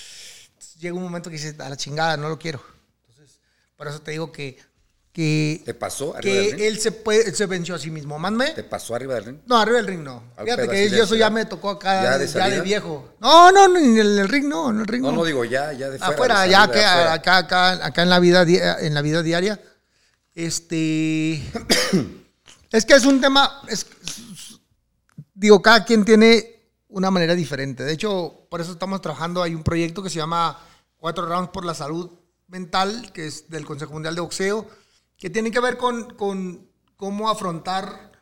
llega 0.78 0.94
un 0.94 1.02
momento 1.02 1.28
que 1.28 1.36
dices, 1.36 1.58
a 1.60 1.68
la 1.68 1.76
chingada, 1.76 2.16
no 2.16 2.28
lo 2.30 2.38
quiero. 2.38 2.62
Entonces, 3.08 3.38
por 3.76 3.86
eso 3.86 4.00
te 4.00 4.12
digo 4.12 4.32
que, 4.32 4.58
que, 5.12 5.60
¿Te 5.64 5.74
pasó 5.74 6.16
arriba 6.16 6.36
del 6.36 6.44
que 6.50 6.56
ring? 6.56 6.64
él 6.64 6.80
se, 6.80 6.92
puede, 6.92 7.28
él 7.28 7.34
se 7.36 7.44
venció 7.46 7.74
a 7.74 7.78
sí 7.78 7.90
mismo. 7.90 8.18
Mándame. 8.18 8.50
¿Te 8.52 8.64
pasó 8.64 8.94
arriba 8.94 9.14
del 9.16 9.24
ring? 9.26 9.38
No, 9.44 9.58
arriba 9.58 9.76
del 9.76 9.86
ring 9.88 10.00
no. 10.00 10.22
Al 10.38 10.44
Fíjate 10.44 10.68
que 10.68 10.76
de 10.76 10.90
yo 10.96 11.04
eso 11.04 11.16
ya 11.16 11.28
me 11.28 11.44
tocó 11.44 11.68
acá 11.70 12.02
¿Ya 12.02 12.02
ya 12.12 12.18
de 12.18 12.26
de, 12.26 12.32
salida? 12.32 12.62
viejo. 12.62 13.12
No, 13.20 13.52
no, 13.52 13.68
ni 13.68 13.98
en 14.00 14.18
el 14.18 14.28
ring 14.28 14.46
no, 14.46 14.70
en 14.70 14.80
el 14.80 14.86
ring 14.86 15.02
No, 15.02 15.10
no. 15.10 15.18
no 15.18 15.24
digo 15.24 15.44
ya, 15.44 15.72
ya 15.74 15.90
de 15.90 15.98
fuera. 15.98 16.14
afuera, 16.14 16.40
de 16.42 16.50
ya 16.50 16.70
que 16.70 16.82
afuera. 16.84 17.12
acá, 17.12 17.36
acá, 17.38 17.84
acá 17.84 18.02
en 18.02 18.08
la 18.08 18.18
vida 18.20 18.42
en 18.80 18.94
la 18.94 19.02
vida 19.02 19.22
diaria. 19.22 19.60
Este 20.34 21.34
es 22.72 22.84
que 22.86 22.94
es 22.94 23.04
un 23.04 23.20
tema, 23.20 23.62
es- 23.68 23.84
digo, 25.34 25.60
cada 25.60 25.84
quien 25.84 26.04
tiene 26.06 26.59
una 26.90 27.10
manera 27.10 27.34
diferente. 27.34 27.84
De 27.84 27.92
hecho, 27.92 28.46
por 28.50 28.60
eso 28.60 28.72
estamos 28.72 29.00
trabajando. 29.00 29.42
Hay 29.42 29.54
un 29.54 29.62
proyecto 29.62 30.02
que 30.02 30.10
se 30.10 30.18
llama 30.18 30.58
Cuatro 30.96 31.26
Rounds 31.26 31.50
por 31.50 31.64
la 31.64 31.74
Salud 31.74 32.10
Mental, 32.48 33.12
que 33.12 33.26
es 33.26 33.48
del 33.48 33.64
Consejo 33.64 33.92
Mundial 33.92 34.14
de 34.14 34.20
Boxeo, 34.20 34.66
que 35.16 35.30
tiene 35.30 35.50
que 35.50 35.60
ver 35.60 35.76
con, 35.76 36.14
con 36.14 36.68
cómo 36.96 37.30
afrontar 37.30 38.12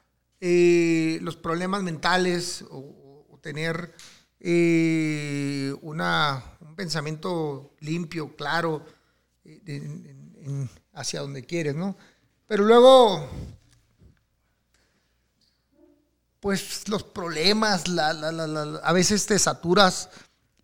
eh, 0.40 1.18
los 1.22 1.36
problemas 1.36 1.82
mentales 1.82 2.64
o, 2.70 2.94
tener 3.40 3.94
eh, 4.40 5.72
una, 5.80 6.42
un 6.60 6.74
pensamiento 6.74 7.76
limpio, 7.78 8.34
claro, 8.34 8.84
hacia 10.92 11.20
donde 11.20 11.44
quieres, 11.44 11.76
¿no? 11.76 11.96
Pero 12.48 12.64
luego, 12.64 13.28
pues 16.48 16.88
los 16.88 17.02
problemas, 17.04 17.88
la- 17.88 18.14
la- 18.14 18.32
la- 18.32 18.78
a 18.82 18.92
veces 18.94 19.26
te 19.26 19.38
saturas 19.38 20.08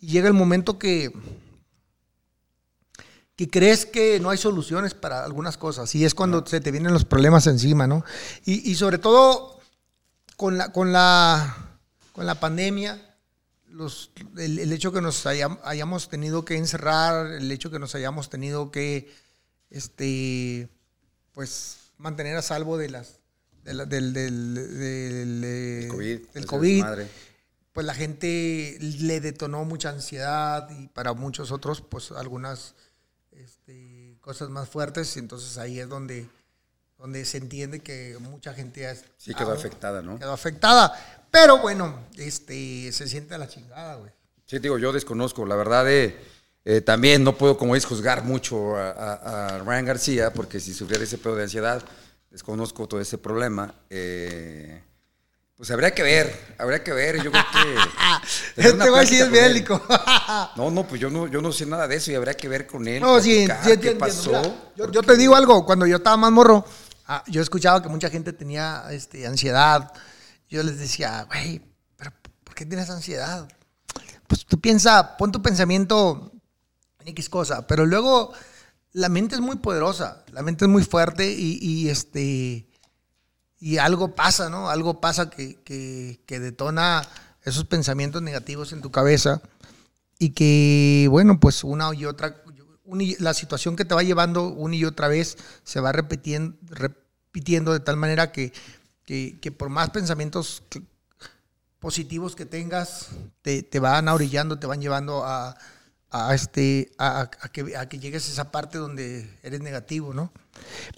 y 0.01 0.07
llega 0.07 0.29
el 0.29 0.33
momento 0.33 0.79
que, 0.79 1.13
que 3.37 3.51
crees 3.51 3.85
que 3.85 4.19
no 4.19 4.31
hay 4.31 4.39
soluciones 4.39 4.95
para 4.95 5.27
algunas 5.27 5.59
cosas 5.59 5.95
y 5.95 6.07
es 6.07 6.15
cuando 6.15 6.47
se 6.47 6.63
te 6.63 6.71
vienen 6.71 6.95
los 6.95 7.05
problemas 7.05 7.47
encima, 7.49 7.87
¿no? 7.87 8.03
Y, 8.47 8.71
y 8.71 8.77
sobre 8.77 8.97
todo 8.97 9.61
con 10.39 10.57
la, 10.57 10.73
con 10.73 10.91
la, 10.91 11.77
con 12.13 12.25
la 12.25 12.41
pandemia, 12.41 13.17
los, 13.69 14.11
el, 14.39 14.59
el 14.61 14.73
hecho 14.73 14.91
que 14.91 15.03
nos 15.03 15.27
hayam- 15.27 15.59
hayamos 15.65 16.09
tenido 16.09 16.47
que 16.47 16.57
encerrar, 16.57 17.27
el 17.27 17.53
hecho 17.53 17.71
que 17.71 17.79
nos 17.79 17.95
hayamos 17.95 18.31
tenido 18.31 18.71
que, 18.71 19.13
este, 19.69 20.71
pues, 21.35 21.77
mantener 21.99 22.39
a 22.39 22.43
salvo 22.43 22.79
de 22.79 22.89
las, 22.89 23.19
de 23.65 23.75
la- 23.75 23.85
del, 23.87 24.13
del, 24.13 24.55
del, 24.55 25.43
eh, 25.45 25.89
COVID, 25.91 26.19
del 26.35 26.47
COVID, 26.47 26.85
pues 27.73 27.87
la 27.87 27.95
gente 27.95 28.79
le 28.81 29.21
detonó 29.21 29.65
mucha 29.65 29.89
ansiedad 29.91 30.69
y 30.79 30.87
para 30.89 31.13
muchos 31.15 31.51
otros, 31.51 31.81
pues, 31.81 32.13
algunas 32.13 32.75
este, 33.33 34.17
cosas 34.21 34.49
más 34.51 34.69
fuertes. 34.69 35.17
Y 35.17 35.21
entonces 35.21 35.59
ahí 35.59 35.81
es 35.81 35.89
donde, 35.89 36.29
donde 36.99 37.25
se 37.25 37.39
entiende 37.39 37.81
que 37.81 38.17
mucha 38.21 38.55
gente 38.55 38.87
ha- 38.87 38.95
Sí 39.17 39.35
quedó 39.35 39.51
ha- 39.51 39.55
afectada, 39.55 40.03
¿no? 40.03 40.19
quedó 40.19 40.33
afectada. 40.33 41.27
Pero 41.31 41.59
bueno, 41.59 41.99
este, 42.17 42.93
se 42.93 43.09
siente 43.09 43.35
a 43.35 43.39
la 43.39 43.49
chingada, 43.49 43.97
güey. 43.97 44.11
Sí, 44.47 44.59
digo, 44.61 44.79
yo 44.79 44.93
desconozco. 44.93 45.45
La 45.47 45.57
verdad, 45.57 45.91
eh, 45.91 46.17
eh, 46.65 46.81
también 46.81 47.25
no 47.25 47.37
puedo, 47.37 47.57
como 47.59 47.75
es, 47.75 47.85
juzgar 47.85 48.23
mucho 48.25 48.77
a, 48.77 48.91
a- 48.91 49.47
a 49.57 49.59
Ryan 49.59 49.85
García, 49.87 50.33
porque 50.33 50.61
si 50.61 50.73
sufriera 50.73 51.03
ese 51.03 51.19
pedo 51.19 51.35
de 51.35 51.43
ansiedad, 51.45 51.83
desconozco 52.35 52.89
todo 52.89 53.01
ese 53.01 53.17
problema. 53.17 53.73
Eh, 53.89 54.83
pues 55.57 55.71
habría 55.71 55.93
que 55.93 56.03
ver, 56.03 56.57
habría 56.59 56.83
que 56.83 56.93
ver. 56.93 57.23
Yo 57.23 57.31
creo 57.31 57.45
que. 57.53 58.61
Este 58.69 58.91
güey 58.91 59.07
sí 59.07 59.21
es 59.21 59.31
bélico. 59.31 59.81
No, 60.57 60.71
no, 60.71 60.87
pues 60.87 61.01
yo 61.01 61.11
no, 61.11 61.27
yo 61.29 61.41
no 61.41 61.53
sé 61.53 61.67
nada 61.67 61.87
de 61.87 61.97
eso 61.97 62.11
y 62.11 62.15
habría 62.15 62.35
que 62.35 62.49
ver 62.49 62.67
con 62.67 62.87
él. 62.89 63.01
No, 63.01 63.21
sí, 63.21 63.47
sí, 63.47 63.53
¿Qué 63.65 63.73
entiendo, 63.73 64.01
pasó? 64.01 64.31
mira, 64.31 64.91
yo, 64.93 65.03
te 65.03 65.17
digo 65.17 65.35
algo, 65.37 65.65
cuando 65.65 65.87
yo 65.87 65.97
estaba 65.97 66.17
más 66.17 66.33
morro, 66.33 66.65
ah, 67.07 67.23
yo 67.27 67.43
escuchaba 67.43 67.83
que 67.83 67.89
mucha 67.89 68.11
gente 68.11 68.33
tenía 68.33 68.85
este, 68.91 69.27
ansiedad. 69.27 69.93
Yo 70.49 70.63
les 70.63 70.79
decía, 70.79 71.25
güey, 71.25 71.61
pero 71.97 72.13
¿por 72.43 72.55
qué 72.55 72.67
tienes 72.67 72.91
ansiedad? 72.91 73.49
Pues 74.27 74.45
tú 74.45 74.61
piensa, 74.61 75.17
pon 75.17 75.31
tu 75.31 75.43
pensamiento 75.43 76.33
en 77.01 77.09
X 77.09 77.29
cosa, 77.29 77.67
pero 77.67 77.87
luego 77.87 78.33
la 78.95 79.11
mente 79.11 79.35
es 79.35 79.43
muy 79.43 79.57
poderosa, 79.57 80.25
la 80.33 80.43
mente 80.43 80.65
es 80.65 80.71
muy 80.71 80.85
fuerte 80.85 81.31
y, 81.31 81.91
este 81.91 82.67
y 83.59 83.79
algo 83.79 84.15
pasa, 84.15 84.49
¿no? 84.49 84.71
Algo 84.71 85.01
pasa 85.01 85.31
que, 85.31 85.57
que, 85.63 86.21
que 86.27 86.41
detona 86.41 87.07
esos 87.43 87.65
pensamientos 87.65 88.23
negativos 88.23 88.73
en 88.73 88.81
tu 88.83 88.91
cabeza 88.91 89.43
y 90.19 90.31
que, 90.31 91.09
bueno, 91.11 91.41
pues 91.41 91.65
una 91.65 91.93
y 91.95 92.05
otra, 92.07 92.43
una 92.85 93.03
y- 93.03 93.17
la 93.19 93.35
situación 93.35 93.75
que 93.77 93.85
te 93.85 93.95
va 93.95 94.03
llevando 94.05 94.49
una 94.49 94.77
y 94.77 94.85
otra 94.85 95.09
vez 95.09 95.37
se 95.65 95.81
va 95.81 95.93
repitiendo, 95.93 96.57
repitiendo 96.69 97.73
de 97.73 97.81
tal 97.81 97.97
manera 97.97 98.33
que, 98.33 98.53
que, 99.05 99.39
que 99.41 99.51
por 99.53 99.71
más 99.71 99.91
pensamientos 99.91 100.63
positivos 101.81 102.35
que 102.37 102.47
tengas, 102.47 103.09
te, 103.43 103.63
te 103.63 103.79
van 103.81 104.09
orillando, 104.09 104.59
te 104.59 104.67
van 104.67 104.81
llevando 104.81 105.25
a, 105.25 105.57
a 106.17 106.33
este, 106.33 106.93
a, 106.97 107.23
a 107.23 107.49
que, 107.49 107.77
a 107.77 107.89
que 107.89 107.99
llegues 107.99 108.29
a 108.29 108.33
esa 108.33 108.53
parte 108.53 108.79
donde 108.79 109.29
eres 109.43 109.61
negativo, 109.61 110.15
¿no? 110.15 110.33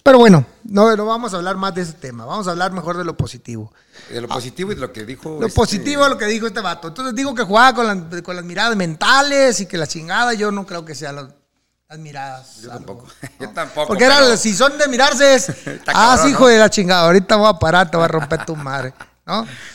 Pero 0.03 0.19
bueno, 0.19 0.45
no, 0.63 0.95
no 0.95 1.05
vamos 1.07 1.33
a 1.33 1.37
hablar 1.37 1.57
más 1.57 1.73
de 1.73 1.81
ese 1.81 1.93
tema, 1.93 2.23
vamos 2.25 2.47
a 2.47 2.51
hablar 2.51 2.71
mejor 2.71 2.97
de 2.97 3.03
lo 3.03 3.17
positivo. 3.17 3.73
De 4.11 4.21
lo 4.21 4.27
positivo 4.27 4.71
y 4.71 4.75
de 4.75 4.81
lo 4.81 4.93
que 4.93 5.05
dijo. 5.05 5.39
Lo 5.41 5.47
este, 5.47 5.55
positivo 5.55 6.03
es 6.03 6.09
lo 6.11 6.17
que 6.19 6.25
dijo 6.27 6.45
este 6.45 6.61
vato. 6.61 6.89
Entonces 6.89 7.15
digo 7.15 7.33
que 7.33 7.41
jugaba 7.43 7.73
con, 7.73 7.87
las- 7.87 8.21
con 8.21 8.35
las 8.35 8.45
miradas 8.45 8.75
mentales 8.75 9.59
y 9.59 9.65
que 9.65 9.77
la 9.79 9.87
chingada, 9.87 10.35
yo 10.35 10.51
no 10.51 10.67
creo 10.67 10.85
que 10.85 10.93
sean 10.93 11.15
las, 11.15 11.25
las 11.89 11.97
miradas. 11.97 12.57
Yo 12.61 12.71
algo, 12.71 12.85
tampoco. 12.85 13.07
¿no? 13.39 13.47
Yo 13.47 13.53
tampoco. 13.53 13.87
Porque 13.87 14.03
era, 14.03 14.19
pero- 14.19 14.37
si 14.37 14.53
son 14.53 14.77
de 14.77 14.87
mirarse 14.87 15.33
es, 15.33 15.47
ah, 15.87 16.23
hijo 16.29 16.47
de 16.47 16.59
la 16.59 16.69
chingada, 16.69 17.05
ahorita 17.05 17.35
voy 17.37 17.49
a 17.49 17.53
parar, 17.57 17.89
te 17.89 17.97
voy 17.97 18.03
a 18.05 18.09
romper 18.09 18.45
tu 18.45 18.55
madre, 18.55 18.93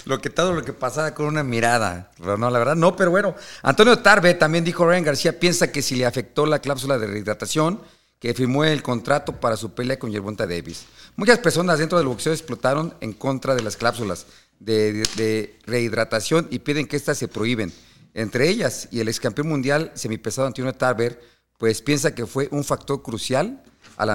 Lo 0.06 0.20
que 0.20 0.30
todo 0.30 0.52
lo 0.52 0.64
que 0.64 0.72
pasaba 0.72 1.14
con 1.14 1.26
una 1.26 1.42
mirada. 1.42 2.10
No, 2.18 2.50
la 2.50 2.58
verdad, 2.58 2.76
no, 2.76 2.96
pero 2.96 3.10
bueno. 3.10 3.34
Antonio 3.62 3.98
Tarbe 3.98 4.34
también 4.34 4.64
dijo 4.64 4.86
Ryan 4.86 5.04
García, 5.04 5.38
piensa 5.38 5.70
que 5.70 5.82
si 5.82 5.96
le 5.96 6.06
afectó 6.06 6.46
la 6.46 6.60
cláusula 6.60 6.98
de 6.98 7.06
rehidratación, 7.06 7.80
que 8.18 8.34
firmó 8.34 8.64
el 8.64 8.82
contrato 8.82 9.40
para 9.40 9.56
su 9.56 9.74
pelea 9.74 9.98
con 9.98 10.12
Yerbonta 10.12 10.46
Davis. 10.46 10.84
Muchas 11.16 11.38
personas 11.40 11.78
dentro 11.80 11.98
del 11.98 12.06
boxeo 12.06 12.32
explotaron 12.32 12.94
en 13.00 13.12
contra 13.12 13.54
de 13.54 13.62
las 13.62 13.76
cláusulas 13.76 14.26
de, 14.60 15.58
rehidratación 15.66 16.46
y 16.50 16.60
piden 16.60 16.86
que 16.86 16.96
éstas 16.96 17.18
se 17.18 17.28
prohíben. 17.28 17.72
Entre 18.14 18.48
ellas, 18.48 18.88
y 18.90 19.00
el 19.00 19.08
ex 19.08 19.18
campeón 19.18 19.48
mundial 19.48 19.90
semipesado 19.94 20.46
Antonio 20.46 20.72
Tarver, 20.72 21.20
pues 21.58 21.82
piensa 21.82 22.14
que 22.14 22.26
fue 22.26 22.48
un 22.52 22.62
factor 22.64 23.02
crucial 23.02 23.62
al, 23.96 24.10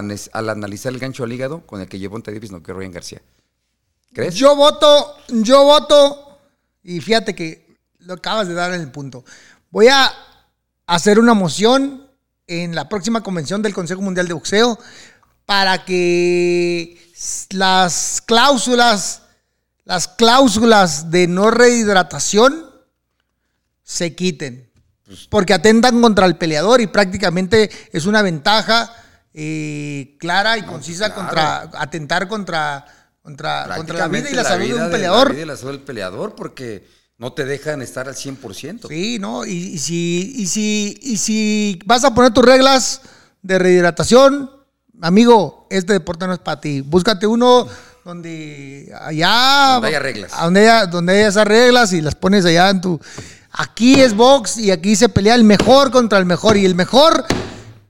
analizar 0.49 0.93
el 0.93 0.99
gancho 0.99 1.23
al 1.23 1.33
hígado 1.33 1.65
con 1.65 1.81
el 1.81 1.87
que 1.87 1.99
Yerbonta 1.99 2.31
Davis 2.31 2.51
no 2.51 2.63
que 2.63 2.73
Ryan 2.73 2.91
García. 2.91 3.21
¿Crees? 4.13 4.35
Yo 4.35 4.55
voto, 4.55 5.15
yo 5.27 5.63
voto, 5.63 6.39
y 6.83 6.99
fíjate 7.01 7.35
que 7.35 7.77
lo 7.99 8.13
acabas 8.13 8.47
de 8.47 8.53
dar 8.53 8.73
en 8.73 8.81
el 8.81 8.91
punto. 8.91 9.23
Voy 9.69 9.87
a 9.87 10.11
hacer 10.85 11.19
una 11.19 11.33
moción 11.33 12.07
en 12.47 12.73
la 12.73 12.87
próxima 12.87 13.21
convención 13.21 13.61
del 13.61 13.73
Consejo 13.73 14.01
Mundial 14.01 14.27
de 14.27 14.33
Boxeo 14.33 14.79
para 15.45 15.85
que 15.85 17.11
las 17.51 18.21
cláusulas, 18.25 19.21
las 19.83 20.07
cláusulas 20.07 21.11
de 21.11 21.27
no 21.27 21.51
rehidratación 21.51 22.65
se 23.83 24.15
quiten. 24.15 24.69
Porque 25.29 25.53
atentan 25.53 26.01
contra 26.01 26.25
el 26.25 26.35
peleador 26.35 26.81
y 26.81 26.87
prácticamente 26.87 27.69
es 27.93 28.05
una 28.05 28.21
ventaja 28.21 28.93
eh, 29.33 30.17
clara 30.19 30.57
y 30.57 30.63
concisa 30.63 31.13
claro. 31.13 31.15
contra 31.15 31.81
atentar 31.81 32.27
contra, 32.27 32.85
contra, 33.27 33.75
contra 33.75 33.97
la 33.97 34.07
vida 34.07 34.29
y 34.29 34.33
la 34.33 34.43
salud 34.45 34.67
de 34.67 34.73
un 34.85 34.89
peleador. 34.89 35.27
La 35.27 35.33
vida 35.33 35.43
y 35.43 35.47
la 35.47 35.57
salud 35.57 35.71
del 35.71 35.81
peleador 35.81 36.33
porque 36.33 36.87
no 37.17 37.33
te 37.33 37.43
dejan 37.43 37.81
estar 37.81 38.07
al 38.07 38.15
100%. 38.15 38.87
Sí, 38.87 39.19
¿no? 39.19 39.45
Y, 39.45 39.51
y 39.51 39.77
si, 39.79 40.33
y, 40.37 40.47
si, 40.47 40.97
y 41.01 41.17
si 41.17 41.79
vas 41.85 42.05
a 42.05 42.15
poner 42.15 42.33
tus 42.33 42.45
reglas 42.45 43.01
de 43.41 43.59
rehidratación, 43.59 44.49
amigo, 45.01 45.67
este 45.69 45.91
deporte 45.91 46.25
no 46.25 46.31
es 46.31 46.39
para 46.39 46.61
ti. 46.61 46.79
Búscate 46.79 47.27
uno 47.27 47.67
donde 48.05 48.95
allá... 48.97 49.73
Donde 49.73 49.87
haya 49.89 49.99
reglas. 49.99 50.31
Donde 50.41 50.61
haya, 50.61 50.85
donde 50.85 51.13
haya 51.13 51.27
esas 51.27 51.47
reglas 51.47 51.91
y 51.91 51.99
las 51.99 52.15
pones 52.15 52.45
allá 52.45 52.69
en 52.69 52.79
tu... 52.79 52.97
Aquí 53.51 53.99
es 53.99 54.15
box 54.15 54.57
y 54.57 54.71
aquí 54.71 54.95
se 54.95 55.09
pelea 55.09 55.35
el 55.35 55.43
mejor 55.43 55.91
contra 55.91 56.17
el 56.17 56.25
mejor. 56.25 56.55
Y 56.55 56.65
el 56.65 56.75
mejor, 56.75 57.25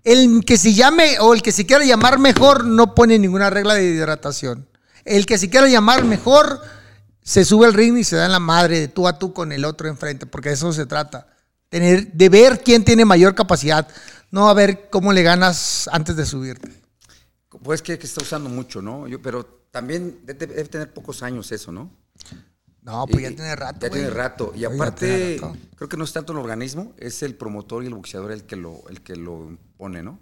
el 0.03 0.43
que 0.43 0.57
se 0.57 0.73
llame 0.73 1.19
o 1.19 1.35
el 1.35 1.43
que 1.43 1.51
se 1.51 1.67
quiera 1.67 1.85
llamar 1.85 2.17
mejor, 2.17 2.65
no 2.65 2.95
pone 2.95 3.19
ninguna 3.19 3.51
regla 3.51 3.75
de 3.75 3.83
hidratación. 3.83 4.67
El 5.07 5.25
que 5.25 5.37
se 5.37 5.49
quiera 5.49 5.67
llamar 5.67 6.03
mejor 6.03 6.61
se 7.23 7.43
sube 7.43 7.65
al 7.65 7.73
ring 7.73 7.97
y 7.97 8.03
se 8.03 8.15
da 8.15 8.25
en 8.25 8.31
la 8.31 8.39
madre 8.39 8.79
de 8.79 8.87
tú 8.87 9.07
a 9.07 9.19
tú 9.19 9.33
con 9.33 9.51
el 9.51 9.65
otro 9.65 9.87
enfrente, 9.87 10.25
porque 10.25 10.49
de 10.49 10.55
eso 10.55 10.71
se 10.71 10.85
trata. 10.85 11.27
Tener, 11.69 12.11
de 12.13 12.29
ver 12.29 12.61
quién 12.63 12.85
tiene 12.85 13.03
mayor 13.03 13.35
capacidad, 13.35 13.87
no 14.31 14.49
a 14.49 14.53
ver 14.53 14.89
cómo 14.89 15.11
le 15.11 15.23
ganas 15.23 15.89
antes 15.91 16.15
de 16.15 16.25
subirte. 16.25 16.69
Pues 17.63 17.81
que, 17.81 17.97
que 17.97 18.05
está 18.05 18.21
usando 18.21 18.49
mucho, 18.49 18.81
¿no? 18.81 19.07
Yo, 19.07 19.21
pero 19.21 19.45
también 19.71 20.21
debe, 20.23 20.63
tener 20.65 20.93
pocos 20.93 21.23
años 21.23 21.51
eso, 21.51 21.71
¿no? 21.71 21.91
No, 22.81 23.05
pues 23.07 23.23
ya 23.23 23.29
tiene 23.29 23.55
rato. 23.55 23.79
Ya 23.81 23.89
güey. 23.89 24.01
tiene 24.01 24.15
rato. 24.15 24.53
Y 24.55 24.63
aparte, 24.63 25.37
rato. 25.41 25.57
creo 25.75 25.89
que 25.89 25.97
no 25.97 26.05
es 26.05 26.13
tanto 26.13 26.31
el 26.31 26.39
organismo, 26.39 26.93
es 26.97 27.21
el 27.23 27.35
promotor 27.35 27.83
y 27.83 27.87
el 27.87 27.93
boxeador 27.93 28.31
el 28.31 28.43
que 28.43 28.55
lo, 28.55 28.83
el 28.89 29.01
que 29.01 29.15
lo 29.15 29.49
impone, 29.49 30.03
¿no? 30.03 30.19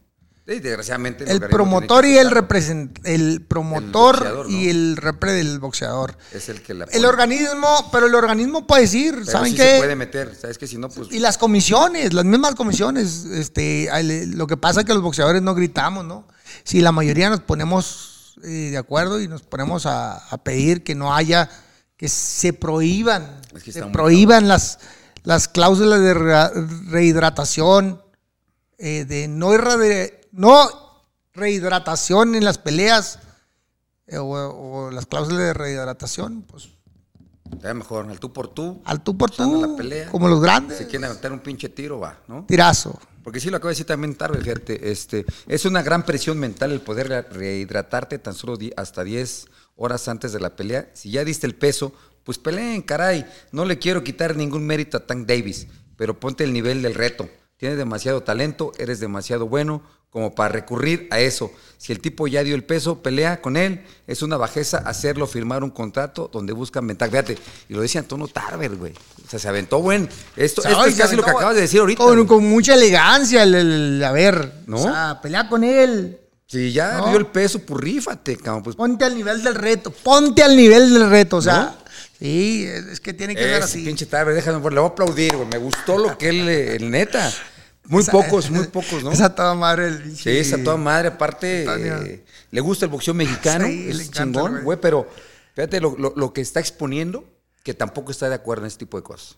Y 0.47 0.59
desgraciadamente. 0.59 1.23
El 1.31 1.39
promotor 1.39 2.05
y 2.05 2.17
el 2.19 2.29
represent, 2.29 2.99
el 3.03 3.41
promotor 3.41 4.17
boxeador, 4.17 4.49
¿no? 4.49 4.55
y 4.55 4.69
el 4.69 4.95
repre 4.95 5.31
del 5.33 5.57
boxeador. 5.59 6.15
Es 6.31 6.49
el 6.49 6.61
que 6.61 6.75
la. 6.75 6.83
El 6.85 6.91
pone. 6.91 7.07
organismo, 7.07 7.89
pero 7.91 8.05
el 8.05 8.13
organismo 8.13 8.67
puede 8.67 8.83
decir, 8.83 9.13
Pero 9.15 9.25
¿saben 9.25 9.51
sí 9.51 9.57
qué? 9.57 9.71
se 9.71 9.77
puede 9.79 9.95
meter, 9.95 10.35
¿sabes? 10.39 10.59
Que 10.59 10.67
si 10.67 10.77
no, 10.77 10.89
pues. 10.89 11.07
Y 11.11 11.17
las 11.17 11.39
comisiones, 11.39 12.13
las 12.13 12.25
mismas 12.25 12.53
comisiones. 12.53 13.25
Este, 13.25 13.89
lo 14.35 14.45
que 14.45 14.55
pasa 14.55 14.81
es 14.81 14.85
que 14.85 14.93
los 14.93 15.01
boxeadores 15.01 15.41
no 15.41 15.55
gritamos, 15.55 16.05
¿no? 16.05 16.27
Si 16.63 16.79
la 16.79 16.91
mayoría 16.91 17.29
nos 17.31 17.39
ponemos 17.41 18.35
eh, 18.43 18.69
de 18.69 18.77
acuerdo 18.77 19.19
y 19.19 19.27
nos 19.27 19.41
ponemos 19.41 19.87
a, 19.87 20.17
a 20.17 20.43
pedir 20.43 20.83
que 20.83 20.93
no 20.93 21.15
haya, 21.15 21.49
que 21.97 22.07
se 22.07 22.53
prohíban, 22.53 23.41
Es 23.55 23.63
que 23.63 23.71
se 23.71 23.81
prohíban 23.87 24.47
las, 24.47 24.77
las 25.23 25.47
cláusulas 25.47 26.01
de 26.01 26.13
re- 26.13 26.49
rehidratación, 26.91 28.01
eh, 28.77 29.05
de 29.05 29.27
no, 29.27 29.53
irrade- 29.53 30.19
no 30.35 30.67
rehidratación 31.33 32.35
en 32.35 32.43
las 32.45 32.57
peleas 32.57 33.19
eh, 34.07 34.17
o, 34.17 34.25
o 34.29 34.91
las 34.91 35.05
cláusulas 35.05 35.39
de 35.39 35.53
rehidratación, 35.53 36.43
pues 36.43 36.69
mejor, 37.73 38.09
al 38.09 38.19
tú 38.19 38.33
por 38.33 38.47
tú. 38.49 38.81
al 38.85 39.01
tú 39.03 39.17
por 39.17 39.31
tú, 39.31 39.61
la 39.65 39.75
pelea. 39.75 40.09
como 40.09 40.27
los 40.27 40.41
grandes. 40.41 40.77
Si 40.77 40.85
quieren 40.85 41.05
aventar 41.05 41.31
un 41.31 41.39
pinche 41.39 41.69
tiro, 41.69 41.99
va, 41.99 42.19
¿no? 42.27 42.45
Tirazo. 42.47 42.99
Porque 43.23 43.39
sí 43.39 43.49
lo 43.49 43.57
acabo 43.57 43.69
de 43.69 43.73
decir 43.73 43.85
también 43.87 44.13
tarde, 44.15 44.39
fíjate, 44.41 44.91
este, 44.91 45.25
es 45.47 45.65
una 45.65 45.81
gran 45.81 46.05
presión 46.05 46.37
mental 46.37 46.71
el 46.71 46.81
poder 46.81 47.07
re- 47.09 47.21
rehidratarte 47.23 48.19
tan 48.19 48.33
solo 48.35 48.57
hasta 48.77 49.03
10 49.03 49.47
horas 49.77 50.07
antes 50.07 50.31
de 50.31 50.39
la 50.39 50.55
pelea. 50.55 50.89
Si 50.93 51.09
ya 51.09 51.23
diste 51.23 51.47
el 51.47 51.55
peso, 51.55 51.91
pues 52.23 52.37
peleen, 52.37 52.81
caray. 52.83 53.25
No 53.51 53.65
le 53.65 53.79
quiero 53.79 54.03
quitar 54.03 54.35
ningún 54.35 54.65
mérito 54.67 54.97
a 54.97 55.07
Tank 55.07 55.25
Davis, 55.27 55.67
pero 55.97 56.19
ponte 56.19 56.43
el 56.43 56.53
nivel 56.53 56.81
del 56.83 56.93
reto. 56.93 57.27
Tienes 57.57 57.77
demasiado 57.77 58.21
talento, 58.23 58.71
eres 58.77 58.99
demasiado 58.99 59.47
bueno 59.47 59.81
como 60.09 60.33
para 60.33 60.49
recurrir 60.49 61.07
a 61.11 61.19
eso. 61.19 61.51
Si 61.77 61.91
el 61.91 61.99
tipo 61.99 62.27
ya 62.27 62.41
dio 62.43 62.55
el 62.55 62.63
peso, 62.63 63.01
pelea 63.03 63.41
con 63.41 63.57
él. 63.57 63.83
Es 64.07 64.21
una 64.21 64.37
bajeza 64.37 64.77
hacerlo 64.77 65.27
firmar 65.27 65.61
un 65.63 65.69
contrato 65.71 66.29
donde 66.31 66.53
buscan 66.53 66.87
ventaja. 66.87 67.11
Fíjate, 67.11 67.37
y 67.67 67.73
lo 67.73 67.81
decía 67.81 67.99
Antonio 68.01 68.27
Tarver, 68.27 68.75
güey. 68.77 68.93
O 69.25 69.29
sea, 69.29 69.39
se 69.39 69.47
aventó 69.49 69.81
buen. 69.81 70.07
Esto, 70.37 70.63
esto 70.63 70.85
es 70.85 70.95
casi 70.95 71.15
lo 71.17 71.23
que 71.23 71.31
acabas 71.31 71.55
de 71.55 71.61
decir 71.61 71.81
ahorita. 71.81 72.01
Con, 72.27 72.45
mucha 72.45 72.75
elegancia, 72.75 73.43
el, 73.43 73.55
el- 73.55 74.03
a 74.05 74.11
ver. 74.13 74.53
¿No? 74.67 74.77
O 74.77 74.83
sea, 74.83 75.19
pelea 75.21 75.49
con 75.49 75.63
él. 75.65 76.19
Si 76.47 76.71
ya 76.71 76.99
No. 76.99 77.09
dio 77.09 77.17
el 77.17 77.25
peso, 77.27 77.59
pues 77.59 77.81
rífate, 77.81 78.37
cabrón. 78.37 78.63
Pues, 78.63 78.75
Ponte 78.75 79.03
al 79.03 79.15
nivel 79.15 79.43
del 79.43 79.55
reto. 79.55 79.91
Ponte 79.91 80.43
al 80.43 80.55
nivel 80.55 80.93
del 80.93 81.09
reto. 81.09 81.37
O 81.37 81.41
sea, 81.41 81.75
¿No? 81.77 81.84
Sí, 82.19 82.65
es, 82.65 82.99
que 82.99 83.13
tiene 83.13 83.35
que 83.35 83.41
ser 83.41 83.53
ese 83.55 83.63
así. 83.63 83.85
pinche 83.85 84.05
tarde, 84.05 84.33
déjame, 84.33 84.57
le 84.59 84.79
voy 84.79 84.89
a 84.89 84.91
aplaudir, 84.91 85.35
güey. 85.35 85.47
Me 85.47 85.57
gustó 85.57 85.97
lo 85.97 86.17
que 86.17 86.29
él, 86.29 86.47
eh, 86.49 86.75
el 86.75 86.89
neta. 86.91 87.31
Muy 87.87 88.01
Esa- 88.01 88.11
pocos, 88.13 88.49
muy 88.49 88.65
pocos, 88.65 89.03
¿no? 89.03 89.11
Esa 89.11 89.35
toda 89.35 89.53
madre. 89.53 89.89
el 89.89 90.17
Sí, 90.17 90.31
esa 90.31 90.57
toda 90.63 90.75
madre, 90.75 91.09
aparte, 91.09 91.65
eh, 91.69 92.25
le 92.49 92.59
gusta 92.61 92.85
el 92.85 92.91
boxeo 92.91 93.13
mexicano, 93.13 93.67
Sí, 93.67 93.87
es 93.91 94.09
chingón, 94.09 94.63
güey. 94.63 94.79
pero 94.81 95.07
fíjate 95.53 95.79
lo, 95.79 95.95
lo- 95.95 96.13
lo 96.15 96.33
que 96.33 96.41
está 96.41 96.59
exponiendo, 96.59 97.23
que 97.63 97.75
tampoco 97.75 98.09
está 98.11 98.27
de 98.27 98.33
acuerdo 98.33 98.63
en 98.63 98.67
este 98.69 98.79
tipo 98.85 98.97
de 98.97 99.03
cosas. 99.03 99.37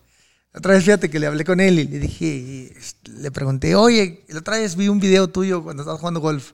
Otra 0.54 0.72
vez, 0.72 0.82
fíjate 0.82 1.10
que 1.10 1.18
le 1.18 1.26
hablé 1.26 1.44
con 1.44 1.60
él 1.60 1.78
y 1.78 1.84
le 1.88 1.98
dije, 1.98 2.24
y, 2.24 2.72
este, 2.74 3.10
le 3.10 3.30
pregunté, 3.30 3.74
oye, 3.74 4.24
la 4.28 4.38
otra 4.38 4.56
vez 4.56 4.76
vi 4.76 4.88
un 4.88 4.98
video 4.98 5.28
tuyo 5.28 5.62
cuando 5.62 5.82
estabas 5.82 6.00
jugando 6.00 6.20
golf. 6.20 6.52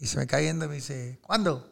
Y 0.00 0.06
se 0.06 0.16
me 0.16 0.26
cae 0.26 0.48
y 0.48 0.54
me 0.54 0.68
dice, 0.68 1.18
¿cuándo? 1.20 1.67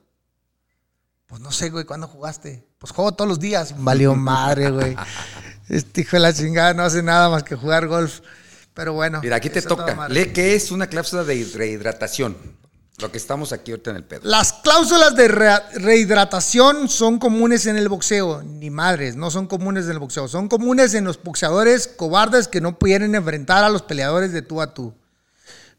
Pues 1.27 1.41
no 1.41 1.51
sé, 1.51 1.71
güey, 1.71 1.85
¿cuándo 1.85 2.07
jugaste? 2.09 2.65
Pues 2.79 2.93
juego 2.93 3.13
todos 3.15 3.29
los 3.29 3.41
días. 3.41 3.75
Valió 3.79 4.15
madre, 4.15 4.71
güey. 4.71 4.97
Este 5.69 6.03
hijo 6.03 6.13
de 6.17 6.21
la 6.21 6.33
chingada 6.33 6.75
no 6.75 6.85
hace 6.85 7.03
nada 7.03 7.29
más 7.29 7.43
que 7.43 7.57
jugar 7.57 7.89
golf. 7.89 8.21
Pero 8.73 8.93
bueno. 8.93 9.21
Mira, 9.21 9.37
aquí 9.37 9.51
te 9.51 9.63
toca. 9.63 10.09
Lee 10.09 10.33
que 10.33 10.55
es 10.55 10.71
una 10.71 10.87
cláusula 10.87 11.25
de 11.25 11.45
rehidratación. 11.55 12.37
Lo 12.99 13.11
que 13.11 13.19
estamos 13.19 13.53
aquí 13.53 13.73
ahorita 13.73 13.91
en 13.91 13.97
el 13.97 14.05
pedo. 14.05 14.21
Las 14.23 14.53
cláusulas 14.53 15.17
de 15.17 15.27
re- 15.29 15.61
rehidratación 15.75 16.89
son 16.89 17.19
comunes 17.19 17.67
en 17.67 17.77
el 17.77 17.89
boxeo. 17.89 18.43
Ni 18.45 18.71
madres, 18.71 19.17
no 19.17 19.31
son 19.33 19.49
comunes 19.49 19.87
en 19.87 19.91
el 19.93 19.99
boxeo. 19.99 20.29
Son 20.29 20.49
comunes 20.49 20.95
en 20.95 21.05
los 21.05 21.21
boxeadores 21.23 21.89
cobardes 21.89 22.47
que 22.49 22.61
no 22.61 22.79
pueden 22.79 23.15
enfrentar 23.15 23.65
a 23.65 23.69
los 23.69 23.83
peleadores 23.83 24.33
de 24.33 24.43
tú 24.43 24.63
a 24.63 24.73
tú. 24.73 24.95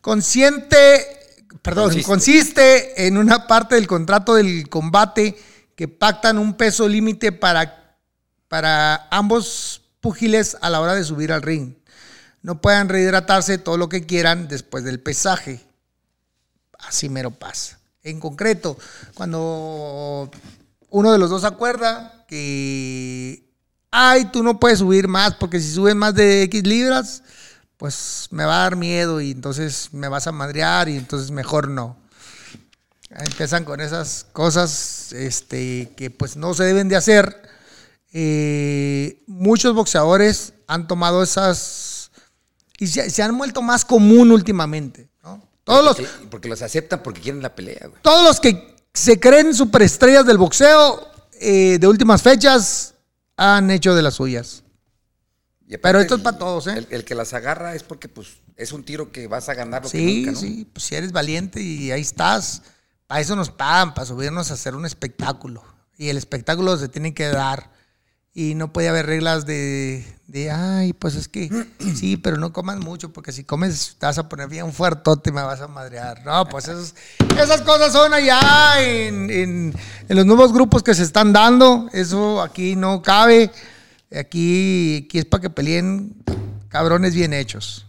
Consciente, 0.01 1.16
perdón, 1.61 1.85
Consiste. 1.85 2.07
consiste 2.07 3.07
en 3.07 3.17
una 3.17 3.47
parte 3.47 3.75
del 3.75 3.87
contrato 3.87 4.35
del 4.35 4.69
combate 4.69 5.37
que 5.75 5.87
pactan 5.87 6.37
un 6.37 6.55
peso 6.55 6.87
límite 6.87 7.31
para, 7.31 7.97
para 8.47 9.07
ambos 9.11 9.81
púgiles 9.99 10.57
a 10.61 10.69
la 10.69 10.81
hora 10.81 10.95
de 10.95 11.03
subir 11.03 11.31
al 11.31 11.41
ring. 11.41 11.75
No 12.41 12.61
puedan 12.61 12.89
rehidratarse 12.89 13.57
todo 13.57 13.77
lo 13.77 13.89
que 13.89 14.05
quieran 14.05 14.47
después 14.47 14.83
del 14.83 14.99
pesaje 14.99 15.67
así 16.79 17.09
mero 17.09 17.31
pasa. 17.31 17.79
En 18.03 18.19
concreto, 18.19 18.77
cuando 19.13 20.31
uno 20.89 21.11
de 21.11 21.17
los 21.17 21.29
dos 21.29 21.43
acuerda 21.43 22.25
que, 22.27 23.43
ay, 23.91 24.25
tú 24.31 24.43
no 24.43 24.59
puedes 24.59 24.79
subir 24.79 25.07
más 25.07 25.35
porque 25.35 25.59
si 25.59 25.73
subes 25.73 25.95
más 25.95 26.13
de 26.15 26.43
X 26.43 26.65
libras, 26.65 27.23
pues 27.77 28.27
me 28.31 28.43
va 28.43 28.55
a 28.55 28.63
dar 28.63 28.75
miedo 28.75 29.21
y 29.21 29.31
entonces 29.31 29.89
me 29.93 30.07
vas 30.07 30.27
a 30.27 30.31
madrear 30.31 30.89
y 30.89 30.97
entonces 30.97 31.31
mejor 31.31 31.69
no. 31.69 31.95
Empiezan 33.09 33.63
con 33.63 33.79
esas 33.79 34.25
cosas 34.33 35.13
este, 35.13 35.93
que 35.95 36.09
pues 36.09 36.35
no 36.35 36.53
se 36.53 36.63
deben 36.65 36.89
de 36.89 36.95
hacer. 36.97 37.41
Eh, 38.11 39.23
muchos 39.27 39.73
boxeadores 39.73 40.53
han 40.67 40.87
tomado 40.87 41.23
esas 41.23 42.11
y 42.79 42.87
se, 42.87 43.09
se 43.09 43.23
han 43.23 43.37
vuelto 43.37 43.61
más 43.61 43.85
común 43.85 44.31
últimamente. 44.31 45.09
¿no? 45.23 45.41
Todos 45.63 45.83
los, 45.85 45.95
Porque, 45.95 46.27
porque 46.29 46.49
los 46.49 46.61
aceptan 46.61 47.01
porque 47.01 47.21
quieren 47.21 47.41
la 47.41 47.55
pelea, 47.55 47.87
güey. 47.87 48.01
todos 48.01 48.23
los 48.23 48.39
que 48.39 48.75
se 48.93 49.19
creen 49.19 49.53
superestrellas 49.53 50.25
del 50.25 50.37
boxeo 50.37 51.07
eh, 51.39 51.77
de 51.79 51.87
últimas 51.87 52.21
fechas 52.21 52.95
han 53.37 53.69
hecho 53.69 53.93
de 53.93 54.01
las 54.01 54.15
suyas. 54.15 54.63
Y 55.67 55.77
Pero 55.77 55.99
esto 55.99 56.15
es 56.15 56.19
el- 56.19 56.23
para 56.23 56.37
todos, 56.37 56.67
¿eh? 56.67 56.77
El, 56.77 56.87
el 56.91 57.03
que 57.05 57.13
las 57.15 57.33
agarra 57.33 57.75
es 57.75 57.83
porque 57.83 58.07
pues 58.07 58.37
es 58.55 58.71
un 58.71 58.83
tiro 58.85 59.11
que 59.11 59.27
vas 59.27 59.49
a 59.49 59.53
ganar 59.53 59.83
lo 59.83 59.89
que 59.89 59.97
Sí, 59.97 60.17
nunca, 60.19 60.31
¿no? 60.31 60.37
sí, 60.39 60.69
pues 60.71 60.85
si 60.85 60.95
eres 60.95 61.11
valiente 61.11 61.61
y 61.61 61.91
ahí 61.91 62.01
estás. 62.01 62.61
Para 63.05 63.21
eso 63.21 63.35
nos 63.35 63.49
pagan, 63.51 63.93
para 63.93 64.05
subirnos 64.05 64.49
a 64.51 64.53
hacer 64.55 64.75
un 64.75 64.85
espectáculo. 64.85 65.63
Y 65.97 66.09
el 66.09 66.17
espectáculo 66.17 66.77
se 66.77 66.87
tiene 66.87 67.13
que 67.13 67.27
dar. 67.27 67.71
Y 68.33 68.53
no 68.53 68.71
puede 68.71 68.87
haber 68.87 69.07
reglas 69.07 69.47
de, 69.47 70.05
de, 70.27 70.51
ay, 70.51 70.93
pues 70.93 71.15
es 71.15 71.27
que 71.27 71.49
sí, 71.95 72.17
pero 72.17 72.37
no 72.37 72.53
comas 72.53 72.77
mucho, 72.77 73.11
porque 73.11 73.31
si 73.31 73.43
comes 73.43 73.95
te 73.99 74.05
vas 74.05 74.17
a 74.19 74.29
poner 74.29 74.47
bien 74.47 74.71
fuertote 74.73 75.31
y 75.31 75.33
me 75.33 75.41
vas 75.41 75.59
a 75.59 75.67
madrear. 75.67 76.23
No, 76.23 76.45
pues 76.47 76.67
esos- 76.69 76.93
esas 77.37 77.61
cosas 77.63 77.91
son 77.91 78.13
allá 78.13 78.39
en, 78.79 79.29
en- 79.31 79.73
en 80.07 80.15
los 80.15 80.25
nuevos 80.25 80.53
grupos 80.53 80.83
que 80.83 80.93
se 80.95 81.03
están 81.03 81.33
dando. 81.33 81.89
Eso 81.93 82.41
aquí 82.41 82.75
no 82.75 83.01
cabe. 83.01 83.51
Aquí, 84.11 85.05
aquí 85.05 85.19
es 85.19 85.25
para 85.25 85.41
que 85.41 85.49
peleen 85.49 86.15
cabrones 86.69 87.13
bien 87.13 87.33
hechos. 87.33 87.85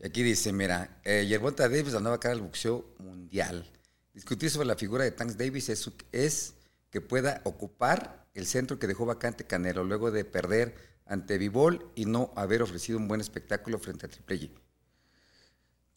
Y 0.00 0.06
aquí 0.06 0.22
dice, 0.22 0.52
mira, 0.52 1.00
eh, 1.04 1.26
Yerbonta 1.28 1.68
Davis, 1.68 1.92
nueva 1.94 2.20
cara 2.20 2.34
del 2.34 2.44
boxeo 2.44 2.94
mundial. 2.98 3.70
Discutir 4.14 4.50
sobre 4.50 4.66
la 4.66 4.76
figura 4.76 5.04
de 5.04 5.10
Tanks 5.10 5.36
Davis 5.36 5.68
es, 5.68 5.90
es 6.12 6.54
que 6.90 7.00
pueda 7.00 7.40
ocupar 7.44 8.26
el 8.34 8.46
centro 8.46 8.78
que 8.78 8.86
dejó 8.86 9.06
vacante 9.06 9.44
Canelo 9.44 9.84
luego 9.84 10.10
de 10.10 10.24
perder 10.24 10.74
ante 11.04 11.38
Vivol 11.38 11.90
y 11.94 12.04
no 12.04 12.32
haber 12.36 12.62
ofrecido 12.62 12.98
un 12.98 13.08
buen 13.08 13.20
espectáculo 13.20 13.78
frente 13.78 14.06
a 14.06 14.08
Triple 14.08 14.40
G. 14.40 14.50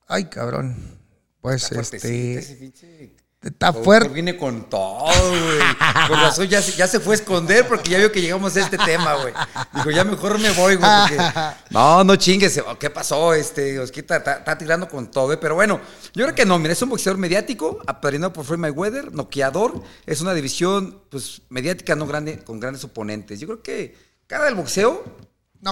Ay, 0.08 0.26
cabrón. 0.26 1.00
Pues 1.42 1.72
este. 1.72 3.16
Está 3.42 3.74
fuerte. 3.74 4.10
Viene 4.10 4.38
con 4.38 4.70
todo, 4.70 5.08
güey. 5.30 5.60
Con 6.08 6.20
razón 6.20 6.46
ya, 6.48 6.62
se- 6.62 6.74
ya 6.74 6.88
se 6.88 7.00
fue 7.00 7.16
a 7.16 7.18
esconder 7.18 7.68
porque 7.68 7.89
ya 7.89 7.98
vio 7.98 8.12
que 8.12 8.22
llegamos 8.22 8.56
a 8.56 8.60
este 8.60 8.78
tema, 8.78 9.16
güey. 9.16 9.34
Dijo, 9.74 9.89
ya 9.89 10.04
mejor 10.04 10.38
me 10.38 10.52
voy, 10.52 10.76
güey. 10.76 10.89
Porque... 11.08 11.18
No, 11.72 12.04
no 12.04 12.16
chingues. 12.18 12.62
¿Qué 12.80 12.92
pasó? 12.92 13.34
Este, 13.34 13.80
Osquita 13.80 14.18
está, 14.18 14.34
está 14.34 14.58
tirando 14.60 14.88
con 14.88 15.10
todo, 15.10 15.26
güey. 15.26 15.39
Pero 15.39 15.56
bueno, 15.56 15.82
yo 16.14 16.24
creo 16.26 16.36
que 16.36 16.46
no. 16.46 16.60
Mira, 16.60 16.74
es 16.74 16.82
un 16.84 16.89
boxeador 16.89 17.18
mediático, 17.20 17.80
apadrinado 17.88 18.32
por 18.32 18.46
Floyd 18.46 18.60
Mayweather, 18.60 19.12
noqueador. 19.12 19.82
Es 20.06 20.22
una 20.22 20.36
división, 20.36 21.02
pues, 21.10 21.42
mediática, 21.50 21.96
no 21.96 22.06
grande, 22.06 22.44
con 22.44 22.60
grandes 22.60 22.84
oponentes. 22.84 23.39
Yo 23.39 23.48
creo 23.48 23.64
que 23.64 23.98
cara 24.28 24.46
del 24.46 24.54
boxeo, 24.56 25.04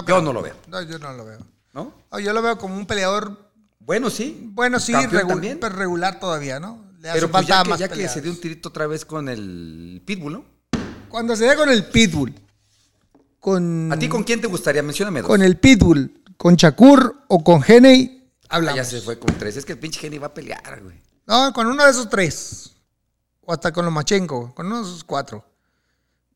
yo 0.08 0.20
no 0.22 0.32
lo 0.32 0.42
veo, 0.42 0.54
No, 0.66 0.82
yo 0.82 0.98
no 0.98 1.12
lo 1.12 1.24
veo. 1.24 1.38
¿no? 1.72 1.94
No, 2.10 2.18
yo 2.18 2.32
lo 2.32 2.42
veo 2.42 2.58
como 2.58 2.74
un 2.76 2.84
peleador, 2.86 3.48
Bueno, 3.78 4.10
sí. 4.10 4.50
bueno, 4.54 4.80
sí, 4.80 4.92
regu- 4.92 5.28
también. 5.28 5.58
pero 5.60 5.76
regular 5.76 6.18
todavía, 6.18 6.58
¿no? 6.58 6.89
Le 7.00 7.08
hace 7.10 7.16
Pero 7.18 7.30
pues 7.30 7.46
falta 7.46 7.56
ya, 7.58 7.62
que, 7.64 7.70
más 7.70 7.78
ya 7.80 7.88
que 7.88 7.94
peleas. 7.94 8.12
se 8.12 8.20
dio 8.20 8.30
un 8.30 8.40
tirito 8.40 8.68
otra 8.68 8.86
vez 8.86 9.04
con 9.04 9.28
el 9.28 10.02
Pitbull, 10.04 10.32
¿no? 10.34 10.44
Cuando 11.08 11.34
se 11.34 11.44
dé 11.46 11.56
con 11.56 11.68
el 11.70 11.86
Pitbull, 11.86 12.34
con, 13.40 13.90
¿A 13.92 13.98
ti 13.98 14.08
con 14.08 14.22
quién 14.22 14.40
te 14.40 14.46
gustaría? 14.46 14.82
Mencióname 14.82 15.22
dos. 15.22 15.28
con 15.28 15.42
el 15.42 15.56
Pitbull, 15.56 16.22
con 16.36 16.56
Shakur 16.56 17.24
o 17.28 17.42
con 17.42 17.62
Heney, 17.66 18.18
Ah, 18.52 18.56
hablamos. 18.56 18.76
ya 18.76 18.84
se 18.84 19.00
fue 19.00 19.18
con 19.18 19.36
tres. 19.38 19.56
Es 19.56 19.64
que 19.64 19.72
el 19.72 19.78
pinche 19.78 20.00
Genny 20.00 20.18
va 20.18 20.26
a 20.28 20.34
pelear, 20.34 20.82
güey. 20.82 21.00
No, 21.26 21.52
con 21.52 21.66
uno 21.68 21.84
de 21.84 21.90
esos 21.90 22.08
tres. 22.10 22.70
O 23.42 23.52
hasta 23.52 23.72
con 23.72 23.84
Lomachenko, 23.84 24.52
con 24.54 24.66
uno 24.66 24.78
de 24.82 24.88
esos 24.88 25.04
cuatro. 25.04 25.44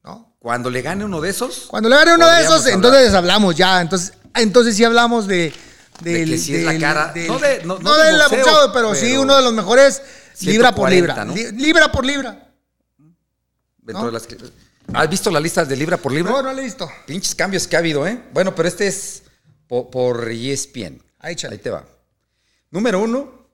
¿No? 0.04 0.34
Cuando 0.38 0.70
le 0.70 0.80
gane 0.82 1.04
uno 1.04 1.20
de 1.20 1.30
esos, 1.30 1.66
Cuando 1.68 1.88
le 1.88 1.96
gane 1.96 2.14
uno 2.14 2.24
de 2.26 2.30
Podríamos 2.32 2.54
esos, 2.60 2.66
hablar. 2.72 2.74
entonces 2.86 3.14
hablamos 3.14 3.56
ya. 3.56 3.80
Entonces, 3.80 4.12
entonces 4.34 4.76
sí 4.76 4.84
hablamos 4.84 5.26
de. 5.26 5.52
De 6.00 6.24
que 6.24 6.38
sí 6.38 6.54
es 6.56 6.64
la 6.64 6.78
cara- 6.78 7.12
no 7.28 7.38
de- 7.38 7.62
no- 7.64 7.78
no 7.78 7.80
no 7.80 7.96
de 7.96 8.04
del 8.06 8.16
boxeo, 8.20 8.38
boxeo, 8.44 8.72
pero, 8.72 8.94
sí 8.94 9.06
pero 9.10 9.22
uno 9.22 9.36
de 9.36 9.42
los 9.42 9.52
mejores 9.52 10.02
libra 10.40 10.74
por 10.74 10.90
140, 10.90 11.24
libra. 11.34 11.52
libra 11.52 11.92
por 11.92 12.04
libra. 12.04 12.50
dentro 13.78 14.00
¿No? 14.02 14.06
de 14.06 14.12
las 14.12 14.26
que- 14.26 14.36
¿Has 14.92 15.08
visto 15.08 15.30
las 15.30 15.42
listas 15.42 15.68
de 15.68 15.76
libra 15.76 15.96
por 15.96 16.12
libra? 16.12 16.30
No, 16.32 16.42
no 16.42 16.52
le 16.52 16.60
he 16.62 16.64
visto. 16.64 16.88
Pinches 17.06 17.34
cambios 17.34 17.66
que 17.66 17.76
ha 17.76 17.78
habido, 17.78 18.06
¿eh? 18.06 18.20
Bueno, 18.32 18.54
pero 18.54 18.68
este 18.68 18.86
es 18.86 19.22
po- 19.66 19.90
por, 19.90 20.30
E 20.30 20.52
ESPN. 20.52 21.00
Ahí. 21.20 21.36
Ahí 21.50 21.58
te 21.58 21.70
va. 21.70 21.84
Número 22.70 23.00
uno, 23.00 23.46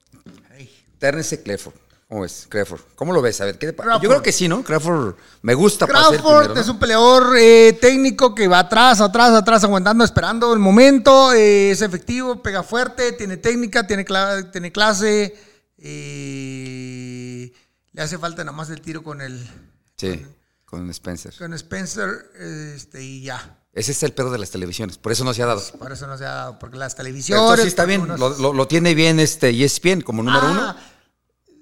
Terence 0.99 1.43
Crawford. 1.43 1.75
¿Cómo 2.11 2.23
ves? 2.23 2.47
Crawford. 2.49 2.81
¿Cómo 2.97 3.13
lo 3.13 3.23
ves? 3.23 3.41
A 3.41 3.45
ver, 3.45 3.57
¿qué 3.57 3.73
te? 3.73 3.83
Yo 4.03 4.09
creo 4.11 4.21
que 4.21 4.33
sí, 4.33 4.49
¿no? 4.49 4.65
Crawford 4.65 5.15
me 5.43 5.55
gusta 5.55 5.87
para 5.87 6.01
Crawford 6.09 6.19
primero, 6.39 6.55
¿no? 6.57 6.61
es 6.61 6.69
un 6.69 6.79
peleador 6.81 7.37
eh, 7.39 7.79
técnico 7.81 8.35
que 8.35 8.49
va 8.49 8.59
atrás, 8.59 9.01
atrás, 9.01 9.31
atrás, 9.33 9.63
aguantando, 9.63 10.03
esperando 10.05 10.53
el 10.53 10.59
momento. 10.59 11.33
eh, 11.33 11.71
es 11.71 11.81
efectivo, 11.83 12.43
pega 12.43 12.65
fuerte, 12.65 13.13
tiene 13.13 13.37
técnica, 13.37 13.87
tiene, 13.87 14.05
cla- 14.05 14.51
tiene 14.51 14.73
clase. 14.73 15.35
eh, 15.79 17.53
le 17.93 18.03
hace 18.03 18.19
falta 18.19 18.45
nada 18.45 18.57
más 18.57 18.71
el 18.71 18.81
tiro 18.81 19.03
con 19.03 19.21
el 19.21 19.49
Sí, 19.97 20.25
con 20.65 20.89
Spencer. 20.91 21.35
con 21.39 21.53
Spencer 21.55 22.31
este, 22.75 23.03
y 23.03 23.23
ya. 23.23 23.57
Ese 23.73 23.93
es 23.93 24.03
el 24.03 24.13
pedo 24.13 24.33
de 24.33 24.39
las 24.39 24.51
televisiones. 24.51 24.99
Por 24.99 25.13
eso 25.13 25.23
no 25.25 25.33
se 25.33 25.43
ha 25.43 25.47
dado. 25.47 25.63
Por 25.79 25.93
eso 25.93 26.07
no 26.09 26.19
se 26.19 26.25
ha 26.25 26.31
dado, 26.35 26.59
porque 26.59 26.77
las 26.77 26.95
Pero 26.95 27.05
televisiones. 27.05 27.43
entonces 27.43 27.63
sí 27.65 27.69
está 27.69 27.85
bien. 27.85 28.01
unos- 28.03 28.19
Lo, 28.19 28.31
lo- 28.39 28.53
lo 28.53 28.67
tiene 28.67 28.95
bien 28.95 29.21
este 29.21 29.51
ESPN 29.51 30.01
como 30.03 30.23
número 30.25 30.45
Ah, 30.47 30.51
uno. 30.51 30.77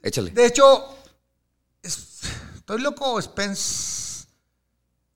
Échale. 0.03 0.31
De 0.31 0.47
hecho, 0.47 0.65
es- 1.83 2.21
estoy 2.57 2.81
loco, 2.81 3.21
Spence. 3.21 4.27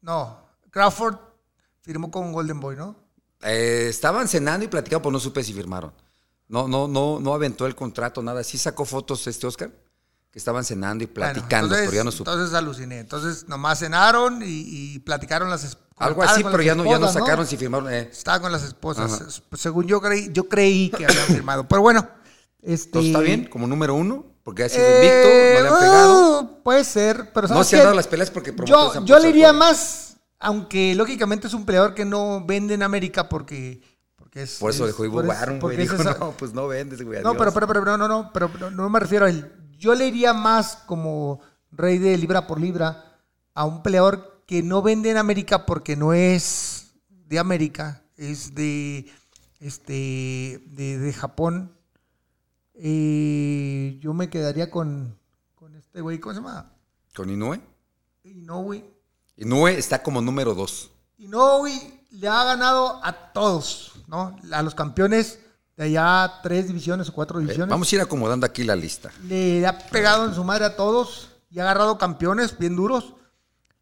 No, 0.00 0.38
Crawford 0.70 1.16
firmó 1.80 2.10
con 2.10 2.32
Golden 2.32 2.60
Boy, 2.60 2.76
¿no? 2.76 2.96
Eh, 3.42 3.86
estaban 3.88 4.28
cenando 4.28 4.64
y 4.64 4.68
platicando, 4.68 5.02
pero 5.02 5.12
no 5.12 5.20
supe 5.20 5.42
si 5.42 5.52
firmaron. 5.52 5.92
No, 6.48 6.68
no, 6.68 6.86
no, 6.88 7.18
no 7.20 7.34
aventó 7.34 7.66
el 7.66 7.74
contrato, 7.74 8.22
nada. 8.22 8.44
Sí 8.44 8.58
sacó 8.58 8.84
fotos 8.84 9.26
este 9.26 9.46
Oscar, 9.46 9.70
que 10.30 10.38
estaban 10.38 10.64
cenando 10.64 11.02
y 11.04 11.06
Bueno, 11.06 11.14
platicando, 11.32 11.66
entonces, 11.74 11.86
pero 11.88 11.96
ya 12.00 12.04
no 12.04 12.10
supe. 12.12 12.30
Entonces 12.30 12.54
aluciné. 12.54 12.98
Entonces 13.00 13.48
nomás 13.48 13.78
cenaron 13.78 14.42
y, 14.42 14.46
y 14.94 14.98
platicaron 15.00 15.48
las 15.50 15.76
Algo 15.96 16.22
así, 16.22 16.42
pero 16.44 16.62
ya 16.62 16.74
no, 16.74 16.84
ya 16.84 16.98
no 16.98 17.08
sacaron 17.10 17.46
si 17.46 17.56
firmaron. 17.56 17.92
eh. 17.92 18.08
Estaba 18.12 18.40
con 18.40 18.52
las 18.52 18.62
esposas. 18.64 19.12
Ajá. 19.12 19.26
Según 19.56 19.86
yo 19.86 20.00
creí, 20.00 20.30
yo 20.32 20.48
creí 20.48 20.90
que 20.90 21.04
habían 21.06 21.26
firmado. 21.26 21.66
Pero 21.68 21.80
bueno, 21.82 22.08
este. 22.60 22.86
Entonces 22.88 23.08
está 23.10 23.20
bien, 23.20 23.46
como 23.46 23.66
número 23.66 23.94
uno, 23.94 24.26
porque 24.42 24.64
ha 24.64 24.68
sido 24.68 24.84
eh, 24.84 24.94
invicto, 24.96 25.28
no 25.28 25.62
le 25.62 25.68
han 25.68 25.80
pegado. 25.80 26.40
uh, 26.40 26.62
puede 26.62 26.84
ser, 26.84 27.32
pero 27.32 27.48
No 27.48 27.54
¿sabes 27.54 27.68
se 27.68 27.76
han 27.76 27.82
dado 27.84 27.94
las 27.94 28.06
peleas 28.08 28.30
porque 28.30 28.54
Yo, 28.64 29.04
yo 29.04 29.18
le 29.18 29.28
iría 29.30 29.52
más, 29.52 30.16
aunque 30.38 30.94
lógicamente 30.94 31.46
es 31.46 31.54
un 31.54 31.64
peleador 31.64 31.94
que 31.94 32.04
no 32.04 32.44
vende 32.44 32.74
en 32.74 32.82
América 32.82 33.28
porque, 33.28 33.80
porque 34.16 34.42
es. 34.42 34.58
Por 34.58 34.70
eso 34.70 34.84
es- 34.84 34.88
dejó 34.92 35.04
Ivo 35.04 35.22
Baron, 35.22 35.60
güey. 35.60 35.76
Dijo, 35.76 35.94
esa- 35.94 36.16
no, 36.18 36.32
pues 36.32 36.52
no 36.52 36.66
vendes, 36.66 37.02
güey. 37.02 37.22
No, 37.22 37.30
adiós". 37.30 37.38
pero, 37.38 37.52
pero, 37.52 37.66
pero, 37.68 37.84
no, 37.84 37.96
no, 37.98 38.08
no, 38.08 38.30
pero 38.32 38.50
no, 38.58 38.70
no 38.70 38.90
me 38.90 39.00
refiero 39.00 39.26
a 39.26 39.30
él. 39.30 39.52
Yo 39.78 39.94
le 39.94 40.06
iría 40.06 40.32
más 40.32 40.76
como 40.86 41.40
rey 41.70 41.98
de 41.98 42.16
libra 42.18 42.46
por 42.46 42.60
libra 42.60 43.16
a 43.54 43.64
un 43.64 43.82
peleador 43.82 44.42
que 44.46 44.62
no 44.62 44.82
vende 44.82 45.10
en 45.10 45.16
América 45.16 45.66
porque 45.66 45.96
no 45.96 46.12
es 46.12 46.92
de 47.08 47.38
América, 47.38 48.02
es 48.16 48.54
de 48.54 49.06
este 49.60 50.60
de, 50.66 50.98
de 50.98 51.12
Japón. 51.12 51.72
Yo 52.74 54.14
me 54.14 54.28
quedaría 54.30 54.70
con, 54.70 55.18
con 55.54 55.74
este 55.76 56.00
güey, 56.00 56.18
¿cómo 56.18 56.34
se 56.34 56.40
llama? 56.40 56.72
Con 57.14 57.30
Inoue. 57.30 57.60
Inoue. 58.24 58.84
Inoue 59.36 59.78
está 59.78 60.02
como 60.02 60.20
número 60.20 60.54
dos. 60.54 60.90
Inoue 61.18 62.04
le 62.10 62.28
ha 62.28 62.44
ganado 62.44 63.00
a 63.04 63.32
todos, 63.32 63.92
¿no? 64.06 64.36
A 64.52 64.62
los 64.62 64.74
campeones 64.74 65.38
de 65.76 65.84
allá, 65.84 66.40
tres 66.42 66.66
divisiones 66.66 67.08
o 67.08 67.12
cuatro 67.12 67.38
Eh, 67.38 67.42
divisiones. 67.42 67.70
Vamos 67.70 67.90
a 67.90 67.94
ir 67.94 68.00
acomodando 68.00 68.46
aquí 68.46 68.64
la 68.64 68.76
lista. 68.76 69.10
Le 69.24 69.66
ha 69.66 69.78
pegado 69.78 70.26
en 70.26 70.34
su 70.34 70.44
madre 70.44 70.64
a 70.66 70.76
todos 70.76 71.30
y 71.50 71.58
ha 71.58 71.62
agarrado 71.62 71.98
campeones 71.98 72.56
bien 72.58 72.76
duros. 72.76 73.14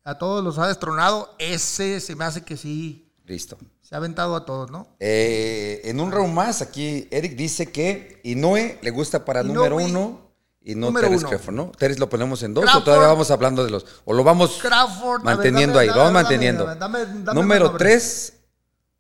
A 0.05 0.19
todos 0.19 0.43
los 0.43 0.59
ha 0.59 0.67
destronado. 0.67 1.35
Ese 1.39 2.01
se 2.01 2.17
me 2.17 2.25
hace 2.25 2.43
que 2.43 2.57
sí 2.57 3.07
Listo. 3.27 3.57
Se 3.91 3.97
ha 3.97 3.99
aventado 3.99 4.37
a 4.37 4.47
todos, 4.47 4.71
¿no? 4.71 4.87
Eh, 5.01 5.81
en 5.85 5.99
un 6.01 6.13
round 6.13 6.33
más, 6.33 6.63
aquí 6.63 7.09
Eric 7.11 7.35
dice 7.35 7.73
que 7.73 8.21
Inoue 8.23 8.79
le 8.83 8.91
gusta 8.91 9.25
para 9.25 9.41
Inoue, 9.43 9.55
número 9.55 9.77
uno 9.79 10.31
y 10.63 10.77
no 10.77 10.93
Teres. 10.93 11.25
Crawford, 11.25 11.55
¿no? 11.55 11.73
Teres 11.77 11.99
lo 11.99 12.09
ponemos 12.09 12.41
en 12.45 12.55
dos 12.55 12.73
o 12.73 12.85
todavía 12.85 13.09
vamos 13.09 13.31
hablando 13.33 13.65
de 13.65 13.71
los. 13.73 13.85
O 14.05 14.13
lo 14.15 14.23
vamos 14.23 14.61
Crawford. 14.63 15.23
a 15.23 15.25
ver, 15.25 15.37
manteniendo 15.37 15.75
dame- 15.75 15.81
ahí, 15.81 15.89
dame- 15.89 15.99
vamos 15.99 16.13
dame- 16.13 16.23
manteniendo. 16.23 16.67
dame- 16.77 17.35
número 17.35 17.77
tres 17.77 18.35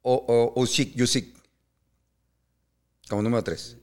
o, 0.03 0.53
o 0.55 0.61
Usyk, 0.61 1.01
Usyk. 1.01 1.37
Como 3.09 3.23
número 3.23 3.45
tres. 3.45 3.77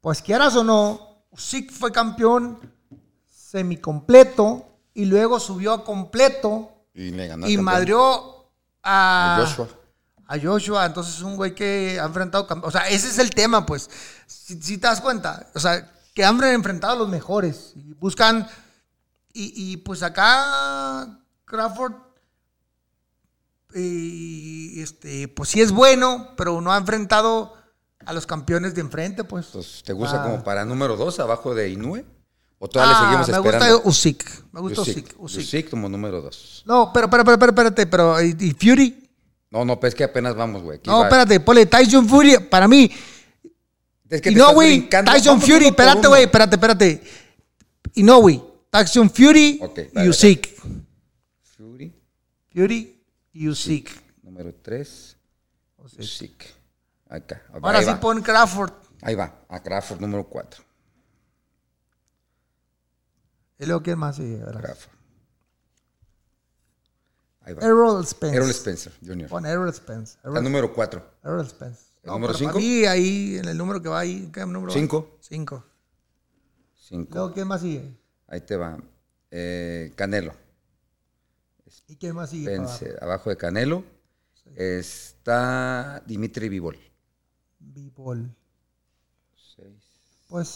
Pues 0.00 0.22
quieras 0.22 0.54
o 0.56 0.62
no, 0.64 1.24
Usyk 1.32 1.72
fue 1.72 1.90
campeón 1.90 2.58
semicompleto 3.26 4.64
y 4.94 5.06
luego 5.06 5.40
subió 5.40 5.72
a 5.72 5.84
completo 5.84 6.70
Y 6.94 7.10
le 7.10 7.26
ganó 7.28 7.48
y 7.48 7.56
madrió 7.58 8.41
a, 8.82 9.36
A 9.36 9.46
Joshua. 9.46 9.68
A 10.26 10.38
Joshua, 10.40 10.86
entonces 10.86 11.16
es 11.16 11.22
un 11.22 11.36
güey 11.36 11.54
que 11.54 11.98
ha 12.00 12.04
enfrentado. 12.04 12.46
O 12.62 12.70
sea, 12.70 12.88
ese 12.88 13.08
es 13.08 13.18
el 13.18 13.30
tema, 13.30 13.66
pues. 13.66 13.88
Si, 14.26 14.60
si 14.62 14.78
te 14.78 14.86
das 14.86 15.00
cuenta, 15.00 15.48
o 15.54 15.60
sea, 15.60 15.92
que 16.14 16.24
han 16.24 16.42
enfrentado 16.44 16.94
a 16.94 16.96
los 16.96 17.08
mejores 17.08 17.72
y 17.76 17.92
buscan. 17.94 18.48
Y, 19.34 19.52
y, 19.72 19.76
pues 19.78 20.02
acá 20.02 21.18
Crawford. 21.46 21.94
y, 23.74 24.80
este, 24.82 25.28
pues 25.28 25.48
sí 25.48 25.60
es 25.60 25.72
bueno, 25.72 26.28
pero 26.36 26.60
no 26.60 26.72
ha 26.72 26.76
enfrentado 26.76 27.54
a 28.04 28.12
los 28.12 28.26
campeones 28.26 28.74
de 28.74 28.80
enfrente, 28.82 29.24
pues. 29.24 29.46
Entonces, 29.46 29.82
¿te 29.82 29.92
gusta 29.92 30.20
Ah. 30.20 30.24
como 30.24 30.44
para 30.44 30.64
número 30.64 30.96
dos 30.96 31.18
abajo 31.20 31.54
de 31.54 31.70
Inoue? 31.70 32.04
¿O 32.64 32.68
todavía 32.68 32.94
Ah, 32.96 33.00
le 33.00 33.06
seguimos 33.24 33.28
me 33.28 33.34
esperando? 33.48 33.74
gusta 33.80 33.88
Usyk. 33.88 34.44
Me 34.52 34.60
gusta 34.60 34.80
Usyk. 34.82 35.14
Usyk. 35.18 35.40
Usyk. 35.40 35.70
Como 35.70 35.88
número 35.88 36.20
dos. 36.22 36.62
No, 36.64 36.92
pero, 36.94 37.10
pero, 37.10 37.24
pero, 37.24 37.36
pero, 37.38 37.50
espérate, 37.50 37.86
pero. 37.88 38.22
¿Y, 38.22 38.36
y 38.38 38.52
Fury? 38.52 39.10
No, 39.50 39.64
no, 39.64 39.80
pues 39.80 39.90
es 39.92 39.94
que 39.96 40.04
apenas 40.04 40.36
vamos, 40.36 40.62
güey. 40.62 40.80
No, 40.86 40.98
va. 41.00 41.04
espérate, 41.06 41.40
ponle 41.40 41.66
Tyson 41.66 42.08
Fury. 42.08 42.38
Para 42.48 42.68
mí, 42.68 42.88
Es 44.08 44.22
que 44.22 44.30
y 44.30 44.34
no, 44.36 44.54
güey. 44.54 44.88
Tyson 44.88 45.40
Vamos 45.40 45.44
Fury, 45.44 45.66
espérate, 45.66 46.06
güey, 46.06 46.22
espérate, 46.22 46.54
espérate. 46.54 47.02
Y 47.94 48.02
no, 48.04 48.20
güey, 48.20 48.40
Tyson 48.70 49.10
Fury 49.10 49.60
y 49.96 50.08
Usyk. 50.08 50.54
Fury, 51.56 51.92
Fury 52.54 53.02
y 53.32 53.48
Usyk. 53.48 53.90
número 54.22 54.54
tres. 54.62 55.16
Usyk. 55.98 56.46
Acá. 57.10 57.42
Ahora 57.60 57.80
sí 57.80 57.86
va. 57.88 57.98
pon 58.00 58.22
Crawford. 58.22 58.72
Ahí 59.02 59.16
va. 59.16 59.34
A 59.48 59.60
Crawford, 59.60 60.00
número 60.00 60.24
cuatro. 60.28 60.62
Y 63.62 63.66
luego, 63.66 63.82
¿quién 63.82 63.96
más? 63.96 64.16
Sí, 64.16 64.38
a 64.42 64.46
ver. 64.46 64.56
Crawford. 64.56 64.92
Ahí 67.42 67.54
va. 67.54 67.62
Errol 67.62 68.04
Spence. 68.04 68.36
Errol 68.36 68.50
Spencer 68.50 68.92
Jr. 69.06 69.28
Pon 69.28 69.46
Errol 69.46 69.72
Spence. 69.72 70.18
El 70.24 70.30
Errol, 70.30 70.44
número 70.44 70.74
4. 70.74 71.04
Errol 71.22 71.48
Spence. 71.48 71.82
¿El 72.02 72.10
número 72.10 72.32
pero 72.32 72.38
cinco? 72.38 72.52
para 72.54 72.64
mí, 72.64 72.84
ahí, 72.84 73.36
en 73.36 73.46
el 73.46 73.56
número 73.56 73.80
que 73.80 73.88
va 73.88 74.00
ahí, 74.00 74.28
¿qué 74.32 74.40
número 74.40 74.72
va? 74.72 74.72
Cinco. 74.72 75.16
Cinco. 75.20 75.64
5. 76.74 77.10
Luego, 77.14 77.32
¿quién 77.32 77.46
más 77.46 77.60
sigue? 77.60 77.96
Ahí 78.26 78.40
te 78.40 78.56
va. 78.56 78.78
Eh, 79.30 79.92
Canelo. 79.94 80.34
¿Y 81.86 81.96
quién 81.96 82.16
más 82.16 82.30
sigue? 82.30 82.50
Vence. 82.50 82.96
abajo? 83.00 83.30
De 83.30 83.36
Canelo 83.36 83.84
está 84.56 86.02
Dimitri 86.04 86.48
Vivol. 86.48 86.78
B-Ball. 87.60 88.34
6, 89.56 89.66
8. 89.66 90.26
pues 90.28 90.48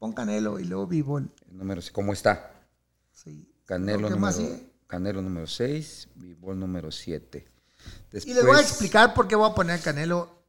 pon 0.00 0.12
Canelo 0.12 0.58
y 0.58 0.64
luego 0.64 0.88
B-Ball. 0.88 1.30
Número, 1.52 1.80
¿Cómo 1.92 2.12
está? 2.12 2.50
Sí. 3.12 3.46
Canelo 3.66 4.08
¿Qué 4.08 4.16
más 4.16 4.38
número? 4.38 4.56
Canelo 4.88 5.22
número 5.22 5.46
6, 5.46 6.08
Vivol 6.16 6.58
número 6.58 6.90
7. 6.90 7.46
Y 8.24 8.34
les 8.34 8.44
voy 8.44 8.56
a 8.56 8.60
explicar 8.60 9.14
por 9.14 9.28
qué 9.28 9.36
voy 9.36 9.48
a 9.48 9.54
poner 9.54 9.78
a 9.78 9.82
Canelo 9.82 10.42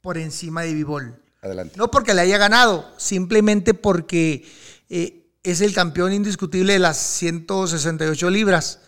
por 0.00 0.18
encima 0.18 0.62
de 0.62 0.74
B-Ball. 0.74 1.20
Adelante. 1.40 1.76
No 1.76 1.90
porque 1.90 2.14
le 2.14 2.20
haya 2.20 2.38
ganado, 2.38 2.88
simplemente 2.96 3.74
porque 3.74 4.46
eh, 4.88 5.32
es 5.42 5.62
el 5.62 5.74
campeón 5.74 6.12
indiscutible 6.12 6.74
de 6.74 6.78
las 6.78 6.98
168 6.98 8.30
libras. 8.30 8.80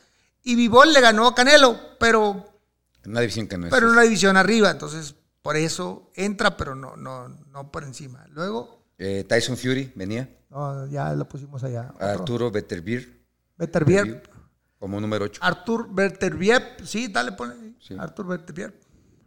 Y 0.42 0.54
Vivol 0.54 0.92
le 0.92 1.00
ganó 1.00 1.26
a 1.26 1.34
Canelo, 1.34 1.78
pero, 1.98 2.60
En 3.04 3.12
una 3.12 3.20
división 3.20 3.48
que 3.48 3.58
no 3.58 3.66
es. 3.66 3.72
pero 3.72 3.86
en 3.86 3.92
una 3.92 4.02
división 4.02 4.36
arriba. 4.36 4.70
Entonces, 4.70 5.14
por 5.42 5.56
eso 5.56 6.10
entra, 6.14 6.56
pero 6.56 6.74
no, 6.74 6.96
no, 6.96 7.28
no 7.28 7.72
por 7.72 7.84
encima. 7.84 8.26
Luego, 8.28 8.79
Eh, 9.02 9.24
Tyson 9.24 9.56
Fury 9.56 9.90
venía. 9.94 10.28
no, 10.50 10.86
ya 10.86 11.14
lo 11.14 11.26
pusimos 11.26 11.64
allá. 11.64 11.90
Otro. 11.94 12.06
Arturo 12.06 12.50
Beterbiev 12.50 13.08
Beterbiev. 13.56 14.22
como 14.78 15.00
número 15.00 15.24
8. 15.24 15.40
Artur 15.42 15.88
Beterbiev. 15.90 16.62
Sí, 16.84 17.08
dale, 17.08 17.32
ponle. 17.32 17.76
Sí. 17.80 17.94
Artur 17.98 18.26
Beterbiev. 18.26 18.74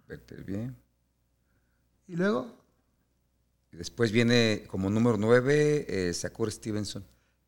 Beterbiev. 0.07 0.76
Y 2.05 2.15
luego, 2.15 2.55
después 3.71 4.11
viene 4.11 4.65
como 4.67 4.91
número 4.91 5.17
9 5.17 5.86
eh, 5.89 6.13
Shakur 6.13 6.51
Stevenson. 6.51 7.03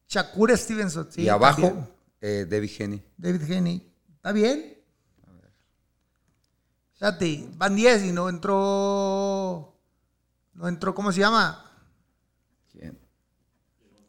Shakur 0.07 0.57
Stevenson. 0.57 1.07
sí, 1.11 1.21
y 1.21 1.29
abajo 1.29 1.87
eh, 2.21 2.47
Debbie 2.49 2.71
Henny. 2.75 3.03
David 3.17 3.51
Henny. 3.51 3.87
¿Está 4.15 4.31
bien? 4.31 4.79
Fíjate, 6.93 7.49
van 7.55 7.75
10 7.75 8.05
y 8.05 8.11
no 8.11 8.29
entró. 8.29 9.77
No 10.53 10.67
entró, 10.67 10.95
¿cómo 10.95 11.11
se 11.11 11.19
llama? 11.19 11.64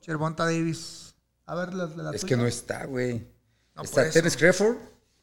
¿Quién? 0.06 0.14
Chervonta 0.14 0.44
Davis. 0.44 1.14
A 1.46 1.54
ver, 1.54 1.74
la, 1.74 1.86
la 1.86 2.10
Es 2.12 2.20
tuya. 2.22 2.28
que 2.28 2.36
no 2.36 2.46
está, 2.46 2.84
güey. 2.86 3.26
No, 3.74 3.82
está. 3.82 4.08
Terence 4.10 4.38
Crawford, 4.38 4.76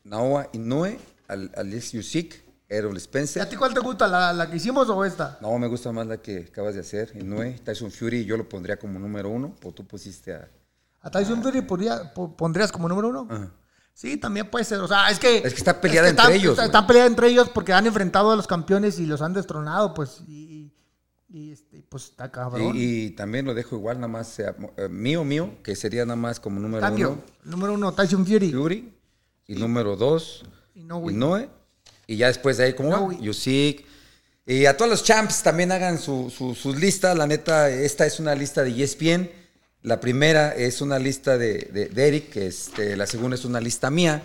Noah 0.03 0.47
Inoue, 0.53 0.99
Al- 1.27 1.51
Alex 1.55 1.91
Yusik, 1.93 2.43
Errol 2.69 2.95
¿Y 2.95 2.97
Spencer. 2.97 3.41
a 3.41 3.49
ti 3.49 3.55
cuál 3.55 3.73
te 3.73 3.79
gusta? 3.79 4.07
¿La, 4.07 4.31
la 4.33 4.49
que 4.49 4.57
hicimos 4.57 4.89
o 4.89 5.03
esta? 5.05 5.37
No, 5.41 5.57
me 5.57 5.67
gusta 5.67 5.91
más 5.91 6.07
la 6.07 6.17
que 6.17 6.47
acabas 6.49 6.75
de 6.75 6.81
hacer. 6.81 7.11
Inoue, 7.15 7.59
Tyson 7.63 7.91
Fury, 7.91 8.25
yo 8.25 8.37
lo 8.37 8.47
pondría 8.47 8.77
como 8.77 8.99
número 8.99 9.29
uno, 9.29 9.55
o 9.63 9.71
tú 9.71 9.85
pusiste 9.85 10.33
a... 10.33 10.49
¿A 11.01 11.09
Tyson 11.11 11.41
Fury 11.43 11.61
podría- 11.61 12.13
po- 12.13 12.35
pondrías 12.35 12.71
como 12.71 12.87
número 12.87 13.09
uno? 13.09 13.27
Ajá. 13.29 13.51
Sí, 13.95 14.17
también 14.17 14.49
puede 14.49 14.65
ser. 14.65 14.79
O 14.79 14.87
sea, 14.87 15.09
es 15.11 15.19
que. 15.19 15.37
Es 15.37 15.53
que 15.53 15.59
está 15.59 15.79
peleada 15.79 16.09
entre 16.09 16.23
están- 16.23 16.35
ellos. 16.39 16.57
Están 16.57 16.87
peleados 16.87 17.11
entre 17.11 17.27
ellos 17.27 17.49
porque 17.49 17.73
han 17.73 17.85
enfrentado 17.85 18.31
a 18.31 18.35
los 18.35 18.47
campeones 18.47 18.97
y 18.99 19.05
los 19.05 19.21
han 19.21 19.33
destronado, 19.33 19.93
pues. 19.93 20.21
Y, 20.27 20.52
y, 21.33 21.51
este, 21.51 21.83
pues 21.89 22.05
está 22.05 22.31
cabrón. 22.31 22.75
Y, 22.77 23.05
y 23.05 23.09
también 23.09 23.45
lo 23.45 23.53
dejo 23.53 23.75
igual, 23.75 23.97
nada 23.97 24.07
más 24.07 24.27
sea, 24.29 24.55
eh, 24.77 24.87
mío, 24.87 25.23
mío, 25.25 25.55
que 25.63 25.75
sería 25.75 26.05
nada 26.05 26.15
más 26.15 26.39
como 26.39 26.59
número 26.59 26.85
uno, 26.93 27.23
Número 27.43 27.73
uno, 27.73 27.91
Tyson 27.93 28.25
Fury. 28.25 28.51
Fury. 28.51 28.93
Y 29.47 29.55
número 29.55 29.95
dos, 29.97 30.45
Inoue. 30.75 31.11
Inoue. 31.11 31.49
Y 32.07 32.17
ya 32.17 32.27
después 32.27 32.57
de 32.57 32.65
ahí, 32.65 32.73
¿cómo 32.73 32.89
va? 32.91 32.97
Inoue. 32.97 33.17
Yusik. 33.21 33.85
Y 34.45 34.65
a 34.65 34.75
todos 34.77 34.91
los 34.91 35.03
champs 35.03 35.41
también 35.41 35.71
hagan 35.71 35.97
su- 35.97 36.29
su- 36.29 36.53
sus 36.55 36.79
listas. 36.79 37.17
La 37.17 37.25
neta, 37.27 37.69
esta 37.69 38.05
es 38.05 38.19
una 38.19 38.35
lista 38.35 38.61
de 38.63 38.69
ESPN. 38.83 39.29
La 39.81 39.99
primera 39.99 40.53
es 40.55 40.81
una 40.81 40.99
lista 40.99 41.37
de, 41.37 41.69
de, 41.73 41.87
de 41.89 42.07
Eric, 42.07 42.35
este, 42.37 42.95
la 42.95 43.05
segunda 43.07 43.35
es 43.35 43.43
una 43.43 43.59
lista 43.59 43.89
mía. 43.89 44.23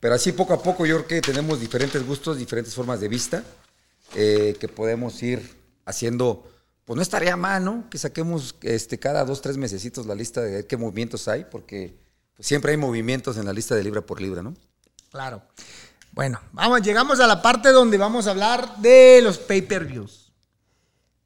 Pero 0.00 0.14
así 0.14 0.32
poco 0.32 0.52
a 0.54 0.62
poco 0.62 0.86
yo 0.86 0.96
creo 1.04 1.08
que 1.08 1.20
tenemos 1.20 1.60
diferentes 1.60 2.06
gustos, 2.06 2.38
diferentes 2.38 2.74
formas 2.74 3.00
de 3.00 3.08
vista, 3.08 3.42
eh, 4.14 4.54
que 4.60 4.68
podemos 4.68 5.22
ir 5.22 5.40
haciendo, 5.84 6.44
pues 6.84 6.96
no 6.96 7.02
estaría 7.02 7.36
mal, 7.36 7.64
¿no? 7.64 7.88
Que 7.90 7.98
saquemos 7.98 8.56
este, 8.62 8.98
cada 8.98 9.24
dos, 9.24 9.40
tres 9.40 9.56
mesecitos 9.56 10.06
la 10.06 10.14
lista 10.14 10.40
de 10.40 10.66
qué 10.66 10.76
movimientos 10.76 11.28
hay, 11.28 11.44
porque 11.44 11.98
pues, 12.36 12.46
siempre 12.46 12.72
hay 12.72 12.76
movimientos 12.76 13.36
en 13.36 13.46
la 13.46 13.52
lista 13.52 13.74
de 13.74 13.84
libra 13.84 14.00
por 14.00 14.20
libra, 14.20 14.42
¿no? 14.42 14.54
Claro. 15.10 15.42
Bueno, 16.12 16.40
vamos, 16.52 16.82
llegamos 16.82 17.20
a 17.20 17.26
la 17.26 17.42
parte 17.42 17.70
donde 17.70 17.98
vamos 17.98 18.26
a 18.26 18.30
hablar 18.30 18.76
de 18.78 19.20
los 19.22 19.38
pay-per-views. 19.38 20.32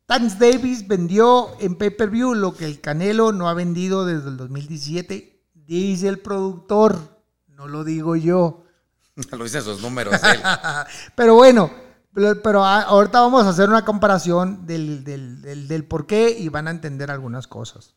Terence 0.07 0.39
Davis 0.39 0.89
vendió 0.89 1.55
en 1.61 1.75
pay-per-view 1.75 2.35
lo 2.35 2.57
que 2.57 2.65
el 2.65 2.81
Canelo 2.81 3.33
no 3.33 3.47
ha 3.47 3.53
vendido 3.53 4.07
desde 4.07 4.31
el 4.31 4.39
2017. 4.39 5.43
Dice 5.53 6.09
el 6.09 6.19
productor, 6.19 7.21
no 7.49 7.69
lo 7.69 7.85
digo 7.85 8.17
yo. 8.17 8.65
Lo 9.33 9.45
dicen 9.45 9.63
sus 9.63 9.83
números 9.83 10.15
él. 10.23 10.41
pero 11.17 11.35
bueno, 11.35 11.71
pero, 12.19 12.43
pero 12.43 12.65
a- 12.65 12.83
ahorita 12.83 13.21
vamos 13.21 13.45
a 13.45 13.51
hacer 13.51 13.69
una 13.69 13.85
comparación 13.85 14.67
del, 14.67 15.05
del, 15.05 15.69
del- 15.69 15.85
por 15.85 16.07
qué 16.07 16.31
y 16.37 16.49
van 16.49 16.67
a 16.67 16.73
entender 16.73 17.11
algunas 17.13 17.47
cosas. 17.47 17.95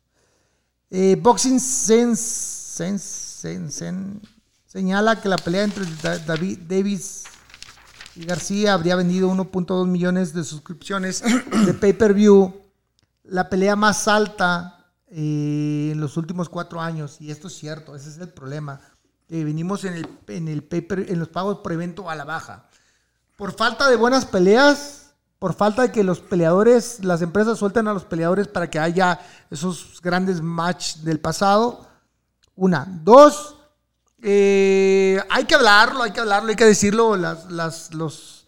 Eh, 0.91 1.17
Boxing 1.19 1.59
Sense, 1.59 2.22
Sense- 2.22 3.41
Sense- 3.41 3.72
Sen- 3.86 4.22
señala 4.67 5.19
que 5.22 5.28
la 5.30 5.38
pelea 5.38 5.63
entre 5.63 5.86
Da- 6.03 6.19
David 6.19 6.59
Davis 6.67 7.24
y 8.15 8.26
García 8.26 8.74
habría 8.74 8.95
vendido 8.95 9.28
1.2 9.30 9.88
millones 9.88 10.34
de 10.34 10.43
suscripciones 10.43 11.24
de 11.65 11.74
pay-per-view, 11.74 12.53
la 13.24 13.49
pelea 13.49 13.76
más 13.76 14.07
alta 14.07 14.86
eh, 15.07 15.89
en 15.93 15.99
los 15.99 16.15
últimos 16.17 16.47
cuatro 16.49 16.80
años. 16.80 17.17
Y 17.19 17.32
esto 17.32 17.47
es 17.47 17.55
cierto, 17.55 17.95
ese 17.95 18.09
es 18.09 18.17
el 18.19 18.30
problema. 18.30 18.80
que 19.28 19.43
venimos 19.45 19.84
en, 19.86 19.93
el, 19.93 20.07
en, 20.28 20.47
el 20.47 20.67
en 21.07 21.19
los 21.19 21.30
pagos 21.30 21.59
por 21.63 21.72
evento 21.72 22.09
a 22.09 22.15
la 22.15 22.26
baja. 22.26 22.67
Por 23.41 23.53
falta 23.53 23.89
de 23.89 23.95
buenas 23.95 24.25
peleas, 24.25 25.13
por 25.39 25.55
falta 25.55 25.81
de 25.81 25.91
que 25.91 26.03
los 26.03 26.19
peleadores, 26.19 27.03
las 27.03 27.23
empresas 27.23 27.57
suelten 27.57 27.87
a 27.87 27.93
los 27.93 28.05
peleadores 28.05 28.47
para 28.47 28.69
que 28.69 28.77
haya 28.77 29.19
esos 29.49 29.99
grandes 29.99 30.43
match 30.43 30.97
del 30.97 31.19
pasado. 31.19 31.87
Una. 32.55 32.85
Dos, 33.03 33.55
eh, 34.21 35.19
hay 35.27 35.45
que 35.45 35.55
hablarlo, 35.55 36.03
hay 36.03 36.11
que 36.11 36.19
hablarlo, 36.19 36.49
hay 36.51 36.55
que 36.55 36.65
decirlo, 36.65 37.15
las, 37.17 37.49
las, 37.51 37.91
los, 37.95 38.45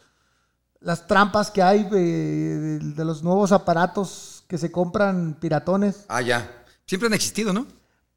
las 0.80 1.08
trampas 1.08 1.50
que 1.50 1.64
hay 1.64 1.86
de, 1.86 2.00
de- 2.00 2.80
de 2.94 3.04
los 3.06 3.24
nuevos 3.24 3.52
aparatos 3.52 4.44
que 4.48 4.60
se 4.60 4.72
compran 4.72 5.34
piratones. 5.40 6.06
Ah, 6.08 6.22
ya. 6.22 6.66
Siempre 6.86 7.08
han 7.08 7.14
existido, 7.16 7.52
¿no? 7.52 7.66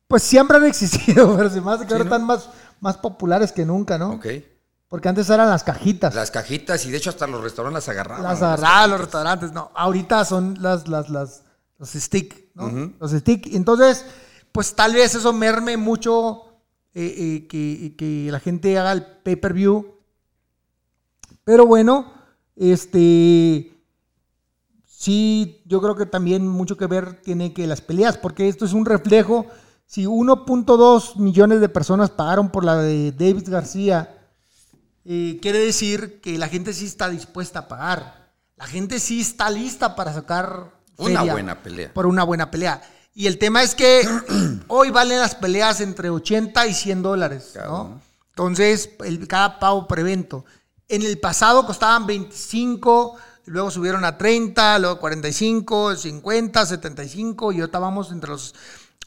Pues 0.08 0.22
siempre 0.24 0.58
han 0.58 0.66
existido, 0.66 1.34
pero 1.38 1.48
se 1.48 1.58
me 1.62 1.72
hace 1.72 1.84
que 1.84 1.88
Sí, 1.88 1.92
ahora 1.94 2.04
¿no? 2.04 2.10
están 2.14 2.26
más, 2.26 2.50
más 2.80 2.98
populares 2.98 3.50
que 3.50 3.64
nunca, 3.64 3.96
¿no? 3.96 4.10
Ok. 4.10 4.26
Porque 4.88 5.08
antes 5.08 5.28
eran 5.30 5.48
las 5.48 5.64
cajitas. 5.64 6.14
Las 6.14 6.30
cajitas 6.30 6.84
y 6.86 6.90
de 6.90 6.98
hecho 6.98 7.10
hasta 7.10 7.26
los 7.26 7.42
restaurantes 7.42 7.86
las 7.86 7.88
agarraban. 7.88 8.22
Las 8.22 8.40
agarraban 8.40 8.90
los 8.90 9.00
restaurantes, 9.00 9.52
no. 9.52 9.70
Ahorita 9.74 10.24
son 10.24 10.56
las, 10.60 10.86
las, 10.86 11.10
las, 11.10 11.42
los 11.78 11.90
stick, 11.90 12.54
¿no? 12.54 12.92
Los 13.00 13.10
stick. 13.10 13.48
Entonces, 13.52 14.04
pues 14.52 14.74
tal 14.74 14.94
vez 14.94 15.14
eso 15.14 15.32
merme 15.32 15.76
mucho 15.76 16.44
eh, 16.94 17.14
eh, 17.18 17.46
que, 17.48 17.96
que 17.96 18.30
la 18.30 18.38
gente 18.38 18.78
haga 18.78 18.92
el 18.92 19.04
pay-per-view. 19.04 19.94
Pero 21.42 21.66
bueno, 21.66 22.12
este. 22.54 23.72
Sí, 24.84 25.62
yo 25.66 25.82
creo 25.82 25.94
que 25.94 26.06
también 26.06 26.48
mucho 26.48 26.76
que 26.76 26.86
ver 26.86 27.20
tiene 27.20 27.52
que 27.52 27.66
las 27.66 27.80
peleas, 27.80 28.16
porque 28.16 28.48
esto 28.48 28.64
es 28.64 28.72
un 28.72 28.86
reflejo. 28.86 29.46
Si 29.84 30.04
1.2 30.04 31.16
millones 31.16 31.60
de 31.60 31.68
personas 31.68 32.10
pagaron 32.10 32.50
por 32.50 32.64
la 32.64 32.76
de 32.76 33.12
David 33.12 33.48
García, 33.48 34.15
eh, 35.08 35.38
quiere 35.40 35.58
decir 35.60 36.20
que 36.20 36.36
la 36.38 36.48
gente 36.48 36.72
sí 36.72 36.84
está 36.86 37.08
dispuesta 37.08 37.60
a 37.60 37.68
pagar. 37.68 38.30
La 38.56 38.66
gente 38.66 38.98
sí 39.00 39.20
está 39.20 39.50
lista 39.50 39.94
para 39.94 40.12
sacar 40.12 40.70
Una 40.96 41.22
buena 41.32 41.62
pelea. 41.62 41.92
Por 41.94 42.06
una 42.06 42.24
buena 42.24 42.50
pelea. 42.50 42.82
Y 43.14 43.26
el 43.26 43.38
tema 43.38 43.62
es 43.62 43.74
que 43.74 44.06
hoy 44.68 44.90
valen 44.90 45.18
las 45.20 45.34
peleas 45.34 45.80
entre 45.80 46.10
80 46.10 46.66
y 46.66 46.74
100 46.74 47.02
dólares, 47.02 47.52
¿no? 47.64 48.00
Entonces, 48.30 48.90
el- 49.04 49.26
cada 49.28 49.58
pago 49.58 49.86
por 49.86 49.98
evento. 49.98 50.44
En 50.88 51.02
el 51.02 51.18
pasado 51.18 51.66
costaban 51.66 52.06
25, 52.06 53.16
luego 53.46 53.70
subieron 53.70 54.04
a 54.04 54.16
30, 54.18 54.78
luego 54.78 54.98
45, 55.00 55.96
50, 55.96 56.66
75 56.66 57.52
y 57.52 57.60
ahorita 57.60 57.78
vamos 57.78 58.10
entre 58.12 58.30
los 58.30 58.54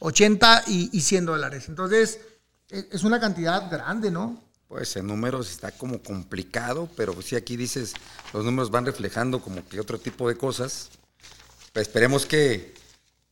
80 0.00 0.64
y, 0.66 0.90
y 0.96 1.00
100 1.02 1.26
dólares. 1.26 1.68
Entonces, 1.68 2.20
e- 2.70 2.88
es 2.90 3.02
una 3.04 3.20
cantidad 3.20 3.70
grande, 3.70 4.10
¿no? 4.10 4.42
Pues 4.70 4.94
en 4.94 5.08
números 5.08 5.50
está 5.50 5.72
como 5.72 6.00
complicado, 6.00 6.88
pero 6.96 7.20
sí 7.22 7.34
aquí 7.34 7.56
dices, 7.56 7.92
los 8.32 8.44
números 8.44 8.70
van 8.70 8.86
reflejando 8.86 9.40
como 9.40 9.66
que 9.68 9.80
otro 9.80 9.98
tipo 9.98 10.28
de 10.28 10.36
cosas. 10.36 10.90
Pues 11.72 11.88
esperemos 11.88 12.24
que, 12.24 12.72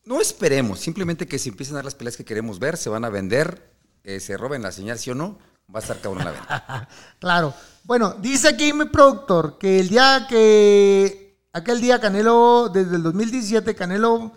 no 0.05 0.21
esperemos, 0.21 0.81
simplemente 0.81 1.29
que 1.29 1.39
se 1.39 1.51
empiecen 1.51 1.77
a 1.77 1.79
dar 1.79 1.85
las 1.85 1.95
peleas 1.95 2.17
que 2.17 2.25
queremos 2.25 2.59
ver, 2.59 2.77
se 2.77 2.89
van 2.91 3.05
a 3.05 3.09
vender, 3.09 3.71
eh, 4.03 4.19
se 4.19 4.37
roben 4.37 4.63
la 4.63 4.73
señal, 4.73 4.99
sí 4.99 5.13
o 5.13 5.15
no, 5.15 5.39
Va 5.73 5.79
a 5.79 5.83
estar 5.83 6.01
cabrón 6.01 6.25
la 6.25 6.33
venta. 6.33 6.89
Claro. 7.21 7.55
Bueno, 7.85 8.17
dice 8.19 8.49
aquí 8.49 8.73
mi 8.73 8.87
productor 8.87 9.59
que 9.59 9.79
el 9.79 9.89
día 9.91 10.27
que. 10.29 11.39
Aquel 11.53 11.81
día 11.81 12.01
Canelo, 12.01 12.69
desde 12.69 12.97
el 12.97 13.03
2017, 13.05 13.77
Canelo 13.77 14.33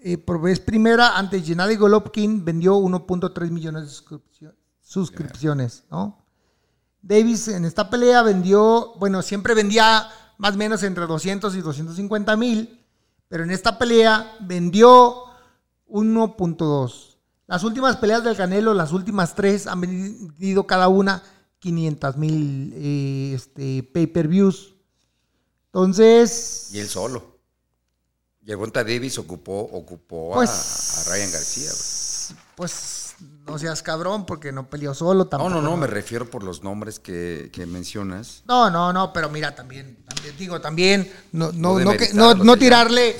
eh, 0.00 0.16
por 0.16 0.40
vez 0.40 0.58
primera 0.60 1.18
ante 1.18 1.42
Gennady 1.42 1.76
Golovkin 1.76 2.44
vendió 2.44 2.76
1.3 2.76 3.50
millones 3.50 3.82
de 3.82 3.88
suscripcio- 3.88 4.54
suscripciones, 4.94 5.82
¿no? 5.90 6.24
Davis 7.02 7.48
en 7.48 7.64
esta 7.64 7.90
pelea 7.90 8.22
vendió, 8.22 8.94
bueno, 8.96 9.20
siempre 9.22 9.54
vendía 9.54 10.08
más 10.38 10.54
o 10.54 10.56
menos 10.56 10.82
entre 10.84 11.06
200 11.06 11.54
y 11.56 11.60
250 11.60 12.36
mil, 12.36 12.80
pero 13.28 13.42
en 13.44 13.50
esta 13.50 13.76
pelea 13.78 14.36
vendió 14.40 15.24
1.2. 15.88 17.16
Las 17.46 17.62
últimas 17.64 17.96
peleas 17.96 18.24
del 18.24 18.36
Canelo, 18.36 18.72
las 18.72 18.92
últimas 18.92 19.34
tres, 19.34 19.66
han 19.66 19.80
vendido 19.82 20.66
cada 20.66 20.88
una 20.88 21.22
500 21.58 22.16
mil 22.16 22.72
eh, 22.76 23.32
este, 23.34 23.82
pay-per-views. 23.82 24.74
Entonces... 25.66 26.68
Y 26.72 26.78
él 26.78 26.88
solo. 26.88 27.34
Gervonta 28.46 28.84
Davis 28.84 29.18
ocupó, 29.18 29.60
ocupó 29.60 30.32
a- 30.32 30.36
Pues- 30.36 31.06
a, 31.06 31.10
Ryan 31.10 31.32
García. 31.32 31.70
Pues 32.56 33.03
no 33.20 33.58
seas 33.58 33.82
cabrón 33.82 34.26
porque 34.26 34.52
no 34.52 34.68
peleó 34.70 34.94
solo 34.94 35.24
No, 35.24 35.26
tampoco. 35.28 35.50
no, 35.50 35.62
no, 35.62 35.76
me 35.76 35.86
refiero 35.86 36.28
por 36.30 36.42
los 36.42 36.62
nombres 36.62 36.98
que, 36.98 37.50
que 37.52 37.66
mencionas. 37.66 38.42
No, 38.46 38.70
no, 38.70 38.92
no, 38.92 39.12
pero 39.12 39.28
mira, 39.30 39.54
también, 39.54 40.02
también 40.04 40.36
digo, 40.38 40.60
también, 40.60 41.10
no, 41.32 41.52
no, 41.52 41.78
No 41.78 41.84
no, 41.92 41.96
que- 41.96 42.12
no, 42.14 42.34
no 42.34 42.56
tirarle, 42.56 43.16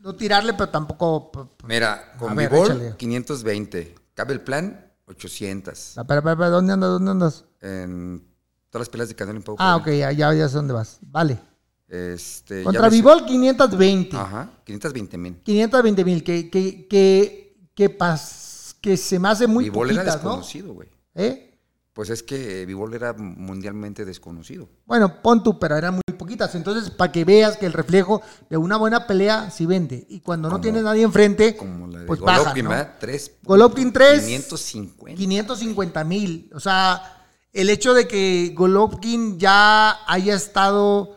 no 0.00 0.14
tirarle, 0.14 0.52
pero 0.54 0.68
tampoco. 0.68 1.30
Mira, 1.66 2.12
con 2.18 2.36
Vivol, 2.36 2.66
échale. 2.66 2.96
520. 2.96 3.94
Cabe 4.14 4.34
el 4.34 4.40
plan, 4.42 4.92
800. 5.06 5.96
Ah, 5.98 6.02
Espera, 6.02 6.18
espera, 6.18 6.32
espera, 6.32 6.50
¿dónde 6.50 6.72
andas? 6.72 6.90
¿Dónde 6.90 7.10
andas? 7.10 7.44
En 7.60 8.24
todas 8.70 8.86
las 8.86 8.88
peleas 8.90 9.08
de 9.08 9.14
Canelo 9.14 9.38
en 9.38 9.42
Pau. 9.44 9.56
Ah, 9.58 9.76
ok, 9.76 9.86
ya, 9.88 10.12
ya, 10.12 10.32
ya 10.34 10.48
sé 10.48 10.56
dónde 10.56 10.74
vas. 10.74 10.98
Vale. 11.00 11.40
Este, 11.88 12.62
Contra 12.64 12.88
Vivol, 12.88 13.24
520. 13.24 14.16
Ajá, 14.16 14.50
520 14.64 15.18
mil. 15.18 15.36
520 15.42 16.04
mil, 16.04 16.24
que, 16.24 16.50
que, 16.50 16.86
que, 16.88 17.56
que, 17.74 17.98
pas- 17.98 18.53
que 18.84 18.98
se 18.98 19.18
me 19.18 19.28
hace 19.28 19.46
muy 19.46 19.64
Vivol 19.64 19.90
era 19.90 20.02
poquitas, 20.02 20.22
¿no? 20.22 20.28
desconocido, 20.30 20.74
güey. 20.74 20.88
¿Eh? 21.14 21.58
Pues 21.94 22.10
es 22.10 22.22
que 22.22 22.66
Vivol 22.66 22.92
era 22.92 23.14
mundialmente 23.14 24.04
desconocido. 24.04 24.68
Bueno, 24.84 25.22
pon 25.22 25.42
tú, 25.42 25.58
pero 25.58 25.74
eran 25.76 25.94
muy 25.94 26.18
poquitas. 26.18 26.54
Entonces, 26.54 26.90
para 26.90 27.10
que 27.10 27.24
veas 27.24 27.56
que 27.56 27.64
el 27.64 27.72
reflejo 27.72 28.20
de 28.50 28.58
una 28.58 28.76
buena 28.76 29.06
pelea 29.06 29.50
sí 29.50 29.64
vende. 29.64 30.04
Y 30.10 30.20
cuando 30.20 30.50
no 30.50 30.60
tienes 30.60 30.82
nadie 30.82 31.02
enfrente, 31.02 31.56
Como 31.56 31.86
la 31.86 32.00
de 32.00 32.06
pues 32.06 32.20
baja, 32.20 32.40
Golovkin, 32.40 32.64
¿no? 32.64 32.70
¿verdad? 32.72 32.94
Tres- 33.00 33.30
Golovkin 33.42 33.90
3. 33.92 34.22
550. 34.22 35.16
550 35.16 36.04
mil. 36.04 36.50
O 36.52 36.60
sea, 36.60 37.24
el 37.54 37.70
hecho 37.70 37.94
de 37.94 38.06
que 38.06 38.52
Golovkin 38.54 39.38
ya 39.38 40.04
haya 40.06 40.34
estado 40.34 41.16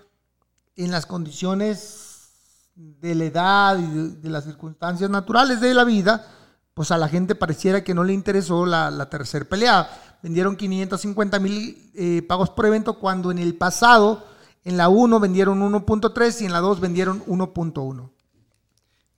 en 0.78 0.91
las 0.91 1.05
condiciones 1.05 2.30
de 2.76 3.13
la 3.15 3.26
edad 3.26 3.78
y 3.80 3.88
de, 3.88 4.09
de 4.22 4.30
las 4.30 4.45
circunstancias 4.45 5.09
naturales 5.09 5.59
de 5.59 5.74
la 5.74 5.84
vida, 5.84 6.26
pues 6.78 6.91
a 6.91 6.97
la 6.99 7.09
gente 7.09 7.34
pareciera 7.34 7.84
que 7.84 7.95
no 7.95 8.03
le 8.03 8.13
interesó 8.13 8.63
la, 8.63 8.91
la 8.91 9.09
tercera 9.09 9.43
pelea. 9.45 9.89
Vendieron 10.21 10.55
550 10.55 11.39
mil 11.39 11.89
eh, 11.95 12.21
pagos 12.21 12.51
por 12.51 12.67
evento 12.67 12.99
cuando 12.99 13.32
en 13.32 13.39
el 13.39 13.55
pasado, 13.55 14.28
en 14.63 14.78
la 14.78 14.88
1 14.88 15.19
vendieron 15.19 15.59
1.3 15.59 16.41
y 16.41 16.45
en 16.45 16.53
la 16.53 16.59
2 16.59 16.80
vendieron 16.80 17.25
1.1. 17.25 18.11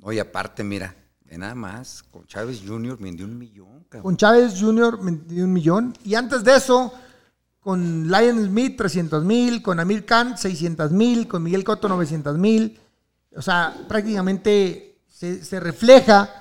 Oye, 0.03 0.22
aparte, 0.22 0.64
mira, 0.64 0.95
nada 1.30 1.53
más, 1.53 2.01
con 2.01 2.26
Chávez 2.28 2.62
Jr. 2.66 2.97
vendió 2.97 3.26
un 3.26 3.38
millón, 3.38 3.84
cabrón. 3.89 4.03
Con 4.03 4.16
Chávez 4.16 4.53
Jr. 4.57 4.97
vendió 5.03 5.43
un 5.43 5.51
millón. 5.51 5.93
Y 6.05 6.16
antes 6.16 6.45
de 6.45 6.55
eso, 6.55 6.93
con 7.60 8.07
Lion 8.07 8.41
Smith 8.41 8.78
300 8.78 9.26
mil, 9.26 9.62
con 9.62 9.82
Amir 9.82 10.05
Khan 10.05 10.38
600 10.38 10.93
mil, 10.93 11.28
con 11.28 11.43
Miguel 11.43 11.66
Cotto 11.66 11.89
900 11.89 12.38
mil. 12.38 12.80
O 13.36 13.41
sea, 13.41 13.76
prácticamente 13.89 15.01
se, 15.10 15.43
se 15.43 15.60
refleja 15.60 16.39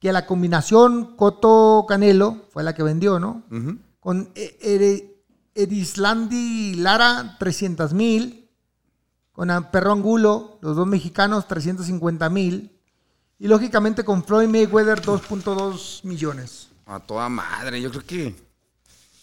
que 0.00 0.12
la 0.12 0.26
combinación 0.26 1.16
Cotto-Canelo 1.16 2.46
fue 2.52 2.62
la 2.62 2.74
que 2.74 2.82
vendió, 2.82 3.18
¿no? 3.18 3.42
Con 4.00 4.30
E- 4.34 5.14
Erislandi 5.54 6.74
Lara 6.76 7.36
300 7.38 7.92
mil, 7.94 8.48
con 9.32 9.48
Perro 9.70 9.92
Angulo, 9.92 10.58
los 10.62 10.76
dos 10.76 10.86
mexicanos 10.86 11.46
350 11.48 12.28
mil. 12.30 12.72
Y 13.40 13.46
lógicamente 13.46 14.04
con 14.04 14.24
Floyd 14.24 14.48
Mayweather 14.48 15.00
2.2 15.00 16.04
millones. 16.04 16.68
A 16.86 16.98
toda 16.98 17.28
madre, 17.28 17.80
yo 17.80 17.90
creo 17.90 18.04
que. 18.04 18.34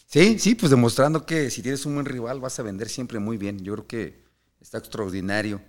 Sí, 0.07 0.39
sí, 0.39 0.55
pues 0.55 0.69
demostrando 0.69 1.25
que 1.25 1.49
si 1.49 1.61
tienes 1.61 1.85
un 1.85 1.95
buen 1.95 2.05
rival 2.05 2.39
vas 2.39 2.57
a 2.59 2.63
vender 2.63 2.87
siempre 2.87 3.19
muy 3.19 3.37
bien. 3.37 3.59
Yo 3.59 3.73
creo 3.73 3.87
que 3.87 4.23
está 4.61 4.77
extraordinario. 4.77 5.59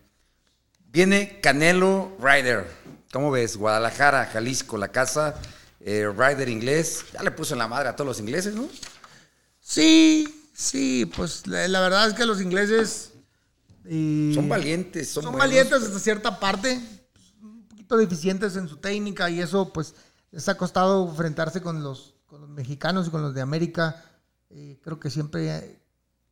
Viene 0.93 1.41
Canelo 1.41 2.13
Ryder. 2.21 2.71
¿Cómo 3.13 3.31
ves? 3.31 3.57
Guadalajara, 3.57 4.27
Jalisco, 4.27 4.77
la 4.77 4.89
casa. 4.89 5.35
eh, 5.81 6.07
Ryder 6.15 6.49
inglés. 6.49 7.05
Ya 7.13 7.23
le 7.23 7.31
puso 7.31 7.55
en 7.55 7.59
la 7.59 7.69
madre 7.69 7.89
a 7.89 7.97
todos 7.97 8.09
los 8.09 8.21
ingleses, 8.21 8.55
¿no? 8.55 8.69
Sí, 9.61 10.49
sí, 10.55 11.11
pues 11.17 11.47
la, 11.47 11.67
la 11.69 11.81
verdad 11.81 12.09
es 12.09 12.15
que 12.15 12.25
los 12.27 12.41
ingleses 12.41 13.13
Son 13.85 14.49
valientes, 14.49 15.11
son, 15.11 15.25
son 15.25 15.33
buenos. 15.33 15.49
valientes 15.49 15.83
hasta 15.83 15.99
cierta 16.01 16.41
parte, 16.41 16.81
un 17.43 17.67
poquito 17.69 17.97
deficientes 17.97 18.57
en 18.57 18.69
su 18.69 18.79
técnica 18.79 19.31
y 19.31 19.41
eso 19.41 19.73
pues 19.73 19.95
les 20.31 20.49
ha 20.49 20.57
costado 20.57 21.09
enfrentarse 21.09 21.61
con 21.63 21.83
los, 21.83 22.15
con 22.27 22.41
los 22.41 22.51
mexicanos 22.51 23.07
y 23.09 23.11
con 23.11 23.23
los 23.23 23.35
de 23.35 23.41
América. 23.41 24.05
Eh, 24.51 24.79
creo 24.83 24.99
que 25.01 25.11
siempre, 25.11 25.81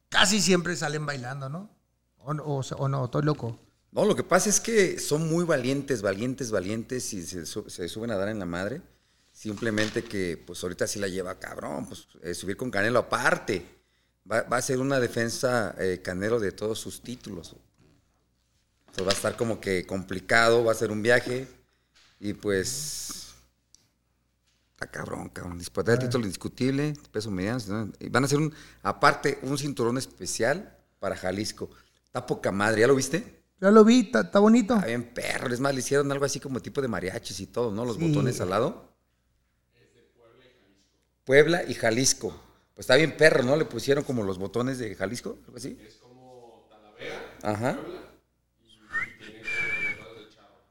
casi 0.09 0.41
siempre 0.41 0.77
salen 0.77 1.07
bailando, 1.07 1.49
¿no? 1.49 1.71
O, 2.19 2.33
o- 2.33 2.61
o 2.79 2.89
no, 2.89 3.05
estoy 3.05 3.23
loco. 3.23 3.59
No, 3.95 4.05
lo 4.05 4.17
que 4.17 4.25
pasa 4.25 4.49
es 4.51 4.59
que 4.59 4.99
son 4.99 5.29
muy 5.29 5.45
valientes, 5.45 6.03
valientes, 6.03 6.51
valientes 6.51 7.15
y 7.15 7.23
se, 7.25 7.47
su- 7.47 7.71
se 7.71 7.89
suben 7.89 8.11
a 8.11 8.17
dar 8.17 8.29
en 8.29 8.41
la 8.41 8.45
madre. 8.45 8.83
Simplemente 9.33 10.03
que, 10.03 10.37
pues 10.37 10.63
ahorita 10.63 10.87
sí 10.89 10.99
la 10.99 11.07
lleva 11.09 11.39
cabrón, 11.39 11.87
pues 11.87 12.09
eh, 12.23 12.35
subir 12.35 12.57
con 12.57 12.71
Canelo 12.73 12.99
aparte. 12.99 13.65
Va, 14.31 14.43
va 14.43 14.57
a 14.57 14.63
ser 14.63 14.81
una 14.81 14.99
defensa 14.99 15.77
eh, 15.79 16.01
Canelo 16.03 16.41
de 16.41 16.51
todos 16.51 16.79
sus 16.81 17.03
títulos. 17.03 17.55
Entonces 18.81 19.07
va 19.07 19.11
a 19.11 19.15
estar 19.15 19.37
como 19.37 19.61
que 19.61 19.87
complicado, 19.87 20.65
va 20.65 20.73
a 20.73 20.75
ser 20.75 20.91
un 20.91 21.03
viaje 21.03 21.47
y 22.19 22.33
pues... 22.35 23.35
Está 24.73 24.89
cabrón, 24.91 25.29
cabrón. 25.29 25.57
Disputar 25.59 25.95
el 25.95 26.01
título 26.01 26.25
indiscutible, 26.25 26.95
peso 27.13 27.31
mediano. 27.31 27.61
¿no? 27.69 27.93
Y 28.01 28.09
Van 28.09 28.25
a 28.25 28.27
hacer 28.27 28.39
un, 28.39 28.53
aparte, 28.83 29.39
un 29.43 29.57
cinturón 29.57 29.99
especial 29.99 30.77
para 30.99 31.15
Jalisco. 31.17 31.71
Está 32.05 32.27
poca 32.27 32.51
madre, 32.51 32.81
¿ya 32.81 32.89
lo 32.89 32.97
viste? 32.97 33.44
Ya 33.61 33.71
lo 33.71 33.85
vi, 33.85 34.11
está 34.13 34.39
bonito. 34.41 34.75
Está 34.75 34.87
bien 34.87 35.15
perro, 35.15 35.53
es 35.53 35.61
más, 35.61 35.73
le 35.73 35.81
hicieron 35.81 36.11
algo 36.13 36.25
así 36.25 36.41
como 36.41 36.61
tipo 36.61 36.83
de 36.83 36.89
mariachis 36.89 37.41
y 37.41 37.47
todo, 37.47 37.71
¿no? 37.73 37.85
Los 37.85 37.97
Sí. 37.97 38.09
botones 38.09 38.41
al 38.41 38.51
lado. 38.51 38.93
Puebla 41.25 41.63
y 41.67 41.75
Jalisco. 41.75 42.39
Pues 42.75 42.85
está 42.85 42.97
bien 42.97 43.17
perro, 43.17 43.43
¿no? 43.43 43.57
Le 43.57 43.65
pusieron 43.65 44.05
como 44.05 44.23
los 44.25 44.37
botones 44.37 44.79
de 44.79 44.95
Jalisco, 44.95 45.39
algo 45.47 45.57
así. 45.57 45.79
Es 45.81 45.95
como 45.97 46.67
Talavera. 46.69 47.39
Ajá. 47.43 47.79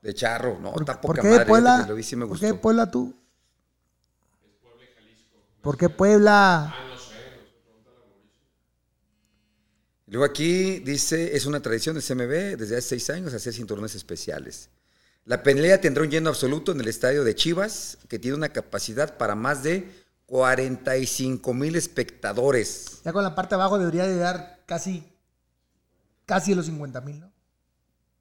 De 0.01 0.13
charro, 0.13 0.59
no, 0.59 0.73
está 0.77 0.99
¿Por 0.99 1.11
poca 1.15 1.21
qué 1.21 1.27
madre. 1.29 1.39
de 1.39 1.45
Puebla? 1.45 1.85
Lo 1.87 1.95
vi, 1.95 2.03
sí 2.03 2.15
me 2.17 2.23
¿Por 2.25 2.29
gustó. 2.31 2.45
qué 2.45 2.51
de 2.51 2.59
Puebla 2.59 2.91
tú? 2.91 3.15
¿Por 5.61 5.77
qué 5.77 5.87
Puebla? 5.87 6.75
Luego 10.13 10.25
aquí 10.25 10.77
dice, 10.77 11.35
es 11.35 11.47
una 11.47 11.59
tradición 11.59 11.95
del 11.95 12.03
CMB 12.03 12.55
desde 12.55 12.77
hace 12.77 12.89
seis 12.89 13.09
años 13.09 13.33
hacer 13.33 13.51
cinturones 13.51 13.95
especiales. 13.95 14.69
La 15.25 15.41
pelea 15.41 15.81
tendrá 15.81 16.03
un 16.03 16.11
lleno 16.11 16.29
absoluto 16.29 16.71
en 16.71 16.79
el 16.81 16.87
estadio 16.87 17.23
de 17.23 17.33
Chivas, 17.33 17.97
que 18.07 18.19
tiene 18.19 18.37
una 18.37 18.49
capacidad 18.49 19.17
para 19.17 19.33
más 19.33 19.63
de 19.63 20.05
45 20.27 21.51
mil 21.55 21.75
espectadores. 21.75 23.01
Ya 23.03 23.11
con 23.11 23.23
la 23.23 23.33
parte 23.33 23.55
abajo 23.55 23.79
debería 23.79 24.05
de 24.05 24.17
dar 24.17 24.61
casi, 24.67 25.03
casi 26.27 26.53
los 26.53 26.67
50 26.67 27.01
mil, 27.01 27.19
¿no? 27.19 27.33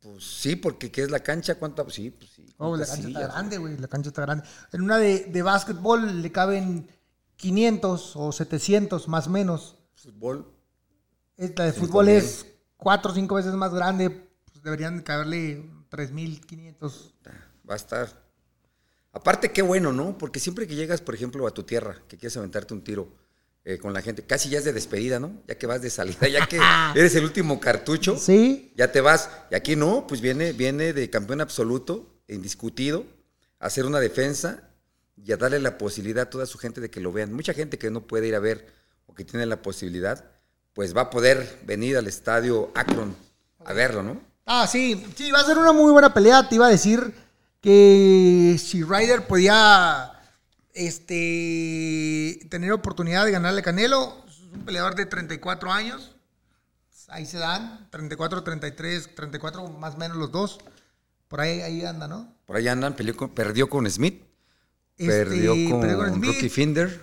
Pues 0.01 0.25
sí, 0.25 0.57
porque 0.57 0.91
¿qué 0.91 1.03
es 1.03 1.11
la 1.11 1.21
cancha? 1.21 1.57
¿Cuánto? 1.57 1.91
Sí, 1.91 2.11
pues 2.11 2.31
sí. 2.31 2.55
Oh, 2.57 2.75
la 2.75 2.87
¿cuántas 2.87 2.89
cancha 2.89 3.09
está 3.09 3.33
grande, 3.35 3.59
güey. 3.59 3.77
La 3.77 3.89
cancha 3.89 4.09
está 4.09 4.23
grande. 4.23 4.45
En 4.73 4.81
una 4.81 4.97
de, 4.97 5.27
de 5.27 5.43
básquetbol 5.43 6.23
le 6.23 6.33
caben 6.33 6.89
500 7.37 8.17
o 8.17 8.33
700 8.33 9.09
más 9.09 9.27
o 9.27 9.31
menos. 9.31 9.77
Fútbol. 9.95 10.52
Esta 11.43 11.65
de 11.65 11.73
fútbol 11.73 12.09
es 12.09 12.47
cuatro 12.77 13.11
o 13.11 13.15
cinco 13.15 13.35
veces 13.35 13.53
más 13.55 13.75
grande. 13.75 14.11
Pues 14.11 14.63
deberían 14.63 15.03
caberle 15.03 15.69
3.500. 15.91 17.13
Va 17.69 17.75
a 17.75 17.77
estar. 17.77 18.23
Aparte, 19.13 19.51
qué 19.51 19.61
bueno, 19.61 19.93
¿no? 19.93 20.17
Porque 20.17 20.39
siempre 20.39 20.69
que 20.69 20.77
llegas, 20.77 21.01
por 21.01 21.17
ejemplo, 21.17 21.45
a 21.49 21.51
tu 21.51 21.65
tierra, 21.65 22.01
que 22.07 22.17
quieres 22.17 22.37
aventarte 22.37 22.75
un 22.75 22.85
tiro 22.85 23.13
eh, 23.65 23.79
con 23.79 23.93
la 23.93 24.03
gente, 24.03 24.25
casi 24.25 24.51
ya 24.51 24.59
es 24.59 24.65
de 24.65 24.73
despedida, 24.73 25.19
¿no? 25.19 25.43
Ya 25.49 25.57
que 25.57 25.67
vas 25.67 25.83
de 25.83 25.91
salida, 25.91 26.29
ya 26.29 26.47
que 26.47 26.61
eres 26.95 27.17
el 27.17 27.25
último 27.25 27.59
cartucho, 27.59 28.17
Sí, 28.17 28.73
ya 28.77 28.93
te 28.93 29.01
vas. 29.01 29.29
Y 29.51 29.57
aquí 29.57 29.75
no, 29.75 30.07
pues 30.07 30.21
viene, 30.21 30.53
viene 30.53 30.93
de 30.93 31.11
campeón 31.11 31.41
absoluto, 31.41 32.23
indiscutido, 32.29 33.05
a 33.59 33.67
hacer 33.67 33.85
una 33.85 33.99
defensa 33.99 34.71
y 35.17 35.33
a 35.33 35.37
darle 35.37 35.59
la 35.59 35.77
posibilidad 35.77 36.29
a 36.29 36.31
toda 36.31 36.47
su 36.47 36.59
gente 36.59 36.81
de 36.81 36.89
que 36.89 37.01
lo 37.01 37.11
vean. 37.11 37.33
Mucha 37.33 37.53
gente 37.53 37.79
que 37.79 37.91
no 37.91 38.07
puede 38.07 38.29
ir 38.29 38.37
a 38.37 38.39
ver 38.39 38.73
o 39.07 39.15
que 39.15 39.25
tiene 39.25 39.45
la 39.47 39.61
posibilidad, 39.61 40.32
pues 40.75 40.97
va 40.97 41.03
a 41.03 41.11
poder 41.11 41.61
venir 41.65 41.97
al 41.97 42.07
estadio 42.07 42.71
Akron 42.75 43.15
a 43.65 43.73
verlo, 43.73 44.03
¿no? 44.03 44.21
Ah, 44.47 44.67
sí, 44.67 45.05
sí, 45.17 45.31
va 45.31 45.41
a 45.41 45.45
ser 45.45 45.59
una 45.59 45.73
muy 45.73 45.93
buena 45.93 46.13
pelea. 46.13 46.49
Te 46.49 46.57
iba 46.57 46.67
a 46.67 46.71
decir 46.71 47.15
que 47.61 48.57
si 48.59 48.83
Ryder 48.83 49.27
podía 49.27 50.13
este, 50.73 52.41
tener 52.49 52.73
oportunidad 52.73 53.25
de 53.25 53.31
ganarle 53.33 53.61
a 53.61 53.65
Canelo, 53.65 54.25
es 54.29 54.41
un 54.53 54.65
peleador 54.65 54.95
de 54.95 55.07
34 55.07 55.71
años. 55.73 56.15
Ahí 57.09 57.27
se 57.27 57.39
dan, 57.39 57.89
34, 57.91 58.43
33, 58.43 59.15
34 59.15 59.69
más 59.69 59.95
o 59.95 59.99
menos 59.99 60.17
los 60.17 60.33
dos. 60.33 60.59
Por 61.29 61.41
ahí, 61.41 61.61
ahí 61.61 61.85
anda, 61.85 62.09
¿no? 62.09 62.35
Por 62.47 62.57
ahí 62.57 62.69
andan, 62.69 62.95
peleó 62.95 63.17
con- 63.17 63.31
perdió 63.31 63.69
con 63.69 63.89
Smith, 63.91 64.23
Este, 64.97 65.07
perdió 65.13 65.53
con, 65.71 65.81
perdió 65.81 65.99
con 65.99 66.15
Smith, 66.15 66.35
Rocky 66.35 66.49
Finder 66.49 67.01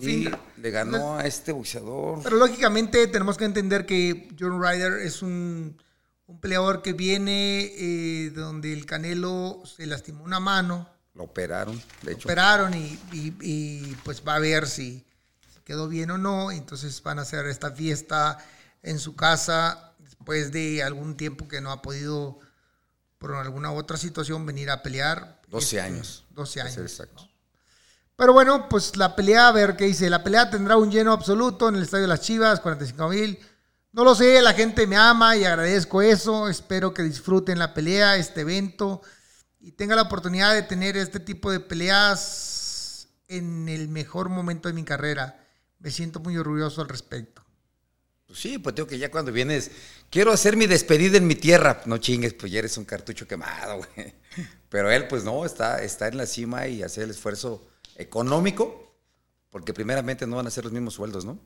y 0.00 0.28
le 0.58 0.70
ganó 0.70 1.16
a 1.18 1.24
este 1.26 1.52
boxeador. 1.52 2.22
Pero 2.22 2.36
lógicamente 2.36 3.06
tenemos 3.06 3.36
que 3.38 3.44
entender 3.46 3.86
que 3.86 4.28
John 4.38 4.62
Ryder 4.62 4.94
es 5.00 5.22
un, 5.22 5.80
un 6.26 6.40
peleador 6.40 6.82
que 6.82 6.92
viene 6.92 7.72
eh, 7.76 8.30
donde 8.30 8.72
el 8.72 8.84
Canelo 8.86 9.62
se 9.64 9.86
lastimó 9.86 10.24
una 10.24 10.40
mano. 10.40 10.88
Lo 11.14 11.24
operaron, 11.24 11.80
de 12.02 12.12
hecho. 12.12 12.28
operaron 12.28 12.74
y, 12.74 12.98
y- 13.12 13.34
y, 13.40 13.96
pues 14.04 14.22
va 14.26 14.36
a 14.36 14.38
ver 14.38 14.68
si, 14.68 15.04
si 15.52 15.60
quedó 15.64 15.88
bien 15.88 16.10
o 16.10 16.18
no. 16.18 16.50
Entonces 16.52 17.02
van 17.02 17.18
a 17.18 17.22
hacer 17.22 17.46
esta 17.46 17.72
fiesta 17.72 18.38
en 18.82 18.98
su 18.98 19.16
casa 19.16 19.94
después 19.98 20.52
de 20.52 20.82
algún 20.82 21.16
tiempo 21.16 21.48
que 21.48 21.60
no 21.60 21.72
ha 21.72 21.82
podido, 21.82 22.38
por 23.18 23.34
alguna 23.34 23.72
otra 23.72 23.96
situación, 23.96 24.46
venir 24.46 24.70
a 24.70 24.82
pelear. 24.82 25.40
12 25.48 25.64
Este, 25.64 25.80
años. 25.80 26.24
12 26.30 26.60
para 26.60 26.70
ser 26.70 26.80
años. 26.82 26.92
exacto. 26.92 27.27
Pero 28.18 28.32
bueno, 28.32 28.68
pues 28.68 28.96
la 28.96 29.14
pelea, 29.14 29.46
a 29.46 29.52
ver 29.52 29.76
qué 29.76 29.84
dice. 29.84 30.10
La 30.10 30.24
pelea 30.24 30.50
tendrá 30.50 30.76
un 30.76 30.90
lleno 30.90 31.12
absoluto 31.12 31.68
en 31.68 31.76
el 31.76 31.84
Estadio 31.84 32.02
de 32.02 32.08
las 32.08 32.20
Chivas, 32.20 32.58
45 32.58 33.08
mil. 33.10 33.38
No 33.92 34.02
lo 34.02 34.12
sé, 34.16 34.42
la 34.42 34.54
gente 34.54 34.88
me 34.88 34.96
ama 34.96 35.36
y 35.36 35.44
agradezco 35.44 36.02
eso. 36.02 36.48
Espero 36.48 36.92
que 36.92 37.04
disfruten 37.04 37.60
la 37.60 37.74
pelea, 37.74 38.16
este 38.16 38.40
evento, 38.40 39.02
y 39.60 39.70
tenga 39.70 39.94
la 39.94 40.02
oportunidad 40.02 40.52
de 40.52 40.62
tener 40.62 40.96
este 40.96 41.20
tipo 41.20 41.52
de 41.52 41.60
peleas 41.60 43.06
en 43.28 43.68
el 43.68 43.86
mejor 43.86 44.30
momento 44.30 44.66
de 44.66 44.74
mi 44.74 44.82
carrera. 44.82 45.40
Me 45.78 45.92
siento 45.92 46.18
muy 46.18 46.36
orgulloso 46.36 46.80
al 46.80 46.88
respecto. 46.88 47.44
Pues 48.26 48.40
sí, 48.40 48.58
pues 48.58 48.74
digo 48.74 48.88
que 48.88 48.98
ya 48.98 49.12
cuando 49.12 49.30
vienes, 49.30 49.70
quiero 50.10 50.32
hacer 50.32 50.56
mi 50.56 50.66
despedida 50.66 51.18
en 51.18 51.26
mi 51.28 51.36
tierra. 51.36 51.82
No 51.84 51.98
chingues, 51.98 52.34
pues 52.34 52.50
ya 52.50 52.58
eres 52.58 52.76
un 52.78 52.84
cartucho 52.84 53.28
quemado, 53.28 53.76
güey. 53.76 54.12
Pero 54.68 54.90
él, 54.90 55.06
pues 55.06 55.22
no, 55.22 55.44
está, 55.44 55.80
está 55.84 56.08
en 56.08 56.16
la 56.16 56.26
cima 56.26 56.66
y 56.66 56.82
hacer 56.82 57.04
el 57.04 57.10
esfuerzo 57.10 57.64
económico, 57.98 58.94
porque 59.50 59.74
primeramente 59.74 60.26
no 60.26 60.36
van 60.36 60.46
a 60.46 60.50
ser 60.50 60.64
los 60.64 60.72
mismos 60.72 60.94
sueldos, 60.94 61.24
¿no? 61.24 61.38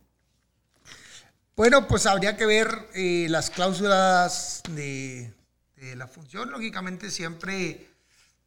Bueno, 1.57 1.87
pues 1.87 2.07
habría 2.07 2.37
que 2.37 2.47
ver 2.47 2.69
eh, 2.95 3.27
las 3.29 3.51
cláusulas 3.51 4.63
de, 4.71 5.35
de 5.77 5.97
la 5.97 6.07
función. 6.07 6.51
Lógicamente, 6.51 7.11
siempre 7.11 7.89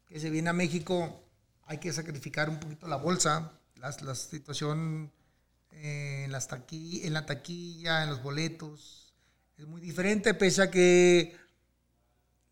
que 0.08 0.20
se 0.20 0.30
viene 0.30 0.49
a 0.49 0.53
México 0.53 1.22
hay 1.68 1.80
que 1.80 1.93
sacrificar 1.93 2.49
un 2.49 2.60
poquito 2.60 2.88
la 2.88 2.95
bolsa, 2.97 3.51
las- 3.76 4.01
la 4.01 4.16
situación 4.16 5.12
eh, 5.72 6.24
en, 6.26 6.32
las 6.32 6.47
en 6.51 7.14
la 7.14 7.26
taquilla, 7.26 8.03
en 8.03 8.10
los 8.10 8.22
boletos. 8.24 9.14
Es 9.58 9.66
muy 9.68 9.82
diferente, 9.82 10.34
pese 10.34 10.64
a 10.64 10.72
que 10.72 11.38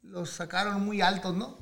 los 0.01 0.29
sacaron 0.29 0.83
muy 0.83 1.01
altos, 1.01 1.35
¿no? 1.35 1.57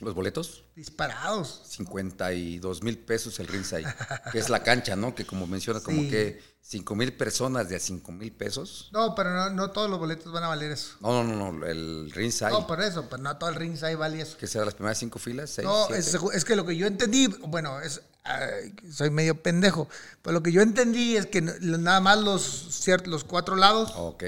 Los 0.00 0.14
boletos, 0.14 0.63
Disparados. 0.76 1.62
52 1.68 2.82
mil 2.82 2.98
pesos 2.98 3.38
el 3.38 3.46
ringside, 3.46 3.86
que 4.32 4.38
es 4.38 4.48
la 4.50 4.62
cancha, 4.62 4.96
¿no? 4.96 5.14
Que 5.14 5.24
como 5.24 5.46
mencionas, 5.46 5.82
como 5.82 6.02
que 6.02 6.42
5 6.62 6.94
mil 6.96 7.12
personas 7.12 7.68
de 7.68 7.76
a 7.76 7.80
5 7.80 8.10
mil 8.12 8.32
pesos. 8.32 8.88
No, 8.92 9.14
pero 9.14 9.30
no, 9.32 9.50
no 9.50 9.70
todos 9.70 9.88
los 9.88 9.98
boletos 9.98 10.32
van 10.32 10.44
a 10.44 10.48
valer 10.48 10.72
eso. 10.72 10.96
No, 11.00 11.22
no, 11.22 11.52
no, 11.52 11.66
el 11.66 12.10
ringside, 12.12 12.50
No, 12.50 12.66
por 12.66 12.80
eso, 12.82 13.06
pero 13.08 13.22
no 13.22 13.36
todo 13.36 13.50
el 13.50 13.56
ringside 13.56 13.94
vale 13.96 14.20
eso. 14.20 14.36
que 14.36 14.46
será 14.46 14.64
las 14.64 14.74
primeras 14.74 14.98
cinco 14.98 15.18
filas, 15.18 15.50
seis, 15.50 15.66
No, 15.66 15.88
es, 15.94 16.14
es 16.32 16.44
que 16.44 16.56
lo 16.56 16.64
que 16.66 16.76
yo 16.76 16.86
entendí, 16.86 17.26
bueno, 17.46 17.80
es, 17.80 18.00
ay, 18.24 18.74
soy 18.90 19.10
medio 19.10 19.40
pendejo, 19.42 19.88
pero 20.22 20.32
lo 20.34 20.42
que 20.42 20.52
yo 20.52 20.62
entendí 20.62 21.16
es 21.16 21.26
que 21.26 21.40
nada 21.42 22.00
más 22.00 22.18
los, 22.18 22.84
ciert- 22.86 23.06
los 23.06 23.24
cuatro 23.24 23.56
lados, 23.56 23.92
Ok, 23.96 24.24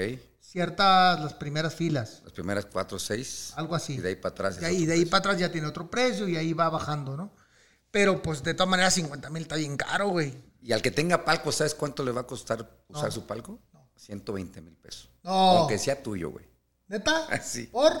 ciertas 0.47 1.19
las 1.19 1.33
primeras 1.33 1.75
filas, 1.75 2.21
las 2.23 2.33
primeras 2.33 2.65
cuatro, 2.65 2.97
seis. 2.97 3.51
algo 3.55 3.75
así. 3.75 3.95
Y 3.95 3.97
de 3.97 4.09
ahí 4.09 4.15
para 4.15 4.31
atrás. 4.33 4.59
Y 4.61 4.65
ahí, 4.65 4.85
de 4.85 4.93
ahí 4.93 5.05
para 5.05 5.19
atrás 5.19 5.37
ya 5.39 5.51
tiene 5.51 5.67
otro 5.67 5.89
precio 5.89 6.27
y 6.27 6.37
ahí 6.37 6.53
va 6.53 6.69
bajando, 6.69 7.17
¿no? 7.17 7.33
Pero 7.91 8.21
pues 8.21 8.43
de 8.43 8.53
todas 8.53 8.69
maneras 8.69 8.93
50 8.93 9.29
mil 9.29 9.43
está 9.43 9.55
bien 9.55 9.75
caro, 9.77 10.09
güey. 10.09 10.33
Y 10.61 10.71
al 10.71 10.81
que 10.81 10.91
tenga 10.91 11.23
palco, 11.25 11.51
¿sabes 11.51 11.75
cuánto 11.75 12.03
le 12.03 12.11
va 12.11 12.21
a 12.21 12.27
costar 12.27 12.69
usar 12.87 13.11
su 13.11 13.25
palco? 13.25 13.59
120 13.95 14.61
mil 14.61 14.75
pesos. 14.75 15.09
No. 15.23 15.31
Aunque 15.31 15.77
sea 15.77 16.01
tuyo, 16.01 16.29
güey. 16.29 16.45
¿Neta? 16.87 17.27
Sí. 17.43 17.63
¿Por? 17.67 17.93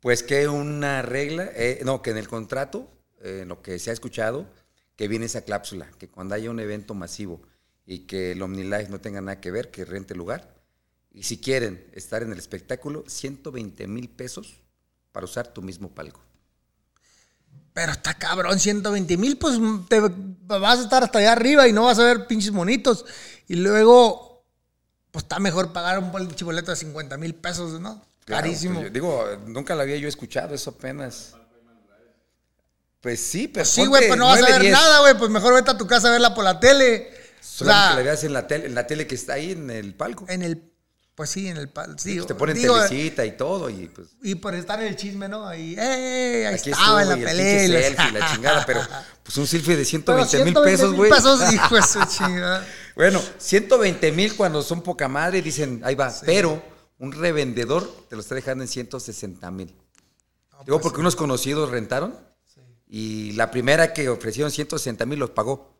Pues 0.00 0.22
que 0.22 0.48
una 0.48 1.02
regla, 1.02 1.48
eh, 1.54 1.80
no, 1.84 2.02
que 2.02 2.10
en 2.10 2.18
el 2.18 2.26
contrato, 2.26 2.88
eh, 3.20 3.40
en 3.42 3.48
lo 3.48 3.62
que 3.62 3.78
se 3.78 3.90
ha 3.90 3.92
escuchado, 3.92 4.46
que 4.96 5.06
viene 5.06 5.26
esa 5.26 5.42
cláusula, 5.42 5.88
que 5.98 6.08
cuando 6.08 6.34
haya 6.34 6.50
un 6.50 6.58
evento 6.58 6.94
masivo 6.94 7.40
y 7.86 8.00
que 8.00 8.32
el 8.32 8.42
OmniLife 8.42 8.88
no 8.88 9.00
tenga 9.00 9.20
nada 9.20 9.40
que 9.40 9.50
ver, 9.50 9.70
que 9.70 9.84
rente 9.84 10.14
el 10.14 10.18
lugar. 10.18 10.61
Y 11.14 11.24
si 11.24 11.38
quieren 11.38 11.86
estar 11.92 12.22
en 12.22 12.32
el 12.32 12.38
espectáculo, 12.38 13.04
120 13.06 13.86
mil 13.86 14.08
pesos 14.08 14.60
para 15.12 15.26
usar 15.26 15.48
tu 15.52 15.62
mismo 15.62 15.90
palco. 15.90 16.20
Pero 17.74 17.92
está 17.92 18.14
cabrón, 18.14 18.58
120 18.58 19.16
mil, 19.16 19.38
pues 19.38 19.58
te 19.88 20.00
vas 20.00 20.78
a 20.78 20.82
estar 20.82 21.02
hasta 21.02 21.18
allá 21.18 21.32
arriba 21.32 21.68
y 21.68 21.72
no 21.72 21.84
vas 21.84 21.98
a 21.98 22.04
ver 22.04 22.26
pinches 22.26 22.52
monitos. 22.52 23.04
Y 23.48 23.56
luego, 23.56 24.44
pues 25.10 25.24
está 25.24 25.38
mejor 25.38 25.72
pagar 25.72 25.98
un 25.98 26.12
pinche 26.12 26.44
boleto 26.44 26.70
de 26.70 26.76
50 26.76 27.16
mil 27.16 27.34
pesos, 27.34 27.80
¿no? 27.80 28.04
Claro, 28.24 28.42
Carísimo. 28.42 28.74
pues, 28.74 28.86
yo 28.86 28.92
digo, 28.92 29.26
nunca 29.46 29.74
lo 29.74 29.82
había 29.82 29.96
yo 29.96 30.08
escuchado, 30.08 30.54
eso 30.54 30.70
apenas. 30.70 31.34
Pues 33.00 33.20
sí, 33.20 33.48
pero. 33.48 33.66
sí, 33.66 33.84
güey, 33.86 34.06
pues 34.06 34.18
no 34.18 34.26
vas 34.26 34.42
a 34.42 34.58
ver 34.58 34.70
nada, 34.70 35.00
güey. 35.00 35.14
Pues 35.18 35.30
mejor 35.30 35.54
vete 35.54 35.72
a 35.72 35.76
tu 35.76 35.86
casa 35.86 36.08
a 36.08 36.12
verla 36.12 36.34
por 36.34 36.44
la 36.44 36.60
tele. 36.60 37.10
O 37.40 37.44
Solamente 37.44 37.86
sea, 37.88 37.96
la 37.96 38.02
veas 38.02 38.24
en 38.24 38.32
la, 38.32 38.46
tele, 38.46 38.66
en 38.66 38.74
la 38.76 38.86
tele 38.86 39.06
que 39.08 39.16
está 39.16 39.32
ahí 39.32 39.52
en 39.52 39.70
el 39.70 39.94
palco. 39.94 40.24
en 40.28 40.42
el. 40.42 40.71
Pues 41.14 41.28
sí, 41.28 41.46
en 41.48 41.58
el. 41.58 41.70
Sí, 41.98 42.20
te 42.26 42.34
ponen 42.34 42.56
digo, 42.56 42.74
telecita 42.82 43.24
y 43.26 43.36
todo, 43.36 43.68
y 43.68 43.86
pues. 43.88 44.08
Y 44.22 44.34
por 44.36 44.54
estar 44.54 44.80
en 44.80 44.88
el 44.88 44.96
chisme, 44.96 45.28
¿no? 45.28 45.46
Ahí, 45.46 45.74
¡eh! 45.78 46.46
Ahí 46.48 46.54
estaba 46.54 47.02
en 47.02 47.08
estuvo, 47.10 47.14
la 47.14 47.18
y 47.18 47.20
el 47.20 47.24
pelea. 47.26 47.52
y 47.52 47.68
pinche 47.68 47.68
la- 47.68 47.82
selfie, 48.06 48.18
la 48.20 48.26
chingada, 48.34 48.66
pero 48.66 48.80
pues 49.22 49.36
un 49.36 49.46
selfie 49.46 49.76
de 49.76 49.82
Pero 49.84 50.24
120 50.24 50.36
mil 50.44 50.54
120 50.54 50.70
pesos, 50.70 50.94
güey. 50.94 51.10
pesos, 51.10 51.52
hijo 51.52 51.74
de 51.76 51.82
su 51.82 52.04
chingada. 52.06 52.66
Bueno, 52.96 53.20
120 53.38 54.12
mil 54.12 54.34
cuando 54.36 54.62
son 54.62 54.80
poca 54.82 55.06
madre, 55.06 55.42
dicen, 55.42 55.82
ahí 55.84 55.94
va, 55.94 56.10
pero 56.24 56.62
un 56.98 57.12
revendedor 57.12 58.06
te 58.08 58.16
lo 58.16 58.22
está 58.22 58.34
dejando 58.34 58.64
en 58.64 58.68
160 58.68 59.50
mil. 59.50 59.66
Digo, 60.64 60.78
pues 60.78 60.82
porque 60.82 61.00
unos 61.00 61.14
conocidos 61.16 61.70
rentaron 61.70 62.18
y 62.88 63.32
la 63.32 63.50
primera 63.50 63.92
que 63.92 64.08
ofrecieron 64.08 64.50
160 64.50 65.04
mil 65.06 65.18
los 65.18 65.30
pagó. 65.30 65.74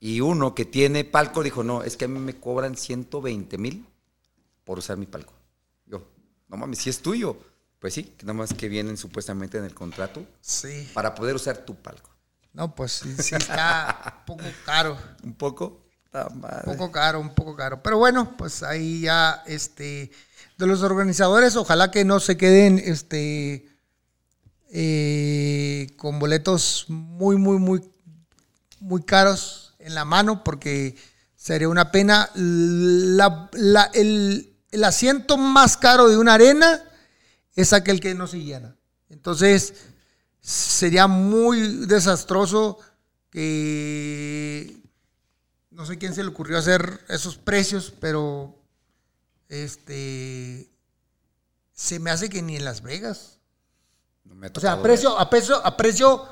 Y 0.00 0.20
uno 0.22 0.54
que 0.56 0.64
tiene 0.64 1.04
palco 1.04 1.42
dijo, 1.44 1.62
no, 1.62 1.82
es 1.84 1.96
que 1.96 2.06
a 2.06 2.08
mí 2.08 2.18
me 2.18 2.34
cobran 2.38 2.76
120 2.76 3.58
mil 3.58 3.86
por 4.66 4.78
usar 4.80 4.98
mi 4.98 5.06
palco. 5.06 5.32
Yo, 5.86 6.02
no 6.48 6.58
mames, 6.58 6.80
si 6.80 6.90
es 6.90 6.98
tuyo. 7.00 7.38
Pues 7.78 7.94
sí, 7.94 8.02
que 8.04 8.26
nada 8.26 8.36
más 8.38 8.52
que 8.52 8.68
vienen 8.68 8.96
supuestamente 8.96 9.58
en 9.58 9.64
el 9.64 9.72
contrato 9.74 10.26
Sí. 10.40 10.88
para 10.92 11.14
poder 11.14 11.36
usar 11.36 11.58
tu 11.58 11.74
palco. 11.76 12.10
No, 12.52 12.74
pues 12.74 12.92
sí, 12.92 13.14
sí 13.18 13.34
está 13.34 14.14
un 14.20 14.24
poco 14.26 14.44
caro. 14.64 14.98
Un 15.22 15.34
poco. 15.34 15.86
ta 16.10 16.28
madre. 16.30 16.70
Un 16.70 16.76
poco 16.76 16.90
caro, 16.92 17.20
un 17.20 17.34
poco 17.34 17.54
caro. 17.54 17.82
Pero 17.82 17.98
bueno, 17.98 18.36
pues 18.36 18.62
ahí 18.62 19.02
ya, 19.02 19.42
este, 19.46 20.10
de 20.58 20.66
los 20.66 20.82
organizadores, 20.82 21.54
ojalá 21.54 21.90
que 21.90 22.04
no 22.04 22.18
se 22.18 22.36
queden, 22.36 22.78
este, 22.78 23.68
eh, 24.70 25.88
con 25.96 26.18
boletos 26.18 26.86
muy, 26.88 27.36
muy, 27.36 27.58
muy, 27.58 27.82
muy 28.80 29.02
caros 29.02 29.74
en 29.78 29.94
la 29.94 30.04
mano, 30.06 30.42
porque 30.42 30.96
sería 31.36 31.68
una 31.68 31.92
pena. 31.92 32.30
La- 32.34 33.48
la- 33.52 33.90
el, 33.94 34.55
el 34.70 34.84
asiento 34.84 35.36
más 35.36 35.76
caro 35.76 36.08
de 36.08 36.16
una 36.16 36.34
arena 36.34 36.82
es 37.54 37.72
aquel 37.72 38.00
que 38.00 38.14
no 38.14 38.26
se 38.26 38.42
llena. 38.42 38.76
Entonces, 39.08 39.74
sería 40.40 41.06
muy 41.06 41.86
desastroso 41.86 42.78
que 43.30 44.82
no 45.70 45.84
sé 45.86 45.98
quién 45.98 46.14
se 46.14 46.22
le 46.22 46.30
ocurrió 46.30 46.58
hacer 46.58 47.04
esos 47.08 47.36
precios, 47.36 47.92
pero 48.00 48.58
este 49.48 50.70
se 51.72 51.98
me 52.00 52.10
hace 52.10 52.30
que 52.30 52.42
ni 52.42 52.56
en 52.56 52.64
Las 52.64 52.82
Vegas. 52.82 53.38
No 54.24 54.34
me 54.34 54.48
O 54.48 54.60
sea, 54.60 54.72
a 54.72 54.82
precio, 54.82 55.18
a 55.18 55.28
precio, 55.28 55.64
a 55.64 55.76
precio, 55.76 56.28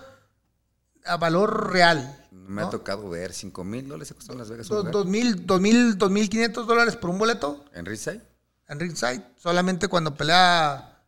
a 1.05 1.17
valor 1.17 1.73
real. 1.73 2.21
Me 2.31 2.63
ha 2.63 2.71
tocado 2.71 3.09
ver 3.09 3.33
5 3.33 3.65
mil 3.65 3.89
dólares 3.89 4.09
se 4.09 4.15
costó 4.15 4.33
en 4.33 4.39
Las 4.39 4.51
Vegas. 4.51 4.69
Do-. 4.69 4.83
Dos 4.83 5.07
mil, 5.07 5.47
dos 5.47 5.61
mil, 5.61 5.97
dos 5.97 6.11
mil 6.11 6.29
quinientos 6.29 6.67
dólares 6.67 6.97
por 6.97 7.11
un 7.11 7.19
boleto 7.19 7.65
¿En 7.73 7.87
Ringside? 7.87 8.21
en 8.69 8.81
ringside. 8.81 9.23
Solamente 9.37 9.89
cuando 9.89 10.15
pelea, 10.15 11.03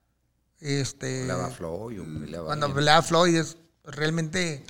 este, 0.61 1.21
Peleaba 1.23 1.51
Floyd 1.51 1.99
cuando 2.45 2.67
alguien. 2.67 2.75
pelea 2.75 3.03
Floyd 3.03 3.37
es 3.37 3.57
realmente 3.85 4.65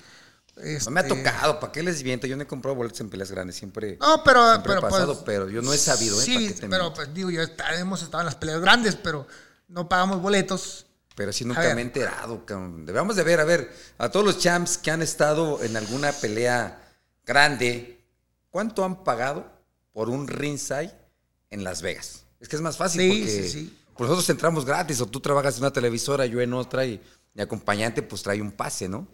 No 0.56 0.90
me 0.92 1.00
ha 1.00 1.02
Este, 1.02 1.16
tocado, 1.16 1.58
¿para 1.60 1.72
qué 1.72 1.82
les 1.82 2.02
viento? 2.02 2.26
Yo 2.26 2.36
no 2.36 2.42
he 2.44 2.46
comprado 2.46 2.76
boletos 2.76 3.00
en 3.00 3.10
peleas 3.10 3.30
grandes, 3.30 3.56
siempre. 3.56 3.98
No, 4.00 4.22
pero, 4.24 4.48
siempre 4.50 4.72
he 4.72 4.76
pero 4.76 4.88
pasado, 4.88 5.12
pues, 5.14 5.24
pero 5.24 5.48
yo 5.50 5.62
no 5.62 5.72
he 5.72 5.78
sabido, 5.78 6.14
¿eh? 6.20 6.24
¿Para 6.26 6.38
Sí, 6.40 6.54
pero 6.60 6.68
miento? 6.68 6.94
pues 6.94 7.12
digo, 7.14 7.30
ya 7.30 7.42
está- 7.42 7.74
hemos 7.78 8.02
estado 8.02 8.20
en 8.22 8.26
las 8.26 8.36
peleas 8.36 8.60
grandes, 8.60 8.94
pero 8.96 9.26
no 9.68 9.88
pagamos 9.88 10.20
boletos. 10.22 10.86
Pero 11.16 11.32
sí 11.32 11.44
nunca 11.44 11.74
me 11.74 11.80
he 11.80 11.84
enterado, 11.84 12.44
cabrón. 12.46 12.86
Debemos 12.86 13.16
de 13.16 13.22
ver, 13.24 13.40
a 13.40 13.44
ver, 13.44 13.72
a 13.98 14.08
todos 14.10 14.24
los 14.24 14.38
champs 14.38 14.78
que 14.78 14.90
han 14.92 15.02
estado 15.02 15.62
en 15.64 15.76
alguna 15.76 16.12
pelea 16.12 16.80
grande, 17.24 18.04
¿cuánto 18.50 18.84
han 18.84 19.02
pagado 19.02 19.50
por 19.92 20.08
un 20.10 20.28
ringside 20.28 20.92
en 21.50 21.64
Las 21.64 21.80
Vegas? 21.82 22.24
Es 22.38 22.48
que 22.48 22.56
es 22.56 22.62
más 22.62 22.76
fácil 22.76 23.00
Sí, 23.00 23.08
porque 23.08 23.42
sí, 23.42 23.48
sí. 23.48 23.78
pues 23.96 24.10
nosotros 24.10 24.28
entramos 24.28 24.64
gratis, 24.66 25.00
o 25.00 25.06
tú 25.06 25.18
trabajas 25.20 25.56
en 25.56 25.62
una 25.62 25.72
televisora, 25.72 26.26
yo 26.26 26.40
en 26.42 26.52
otra, 26.52 26.84
y 26.84 27.02
mi 27.32 27.42
acompañante 27.42 28.02
pues 28.02 28.22
trae 28.22 28.40
un 28.42 28.52
pase, 28.52 28.86
¿no? 28.88 29.08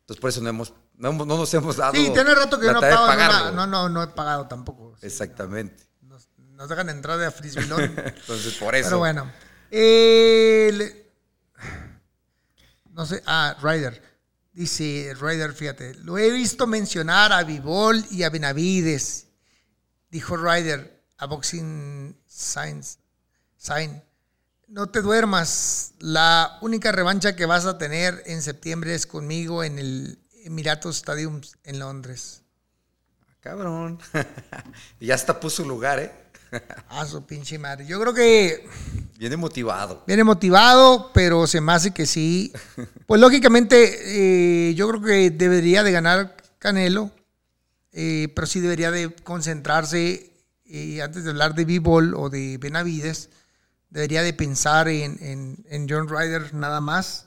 Entonces 0.00 0.20
por 0.20 0.30
eso 0.30 0.40
no 0.40 0.48
hemos, 0.50 0.72
no, 0.96 1.12
no 1.12 1.24
nos 1.24 1.54
hemos 1.54 1.76
dado 1.76 1.94
Sí, 1.94 2.10
tiene 2.12 2.34
rato 2.34 2.58
que 2.58 2.66
yo 2.66 2.72
no 2.72 2.80
pago. 2.80 3.06
pagarlo. 3.06 3.52
no, 3.52 3.66
no, 3.66 3.88
no 3.88 4.02
he 4.02 4.08
pagado 4.08 4.48
tampoco. 4.48 4.96
Exactamente. 5.02 5.84
Nos, 6.02 6.28
nos 6.36 6.68
dejan 6.68 6.88
entrar 6.90 7.16
de 7.16 7.26
a 7.26 7.30
frisbilón. 7.30 7.80
Entonces 8.04 8.54
por 8.54 8.74
eso. 8.74 8.88
Pero 8.88 8.98
bueno. 8.98 9.30
Eh, 9.70 10.70
le- 10.74 11.03
no 12.94 13.06
sé. 13.06 13.22
Ah, 13.26 13.56
Ryder. 13.60 14.00
Dice 14.52 15.14
Ryder, 15.20 15.52
fíjate. 15.52 15.94
Lo 15.96 16.16
he 16.16 16.30
visto 16.30 16.66
mencionar 16.66 17.32
a 17.32 17.42
Vivol 17.42 18.04
y 18.10 18.22
a 18.22 18.30
Benavides. 18.30 19.26
Dijo 20.10 20.36
Ryder 20.36 21.02
a 21.18 21.26
Boxing 21.26 22.16
Science. 22.26 22.98
Sign. 23.56 24.02
No 24.68 24.88
te 24.88 25.02
duermas. 25.02 25.94
La 25.98 26.58
única 26.62 26.92
revancha 26.92 27.34
que 27.34 27.46
vas 27.46 27.66
a 27.66 27.78
tener 27.78 28.22
en 28.26 28.42
septiembre 28.42 28.94
es 28.94 29.06
conmigo 29.06 29.64
en 29.64 29.78
el 29.78 30.18
Emiratos 30.44 30.96
Stadium 30.98 31.40
en 31.64 31.80
Londres. 31.80 32.42
Cabrón. 33.40 33.98
y 35.00 35.06
ya 35.06 35.16
hasta 35.16 35.40
puso 35.40 35.64
lugar, 35.64 35.98
¿eh? 35.98 36.23
A 36.88 37.06
su 37.06 37.24
pinche 37.26 37.58
madre. 37.58 37.86
Yo 37.86 38.00
creo 38.00 38.14
que 38.14 38.68
Viene 39.18 39.36
motivado. 39.36 40.02
Viene 40.06 40.24
motivado, 40.24 41.10
pero 41.14 41.46
se 41.46 41.60
me 41.60 41.72
hace 41.72 41.92
que 41.92 42.06
sí. 42.06 42.52
Pues 43.06 43.20
lógicamente, 43.20 44.68
eh, 44.70 44.74
yo 44.74 44.88
creo 44.88 45.00
que 45.02 45.30
debería 45.30 45.82
de 45.82 45.92
ganar 45.92 46.36
Canelo, 46.58 47.10
eh, 47.92 48.28
pero 48.34 48.46
sí 48.46 48.60
debería 48.60 48.90
de 48.90 49.14
concentrarse, 49.14 50.32
eh, 50.66 51.00
antes 51.02 51.24
de 51.24 51.30
hablar 51.30 51.54
de 51.54 51.64
B-Ball 51.64 52.14
o 52.14 52.28
de 52.28 52.58
Benavides, 52.58 53.30
debería 53.90 54.22
de 54.22 54.32
pensar 54.32 54.88
en, 54.88 55.16
en- 55.20 55.64
en 55.68 55.86
John 55.88 56.08
Ryder 56.08 56.52
nada 56.54 56.80
más, 56.80 57.26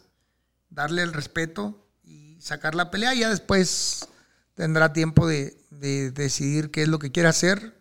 darle 0.69 1.01
el 1.03 1.13
respeto 1.13 1.87
y 2.03 2.37
sacar 2.41 2.75
la 2.75 2.91
pelea. 2.91 3.13
Ya 3.13 3.29
después 3.29 4.07
tendrá 4.55 4.91
tiempo 4.91 5.25
de, 5.27 5.55
de 5.71 6.11
decidir 6.11 6.69
qué 6.71 6.81
es 6.81 6.87
lo 6.89 6.99
que 6.99 7.11
quiere 7.13 7.29
hacer. 7.29 7.76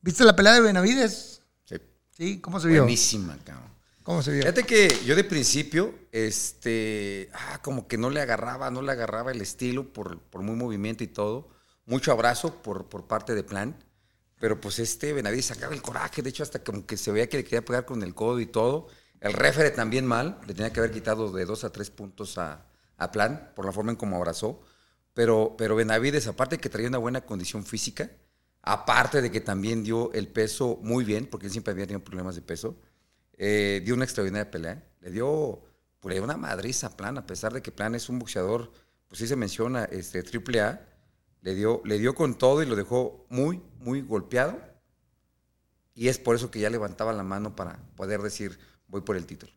¿Viste 0.00 0.24
la 0.24 0.34
pelea 0.34 0.54
de 0.54 0.60
Benavides? 0.60 1.42
Sí. 1.64 1.76
Sí, 2.10 2.40
¿cómo 2.40 2.58
se 2.58 2.68
vio? 2.68 2.82
Buenísima, 2.82 3.38
cabrón. 3.44 3.70
¿Cómo 4.02 4.22
se 4.22 4.32
vio? 4.32 4.42
Fíjate 4.42 4.64
que 4.64 4.88
yo 5.04 5.14
de 5.14 5.24
principio, 5.24 5.94
este, 6.10 7.30
ah, 7.34 7.60
como 7.62 7.86
que 7.86 7.98
no 7.98 8.08
le 8.08 8.20
agarraba, 8.20 8.70
no 8.70 8.80
le 8.80 8.92
agarraba 8.92 9.30
el 9.30 9.42
estilo 9.42 9.92
por, 9.92 10.18
por 10.18 10.42
muy 10.42 10.56
movimiento 10.56 11.04
y 11.04 11.08
todo. 11.08 11.50
Mucho 11.84 12.12
abrazo 12.12 12.62
por, 12.62 12.88
por 12.88 13.06
parte 13.06 13.34
de 13.34 13.42
Plan. 13.42 13.76
Pero 14.40 14.58
pues 14.58 14.78
este 14.78 15.12
Benavides 15.12 15.46
sacaba 15.46 15.74
el 15.74 15.82
coraje, 15.82 16.22
de 16.22 16.30
hecho 16.30 16.42
hasta 16.42 16.64
como 16.64 16.86
que 16.86 16.96
se 16.96 17.12
veía 17.12 17.28
que 17.28 17.36
le 17.36 17.44
quería 17.44 17.62
pegar 17.62 17.84
con 17.84 18.02
el 18.02 18.14
codo 18.14 18.40
y 18.40 18.46
todo. 18.46 18.88
El 19.20 19.34
refere 19.34 19.70
también 19.70 20.06
mal, 20.06 20.40
le 20.46 20.54
tenía 20.54 20.72
que 20.72 20.80
haber 20.80 20.92
quitado 20.92 21.30
de 21.30 21.44
dos 21.44 21.62
a 21.64 21.70
tres 21.70 21.90
puntos 21.90 22.38
a, 22.38 22.66
a 22.96 23.12
Plan 23.12 23.52
por 23.54 23.66
la 23.66 23.72
forma 23.72 23.90
en 23.90 23.96
cómo 23.96 24.16
abrazó. 24.16 24.62
Pero, 25.12 25.56
pero 25.58 25.76
Benavides, 25.76 26.26
aparte 26.26 26.56
de 26.56 26.60
que 26.60 26.70
traía 26.70 26.88
una 26.88 26.96
buena 26.96 27.20
condición 27.20 27.66
física, 27.66 28.10
aparte 28.62 29.22
de 29.22 29.30
que 29.30 29.40
también 29.40 29.82
dio 29.82 30.12
el 30.12 30.28
peso 30.28 30.78
muy 30.82 31.04
bien, 31.04 31.26
porque 31.26 31.46
él 31.46 31.52
siempre 31.52 31.72
había 31.72 31.86
tenido 31.86 32.04
problemas 32.04 32.34
de 32.34 32.42
peso, 32.42 32.76
eh, 33.36 33.80
dio 33.84 33.94
una 33.94 34.04
extraordinaria 34.04 34.50
pelea. 34.50 34.84
Le 35.00 35.10
dio 35.10 35.62
pues, 36.00 36.10
le 36.10 36.14
dio 36.16 36.24
una 36.24 36.36
madriza 36.36 36.88
a 36.88 36.96
Plan, 36.96 37.18
a 37.18 37.26
pesar 37.26 37.52
de 37.52 37.62
que 37.62 37.70
Plan 37.70 37.94
es 37.94 38.08
un 38.08 38.18
boxeador, 38.18 38.72
pues 39.08 39.18
sí 39.18 39.26
se 39.26 39.36
menciona, 39.36 39.84
este, 39.84 40.22
triple 40.22 40.60
A. 40.60 40.86
Le 41.42 41.54
dio, 41.54 41.80
le 41.84 41.98
dio 41.98 42.14
con 42.14 42.36
todo 42.36 42.62
y 42.62 42.66
lo 42.66 42.76
dejó 42.76 43.26
muy, 43.28 43.62
muy 43.78 44.02
golpeado. 44.02 44.58
Y 45.94 46.08
es 46.08 46.18
por 46.18 46.36
eso 46.36 46.50
que 46.50 46.60
ya 46.60 46.70
levantaba 46.70 47.12
la 47.12 47.22
mano 47.22 47.56
para 47.56 47.78
poder 47.96 48.20
decir, 48.22 48.58
voy 48.88 49.02
por 49.02 49.16
el 49.16 49.26
título. 49.26 49.52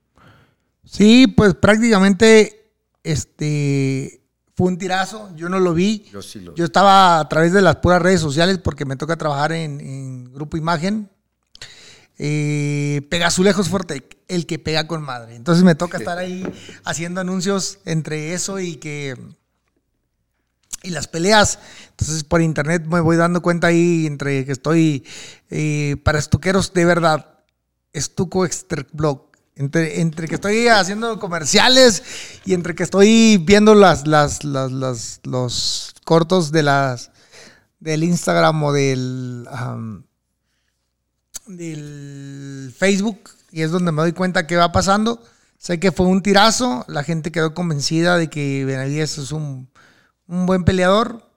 Sí, 0.83 1.27
pues 1.27 1.53
prácticamente 1.55 2.73
este 3.03 4.22
fue 4.55 4.67
un 4.67 4.77
tirazo, 4.77 5.31
yo 5.35 5.49
no 5.49 5.59
lo 5.59 5.73
vi. 5.73 6.05
Yo 6.11 6.21
sí 6.21 6.39
lo 6.39 6.53
Yo 6.55 6.65
estaba 6.65 7.19
a 7.19 7.27
través 7.27 7.53
de 7.53 7.61
las 7.61 7.77
puras 7.77 8.01
redes 8.01 8.21
sociales 8.21 8.59
porque 8.59 8.85
me 8.85 8.95
toca 8.95 9.17
trabajar 9.17 9.51
en, 9.51 9.81
en 9.81 10.33
Grupo 10.33 10.57
Imagen. 10.57 11.09
Eh, 12.19 13.01
Pegazulejos 13.09 13.69
fuerte, 13.69 14.07
el 14.27 14.45
que 14.45 14.59
pega 14.59 14.85
con 14.87 15.01
madre. 15.01 15.35
Entonces 15.35 15.63
me 15.63 15.73
toca 15.73 15.97
estar 15.97 16.19
ahí 16.19 16.45
haciendo 16.83 17.21
anuncios 17.21 17.79
entre 17.85 18.33
eso 18.33 18.59
y 18.59 18.75
que 18.75 19.17
y 20.83 20.91
las 20.91 21.07
peleas. 21.07 21.57
Entonces 21.89 22.23
por 22.23 22.41
internet 22.41 22.85
me 22.85 22.99
voy 22.99 23.17
dando 23.17 23.41
cuenta 23.41 23.67
ahí 23.67 24.05
entre 24.05 24.45
que 24.45 24.51
estoy 24.51 25.03
eh, 25.49 25.97
para 26.03 26.19
estuqueros 26.19 26.73
de 26.73 26.85
verdad. 26.85 27.39
Estuco 27.91 28.45
Extra 28.45 28.85
Blog. 28.91 29.32
Entre, 29.55 30.01
entre 30.01 30.27
que 30.27 30.35
estoy 30.35 30.67
haciendo 30.67 31.19
comerciales 31.19 32.01
y 32.43 32.53
entre 32.53 32.73
que 32.73 32.83
estoy 32.83 33.37
viendo 33.37 33.75
las, 33.75 34.07
las, 34.07 34.43
las, 34.43 35.19
los 35.23 35.93
cortos 36.03 36.51
de 36.51 36.63
las 36.63 37.11
del 37.79 38.03
Instagram 38.03 38.63
o 38.63 38.71
del, 38.71 39.47
del 41.45 42.73
Facebook 42.75 43.29
y 43.51 43.61
es 43.61 43.71
donde 43.71 43.91
me 43.91 44.01
doy 44.01 44.13
cuenta 44.13 44.47
que 44.47 44.55
va 44.55 44.71
pasando. 44.71 45.21
Sé 45.59 45.79
que 45.79 45.91
fue 45.91 46.07
un 46.07 46.23
tirazo, 46.23 46.83
la 46.87 47.03
gente 47.03 47.31
quedó 47.31 47.53
convencida 47.53 48.17
de 48.17 48.29
que 48.29 48.65
Benavides 48.65 49.17
es 49.17 49.31
un, 49.31 49.69
un 50.27 50.45
buen 50.45 50.63
peleador. 50.63 51.29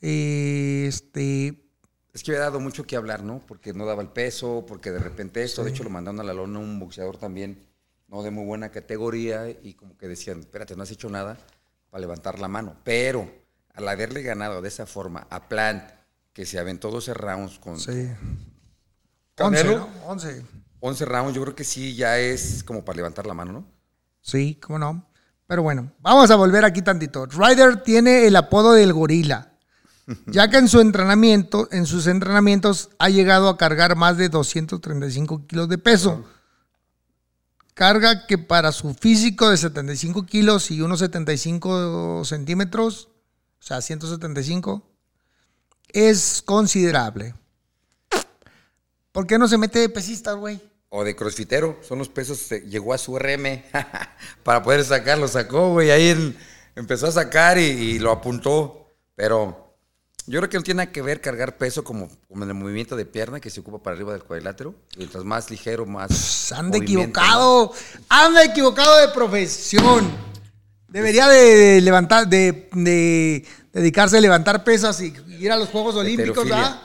Este, 0.00 1.69
Es 2.12 2.22
que 2.22 2.32
había 2.32 2.42
dado 2.42 2.60
mucho 2.60 2.86
que 2.86 2.96
hablar, 2.96 3.22
¿no? 3.22 3.40
Porque 3.46 3.72
no 3.72 3.86
daba 3.86 4.02
el 4.02 4.08
peso, 4.08 4.64
porque 4.66 4.90
de 4.90 4.98
repente 4.98 5.42
esto, 5.42 5.62
de 5.62 5.70
hecho 5.70 5.84
lo 5.84 5.90
mandaron 5.90 6.20
a 6.20 6.24
la 6.24 6.32
lona 6.34 6.58
un 6.58 6.80
boxeador 6.80 7.16
también, 7.16 7.64
no 8.08 8.22
de 8.22 8.30
muy 8.30 8.44
buena 8.44 8.70
categoría, 8.70 9.48
y 9.48 9.74
como 9.74 9.96
que 9.96 10.08
decían, 10.08 10.40
espérate, 10.40 10.74
no 10.74 10.82
has 10.82 10.90
hecho 10.90 11.08
nada 11.08 11.38
para 11.90 12.00
levantar 12.00 12.40
la 12.40 12.48
mano. 12.48 12.76
Pero 12.82 13.30
al 13.74 13.88
haberle 13.88 14.22
ganado 14.22 14.60
de 14.60 14.68
esa 14.68 14.86
forma 14.86 15.26
a 15.30 15.48
Plant, 15.48 15.84
que 16.32 16.46
se 16.46 16.58
aventó 16.58 16.90
12 16.90 17.14
rounds 17.14 17.58
con 17.58 17.78
sí. 17.78 17.90
11, 17.90 18.16
Canelo, 19.34 19.78
¿no? 19.78 19.88
11. 20.06 20.44
11 20.80 21.04
rounds, 21.04 21.34
yo 21.34 21.42
creo 21.42 21.54
que 21.54 21.64
sí 21.64 21.94
ya 21.94 22.18
es 22.18 22.64
como 22.64 22.84
para 22.84 22.96
levantar 22.96 23.26
la 23.26 23.34
mano, 23.34 23.52
¿no? 23.52 23.64
Sí, 24.20 24.58
cómo 24.60 24.78
no. 24.78 25.06
Pero 25.46 25.62
bueno, 25.62 25.92
vamos 26.00 26.30
a 26.30 26.36
volver 26.36 26.64
aquí 26.64 26.82
tantito. 26.82 27.26
Ryder 27.26 27.82
tiene 27.82 28.26
el 28.26 28.36
apodo 28.36 28.72
del 28.72 28.92
gorila, 28.92 29.49
ya 30.26 30.48
que 30.48 30.58
en 30.58 30.68
su 30.68 30.80
entrenamiento, 30.80 31.68
en 31.72 31.86
sus 31.86 32.06
entrenamientos 32.06 32.90
ha 32.98 33.08
llegado 33.08 33.48
a 33.48 33.56
cargar 33.56 33.96
más 33.96 34.16
de 34.16 34.28
235 34.28 35.46
kilos 35.46 35.68
de 35.68 35.78
peso. 35.78 36.24
Carga 37.74 38.26
que 38.26 38.36
para 38.36 38.72
su 38.72 38.94
físico 38.94 39.48
de 39.48 39.56
75 39.56 40.26
kilos 40.26 40.70
y 40.70 40.82
unos 40.82 40.98
75 40.98 42.24
centímetros, 42.24 43.08
o 43.60 43.62
sea, 43.62 43.80
175, 43.80 44.86
es 45.88 46.42
considerable. 46.44 47.34
¿Por 49.12 49.26
qué 49.26 49.38
no 49.38 49.48
se 49.48 49.58
mete 49.58 49.78
de 49.78 49.88
pesista, 49.88 50.32
güey? 50.32 50.60
O 50.90 51.04
de 51.04 51.16
crossfitero, 51.16 51.78
son 51.82 51.98
los 51.98 52.08
pesos, 52.08 52.50
llegó 52.66 52.92
a 52.92 52.98
su 52.98 53.18
RM 53.18 53.62
para 54.42 54.62
poder 54.62 54.84
sacarlo, 54.84 55.26
sacó, 55.28 55.72
güey, 55.72 55.90
ahí 55.90 56.08
él 56.08 56.36
empezó 56.74 57.06
a 57.06 57.12
sacar 57.12 57.58
y 57.58 57.98
lo 57.98 58.10
apuntó, 58.10 58.92
pero 59.14 59.59
yo 60.30 60.38
creo 60.38 60.48
que 60.48 60.56
no 60.58 60.62
tiene 60.62 60.84
nada 60.84 60.92
que 60.92 61.02
ver 61.02 61.20
cargar 61.20 61.58
peso 61.58 61.82
como, 61.82 62.08
como 62.28 62.44
en 62.44 62.50
el 62.50 62.54
movimiento 62.54 62.94
de 62.94 63.04
pierna 63.04 63.40
que 63.40 63.50
se 63.50 63.58
ocupa 63.58 63.82
para 63.82 63.96
arriba 63.96 64.12
del 64.12 64.22
cuadrilátero, 64.22 64.76
mientras 64.96 65.24
más 65.24 65.50
ligero, 65.50 65.86
más... 65.86 66.52
Anda 66.52 66.78
equivocado, 66.78 67.72
anda 68.08 68.44
equivocado 68.44 68.96
de 68.98 69.08
profesión. 69.08 70.08
Debería 70.86 71.26
de, 71.26 71.40
de 71.56 71.80
levantar, 71.80 72.28
de, 72.28 72.68
de 72.72 73.44
dedicarse 73.72 74.18
a 74.18 74.20
levantar 74.20 74.62
pesas 74.62 75.00
y 75.00 75.12
ir 75.40 75.50
a 75.50 75.56
los 75.56 75.68
Juegos 75.68 75.96
Olímpicos. 75.96 76.44
¿verdad? 76.44 76.80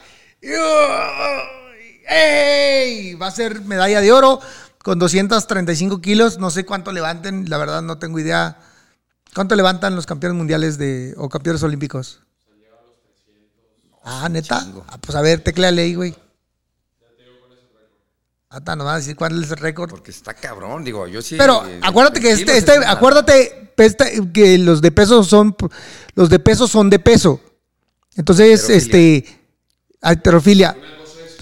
¡Ey! 2.07 3.13
Va 3.13 3.27
a 3.27 3.31
ser 3.31 3.61
medalla 3.61 4.01
de 4.01 4.11
oro 4.11 4.39
con 4.79 4.97
235 4.97 6.01
kilos. 6.01 6.39
No 6.39 6.49
sé 6.49 6.65
cuánto 6.65 6.91
levanten, 6.91 7.47
la 7.47 7.59
verdad 7.59 7.83
no 7.83 7.99
tengo 7.99 8.17
idea. 8.17 8.57
¿Cuánto 9.35 9.55
levantan 9.55 9.95
los 9.95 10.07
campeones 10.07 10.35
mundiales 10.35 10.79
de, 10.79 11.13
o 11.17 11.29
campeones 11.29 11.61
olímpicos? 11.61 12.24
Ah, 14.05 14.29
neta. 14.29 14.65
Ah, 14.87 14.97
pues 15.01 15.15
a 15.17 15.21
ver, 15.21 15.41
tecleale 15.43 15.81
ahí, 15.81 15.95
güey. 15.95 16.15
Hasta 18.49 18.75
nos 18.75 18.85
van 18.85 18.95
a 18.95 18.97
decir 18.99 19.15
cuál 19.15 19.43
es 19.43 19.51
el 19.51 19.57
récord. 19.57 19.89
Porque 19.89 20.11
está 20.11 20.33
cabrón, 20.33 20.83
digo, 20.83 21.07
yo 21.07 21.21
sí. 21.21 21.35
Pero 21.37 21.67
eh, 21.67 21.79
acuérdate 21.81 22.21
que 22.21 22.31
este, 22.31 22.51
es 22.51 22.57
este, 22.59 22.85
acuérdate 22.85 23.73
este, 23.75 24.31
que 24.31 24.57
los 24.59 24.81
de 24.81 24.91
peso 24.91 25.23
son, 25.23 25.55
los 26.13 26.29
de 26.29 26.39
peso 26.39 26.67
son 26.67 26.89
de 26.89 26.99
peso. 26.99 27.41
Entonces, 28.15 28.61
Halterofilia. 28.61 28.77
este, 28.77 29.39
alterofilia. 30.01 30.77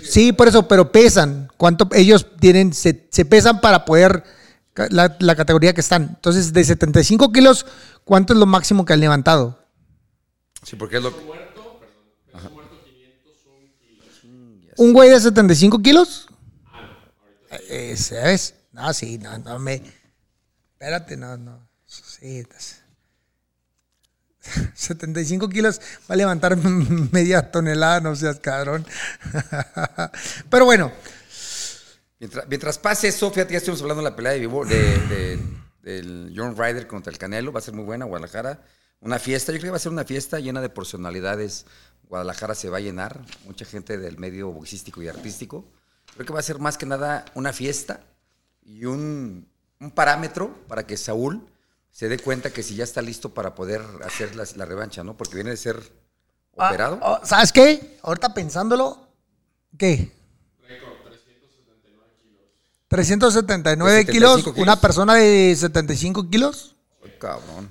Sí, 0.01 0.31
por 0.31 0.47
eso, 0.47 0.67
pero 0.67 0.91
pesan. 0.91 1.51
¿Cuánto 1.57 1.87
ellos 1.91 2.25
tienen? 2.39 2.73
Se, 2.73 3.07
se 3.11 3.25
pesan 3.25 3.61
para 3.61 3.85
poder 3.85 4.23
la, 4.89 5.15
la 5.19 5.35
categoría 5.35 5.73
que 5.73 5.81
están. 5.81 6.13
Entonces, 6.15 6.53
de 6.53 6.63
75 6.63 7.31
kilos, 7.31 7.65
¿cuánto 8.05 8.33
es 8.33 8.39
lo 8.39 8.45
máximo 8.45 8.85
que 8.85 8.93
han 8.93 9.01
levantado? 9.01 9.59
Sí, 10.63 10.77
porque 10.77 10.97
es 10.97 11.03
lo. 11.03 11.13
¿Un 14.77 14.93
güey 14.93 15.09
de 15.09 15.19
75 15.19 15.81
kilos? 15.81 16.27
Ese 17.69 18.33
es. 18.33 18.55
No, 18.71 18.91
sí, 18.93 19.17
no, 19.19 19.37
no 19.37 19.59
me. 19.59 19.81
Espérate, 20.73 21.15
no, 21.17 21.37
no. 21.37 21.67
Sí. 21.85 22.43
es- 22.57 22.79
75 24.73 25.47
kilos 25.49 25.79
va 26.09 26.13
a 26.13 26.17
levantar 26.17 26.57
media 27.11 27.51
tonelada, 27.51 28.01
no 28.01 28.15
seas 28.15 28.39
cabrón. 28.39 28.85
Pero 30.49 30.65
bueno, 30.65 30.91
Mientras, 32.19 32.47
mientras 32.47 32.77
pase 32.79 33.09
eso, 33.09 33.29
fíjate, 33.31 33.51
ya 33.51 33.57
estuvimos 33.57 33.81
hablando 33.81 34.01
de 34.01 34.09
la 34.09 34.15
pelea 34.15 34.31
de 34.31 34.39
vivo 34.39 34.63
de, 34.65 34.77
de- 34.81 35.39
del 35.81 36.33
John 36.33 36.55
Ryder 36.57 36.87
contra 36.87 37.11
el 37.11 37.17
Canelo. 37.19 37.51
Va 37.51 37.59
a 37.59 37.61
ser 37.61 37.73
muy 37.73 37.83
buena, 37.83 38.05
Guadalajara. 38.05 38.63
Una 39.01 39.19
fiesta, 39.19 39.51
yo 39.51 39.57
creo 39.57 39.67
que 39.67 39.71
va 39.71 39.75
a 39.75 39.81
ser 39.81 39.91
una 39.91 40.05
fiesta 40.05 40.39
llena 40.39 40.61
de 40.61 40.69
personalidades. 40.69 41.65
Guadalajara 42.09 42.55
se 42.55 42.69
va 42.69 42.77
a 42.77 42.81
llenar, 42.81 43.21
mucha 43.45 43.65
gente 43.65 43.97
del 43.97 44.17
medio 44.17 44.51
boxístico 44.51 45.01
y 45.01 45.07
artístico. 45.07 45.65
Creo 46.13 46.25
que 46.25 46.33
va 46.33 46.39
a 46.39 46.43
ser 46.43 46.59
más 46.59 46.77
que 46.77 46.85
nada 46.85 47.25
una 47.33 47.53
fiesta 47.53 48.01
y 48.63 48.85
un, 48.85 49.47
un 49.79 49.91
parámetro 49.91 50.53
para 50.67 50.85
que 50.85 50.97
Saúl 50.97 51.47
se 51.91 52.09
dé 52.09 52.17
cuenta 52.19 52.51
que 52.51 52.63
si 52.63 52.75
ya 52.75 52.83
está 52.83 53.01
listo 53.01 53.33
para 53.33 53.55
poder 53.55 53.81
hacer 54.03 54.35
la, 54.35 54.65
revancha, 54.65 55.03
¿no? 55.03 55.15
Porque 55.15 55.35
viene 55.35 55.51
de 55.51 55.57
ser 55.57 55.81
ah, 56.57 56.69
operado. 56.69 56.99
oh, 57.01 57.19
¿sabes 57.23 57.51
qué? 57.51 57.97
Ahorita 58.01 58.33
pensándolo, 58.33 59.07
¿qué? 59.77 60.11
379 62.93 63.91
De 63.91 64.01
75 64.01 64.11
kilos, 64.11 64.43
kilos. 64.43 64.57
una 64.59 64.79
persona 64.79 65.15
de 65.15 65.55
75 65.55 66.29
kilos. 66.29 66.75
Ay, 67.03 67.15
cabrón. 67.19 67.67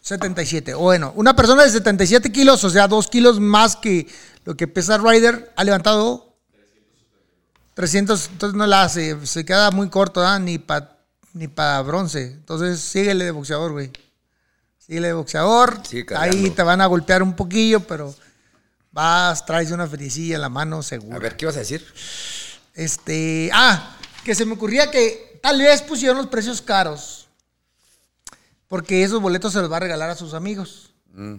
77. 0.00 0.74
Bueno, 0.74 1.12
una 1.16 1.36
persona 1.36 1.64
de 1.64 1.70
77 1.70 2.32
kilos, 2.32 2.64
o 2.64 2.70
sea, 2.70 2.88
2 2.88 3.08
kilos 3.08 3.40
más 3.40 3.76
que 3.76 4.06
lo 4.44 4.56
que 4.56 4.66
pesa 4.66 4.98
Ryder, 4.98 5.52
ha 5.56 5.64
levantado 5.64 6.36
300. 7.74 8.30
Entonces 8.32 8.56
no 8.56 8.66
la 8.66 8.84
hace, 8.84 9.26
se 9.26 9.44
queda 9.44 9.70
muy 9.70 9.88
corto, 9.88 10.24
¿ah? 10.24 10.38
ni 10.38 10.58
para 10.58 11.00
ni 11.32 11.48
pa 11.48 11.80
bronce. 11.82 12.32
Entonces 12.32 12.80
síguele 12.80 13.24
de 13.24 13.30
boxeador, 13.30 13.72
güey. 13.72 13.90
Síguele 14.78 15.08
de 15.08 15.12
boxeador. 15.14 15.80
Ahí 16.16 16.50
te 16.50 16.62
van 16.62 16.80
a 16.80 16.86
golpear 16.86 17.22
un 17.22 17.34
poquillo, 17.34 17.80
pero 17.80 18.14
vas, 18.92 19.44
traes 19.46 19.70
una 19.70 19.86
felicidad 19.86 20.36
en 20.36 20.40
la 20.42 20.48
mano 20.48 20.82
seguro. 20.82 21.16
A 21.16 21.20
ver, 21.20 21.36
¿qué 21.36 21.46
vas 21.46 21.56
a 21.56 21.60
decir? 21.60 21.86
Este, 22.74 23.50
ah, 23.52 23.96
que 24.24 24.34
se 24.34 24.44
me 24.44 24.54
ocurría 24.54 24.90
que 24.90 25.38
tal 25.42 25.58
vez 25.58 25.82
pusieron 25.82 26.16
los 26.16 26.26
precios 26.26 26.60
caros. 26.60 27.19
Porque 28.70 29.02
esos 29.02 29.20
boletos 29.20 29.52
se 29.52 29.60
los 29.60 29.70
va 29.70 29.78
a 29.78 29.80
regalar 29.80 30.10
a 30.10 30.14
sus 30.14 30.32
amigos. 30.32 30.94
Mm. 31.12 31.38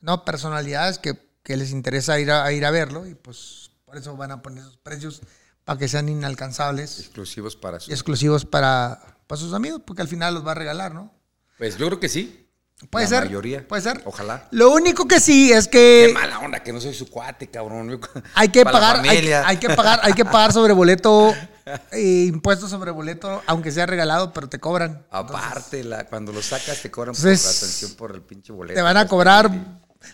No, 0.00 0.24
personalidades 0.24 0.98
que, 0.98 1.16
que 1.44 1.56
les 1.56 1.70
interesa 1.70 2.18
ir 2.18 2.32
a, 2.32 2.44
a 2.44 2.52
ir 2.52 2.66
a 2.66 2.72
verlo 2.72 3.06
y 3.06 3.14
pues 3.14 3.70
por 3.84 3.96
eso 3.96 4.16
van 4.16 4.32
a 4.32 4.42
poner 4.42 4.64
esos 4.64 4.76
precios 4.76 5.22
para 5.64 5.78
que 5.78 5.86
sean 5.86 6.08
inalcanzables 6.08 6.98
Exclusivos 6.98 7.54
para 7.54 7.78
su... 7.78 7.92
y 7.92 7.94
exclusivos 7.94 8.44
para, 8.44 9.20
para 9.28 9.40
sus 9.40 9.54
amigos, 9.54 9.82
porque 9.86 10.02
al 10.02 10.08
final 10.08 10.34
los 10.34 10.44
va 10.44 10.50
a 10.50 10.56
regalar, 10.56 10.92
¿no? 10.92 11.14
Pues 11.58 11.78
yo 11.78 11.86
creo 11.86 12.00
que 12.00 12.08
sí. 12.08 12.45
Puede 12.90 13.06
La 13.06 13.08
ser. 13.08 13.24
mayoría. 13.24 13.66
Puede 13.66 13.82
ser. 13.82 14.02
Ojalá. 14.04 14.48
Lo 14.50 14.70
único 14.70 15.08
que 15.08 15.18
sí 15.18 15.50
es 15.50 15.66
Qué 15.66 16.08
que 16.08 16.14
mala 16.14 16.40
onda 16.40 16.60
que 16.62 16.74
no 16.74 16.80
soy 16.80 16.92
su 16.92 17.08
cuate, 17.08 17.48
cabrón. 17.48 17.98
Hay 18.34 18.50
que 18.50 18.64
para 18.64 18.78
la 18.78 18.86
pagar, 18.96 19.06
hay, 19.46 19.56
que 19.56 19.70
pagar, 19.70 20.00
hay 20.02 20.12
que 20.12 20.24
pagar 20.26 20.52
sobre 20.52 20.74
boleto, 20.74 21.34
eh, 21.92 22.26
impuestos 22.28 22.68
sobre 22.68 22.90
boleto, 22.90 23.42
aunque 23.46 23.72
sea 23.72 23.86
regalado, 23.86 24.32
pero 24.34 24.50
te 24.50 24.60
cobran. 24.60 25.06
Aparte, 25.10 25.84
la, 25.84 26.04
cuando 26.04 26.32
lo 26.32 26.42
sacas 26.42 26.82
te 26.82 26.90
cobran 26.90 27.14
Entonces, 27.14 27.40
por 27.42 27.50
la 27.50 27.56
atención 27.56 27.94
por 27.94 28.14
el 28.14 28.20
pinche 28.20 28.52
boleto. 28.52 28.74
Te 28.76 28.82
van 28.82 28.98
a 28.98 29.08
cobrar, 29.08 29.50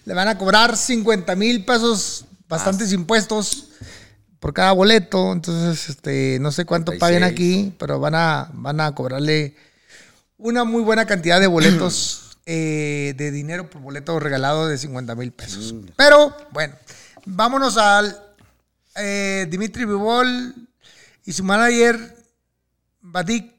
le 0.05 0.15
van 0.15 0.29
a 0.29 0.39
cobrar 0.39 0.77
50 0.77 1.35
mil 1.35 1.65
pesos, 1.65 2.27
bastantes 2.49 2.93
impuestos 2.93 3.71
por 4.39 4.55
cada 4.55 4.71
boleto. 4.71 5.33
Entonces, 5.33 5.89
este, 5.89 6.39
no 6.41 6.53
sé 6.53 6.65
cuánto 6.65 6.93
36. 6.93 7.01
paguen 7.01 7.25
aquí, 7.25 7.75
pero 7.77 7.99
van 7.99 8.15
a, 8.15 8.51
van 8.55 8.81
a 8.81 8.95
cobrarle 8.95 9.57
una 10.39 10.63
muy 10.63 10.83
buena 10.83 11.07
cantidad 11.07 11.41
de 11.41 11.49
boletos 11.49 12.21
eh, 12.47 13.15
de 13.17 13.31
dinero 13.31 13.71
por 13.71 13.83
boleto 13.83 14.19
regalado 14.19 14.69
de 14.69 14.79
50 14.79 15.15
mil 15.15 15.33
pesos. 15.33 15.75
Pero, 15.97 16.37
bueno, 16.51 16.75
vámonos 17.25 17.77
al 17.77 18.21
eh, 18.97 19.47
Dimitri 19.51 19.85
Vivol 19.85 20.55
y 21.25 21.33
su 21.33 21.45
manager 21.45 22.17
Vadik 23.01 23.53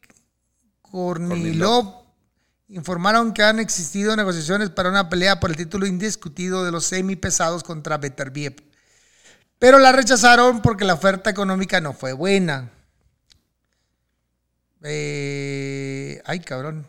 Kornilov 0.82 2.04
informaron 2.68 3.34
que 3.34 3.44
han 3.44 3.60
existido 3.60 4.16
negociaciones 4.16 4.70
para 4.70 4.90
una 4.90 5.10
pelea 5.10 5.40
por 5.40 5.52
el 5.52 5.58
título 5.58 5.86
indiscutido 5.86 6.66
de 6.66 6.72
los 6.72 6.86
semipesados 6.86 7.64
contra 7.64 7.98
Beterbiev. 7.98 8.56
Pero 9.60 9.80
la 9.80 9.92
rechazaron 9.92 10.62
porque 10.62 10.84
la 10.84 10.96
oferta 10.96 11.30
económica 11.30 11.80
no 11.80 11.94
fue 11.94 12.14
buena. 12.14 12.70
Eh, 14.82 16.22
ay, 16.26 16.40
cabrón. 16.42 16.86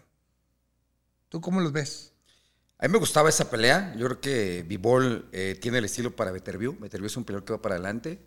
¿Tú 1.35 1.41
cómo 1.41 1.59
los 1.61 1.73
ves? 1.73 2.13
A 2.79 2.87
mí 2.87 2.93
me 2.93 2.99
gustaba 3.01 3.29
esa 3.29 3.51
pelea. 3.51 3.93
Yo 3.97 4.07
creo 4.07 4.21
que 4.21 4.63
Bivol 4.69 5.29
eh, 5.33 5.59
tiene 5.61 5.79
el 5.79 5.85
estilo 5.87 6.15
para 6.15 6.31
Beterbiew. 6.31 6.77
Beterbiew 6.79 7.09
es 7.09 7.17
un 7.17 7.25
peleador 7.25 7.45
que 7.45 7.53
va 7.55 7.61
para 7.61 7.75
adelante, 7.75 8.21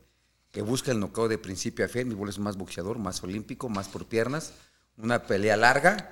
que 0.51 0.61
busca 0.61 0.91
el 0.91 0.99
knockout 0.99 1.29
de 1.29 1.37
principio 1.37 1.85
a 1.85 1.87
fin. 1.87 2.09
Bivol 2.09 2.27
es 2.27 2.37
más 2.37 2.57
boxeador, 2.57 2.97
más 2.99 3.23
olímpico, 3.23 3.69
más 3.69 3.87
por 3.87 4.07
piernas. 4.07 4.51
Una 4.97 5.23
pelea 5.23 5.55
larga. 5.55 6.09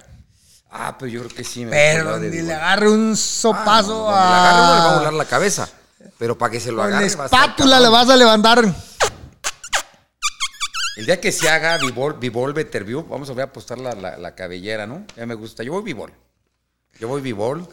Ah, 0.72 0.96
pero 0.98 1.12
yo 1.12 1.20
creo 1.26 1.36
que 1.36 1.44
sí. 1.44 1.66
me 1.66 1.72
Pero 1.72 2.18
Bivol. 2.18 2.46
le 2.48 2.54
agarre 2.54 2.90
un 2.90 3.12
Ah, 3.12 3.16
sopazo 3.18 3.90
no, 3.90 3.96
donde 4.06 4.12
le 4.14 4.18
agarre 4.18 4.62
uno 4.62 4.74
le 4.74 4.80
va 4.80 4.86
a 4.86 4.92
a... 4.94 4.98
volar 5.00 5.14
la 5.16 5.26
cabeza. 5.26 5.70
Pero 6.18 6.38
para 6.38 6.52
que 6.54 6.62
se 6.62 6.72
lo 6.72 6.78
Con 6.78 6.92
la 6.92 6.98
agarre 7.00 7.14
va 7.18 7.24
a 7.24 7.26
estar 7.26 7.42
espátula 7.50 7.80
le 7.82 7.90
vas 7.90 8.10
a 8.10 8.16
levantar. 8.16 8.74
El 10.96 11.06
día 11.06 11.20
que 11.20 11.34
se 11.34 11.50
haga 11.50 11.78
Bivol, 11.78 12.14
Bivol 12.14 12.54
Beterbiew, 12.54 13.04
vamos 13.06 13.30
a 13.30 13.34
ver 13.34 13.42
a 13.42 13.50
apostar 13.50 13.80
la, 13.80 13.92
la- 13.96 14.16
la 14.16 14.34
cabellera, 14.34 14.88
¿no? 14.88 15.06
Ya 15.18 15.26
me 15.26 15.34
gusta. 15.34 15.62
Yo 15.62 15.74
voy 15.74 15.84
Bivol. 15.84 16.14
Yo 17.00 17.08
voy 17.08 17.22
Bivol. 17.22 17.68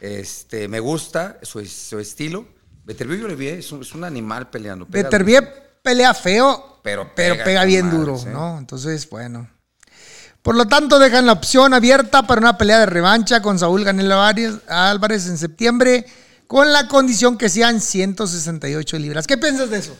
Este, 0.00 0.68
me 0.68 0.80
gusta 0.80 1.38
su, 1.42 1.64
su 1.66 1.98
estilo. 1.98 2.46
Le 2.86 3.36
vi, 3.36 3.48
es 3.48 3.70
un, 3.70 3.82
es 3.82 3.94
un 3.94 4.04
animal 4.04 4.50
peleando. 4.50 4.86
pega 4.86 5.04
Beterbiev 5.04 5.44
pelea 5.82 6.14
feo, 6.14 6.80
Pero 6.82 7.10
pero 7.14 7.34
pega 7.34 7.44
pega, 7.44 7.60
con 7.60 7.68
bien 7.68 7.90
duro, 7.90 8.18
¿eh? 8.18 8.30
¿no? 8.32 8.58
Entonces, 8.58 9.08
bueno. 9.08 9.48
Por 10.42 10.56
lo 10.56 10.66
tanto, 10.66 10.98
dejan 10.98 11.26
la 11.26 11.32
opción 11.32 11.74
abierta 11.74 12.26
para 12.26 12.40
una 12.40 12.56
pelea 12.56 12.80
de 12.80 12.86
revancha 12.86 13.42
con 13.42 13.58
Saúl 13.58 13.84
Canelo 13.84 14.16
Álvarez- 14.22 15.28
en 15.28 15.36
septiembre, 15.36 16.06
con 16.46 16.72
la 16.72 16.88
condición 16.88 17.36
que 17.36 17.48
sean 17.50 17.80
168 17.80 18.98
libras. 18.98 19.26
¿Qué 19.26 19.36
piensas 19.36 19.68
de 19.70 19.78
eso? 19.78 19.96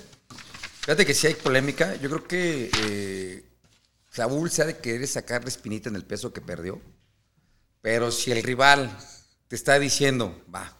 Fíjate 0.81 1.05
que 1.05 1.13
si 1.15 1.27
hay 1.27 1.35
polémica. 1.35 1.95
Yo 1.97 2.09
creo 2.09 2.25
que 2.27 2.71
eh, 2.87 3.45
Saúl 4.11 4.51
se 4.51 4.63
ha 4.63 4.67
de 4.67 4.79
querer 4.79 5.07
sacar 5.07 5.43
la 5.43 5.51
espinita 5.51 5.91
en 5.91 5.97
el 5.97 6.05
peso 6.05 6.33
que 6.33 6.41
perdió. 6.41 6.81
Pero 7.81 8.11
si 8.11 8.31
el 8.31 8.43
rival 8.43 8.97
te 9.49 9.57
está 9.57 9.79
diciendo, 9.79 10.43
va, 10.55 10.77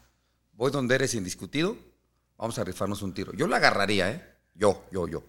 voy 0.53 0.71
donde 0.71 0.95
eres 0.95 1.15
indiscutido, 1.15 1.77
vamos 2.37 2.59
a 2.59 2.65
rifarnos 2.65 3.03
un 3.03 3.15
tiro. 3.15 3.33
Yo 3.33 3.47
la 3.47 3.57
agarraría, 3.57 4.11
¿eh? 4.11 4.37
Yo, 4.55 4.85
yo, 4.93 5.09
yo. 5.09 5.25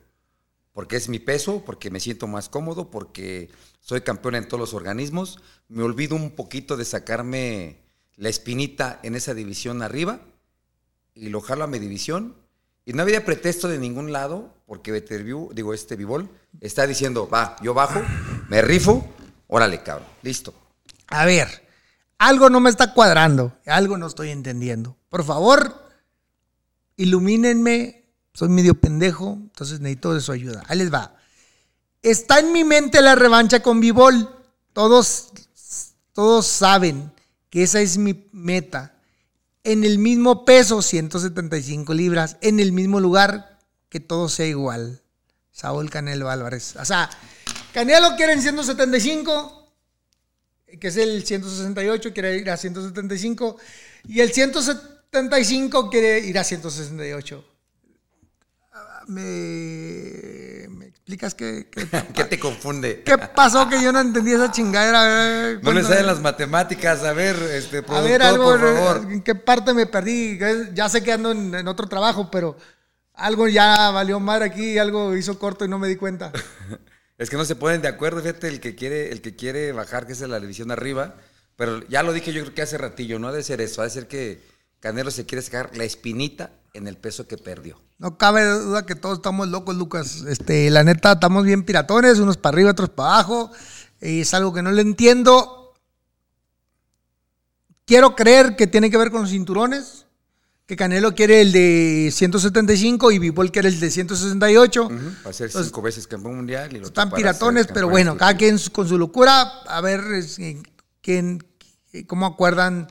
Porque 0.73 0.95
es 0.95 1.09
mi 1.09 1.19
peso, 1.19 1.63
porque 1.65 1.89
me 1.89 1.99
siento 1.99 2.27
más 2.27 2.49
cómodo, 2.49 2.89
porque 2.89 3.49
soy 3.79 4.01
campeón 4.01 4.35
en 4.35 4.47
todos 4.47 4.59
los 4.59 4.73
organismos. 4.73 5.39
Me 5.67 5.83
olvido 5.83 6.15
un 6.15 6.31
poquito 6.31 6.77
de 6.77 6.85
sacarme 6.85 7.81
la 8.15 8.29
espinita 8.29 8.99
en 9.03 9.15
esa 9.15 9.33
división 9.33 9.81
arriba 9.81 10.21
y 11.13 11.29
lo 11.29 11.41
jalo 11.41 11.63
a 11.63 11.67
mi 11.67 11.79
división. 11.79 12.35
Y 12.85 12.93
no 12.93 13.03
había 13.03 13.25
pretexto 13.25 13.67
de 13.67 13.77
ningún 13.77 14.11
lado, 14.11 14.53
porque 14.65 14.91
Beterbiew, 14.91 15.51
digo, 15.53 15.73
este 15.73 15.95
Bivol, 15.95 16.29
está 16.61 16.87
diciendo, 16.87 17.29
va, 17.29 17.55
yo 17.61 17.73
bajo, 17.73 18.01
me 18.49 18.61
rifo, 18.61 19.07
órale, 19.47 19.83
cabrón, 19.83 20.07
listo. 20.23 20.53
A 21.11 21.25
ver, 21.25 21.67
algo 22.17 22.49
no 22.49 22.59
me 22.59 22.69
está 22.69 22.93
cuadrando, 22.93 23.57
algo 23.65 23.97
no 23.97 24.07
estoy 24.07 24.29
entendiendo. 24.29 24.97
Por 25.09 25.23
favor, 25.23 25.87
ilumínenme, 26.95 28.05
soy 28.33 28.49
medio 28.49 28.75
pendejo, 28.75 29.33
entonces 29.33 29.79
necesito 29.81 30.13
de 30.13 30.21
su 30.21 30.31
ayuda. 30.31 30.63
Ahí 30.67 30.77
les 30.77 30.93
va. 30.93 31.15
Está 32.01 32.39
en 32.39 32.51
mi 32.51 32.63
mente 32.63 33.01
la 33.01 33.15
revancha 33.15 33.61
con 33.61 33.79
Bivol. 33.79 34.29
Todos, 34.73 35.31
todos 36.13 36.47
saben 36.47 37.11
que 37.49 37.63
esa 37.63 37.81
es 37.81 37.97
mi 37.97 38.27
meta. 38.31 38.95
En 39.63 39.83
el 39.83 39.99
mismo 39.99 40.45
peso, 40.45 40.81
175 40.81 41.93
libras, 41.93 42.37
en 42.41 42.59
el 42.59 42.71
mismo 42.71 42.99
lugar, 42.99 43.59
que 43.89 43.99
todo 43.99 44.29
sea 44.29 44.47
igual. 44.47 45.01
Saúl 45.51 45.89
Canelo 45.89 46.29
Álvarez. 46.29 46.75
O 46.77 46.85
sea, 46.85 47.09
Canelo 47.73 48.15
quiere 48.15 48.33
en 48.33 48.41
175, 48.41 49.60
que 50.79 50.87
es 50.87 50.97
el 50.97 51.25
168, 51.25 52.13
quiere 52.13 52.37
ir 52.37 52.49
a 52.49 52.57
175, 52.57 53.57
y 54.07 54.19
el 54.21 54.31
175 54.31 55.89
quiere 55.89 56.19
ir 56.19 56.37
a 56.39 56.43
168. 56.43 57.45
Ah, 58.73 59.03
¿Me, 59.07 60.67
me 60.69 60.85
explicas 60.87 61.35
qué, 61.35 61.67
qué, 61.69 61.85
¿Qué 62.15 62.23
te 62.25 62.39
confunde? 62.39 63.03
qué 63.03 63.17
pasó 63.17 63.67
que 63.67 63.81
yo 63.81 63.91
no 63.91 63.99
entendí 63.99 64.31
esa 64.31 64.51
chingadera? 64.51 65.01
A 65.01 65.05
ver, 65.05 65.63
No 65.63 65.73
le 65.73 65.83
salen 65.83 66.05
las 66.07 66.19
matemáticas. 66.21 67.03
A 67.03 67.13
ver, 67.13 67.35
este, 67.53 67.79
A 67.79 67.81
productor, 67.85 68.09
ver, 68.09 68.21
algo, 68.23 68.45
por 68.45 68.59
favor. 68.59 69.11
¿en 69.11 69.21
qué 69.21 69.35
parte 69.35 69.73
me 69.73 69.85
perdí? 69.85 70.39
Ya 70.73 70.87
sé 70.89 71.03
que 71.03 71.11
ando 71.11 71.31
en, 71.31 71.53
en 71.53 71.67
otro 71.67 71.87
trabajo, 71.87 72.29
pero 72.31 72.55
algo 73.13 73.47
ya 73.47 73.91
valió 73.91 74.19
madre 74.19 74.45
aquí, 74.45 74.77
algo 74.77 75.15
hizo 75.15 75.37
corto 75.37 75.65
y 75.65 75.67
no 75.67 75.77
me 75.79 75.87
di 75.87 75.95
cuenta. 75.97 76.31
Es 77.21 77.29
que 77.29 77.37
no 77.37 77.45
se 77.45 77.55
ponen 77.55 77.83
de 77.83 77.87
acuerdo, 77.87 78.19
fíjate, 78.19 78.47
el 78.47 78.59
que 78.59 78.73
quiere, 78.73 79.11
el 79.11 79.21
que 79.21 79.35
quiere 79.35 79.73
bajar, 79.73 80.07
que 80.07 80.13
es 80.13 80.21
la 80.21 80.39
división 80.39 80.71
arriba. 80.71 81.17
Pero 81.55 81.87
ya 81.87 82.01
lo 82.01 82.13
dije 82.13 82.33
yo 82.33 82.41
creo 82.41 82.55
que 82.55 82.63
hace 82.63 82.79
ratillo, 82.79 83.19
no 83.19 83.27
ha 83.27 83.31
de 83.31 83.43
ser 83.43 83.61
eso, 83.61 83.81
ha 83.81 83.83
de 83.83 83.91
ser 83.91 84.07
que 84.07 84.41
Canelo 84.79 85.11
se 85.11 85.27
quiere 85.27 85.43
sacar 85.43 85.77
la 85.77 85.83
espinita 85.83 86.49
en 86.73 86.87
el 86.87 86.97
peso 86.97 87.27
que 87.27 87.37
perdió. 87.37 87.79
No 87.99 88.17
cabe 88.17 88.43
duda 88.43 88.87
que 88.87 88.95
todos 88.95 89.19
estamos 89.19 89.47
locos, 89.49 89.75
Lucas. 89.75 90.23
Este, 90.27 90.71
la 90.71 90.83
neta, 90.83 91.11
estamos 91.11 91.45
bien 91.45 91.63
piratones, 91.63 92.17
unos 92.17 92.37
para 92.37 92.55
arriba, 92.55 92.71
otros 92.71 92.89
para 92.89 93.13
abajo. 93.13 93.51
Y 94.01 94.21
es 94.21 94.33
algo 94.33 94.51
que 94.51 94.63
no 94.63 94.71
le 94.71 94.81
entiendo. 94.81 95.75
Quiero 97.85 98.15
creer 98.15 98.55
que 98.55 98.65
tiene 98.65 98.89
que 98.89 98.97
ver 98.97 99.11
con 99.11 99.21
los 99.21 99.29
cinturones. 99.29 100.07
Que 100.71 100.77
Canelo 100.77 101.13
quiere 101.13 101.41
el 101.41 101.51
de 101.51 102.09
175 102.13 103.11
y 103.11 103.19
Bivol 103.19 103.51
quiere 103.51 103.67
el 103.67 103.77
de 103.77 103.91
168. 103.91 104.85
Ujú, 104.85 104.95
Va 104.95 105.01
a 105.29 105.33
ser 105.33 105.47
Entonces, 105.47 105.67
cinco 105.67 105.81
veces 105.81 106.07
campeón 106.07 106.37
mundial. 106.37 106.71
Y 106.71 106.77
otro 106.77 106.87
Están 106.87 107.11
piratones, 107.11 107.67
pero 107.67 107.89
bueno, 107.89 108.15
cada 108.15 108.31
exclusivo. 108.31 108.57
quien 108.63 108.73
con 108.73 108.87
su 108.87 108.97
locura. 108.97 109.41
A 109.67 109.81
ver 109.81 109.99
eh, 110.39 110.63
quién, 111.01 111.43
cómo 112.07 112.25
acuerdan 112.25 112.87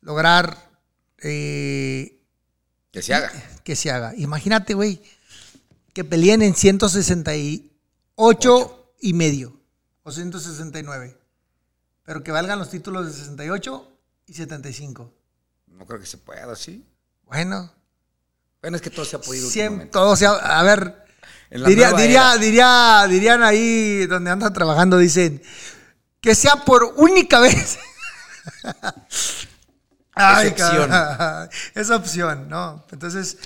lograr 0.00 0.70
eh, 1.18 2.18
Que 2.92 3.02
se 3.02 3.12
haga. 3.12 3.30
que 3.62 3.76
se 3.76 3.90
haga. 3.90 4.14
Imagínate, 4.16 4.72
güey, 4.72 5.02
que 5.92 6.04
peleen 6.04 6.40
en 6.40 6.54
168 6.54 8.92
y 9.02 9.12
medio 9.12 9.52
o 10.02 10.10
169, 10.10 11.14
pero 12.04 12.24
que 12.24 12.32
valgan 12.32 12.58
los 12.58 12.70
títulos 12.70 13.06
de 13.06 13.12
68 13.12 13.86
y 14.28 14.32
75. 14.32 15.12
No 15.66 15.84
creo 15.84 16.00
que 16.00 16.06
se 16.06 16.16
pueda, 16.16 16.56
¿sí? 16.56 16.86
Bueno, 17.28 17.70
Bueno, 18.62 18.76
es 18.76 18.82
que 18.82 18.90
todo 18.90 19.04
se 19.04 19.16
ha 19.16 19.20
podido 19.20 19.48
siempre, 19.48 19.86
todo 19.86 20.16
sea, 20.16 20.32
a 20.32 20.62
ver, 20.62 21.04
diría, 21.50 21.92
diría, 21.92 22.36
diría, 22.36 23.06
dirían 23.08 23.42
ahí 23.42 24.06
donde 24.06 24.30
andan 24.30 24.52
trabajando, 24.52 24.96
dicen, 24.98 25.42
que 26.20 26.34
sea 26.34 26.56
por 26.64 26.94
única 26.96 27.38
vez. 27.42 27.78
Ay, 30.14 30.48
opción. 30.48 30.88
cabrón. 30.88 31.50
Es 31.74 31.90
opción, 31.90 32.48
¿no? 32.48 32.84
Entonces, 32.90 33.36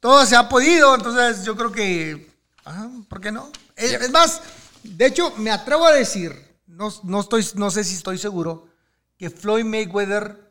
todo 0.00 0.24
se 0.24 0.36
ha 0.36 0.48
podido, 0.48 0.94
entonces 0.94 1.44
yo 1.44 1.56
creo 1.56 1.72
que, 1.72 2.30
ah, 2.64 2.88
¿por 3.08 3.20
qué 3.20 3.32
no? 3.32 3.50
Es, 3.74 3.92
es 3.92 4.10
más, 4.10 4.40
de 4.82 5.06
hecho, 5.06 5.34
me 5.36 5.50
atrevo 5.50 5.84
a 5.84 5.92
decir, 5.92 6.32
no, 6.66 6.92
no, 7.02 7.20
estoy, 7.20 7.46
no 7.56 7.70
sé 7.70 7.84
si 7.84 7.96
estoy 7.96 8.18
seguro, 8.18 8.68
que 9.18 9.30
Floyd 9.30 9.64
Mayweather 9.64 10.45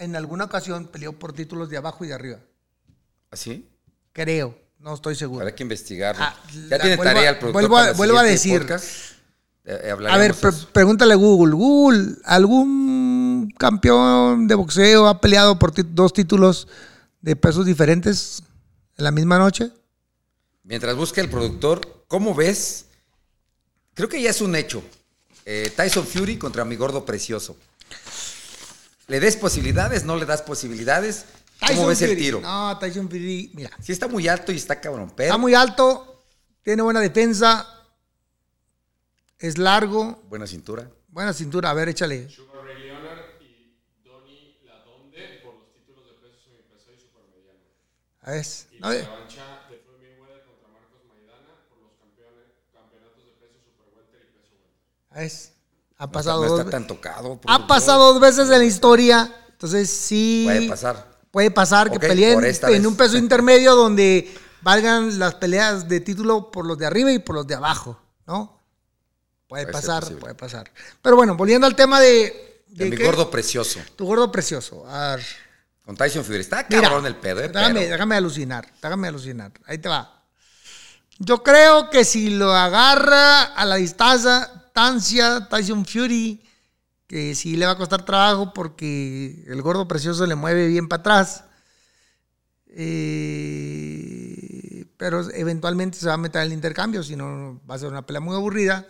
en 0.00 0.16
alguna 0.16 0.44
ocasión 0.46 0.86
peleó 0.88 1.12
por 1.12 1.32
títulos 1.32 1.68
de 1.70 1.76
abajo 1.76 2.04
y 2.04 2.08
de 2.08 2.14
arriba. 2.14 2.38
¿Así? 3.30 3.68
Creo, 4.12 4.58
no 4.80 4.94
estoy 4.94 5.14
seguro. 5.14 5.42
Habrá 5.42 5.54
que 5.54 5.62
investigarlo. 5.62 6.22
Ah, 6.24 6.34
ya 6.68 6.78
tiene 6.80 6.96
vuelvo 6.96 7.02
tarea 7.14 7.30
el 7.30 7.38
productor. 7.38 7.52
vuelvo 7.68 7.76
a- 7.78 7.92
vuelvo 7.92 8.18
a 8.18 8.22
decir. 8.24 8.66
Eh, 9.64 9.78
eh, 9.84 9.94
A 10.08 10.16
ver, 10.16 10.34
pre- 10.34 10.50
pregúntale 10.72 11.12
a 11.12 11.16
Google. 11.16 11.54
Google, 11.54 12.16
¿algún 12.24 13.52
campeón 13.58 14.48
de 14.48 14.54
boxeo 14.54 15.06
ha 15.06 15.20
peleado 15.20 15.58
por 15.58 15.72
dos 15.94 16.12
títulos 16.12 16.66
de 17.20 17.36
pesos 17.36 17.66
diferentes 17.66 18.42
en 18.96 19.04
la 19.04 19.10
misma 19.10 19.38
noche? 19.38 19.70
Mientras 20.64 20.96
busca 20.96 21.20
el 21.20 21.28
productor, 21.28 22.04
¿cómo 22.08 22.34
ves? 22.34 22.86
Creo 23.94 24.08
que 24.08 24.20
ya 24.22 24.30
es 24.30 24.40
un 24.40 24.56
hecho. 24.56 24.82
Eh, 25.44 25.70
Tyson 25.76 26.06
Fury 26.06 26.38
contra 26.38 26.64
mi 26.64 26.76
gordo 26.76 27.04
precioso. 27.04 27.56
¿Le 29.10 29.18
des 29.18 29.36
posibilidades? 29.36 30.04
¿No 30.04 30.14
le 30.16 30.24
das 30.24 30.40
posibilidades? 30.40 31.24
¿Cómo 31.58 31.68
Tyson 31.72 31.88
ves 31.88 32.02
el 32.02 32.08
Fury. 32.10 32.20
tiro? 32.22 32.40
No, 32.40 32.78
Tyson 32.78 33.08
Fury, 33.10 33.50
mira, 33.54 33.70
Sí 33.82 33.90
está 33.90 34.06
muy 34.06 34.28
alto 34.28 34.52
y 34.52 34.56
está 34.56 34.80
cabrón, 34.80 35.12
pero 35.16 35.26
está 35.30 35.36
muy 35.36 35.52
alto, 35.52 36.22
tiene 36.62 36.80
buena 36.82 37.00
defensa, 37.00 37.66
es 39.36 39.58
largo, 39.58 40.22
buena 40.28 40.46
cintura. 40.46 40.88
buena 41.08 41.32
cintura. 41.32 41.70
A 41.70 41.74
ver, 41.74 41.88
échale. 41.88 42.28
Sugar 42.30 42.64
Ray 42.64 42.82
Leonard 42.84 43.18
y 43.40 43.74
Donny 44.04 44.60
Ladonde 44.64 45.40
por 45.42 45.54
los 45.54 45.72
títulos 45.74 46.06
de 46.06 46.12
peso 46.14 46.38
semipeso 46.44 46.92
y 46.96 47.00
supermediano. 47.00 47.66
A 48.22 48.30
ver. 48.30 48.46
Y 48.70 48.78
no, 48.80 48.88
la 48.90 48.94
eh, 48.94 49.02
revancha 49.02 49.44
de 49.70 49.76
Floyd 49.78 49.98
Mayweather 50.06 50.44
contra 50.46 50.68
Marcos 50.70 51.02
Maidana 51.10 51.66
por 51.68 51.78
los 51.82 51.92
campeones, 51.98 52.46
campeonatos 52.72 53.24
de 53.26 53.32
peso 53.42 53.58
superwelter 53.58 54.20
y 54.22 54.38
peso 54.38 54.54
welter. 54.54 55.10
a 55.10 55.18
ver. 55.18 55.49
Ha 56.02 56.06
No 56.06 56.12
pasado, 56.12 56.42
está, 56.44 56.46
no 56.46 56.56
dos, 56.56 56.60
está 56.60 56.70
tan 56.70 56.86
tocado. 56.86 57.40
ha 57.46 57.66
pasado 57.66 58.12
dos 58.14 58.20
veces 58.22 58.44
en 58.50 58.58
la 58.58 58.64
historia, 58.64 59.34
entonces 59.50 59.90
sí. 59.90 60.44
Puede 60.46 60.68
pasar. 60.68 61.10
Puede 61.30 61.50
pasar 61.50 61.90
que 61.90 62.00
peleen 62.00 62.40
en 62.44 62.86
un 62.86 62.96
peso 62.96 63.18
intermedio 63.18 63.76
donde 63.76 64.34
valgan 64.62 65.18
las 65.18 65.34
peleas 65.34 65.88
de 65.88 66.00
título 66.00 66.50
por 66.50 66.64
los 66.66 66.78
de 66.78 66.86
arriba 66.86 67.12
y 67.12 67.18
por 67.18 67.34
los 67.36 67.46
de 67.46 67.54
abajo, 67.54 68.00
¿no? 68.26 68.58
Puede, 69.46 69.66
pasar, 69.66 70.04
puede 70.16 70.34
pasar. 70.34 70.70
Pero 71.02 71.16
bueno, 71.16 71.34
volviendo 71.36 71.66
al 71.66 71.76
tema 71.76 72.00
de, 72.00 72.62
De 72.68 72.84
de 72.84 72.90
mi 72.90 72.96
qué- 72.96 73.04
gordo 73.04 73.30
precioso. 73.30 73.78
tu 73.96 74.06
gordo 74.06 74.32
precioso. 74.32 74.86
Con 75.84 75.96
Tyson 75.96 76.24
Fury. 76.24 76.38
Está 76.40 76.64
mira, 76.70 76.82
cabrón 76.82 77.04
el 77.06 77.16
pedo, 77.16 77.40
¿eh? 77.40 77.48
déjame, 77.48 77.80
Pero- 77.80 77.92
déjame 77.92 78.16
alucinar, 78.16 78.66
déjame 78.80 79.08
alucinar. 79.08 79.52
Ahí 79.66 79.76
te 79.78 79.88
va. 79.88 80.22
Yo 81.18 81.42
creo 81.42 81.90
que 81.90 82.04
si 82.04 82.30
lo 82.30 82.52
agarra 82.54 83.42
a 83.42 83.64
la 83.66 83.74
distancia, 83.76 84.48
distancia 84.70 85.48
Tyson 85.48 85.84
Fury, 85.84 86.40
que 87.08 87.34
sí 87.34 87.56
le 87.56 87.66
va 87.66 87.72
a 87.72 87.76
costar 87.76 88.04
trabajo 88.04 88.54
porque 88.54 89.42
el 89.48 89.60
gordo 89.62 89.88
precioso 89.88 90.24
le 90.26 90.36
mueve 90.36 90.68
bien 90.68 90.86
para 90.88 91.00
atrás. 91.00 91.42
Eh, 92.68 93.66
pero 94.96 95.28
eventualmente 95.32 95.98
se 95.98 96.06
va 96.06 96.14
a 96.14 96.18
meter 96.18 96.42
el 96.42 96.52
intercambio, 96.52 97.02
si 97.02 97.16
no 97.16 97.60
va 97.68 97.74
a 97.74 97.78
ser 97.78 97.88
una 97.88 98.06
pelea 98.06 98.20
muy 98.20 98.36
aburrida. 98.36 98.86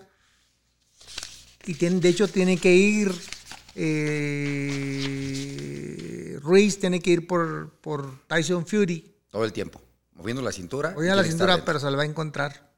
Y 1.65 1.73
tiene, 1.74 2.01
de 2.01 2.11
hecho 2.11 2.28
tiene 2.28 2.59
que 2.59 2.74
ir, 2.74 3.11
eh, 3.74 4.19
Ruiz 6.43 6.78
tiene 6.78 7.01
que 7.01 7.11
ir 7.11 7.27
por, 7.27 7.70
por 7.81 8.27
Tyson 8.27 8.66
Fury. 8.66 9.16
Todo 9.31 9.47
el 9.47 9.52
tiempo. 9.55 9.81
Moviendo 10.12 10.43
la 10.43 10.52
cintura. 10.52 10.90
A 10.90 11.01
la 11.16 11.24
cintura, 11.24 11.65
pero 11.65 11.81
se 11.81 11.90
la 11.90 11.97
va 11.97 12.02
a 12.02 12.07
encontrar. 12.07 12.69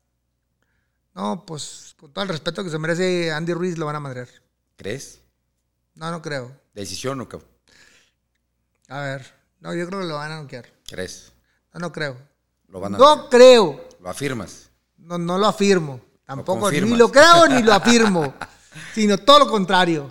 No, 1.15 1.45
pues 1.47 1.95
con 1.99 2.13
todo 2.13 2.23
el 2.23 2.29
respeto 2.31 2.65
que 2.65 2.71
se 2.71 2.79
merece 2.79 3.33
Andy 3.33 3.53
Ruiz 3.53 3.77
lo 3.79 3.87
van 3.87 3.97
a 3.97 4.01
madrear. 4.01 4.29
¿Crees? 4.77 5.21
No, 5.95 6.11
no 6.11 6.23
creo. 6.23 6.51
¿Decisión 6.75 7.21
o 7.21 7.29
qué? 7.29 7.39
A 8.89 9.01
ver, 9.01 9.35
no, 9.61 9.75
yo 9.75 9.87
creo 9.87 10.01
que 10.01 10.07
lo 10.07 10.15
van 10.15 10.33
a 10.33 10.41
noquear. 10.43 10.67
¿Crees? 10.89 11.33
No, 11.75 11.81
no 11.81 11.93
creo. 11.93 12.17
Lo 12.69 12.81
van 12.81 12.95
a 12.95 12.99
No 12.99 13.29
creo. 13.29 13.89
Lo 14.01 14.09
afirmas. 14.09 14.71
No, 14.97 15.19
no 15.19 15.39
lo 15.39 15.47
afirmo. 15.47 16.01
Tampoco, 16.25 16.71
ni 16.71 16.81
lo 16.97 17.11
creo 17.11 17.47
ni 17.49 17.63
lo 17.63 17.73
afirmo. 17.75 18.35
sino 18.95 19.19
todo 19.19 19.41
lo 19.41 19.49
contrario. 19.49 20.11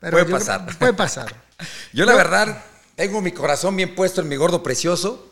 Pero 0.00 0.12
Puede 0.12 0.24
creo- 0.26 0.38
pasar. 0.38 0.78
puede 0.78 0.94
pasar. 0.94 1.34
Yo 1.92 2.04
la 2.04 2.14
verdad 2.14 2.64
tengo 2.96 3.20
mi 3.20 3.30
corazón 3.32 3.76
bien 3.76 3.94
puesto 3.94 4.20
en 4.20 4.28
mi 4.28 4.36
gordo 4.36 4.62
precioso. 4.62 5.24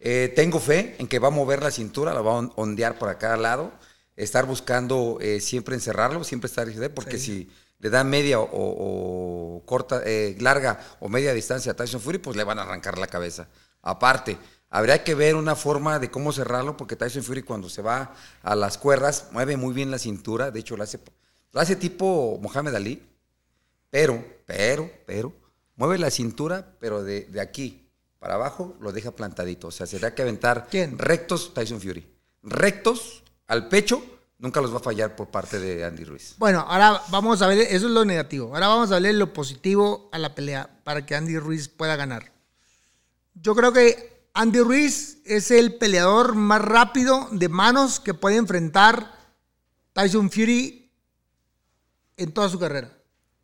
Eh, 0.00 0.32
tengo 0.34 0.58
fe 0.58 0.96
en 0.98 1.06
que 1.06 1.20
va 1.20 1.28
a 1.28 1.30
mover 1.30 1.62
la 1.62 1.70
cintura, 1.70 2.12
la 2.12 2.20
va 2.22 2.32
a 2.32 2.34
on- 2.34 2.52
ondear 2.56 2.98
por 2.98 3.08
acá 3.08 3.34
al 3.34 3.42
lado. 3.42 3.72
Estar 4.16 4.46
buscando 4.46 5.18
eh, 5.20 5.40
siempre 5.40 5.74
encerrarlo, 5.74 6.22
siempre 6.24 6.46
estar 6.46 6.68
porque 6.94 7.18
si 7.18 7.50
le 7.78 7.90
da 7.90 8.04
media 8.04 8.38
o, 8.38 8.48
o 8.52 9.66
corta, 9.66 10.02
eh, 10.04 10.36
larga 10.38 10.78
o 11.00 11.08
media 11.08 11.34
distancia 11.34 11.72
a 11.72 11.76
Tyson 11.76 12.00
Fury, 12.00 12.18
pues 12.18 12.36
le 12.36 12.44
van 12.44 12.58
a 12.58 12.62
arrancar 12.62 12.98
la 12.98 13.08
cabeza. 13.08 13.48
Aparte, 13.82 14.38
habría 14.70 15.02
que 15.02 15.14
ver 15.14 15.34
una 15.34 15.56
forma 15.56 15.98
de 15.98 16.10
cómo 16.10 16.32
cerrarlo, 16.32 16.76
porque 16.76 16.94
Tyson 16.94 17.24
Fury 17.24 17.42
cuando 17.42 17.68
se 17.68 17.82
va 17.82 18.14
a 18.42 18.54
las 18.54 18.78
cuerdas 18.78 19.28
mueve 19.32 19.56
muy 19.56 19.74
bien 19.74 19.90
la 19.90 19.98
cintura. 19.98 20.50
De 20.50 20.60
hecho, 20.60 20.76
lo 20.76 20.84
hace, 20.84 21.00
lo 21.50 21.60
hace 21.60 21.74
tipo 21.74 22.38
Mohamed 22.40 22.74
Ali. 22.74 23.02
Pero, 23.90 24.24
pero, 24.46 24.90
pero, 25.04 25.32
mueve 25.74 25.98
la 25.98 26.10
cintura, 26.10 26.76
pero 26.78 27.02
de, 27.02 27.24
de 27.24 27.40
aquí 27.40 27.90
para 28.18 28.34
abajo 28.34 28.76
lo 28.80 28.92
deja 28.92 29.10
plantadito. 29.10 29.66
O 29.66 29.70
sea, 29.72 29.86
se 29.86 29.98
da 29.98 30.14
que 30.14 30.22
aventar 30.22 30.68
¿Quién? 30.70 30.96
rectos 30.98 31.52
Tyson 31.52 31.80
Fury. 31.80 32.06
Rectos 32.44 33.21
al 33.46 33.68
pecho, 33.68 34.02
nunca 34.38 34.60
los 34.60 34.72
va 34.72 34.78
a 34.78 34.82
fallar 34.82 35.16
por 35.16 35.28
parte 35.28 35.58
de 35.58 35.84
Andy 35.84 36.04
Ruiz. 36.04 36.34
Bueno, 36.38 36.60
ahora 36.60 37.02
vamos 37.10 37.42
a 37.42 37.46
ver, 37.46 37.58
eso 37.58 37.86
es 37.86 37.92
lo 37.92 38.04
negativo. 38.04 38.54
Ahora 38.54 38.68
vamos 38.68 38.92
a 38.92 38.98
ver 38.98 39.14
lo 39.14 39.32
positivo 39.32 40.08
a 40.12 40.18
la 40.18 40.34
pelea 40.34 40.68
para 40.84 41.06
que 41.06 41.14
Andy 41.14 41.38
Ruiz 41.38 41.68
pueda 41.68 41.96
ganar. 41.96 42.32
Yo 43.34 43.54
creo 43.54 43.72
que 43.72 44.26
Andy 44.34 44.60
Ruiz 44.60 45.18
es 45.24 45.50
el 45.50 45.74
peleador 45.74 46.34
más 46.34 46.62
rápido 46.62 47.28
de 47.32 47.48
manos 47.48 48.00
que 48.00 48.14
puede 48.14 48.36
enfrentar 48.36 49.18
Tyson 49.92 50.30
Fury 50.30 50.90
en 52.16 52.32
toda 52.32 52.48
su 52.48 52.58
carrera. 52.58 52.90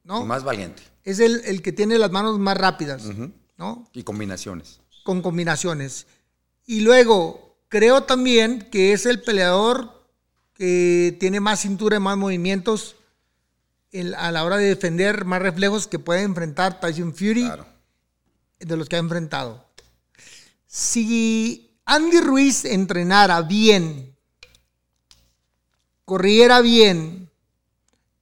¿no? 0.05 0.23
Y 0.23 0.25
más 0.25 0.43
valiente. 0.43 0.83
Es 1.05 1.21
el, 1.21 1.43
el 1.45 1.63
que 1.63 1.73
tiene 1.73 1.99
las 1.99 2.11
manos 2.11 2.39
más 2.39 2.57
rápidas, 2.57 3.05
¿no? 3.57 3.89
Y 3.93 4.03
combinaciones. 4.03 4.81
Con 5.05 5.23
combinaciones. 5.23 6.07
Y 6.67 6.81
luego, 6.81 7.48
creo 7.69 8.03
también 8.05 8.69
que 8.71 8.93
es 8.93 9.07
el 9.07 9.23
peleador 9.23 10.07
que 10.55 11.17
tiene 11.21 11.41
más 11.41 11.61
cintura 11.61 11.97
y 11.97 12.01
más 12.01 12.17
movimientos 12.17 12.97
en- 13.93 14.15
a 14.15 14.31
la 14.33 14.45
hora 14.45 14.57
de 14.57 14.67
defender, 14.67 15.25
más 15.25 15.41
reflejos 15.41 15.87
que 15.87 15.99
puede 15.99 16.23
enfrentar 16.23 16.81
Tyson 16.81 17.15
Fury 17.15 17.45
Claro. 17.45 17.67
de 18.59 18.77
los 18.77 18.89
que 18.89 18.97
ha 18.97 19.01
enfrentado. 19.01 19.65
Si 20.67 21.79
Andy 21.85 22.21
Ruiz 22.21 22.65
entrenara 22.65 23.41
bien, 23.43 24.15
corriera 26.05 26.61
bien 26.61 27.31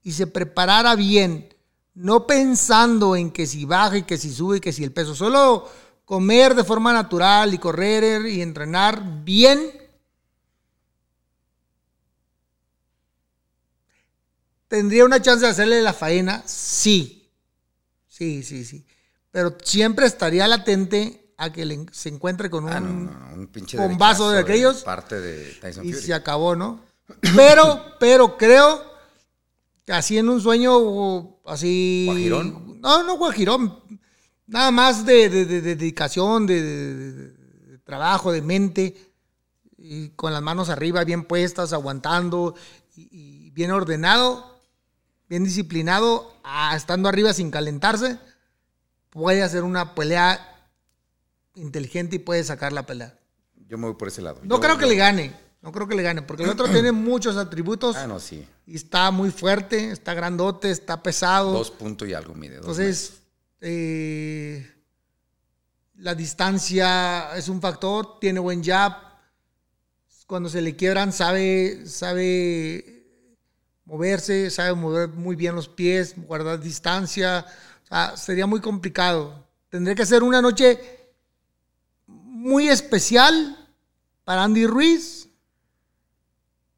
y 0.02 0.12
se 0.12 0.26
preparara 0.26 0.94
bien, 0.94 1.52
no 1.94 2.26
pensando 2.26 3.16
en 3.16 3.30
que 3.30 3.46
si 3.46 3.64
baja 3.64 3.98
y 3.98 4.02
que 4.02 4.18
si 4.18 4.32
sube 4.32 4.58
y 4.58 4.60
que 4.60 4.72
si 4.72 4.84
el 4.84 4.92
peso, 4.92 5.14
solo 5.14 5.68
comer 6.06 6.54
de 6.54 6.64
forma 6.64 6.92
natural 6.94 7.52
y 7.52 7.58
correr 7.58 8.24
y 8.26 8.40
entrenar 8.40 9.02
bien, 9.24 9.70
¿tendría 14.68 15.04
una 15.04 15.20
chance 15.20 15.44
de 15.44 15.50
hacerle 15.50 15.82
la 15.82 15.92
faena? 15.92 16.42
Sí. 16.46 17.28
Sí, 18.08 18.42
sí, 18.42 18.64
sí. 18.64 18.86
Pero 19.30 19.56
siempre 19.62 20.06
estaría 20.06 20.48
latente 20.48 21.34
a 21.36 21.52
que 21.52 21.64
le- 21.66 21.86
se 21.92 22.08
encuentre 22.08 22.48
con 22.48 22.64
un... 22.64 22.70
Ah, 22.72 22.80
no, 22.80 22.88
no, 22.88 23.10
no, 23.10 23.34
un 23.34 23.46
pinche 23.48 23.76
bombazo 23.76 24.30
de 24.30 24.38
aquellos. 24.40 24.82
Parte 24.84 25.20
de 25.20 25.52
Tyson 25.60 25.84
y 25.84 25.92
Fury. 25.92 26.06
se 26.06 26.14
acabó, 26.14 26.56
¿no? 26.56 26.80
Pero, 27.34 27.82
pero 28.00 28.38
creo 28.38 28.82
que 29.84 29.92
así 29.92 30.16
en 30.18 30.28
un 30.28 30.40
sueño 30.40 31.36
así. 31.44 32.04
¿Guajirón? 32.06 32.80
No, 32.80 33.02
no 33.02 33.16
guajirón. 33.18 33.80
Nada 34.46 34.70
más 34.70 35.04
de, 35.04 35.28
de- 35.28 35.44
de- 35.44 35.60
de 35.60 35.74
dedicación, 35.76 36.46
de, 36.46 37.32
trabajo, 37.84 38.32
de 38.32 38.42
mente. 38.42 38.96
Y 39.78 40.10
con 40.10 40.32
las 40.32 40.42
manos 40.42 40.68
arriba, 40.68 41.04
bien 41.04 41.24
puestas, 41.24 41.72
aguantando. 41.72 42.54
Y, 42.96 43.08
y 43.46 43.50
bien 43.50 43.70
ordenado, 43.72 44.60
bien 45.28 45.44
disciplinado, 45.44 46.32
estando 46.74 47.08
arriba 47.08 47.32
sin 47.32 47.50
calentarse. 47.50 48.18
Puede 49.10 49.42
hacer 49.42 49.62
una 49.64 49.94
pelea 49.94 50.54
inteligente 51.54 52.16
y 52.16 52.18
puede 52.18 52.44
sacar 52.44 52.72
la 52.72 52.84
pelea. 52.86 53.18
Yo 53.68 53.78
me 53.78 53.86
voy 53.86 53.94
por 53.96 54.08
ese 54.08 54.22
lado. 54.22 54.40
No 54.42 54.56
Yo- 54.56 54.60
creo 54.60 54.78
que 54.78 54.86
le 54.86 54.96
gane. 54.96 55.34
No 55.62 55.72
creo 55.72 55.88
que 55.88 55.96
le 55.96 56.02
gane. 56.02 56.22
Porque 56.22 56.44
el 56.44 56.50
otro 56.50 56.66
tiene 56.70 56.92
muchos 56.92 57.36
atributos. 57.36 57.96
Ah, 57.96 58.06
no, 58.06 58.20
sí. 58.20 58.46
Y 58.66 58.76
está 58.76 59.10
muy 59.10 59.30
fuerte, 59.30 59.90
está 59.90 60.14
grandote, 60.14 60.70
está 60.70 61.02
pesado. 61.02 61.52
Dos 61.52 61.70
puntos 61.70 62.06
y 62.08 62.14
algo 62.14 62.34
mide. 62.34 62.56
dos 62.56 62.64
Entonces, 62.78 63.14
eh, 63.68 64.64
la 65.96 66.14
distancia 66.14 67.36
es 67.36 67.48
un 67.48 67.60
factor. 67.60 68.20
Tiene 68.20 68.38
buen 68.38 68.62
jab. 68.62 68.92
Cuando 70.28 70.48
se 70.48 70.60
le 70.60 70.76
quiebran, 70.76 71.12
sabe, 71.12 71.84
sabe 71.86 73.04
moverse, 73.84 74.50
sabe 74.50 74.74
mover 74.74 75.08
muy 75.08 75.34
bien 75.36 75.54
los 75.56 75.68
pies, 75.68 76.14
guardar 76.16 76.60
distancia. 76.60 77.44
O 77.84 77.86
sea, 77.86 78.16
sería 78.16 78.46
muy 78.46 78.60
complicado. 78.60 79.46
Tendría 79.68 79.94
que 79.94 80.06
ser 80.06 80.22
una 80.22 80.40
noche 80.42 80.80
muy 82.06 82.68
especial 82.68 83.56
para 84.24 84.44
Andy 84.44 84.66
Ruiz. 84.66 85.28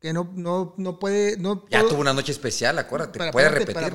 Que 0.01 0.13
no, 0.13 0.31
no, 0.35 0.75
no 0.79 0.99
puede. 0.99 1.37
No 1.39 1.67
Ya 1.71 1.81
puedo- 1.81 1.91
tuvo 1.91 2.01
una 2.01 2.13
noche 2.15 2.33
especial, 2.33 2.79
acuérdate. 2.79 3.13
Espera, 3.19 3.33
Puede 3.33 3.49
repetirla. 3.51 3.93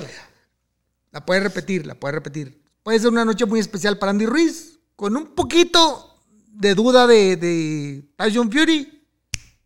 La 1.12 1.24
puede 1.24 1.40
repetir, 1.40 1.86
la 1.86 1.94
puede 1.94 2.12
repetir. 2.12 2.63
Puede 2.84 3.00
ser 3.00 3.08
una 3.08 3.24
noche 3.24 3.46
muy 3.46 3.58
especial 3.60 3.98
para 3.98 4.10
Andy 4.10 4.26
Ruiz, 4.26 4.78
con 4.94 5.16
un 5.16 5.34
poquito 5.34 6.20
de 6.46 6.74
duda 6.74 7.06
de, 7.06 7.36
de 7.36 8.04
Tyson 8.16 8.52
Fury 8.52 9.02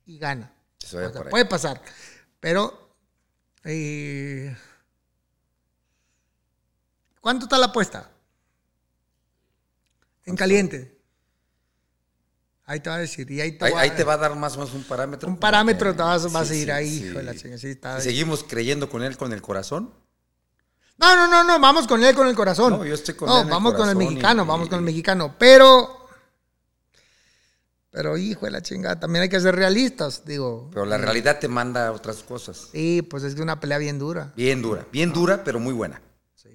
y 0.06 0.18
gana. 0.18 0.50
O 0.82 0.86
sea, 0.86 1.12
puede 1.28 1.44
pasar. 1.44 1.82
Pero, 2.40 2.94
eh, 3.64 4.56
¿cuánto 7.20 7.44
está 7.46 7.58
la 7.58 7.66
apuesta? 7.66 8.10
En 10.24 10.36
caliente. 10.36 10.96
Ahí 12.66 12.80
te 12.80 12.88
va 12.88 12.96
a 12.96 13.00
decir. 13.00 13.28
Y 13.30 13.40
ahí 13.40 13.58
te, 13.58 13.64
Ahí, 13.64 13.72
va, 13.72 13.80
ahí 13.80 13.90
te 13.90 14.04
va 14.04 14.12
a 14.14 14.18
dar 14.18 14.36
más 14.36 14.54
o 14.54 14.58
menos 14.60 14.74
un 14.74 14.84
parámetro. 14.84 15.28
un 15.28 15.38
parámetro, 15.38 15.92
te 15.96 16.02
vas, 16.02 16.22
Sí, 16.22 16.36
a 16.36 16.44
sí, 16.44 16.54
ir 16.60 16.70
ahí, 16.72 16.98
sí. 17.00 17.06
hijo 17.06 17.18
de 17.18 17.24
la 17.24 17.34
Si 17.34 18.02
seguimos 18.04 18.44
creyendo 18.44 18.88
con 18.88 19.02
él 19.02 19.16
con 19.16 19.32
el 19.32 19.42
corazón. 19.42 19.92
No, 20.98 21.14
no, 21.16 21.28
no, 21.28 21.44
no, 21.44 21.60
vamos 21.60 21.86
con 21.86 22.02
él 22.04 22.14
con 22.14 22.26
el 22.26 22.34
corazón. 22.34 22.72
No, 22.72 22.84
yo 22.84 22.94
estoy 22.94 23.14
con 23.14 23.28
No, 23.28 23.36
él 23.36 23.40
en 23.42 23.46
el 23.48 23.50
vamos 23.54 23.74
con 23.74 23.88
el 23.88 23.96
mexicano, 23.96 24.42
y- 24.42 24.46
vamos 24.46 24.68
con 24.68 24.78
el 24.78 24.84
mexicano. 24.84 25.34
Pero, 25.38 26.08
pero 27.90 28.16
hijo 28.18 28.44
de 28.46 28.50
la 28.50 28.62
chingada, 28.62 28.98
también 29.00 29.22
hay 29.22 29.28
que 29.28 29.40
ser 29.40 29.54
realistas, 29.54 30.24
digo. 30.24 30.68
Pero 30.72 30.84
la 30.86 30.98
realidad 30.98 31.38
te 31.38 31.48
manda 31.48 31.88
a 31.88 31.92
otras 31.92 32.22
cosas. 32.22 32.68
Sí, 32.72 33.02
pues 33.02 33.22
es 33.22 33.34
que 33.34 33.42
una 33.42 33.60
pelea 33.60 33.78
bien 33.78 33.98
dura. 33.98 34.32
Bien 34.36 34.60
dura. 34.60 34.86
Bien 34.92 35.12
dura, 35.12 35.42
pero 35.44 35.58
muy 35.60 35.72
buena. 35.72 36.02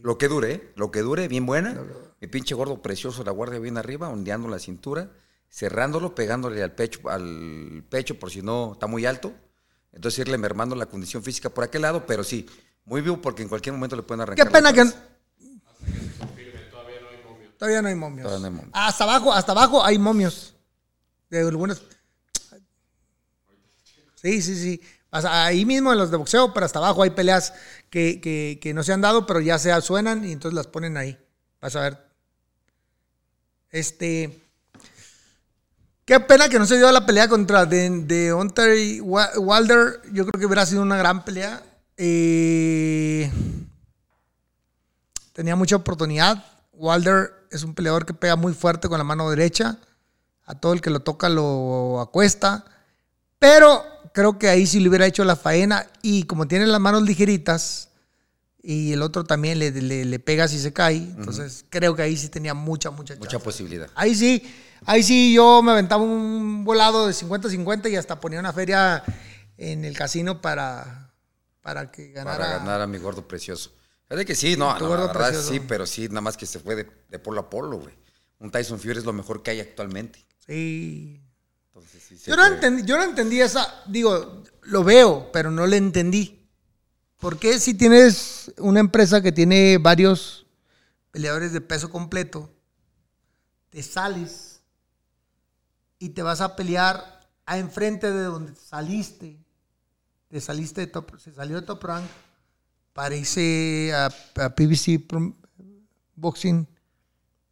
Lo 0.02 0.18
que 0.18 0.28
dure, 0.28 0.52
¿eh? 0.54 0.74
Lo 0.76 0.92
que 0.92 1.02
dure, 1.02 1.28
bien 1.30 1.46
buena. 1.46 1.80
Mi 2.20 2.28
pinche 2.28 2.54
gordo 2.56 2.82
precioso, 2.82 3.24
la 3.24 3.32
guardia 3.32 3.60
bien 3.60 3.78
arriba, 3.78 4.10
ondeando 4.10 4.48
la 4.50 4.60
cintura, 4.60 5.10
cerrándolo, 5.50 6.14
pegándole 6.16 6.62
al 6.62 6.74
pecho, 6.74 7.10
al 7.10 7.84
pecho 7.90 8.20
por 8.20 8.30
si 8.30 8.42
no 8.42 8.74
está 8.74 8.88
muy 8.88 9.06
alto. 9.06 9.34
Entonces 9.94 10.20
irle 10.20 10.38
mermando 10.38 10.76
la 10.76 10.88
condición 10.88 11.24
física 11.24 11.50
por 11.50 11.64
aquel 11.64 11.84
lado, 11.84 12.06
pero 12.06 12.24
sí, 12.24 12.46
muy 12.86 13.02
vivo 13.02 13.22
porque 13.22 13.44
en 13.44 13.50
cualquier 13.50 13.74
momento 13.74 13.96
le 13.96 14.04
pueden 14.04 14.22
arrancar. 14.22 14.46
Qué 14.48 14.52
pena 14.52 14.74
que... 14.74 14.84
Todavía 17.58 17.82
no 17.82 17.88
hay 17.88 17.96
momios. 17.96 18.24
Todavía 18.24 18.40
no 18.42 18.46
hay 18.48 18.52
momios. 18.54 18.72
Hasta 18.74 19.04
abajo, 19.06 19.34
hasta 19.34 19.52
abajo 19.54 19.84
hay 19.84 19.98
momios. 19.98 20.54
De 21.30 21.40
algunas... 21.40 21.82
Sí, 24.16 24.42
sí, 24.42 24.56
sí. 24.56 24.82
Hasta 25.12 25.46
ahí 25.46 25.66
mismo 25.66 25.92
en 25.92 25.98
los 25.98 26.12
de 26.12 26.18
boxeo, 26.18 26.54
pero 26.54 26.66
hasta 26.66 26.80
abajo 26.80 27.04
hay 27.04 27.12
peleas 27.12 27.54
que, 27.90 28.20
que- 28.20 28.60
que 28.62 28.74
no 28.74 28.84
se 28.84 28.94
han 28.94 29.02
dado, 29.02 29.26
pero 29.26 29.40
ya 29.40 29.60
se 29.60 29.80
suenan 29.82 30.26
y 30.26 30.32
entonces 30.32 30.56
las 30.56 30.68
ponen 30.68 30.98
ahí. 30.98 31.18
Vas 31.62 31.76
a 31.76 31.82
ver. 31.82 31.98
Este. 33.70 34.42
Qué 36.06 36.20
pena 36.20 36.50
que 36.50 36.60
no 36.60 36.66
se 36.66 36.78
dio 36.78 36.92
la 36.92 37.06
pelea 37.06 37.28
contra 37.28 37.66
de, 37.66 37.90
de 37.90 38.34
Hunter 38.34 38.78
y 38.78 39.00
Wilder. 39.02 40.02
Yo 40.12 40.26
creo 40.26 40.40
que 40.40 40.46
hubiera 40.46 40.66
sido 40.66 40.82
una 40.82 40.98
gran 40.98 41.24
pelea. 41.24 41.62
Eh, 41.98 43.32
tenía 45.34 45.56
mucha 45.56 45.76
oportunidad. 45.76 46.44
Wilder 46.74 47.32
es 47.52 47.64
un 47.64 47.74
peleador 47.74 48.06
que 48.06 48.14
pega 48.14 48.36
muy 48.36 48.54
fuerte 48.54 48.88
con 48.90 48.98
la 48.98 49.04
mano 49.04 49.30
derecha. 49.30 49.78
A 50.46 50.56
todo 50.56 50.74
el 50.74 50.82
que 50.82 50.90
lo 50.90 51.00
toca 51.02 51.30
lo 51.30 52.00
acuesta. 52.02 52.66
Pero 53.40 53.84
creo 54.14 54.38
que 54.38 54.50
ahí 54.50 54.66
sí 54.68 54.80
le 54.80 54.90
hubiera 54.90 55.06
hecho 55.06 55.24
la 55.24 55.36
faena. 55.36 55.88
Y 56.02 56.24
como 56.24 56.48
tiene 56.48 56.66
las 56.68 56.80
manos 56.82 57.04
ligeritas 57.04 57.90
y 58.66 58.94
el 58.94 59.02
otro 59.02 59.26
también 59.26 59.60
le, 59.60 59.72
le, 59.72 60.06
le 60.06 60.20
pega 60.20 60.48
si 60.48 60.60
se 60.60 60.74
cae. 60.74 60.96
Entonces 60.98 61.66
creo 61.70 61.96
que 61.96 62.02
ahí 62.02 62.18
sí 62.18 62.30
tenía 62.30 62.54
mucha, 62.54 62.92
mucha 62.92 63.16
Mucha 63.16 63.32
chance. 63.32 63.44
posibilidad. 63.44 63.90
Ahí 63.96 64.16
sí, 64.16 64.42
ahí 64.86 65.04
sí 65.04 65.34
yo 65.34 65.62
me 65.62 65.72
aventaba 65.74 66.02
un 66.04 66.64
volado 66.64 67.08
de 67.08 67.14
50-50 67.14 67.92
y 67.92 67.96
hasta 67.98 68.20
ponía 68.20 68.40
una 68.40 68.54
feria 68.54 69.04
en 69.58 69.84
el 69.86 69.96
casino 69.98 70.42
para, 70.42 71.03
para 71.64 71.90
que 71.90 72.12
ganara. 72.12 72.38
Para 72.38 72.58
ganar 72.60 72.82
a 72.82 72.88
mi 72.88 73.00
gordo 73.00 73.28
precioso. 73.28 73.72
Fíjate 74.08 74.26
que 74.26 74.36
sí, 74.36 74.56
no, 74.56 74.78
no, 74.78 74.88
gordo 74.88 75.08
la 75.08 75.14
verdad 75.14 75.30
precioso. 75.30 75.52
sí, 75.52 75.60
pero 75.62 75.88
sí, 75.88 76.08
nada 76.10 76.22
más 76.22 76.38
que 76.38 76.46
se 76.46 76.60
fue 76.60 76.76
de, 76.76 76.88
de 77.10 77.18
polo 77.18 77.42
a 77.42 77.50
polo, 77.50 77.80
güey. 77.80 77.96
Un 78.38 78.52
Tyson 78.52 78.80
Fury 78.80 79.00
es 79.00 79.06
lo 79.06 79.14
mejor 79.14 79.42
que 79.42 79.52
hay 79.52 79.62
actualmente. 79.62 80.24
Sí. 80.46 81.24
Entonces, 81.68 82.04
sí, 82.04 82.18
Yo 82.28 82.36
no, 82.36 82.46
entendí, 82.46 82.84
yo 82.84 82.98
no 82.98 83.04
entendí 83.04 83.42
esa, 83.42 83.82
digo, 83.88 84.44
lo 84.62 84.84
veo, 84.84 85.32
pero 85.32 85.50
no 85.50 85.66
le 85.66 85.78
entendí. 85.78 86.48
¿Por 87.18 87.40
qué 87.40 87.58
si 87.58 87.74
tienes 87.74 88.52
una 88.58 88.82
empresa 88.82 89.22
que 89.22 89.32
tiene 89.32 89.78
varios 89.80 90.46
peleadores 91.12 91.54
de 91.54 91.62
peso 91.62 91.90
completo, 91.90 92.54
te 93.70 93.82
sales 93.82 94.62
y 95.98 96.10
te 96.10 96.22
vas 96.22 96.42
a 96.42 96.56
pelear 96.56 97.22
a 97.46 97.58
enfrente 97.58 98.12
de 98.12 98.24
donde 98.24 98.54
saliste, 98.56 99.43
te 100.34 100.42
saliste 100.42 100.82
de 100.82 100.88
top, 100.88 101.20
se 101.20 101.32
salió 101.32 101.62
de 101.62 101.62
top 101.68 101.84
rank 101.84 102.06
para 102.92 103.16
irse 103.16 103.92
a, 103.94 104.08
a 104.08 104.56
PBC 104.56 105.08
Prom- 105.08 105.36
Boxing 106.16 106.68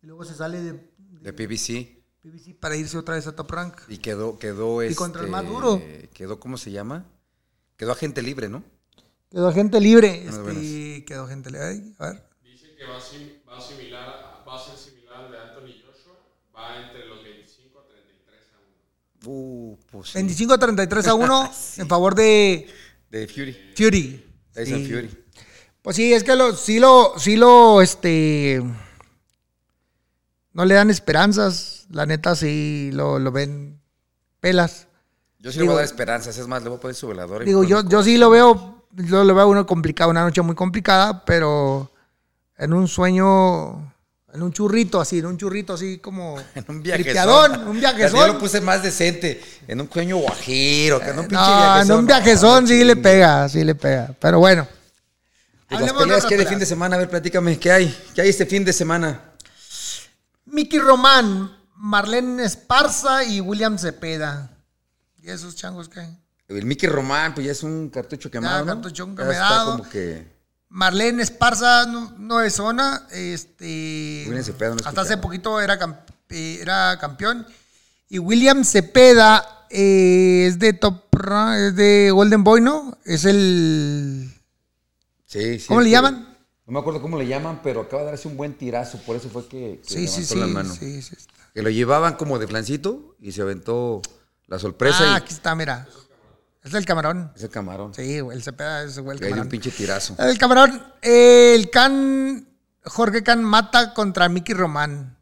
y 0.01 0.07
luego 0.07 0.25
se 0.25 0.33
sale 0.33 0.59
de, 0.61 0.91
De 0.97 1.31
PBC 1.31 2.01
PBC 2.23 2.55
para 2.59 2.75
irse 2.75 2.97
otra 2.97 3.13
vez 3.15 3.27
a 3.27 3.35
top 3.35 3.51
rank. 3.51 3.75
y 3.87 3.99
quedó, 3.99 4.39
quedó 4.39 4.83
Y 4.83 4.95
contra 4.95 5.21
el 5.21 5.27
este, 5.27 5.31
más 5.31 5.45
duro. 5.47 5.79
Quedó, 6.13 6.39
¿cómo 6.39 6.57
se 6.57 6.71
llama? 6.71 7.05
Quedó 7.77 7.91
agente 7.91 8.23
libre, 8.23 8.49
¿no? 8.49 8.63
Quedó 9.29 9.47
agente 9.49 9.79
libre. 9.79 10.23
Buenas, 10.29 10.55
Este, 10.57 11.05
quedó 11.05 11.25
agente 11.25 11.51
libre. 11.51 11.67
Ay, 11.67 11.95
A 11.99 12.05
ver. 12.09 12.23
Dice 12.43 12.75
que 12.75 12.85
va 12.85 12.97
a, 12.97 13.01
sim- 13.01 13.41
va 13.47 13.57
a 13.57 13.61
similar, 13.61 14.43
va 14.47 14.55
a 14.55 14.65
ser 14.65 14.75
similar 14.77 15.25
al 15.25 15.31
de 15.31 15.37
Anthony 15.37 15.73
Joshua. 15.85 16.17
Va 16.55 16.83
entre 16.85 17.07
los 17.07 17.23
25 17.23 17.29
a 17.29 17.30
35 17.30 17.30
Uh, 19.25 19.77
pues 19.91 20.09
sí. 20.09 20.19
25-33 20.19 21.07
a 21.07 21.13
1 21.13 21.51
en 21.77 21.87
favor 21.87 22.15
de 22.15 22.67
De 23.09 23.27
Fury. 23.27 23.55
Fury. 23.75 24.25
Tyson 24.53 24.77
Sí. 24.79 24.91
Fury. 24.91 25.17
Pues 25.81 25.95
sí, 25.95 26.13
es 26.13 26.23
que 26.23 26.35
lo, 26.35 26.55
sí 26.55 26.79
lo, 26.79 27.13
sí 27.17 27.35
lo, 27.37 27.81
este, 27.81 28.61
no 30.53 30.65
le 30.65 30.75
dan 30.75 30.89
esperanzas. 30.89 31.85
La 31.89 32.05
neta 32.05 32.35
sí 32.35 32.89
lo, 32.93 33.19
lo 33.19 33.31
ven 33.31 33.79
pelas. 34.39 34.87
Yo 35.39 35.51
sí 35.51 35.57
le 35.57 35.63
Digo- 35.63 35.73
voy 35.73 35.79
a 35.79 35.81
dar 35.81 35.85
esperanzas. 35.85 36.37
Es 36.37 36.47
más, 36.47 36.61
le 36.63 36.69
voy 36.69 36.77
a 36.77 36.81
poner 36.81 36.95
su 36.95 37.07
velador. 37.07 37.43
Digo, 37.45 37.63
yo, 37.63 37.83
yo 37.87 38.03
sí 38.03 38.17
lo 38.17 38.29
veo, 38.29 38.85
yo 38.91 39.23
lo 39.23 39.33
veo 39.35 39.47
uno 39.47 39.65
complicado, 39.65 40.09
una 40.11 40.23
noche 40.23 40.41
muy 40.41 40.55
complicada, 40.55 41.25
pero 41.25 41.91
en 42.57 42.73
un 42.73 42.87
sueño, 42.87 43.90
en 44.33 44.41
un 44.41 44.51
churrito 44.53 44.99
así, 45.01 45.19
en 45.19 45.25
un 45.25 45.37
churrito 45.37 45.73
así 45.73 45.97
como 45.99 46.37
En 46.55 46.65
un 46.67 46.81
viaje. 46.81 47.03
tripeadón, 47.03 47.67
un 47.67 47.79
viajezón. 47.79 48.19
Yo 48.19 48.27
lo 48.33 48.39
puse 48.39 48.61
más 48.61 48.83
decente. 48.83 49.41
En 49.67 49.81
un 49.81 49.89
sueño 49.91 50.17
guajiro. 50.17 50.99
Que 50.99 51.09
en 51.09 51.19
un 51.19 51.27
pinche 51.27 51.35
No, 51.35 51.51
en 51.53 51.57
viajezón. 51.57 51.97
un 51.99 52.01
No, 52.01 52.07
viajezón 52.07 52.63
no 52.63 52.67
sí 52.67 52.83
le 52.83 52.95
pega, 52.95 53.49
sí 53.49 53.63
le 53.63 53.75
pega. 53.75 54.15
Pero 54.19 54.39
bueno. 54.39 54.67
Pues 55.67 55.81
las 55.81 55.93
peleas 55.93 56.25
que 56.25 56.33
hay 56.33 56.39
de 56.41 56.45
fin 56.45 56.59
de 56.59 56.65
semana. 56.65 56.95
A 56.95 56.99
ver, 56.99 57.09
platícame. 57.09 57.57
¿Qué 57.57 57.71
hay? 57.71 57.97
¿Qué 58.13 58.21
hay 58.21 58.29
este 58.29 58.45
fin 58.45 58.65
de 58.65 58.73
semana? 58.73 59.21
Mickey 60.45 60.79
Román, 60.79 61.55
Marlene 61.75 62.43
Esparza 62.43 63.23
y 63.23 63.39
William 63.39 63.77
Cepeda. 63.77 64.51
¿Y 65.21 65.29
esos 65.29 65.55
changos 65.55 65.87
qué? 65.87 66.05
El 66.49 66.65
Mickey 66.65 66.89
Román, 66.89 67.33
pues 67.33 67.45
ya 67.45 67.53
es 67.53 67.63
un 67.63 67.89
cartucho 67.89 68.29
quemado. 68.29 68.65
¿no? 68.65 68.73
cartuchón 68.73 69.15
Ya 69.15 69.23
quemado. 69.23 69.31
Está 69.31 69.65
como 69.77 69.89
que. 69.89 70.30
Marlene 70.73 71.21
Esparza 71.21 71.85
no, 71.85 72.13
no 72.17 72.41
es 72.41 72.53
zona. 72.53 73.05
Este, 73.11 74.23
William 74.27 74.43
Cepeda 74.43 74.69
no 74.75 74.81
hasta 74.85 75.01
hace 75.01 75.17
poquito 75.17 75.59
era, 75.59 75.77
camp- 75.77 76.09
eh, 76.29 76.59
era 76.61 76.97
campeón. 76.99 77.45
Y 78.09 78.19
William 78.19 78.63
Cepeda 78.63 79.65
eh, 79.69 80.45
es 80.47 80.59
de 80.59 80.73
Top 80.73 81.03
es 81.55 81.75
de 81.75 82.09
Golden 82.11 82.43
Boy, 82.43 82.61
¿no? 82.61 82.97
Es 83.05 83.25
el. 83.25 84.33
Sí, 85.25 85.59
sí. 85.59 85.67
¿Cómo 85.67 85.81
le 85.81 85.85
que- 85.85 85.91
llaman? 85.91 86.27
No 86.65 86.73
me 86.73 86.79
acuerdo 86.79 87.01
cómo 87.01 87.17
le 87.17 87.27
llaman, 87.27 87.61
pero 87.61 87.81
acaba 87.81 88.03
de 88.03 88.09
darse 88.11 88.27
un 88.29 88.37
buen 88.37 88.53
tirazo. 88.57 88.97
Por 88.99 89.15
eso 89.17 89.29
fue 89.29 89.47
que, 89.47 89.81
que 89.85 89.89
Sí, 89.89 90.07
sí, 90.07 90.21
levantó 90.21 90.33
sí, 90.33 90.39
la 90.39 90.47
mano. 90.47 90.73
sí, 90.73 91.01
sí. 91.01 91.15
Que 91.53 91.61
lo 91.61 91.69
llevaban 91.69 92.15
como 92.15 92.39
de 92.39 92.47
flancito 92.47 93.15
y 93.19 93.33
se 93.33 93.41
aventó 93.41 94.01
la 94.47 94.57
sorpresa 94.57 94.97
Ah, 95.01 95.13
y 95.13 95.15
aquí 95.17 95.33
está, 95.33 95.53
mira. 95.53 95.85
Es 96.63 96.73
el 96.73 96.85
camarón. 96.85 97.31
ese 97.35 97.49
camarón. 97.49 97.93
Sí, 97.93 98.17
el 98.17 98.43
Cepeda 98.43 98.83
es 98.83 98.99
güey, 98.99 99.15
el 99.15 99.19
Que 99.19 99.25
hay 99.27 99.31
un 99.31 99.37
camarón. 99.37 99.49
pinche 99.49 99.71
tirazo. 99.71 100.15
El 100.19 100.37
camarón, 100.37 100.83
el 101.01 101.69
Can, 101.71 102.47
Jorge 102.85 103.23
Can 103.23 103.43
mata 103.43 103.93
contra 103.93 104.29
Mickey 104.29 104.53
Román. 104.53 105.17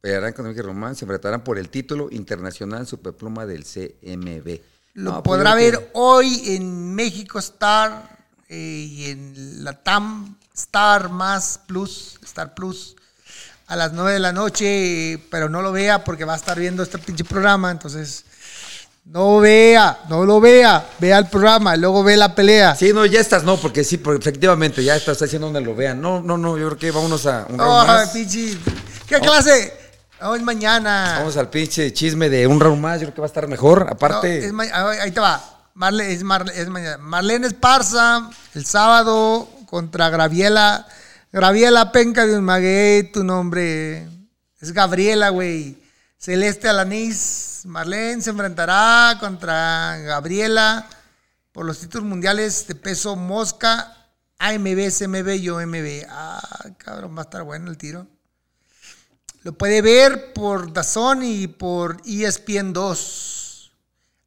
Pelearán 0.00 0.32
con 0.32 0.46
Mickey 0.48 0.62
Román, 0.62 0.96
se 0.96 1.04
enfrentarán 1.04 1.42
por 1.44 1.56
el 1.58 1.68
título 1.70 2.08
internacional 2.10 2.86
superpluma 2.86 3.46
del 3.46 3.64
CMB. 3.64 4.60
Lo 4.94 5.12
No, 5.12 5.22
podrá 5.22 5.54
ver 5.54 5.90
hoy 5.94 6.54
en 6.56 6.94
México 6.94 7.38
Star 7.38 8.18
eh, 8.48 8.56
y 8.56 9.10
en 9.10 9.64
la 9.64 9.82
TAM 9.82 10.36
Star 10.52 11.08
más 11.10 11.58
Plus, 11.66 12.18
Star 12.22 12.54
Plus, 12.54 12.96
a 13.66 13.76
las 13.76 13.92
9 13.92 14.12
de 14.12 14.18
la 14.20 14.32
noche, 14.32 15.24
pero 15.30 15.48
no 15.48 15.62
lo 15.62 15.72
vea 15.72 16.04
porque 16.04 16.24
va 16.26 16.34
a 16.34 16.36
estar 16.36 16.58
viendo 16.58 16.82
este 16.82 16.98
pinche 16.98 17.24
programa, 17.24 17.70
entonces 17.70 18.24
no 19.04 19.38
vea, 19.40 19.98
no 20.08 20.24
lo 20.24 20.40
vea, 20.40 20.86
vea 20.98 21.18
el 21.18 21.26
programa, 21.26 21.76
y 21.76 21.80
luego 21.80 22.02
ve 22.02 22.16
la 22.16 22.34
pelea. 22.34 22.74
Sí, 22.74 22.92
no, 22.92 23.04
ya 23.06 23.20
estás, 23.20 23.44
no, 23.44 23.56
porque 23.58 23.84
sí, 23.84 23.98
porque 23.98 24.20
efectivamente 24.20 24.82
ya 24.82 24.96
estás 24.96 25.20
haciendo 25.22 25.46
donde 25.48 25.60
lo 25.60 25.74
vean. 25.74 26.00
No, 26.00 26.20
no, 26.22 26.38
no, 26.38 26.56
yo 26.56 26.66
creo 26.68 26.78
que 26.78 26.90
vámonos 26.90 27.26
a 27.26 27.46
un 27.48 27.58
round 27.58 27.62
Oh, 27.62 27.86
más. 27.86 28.08
pinche, 28.10 28.56
¿qué 29.06 29.20
clase? 29.20 29.74
Hoy 30.22 30.40
mañana. 30.42 31.16
Vamos 31.18 31.36
al 31.36 31.50
pinche 31.50 31.92
chisme 31.92 32.30
de 32.30 32.46
un 32.46 32.58
round 32.60 32.80
más, 32.80 33.00
yo 33.00 33.06
creo 33.08 33.14
que 33.14 33.20
va 33.20 33.26
a 33.26 33.28
estar 33.28 33.46
mejor. 33.46 33.86
Aparte, 33.90 34.40
No, 34.40 34.46
es 34.46 34.52
ma- 34.52 34.80
ahí 35.02 35.10
te 35.10 35.20
va. 35.20 35.42
Marle, 35.74 36.12
es 36.12 36.22
Marle- 36.22 36.52
es 36.58 36.68
mañana. 36.68 36.98
Marlene 36.98 37.46
Esparza, 37.48 38.30
el 38.54 38.64
sábado 38.64 39.48
contra 39.66 40.08
Graviela. 40.08 40.86
Graviela 41.32 41.90
Penca 41.92 42.26
de 42.26 42.38
un 42.38 42.44
maguey, 42.44 43.10
tu 43.10 43.22
nombre. 43.24 44.06
Es 44.60 44.72
Gabriela, 44.72 45.28
güey. 45.30 45.76
Celeste 46.24 46.70
Alanís. 46.70 47.64
Marlene 47.66 48.22
se 48.22 48.30
enfrentará 48.30 49.18
contra 49.20 49.98
Gabriela 49.98 50.88
por 51.52 51.66
los 51.66 51.80
títulos 51.80 52.08
mundiales 52.08 52.66
de 52.66 52.74
peso 52.74 53.14
mosca, 53.14 54.08
AMB, 54.38 54.90
CMB 54.90 55.28
y 55.34 55.50
OMB. 55.50 56.06
Ah, 56.08 56.70
cabrón, 56.78 57.14
va 57.14 57.20
a 57.20 57.24
estar 57.24 57.42
bueno 57.42 57.70
el 57.70 57.76
tiro. 57.76 58.06
Lo 59.42 59.52
puede 59.52 59.82
ver 59.82 60.32
por 60.32 60.72
Dazón 60.72 61.22
y 61.22 61.46
por 61.46 62.00
ESPN 62.06 62.72
2 62.72 63.72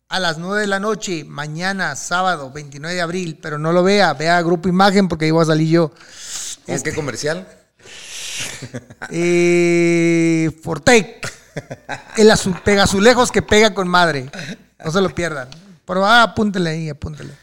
a 0.09 0.19
las 0.19 0.37
9 0.37 0.61
de 0.61 0.67
la 0.67 0.79
noche, 0.79 1.23
mañana, 1.23 1.95
sábado, 1.95 2.51
29 2.51 2.93
de 2.93 3.01
abril. 3.01 3.39
Pero 3.41 3.57
no 3.57 3.71
lo 3.71 3.81
vea, 3.81 4.13
vea 4.13 4.39
Grupo 4.43 4.69
Imagen 4.69 5.07
porque 5.07 5.25
ahí 5.25 5.31
voy 5.31 5.41
a 5.41 5.47
salir 5.47 5.69
yo. 5.69 5.91
¿con 6.63 6.79
qué 6.79 6.93
comercial? 6.93 7.47
Eh, 9.09 10.51
Fortec, 10.61 11.27
el 12.17 12.31
azul, 12.31 12.59
pegazulejos 12.63 13.31
que 13.31 13.41
pega 13.41 13.73
con 13.73 13.88
madre. 13.88 14.29
No 14.84 14.91
se 14.91 15.01
lo 15.01 15.13
pierdan. 15.13 15.49
Pero 15.85 16.05
ah, 16.05 16.23
apúntele 16.23 16.69
ahí, 16.69 16.89
apúntele. 16.89 17.34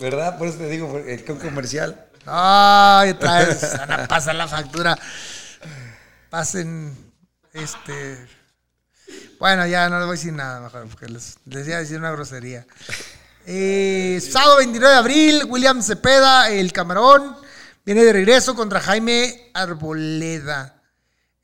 ¿Verdad? 0.00 0.38
Por 0.38 0.48
eso 0.48 0.58
te 0.58 0.68
digo, 0.68 0.98
el 0.98 1.24
con 1.24 1.38
comercial. 1.38 2.06
Ay, 2.26 3.10
otra 3.10 3.38
vez 3.40 3.78
van 3.78 3.92
a 3.92 4.08
pasar 4.08 4.34
la 4.34 4.48
factura. 4.48 4.98
Pasen, 6.30 6.96
este... 7.52 8.26
Bueno, 9.38 9.66
ya 9.66 9.88
no 9.88 9.98
les 9.98 10.06
voy 10.06 10.14
a 10.14 10.18
decir 10.18 10.32
nada 10.32 10.60
mejor, 10.60 10.88
porque 10.88 11.06
les, 11.06 11.36
les 11.46 11.66
iba 11.66 11.76
a 11.76 11.80
decir 11.80 11.98
una 11.98 12.12
grosería. 12.12 12.64
Eh, 13.44 14.20
sábado 14.22 14.58
29 14.58 14.92
de 14.92 14.98
abril, 14.98 15.42
William 15.48 15.82
Cepeda, 15.82 16.48
el 16.48 16.72
Camarón, 16.72 17.36
viene 17.84 18.04
de 18.04 18.12
regreso 18.12 18.54
contra 18.54 18.80
Jaime 18.80 19.50
Arboleda. 19.52 20.81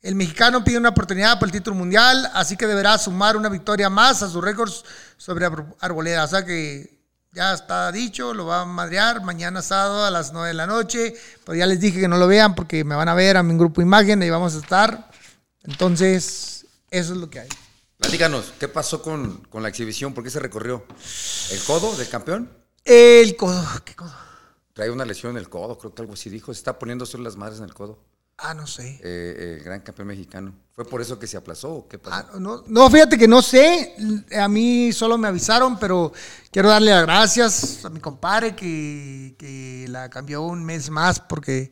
El 0.01 0.15
mexicano 0.15 0.63
pide 0.63 0.77
una 0.77 0.89
oportunidad 0.89 1.37
por 1.39 1.47
el 1.47 1.51
título 1.51 1.75
mundial, 1.75 2.29
así 2.33 2.55
que 2.55 2.65
deberá 2.67 2.97
sumar 2.97 3.35
una 3.35 3.49
victoria 3.49 3.89
más 3.89 4.23
a 4.23 4.29
sus 4.29 4.41
récords 4.43 4.83
sobre 5.17 5.45
Ar- 5.45 5.75
Arboleda. 5.81 6.23
O 6.23 6.27
sea 6.27 6.45
que 6.45 6.99
ya 7.33 7.53
está 7.53 7.91
dicho, 7.91 8.33
lo 8.33 8.45
va 8.45 8.61
a 8.61 8.65
madrear 8.65 9.21
mañana 9.23 9.61
sábado 9.61 10.05
a 10.05 10.09
las 10.09 10.31
9 10.31 10.47
de 10.49 10.53
la 10.53 10.67
noche. 10.67 11.13
Pero 11.45 11.57
ya 11.57 11.65
les 11.65 11.81
dije 11.81 11.99
que 11.99 12.07
no 12.07 12.17
lo 12.17 12.27
vean 12.27 12.55
porque 12.55 12.83
me 12.85 12.95
van 12.95 13.09
a 13.09 13.13
ver 13.13 13.35
a 13.35 13.43
mi 13.43 13.55
grupo 13.57 13.81
Imagen 13.81 14.23
y 14.23 14.29
vamos 14.29 14.55
a 14.55 14.59
estar. 14.59 15.11
Entonces, 15.63 16.65
eso 16.89 17.13
es 17.13 17.19
lo 17.19 17.29
que 17.29 17.41
hay. 17.41 17.49
Platícanos, 17.97 18.53
¿qué 18.57 18.69
pasó 18.69 19.01
con, 19.01 19.39
con 19.49 19.61
la 19.61 19.67
exhibición? 19.69 20.13
¿Por 20.13 20.23
qué 20.23 20.29
se 20.29 20.39
recorrió? 20.39 20.85
¿El 21.51 21.59
codo 21.63 21.93
del 21.97 22.07
campeón? 22.07 22.49
El 22.85 23.35
codo, 23.35 23.65
¿qué 23.83 23.95
codo? 23.95 24.13
Trae 24.73 24.89
una 24.89 25.03
lesión 25.03 25.33
en 25.33 25.37
el 25.39 25.49
codo, 25.49 25.77
creo 25.77 25.93
que 25.93 26.01
algo 26.01 26.13
así 26.13 26.29
dijo. 26.29 26.53
Se 26.53 26.59
está 26.59 26.79
poniendo 26.79 27.05
solo 27.05 27.25
las 27.25 27.35
madres 27.35 27.59
en 27.59 27.65
el 27.65 27.73
codo. 27.73 27.99
Ah, 28.41 28.53
no 28.53 28.67
sé. 28.67 28.99
Eh, 29.03 29.57
el 29.57 29.63
gran 29.63 29.81
campeón 29.81 30.07
mexicano. 30.07 30.53
¿Fue 30.73 30.85
por 30.85 31.01
eso 31.01 31.19
que 31.19 31.27
se 31.27 31.35
aplazó 31.35 31.73
o 31.73 31.87
qué 31.87 31.99
pasó? 31.99 32.15
Ah, 32.15 32.39
no, 32.39 32.63
no, 32.67 32.89
fíjate 32.89 33.17
que 33.17 33.27
no 33.27 33.41
sé. 33.41 33.95
A 34.37 34.47
mí 34.47 34.93
solo 34.93 35.17
me 35.17 35.27
avisaron, 35.27 35.77
pero 35.77 36.13
quiero 36.51 36.69
darle 36.69 36.91
las 36.91 37.03
gracias 37.03 37.83
a 37.83 37.89
mi 37.89 37.99
compadre 37.99 38.55
que, 38.55 39.35
que 39.37 39.87
la 39.89 40.09
cambió 40.09 40.43
un 40.43 40.63
mes 40.63 40.89
más 40.89 41.19
porque 41.19 41.71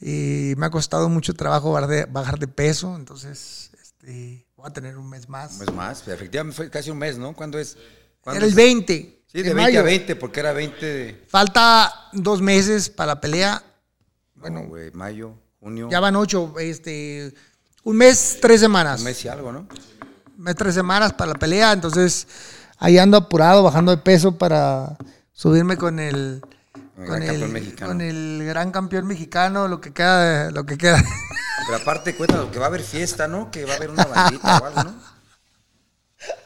eh, 0.00 0.54
me 0.58 0.66
ha 0.66 0.70
costado 0.70 1.08
mucho 1.08 1.34
trabajo 1.34 1.72
bajar 1.72 1.88
de, 1.88 2.04
bajar 2.04 2.38
de 2.38 2.48
peso. 2.48 2.94
Entonces, 2.96 3.70
este, 3.80 4.46
voy 4.56 4.66
a 4.68 4.72
tener 4.72 4.96
un 4.98 5.08
mes 5.08 5.28
más. 5.28 5.52
Un 5.52 5.58
mes 5.60 5.72
más. 5.72 6.06
Efectivamente 6.06 6.54
fue 6.54 6.70
casi 6.70 6.90
un 6.90 6.98
mes, 6.98 7.18
¿no? 7.18 7.34
¿Cuándo 7.34 7.58
es? 7.58 7.76
¿Cuándo 8.20 8.38
Era 8.38 8.46
el 8.46 8.50
es? 8.50 8.56
20. 8.56 9.24
Sí, 9.26 9.38
de 9.38 9.54
20 9.54 9.54
mayo. 9.54 9.80
a 9.80 9.82
20, 9.82 10.16
porque 10.16 10.40
era 10.40 10.52
20 10.52 10.86
de. 10.86 11.24
Falta 11.28 12.10
dos 12.12 12.40
meses 12.40 12.90
para 12.90 13.14
la 13.14 13.20
pelea. 13.20 13.62
Bueno, 14.34 14.66
güey, 14.68 14.90
mayo, 14.92 15.34
junio. 15.60 15.88
Ya 15.90 16.00
van 16.00 16.16
ocho. 16.16 16.54
Este, 16.58 17.32
un 17.84 17.96
mes, 17.96 18.38
tres 18.40 18.60
semanas. 18.60 19.00
Un 19.00 19.04
mes 19.06 19.24
y 19.24 19.28
algo, 19.28 19.52
¿no? 19.52 19.66
mes, 20.36 20.54
tres 20.54 20.74
semanas 20.74 21.12
para 21.12 21.32
la 21.32 21.38
pelea, 21.38 21.72
entonces 21.72 22.28
ahí 22.78 22.96
ando 22.98 23.16
apurado, 23.16 23.62
bajando 23.64 23.90
de 23.90 23.98
peso 23.98 24.38
para 24.38 24.96
subirme 25.32 25.76
con 25.76 25.98
el 25.98 26.40
Con 26.94 27.22
el 27.22 27.40
con 27.40 27.52
gran 27.90 28.00
el, 28.00 28.36
con 28.38 28.46
gran 28.46 28.70
campeón 28.70 29.06
mexicano, 29.06 29.66
lo 29.66 29.80
que 29.80 29.92
queda, 29.92 30.44
de- 30.46 30.52
lo 30.52 30.64
que 30.64 30.78
queda. 30.78 31.02
Pero 31.66 31.78
aparte, 31.78 32.14
cuéntanos 32.16 32.50
que 32.50 32.58
va 32.60 32.66
a 32.66 32.68
haber 32.68 32.82
fiesta, 32.82 33.26
¿no? 33.26 33.50
Que 33.50 33.64
va 33.64 33.74
a 33.74 33.76
haber 33.76 33.90
una 33.90 34.04
bandita 34.04 34.58
o 34.58 34.64
algo, 34.64 34.84
¿no? 34.84 34.94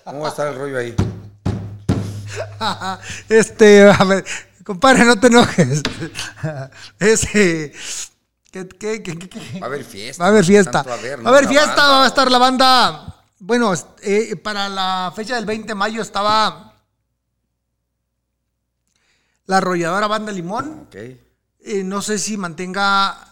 ¿Cómo 0.05 0.20
va 0.20 0.28
a 0.28 0.30
estar 0.30 0.48
el 0.48 0.59
rollo 0.59 0.78
ahí? 0.78 0.97
este, 3.28 3.90
a 3.90 4.05
ver, 4.05 4.24
compadre, 4.64 5.05
no 5.05 5.20
te 5.20 5.26
enojes. 5.26 5.82
Ese, 6.98 7.72
¿qué, 8.53 8.69
qué, 8.69 9.03
qué? 9.03 9.59
Va 9.61 9.66
a 9.66 9.69
haber 9.69 9.85
fiesta. 9.85 10.23
Va 10.23 10.29
a 10.29 10.31
haber 10.31 10.45
fiesta. 10.45 10.70
Tanto 10.85 10.91
Va 10.91 10.95
a 11.31 11.33
haber 11.33 11.49
fiesta, 11.49 11.66
banda. 11.74 11.89
va 11.89 12.05
a 12.05 12.07
estar 12.07 12.31
la 12.31 12.39
banda. 12.39 13.24
Bueno, 13.41 13.73
eh, 14.03 14.37
para 14.37 14.69
la 14.69 15.12
fecha 15.16 15.35
del 15.35 15.45
20 15.47 15.66
de 15.69 15.74
mayo 15.74 16.01
estaba 16.03 16.69
la 19.47 19.57
arrolladora 19.57 20.07
Banda 20.07 20.31
Limón. 20.33 20.87
Ok. 20.87 20.95
Eh, 20.95 21.83
no 21.85 22.03
sé 22.03 22.19
si 22.19 22.37
mantenga 22.37 23.29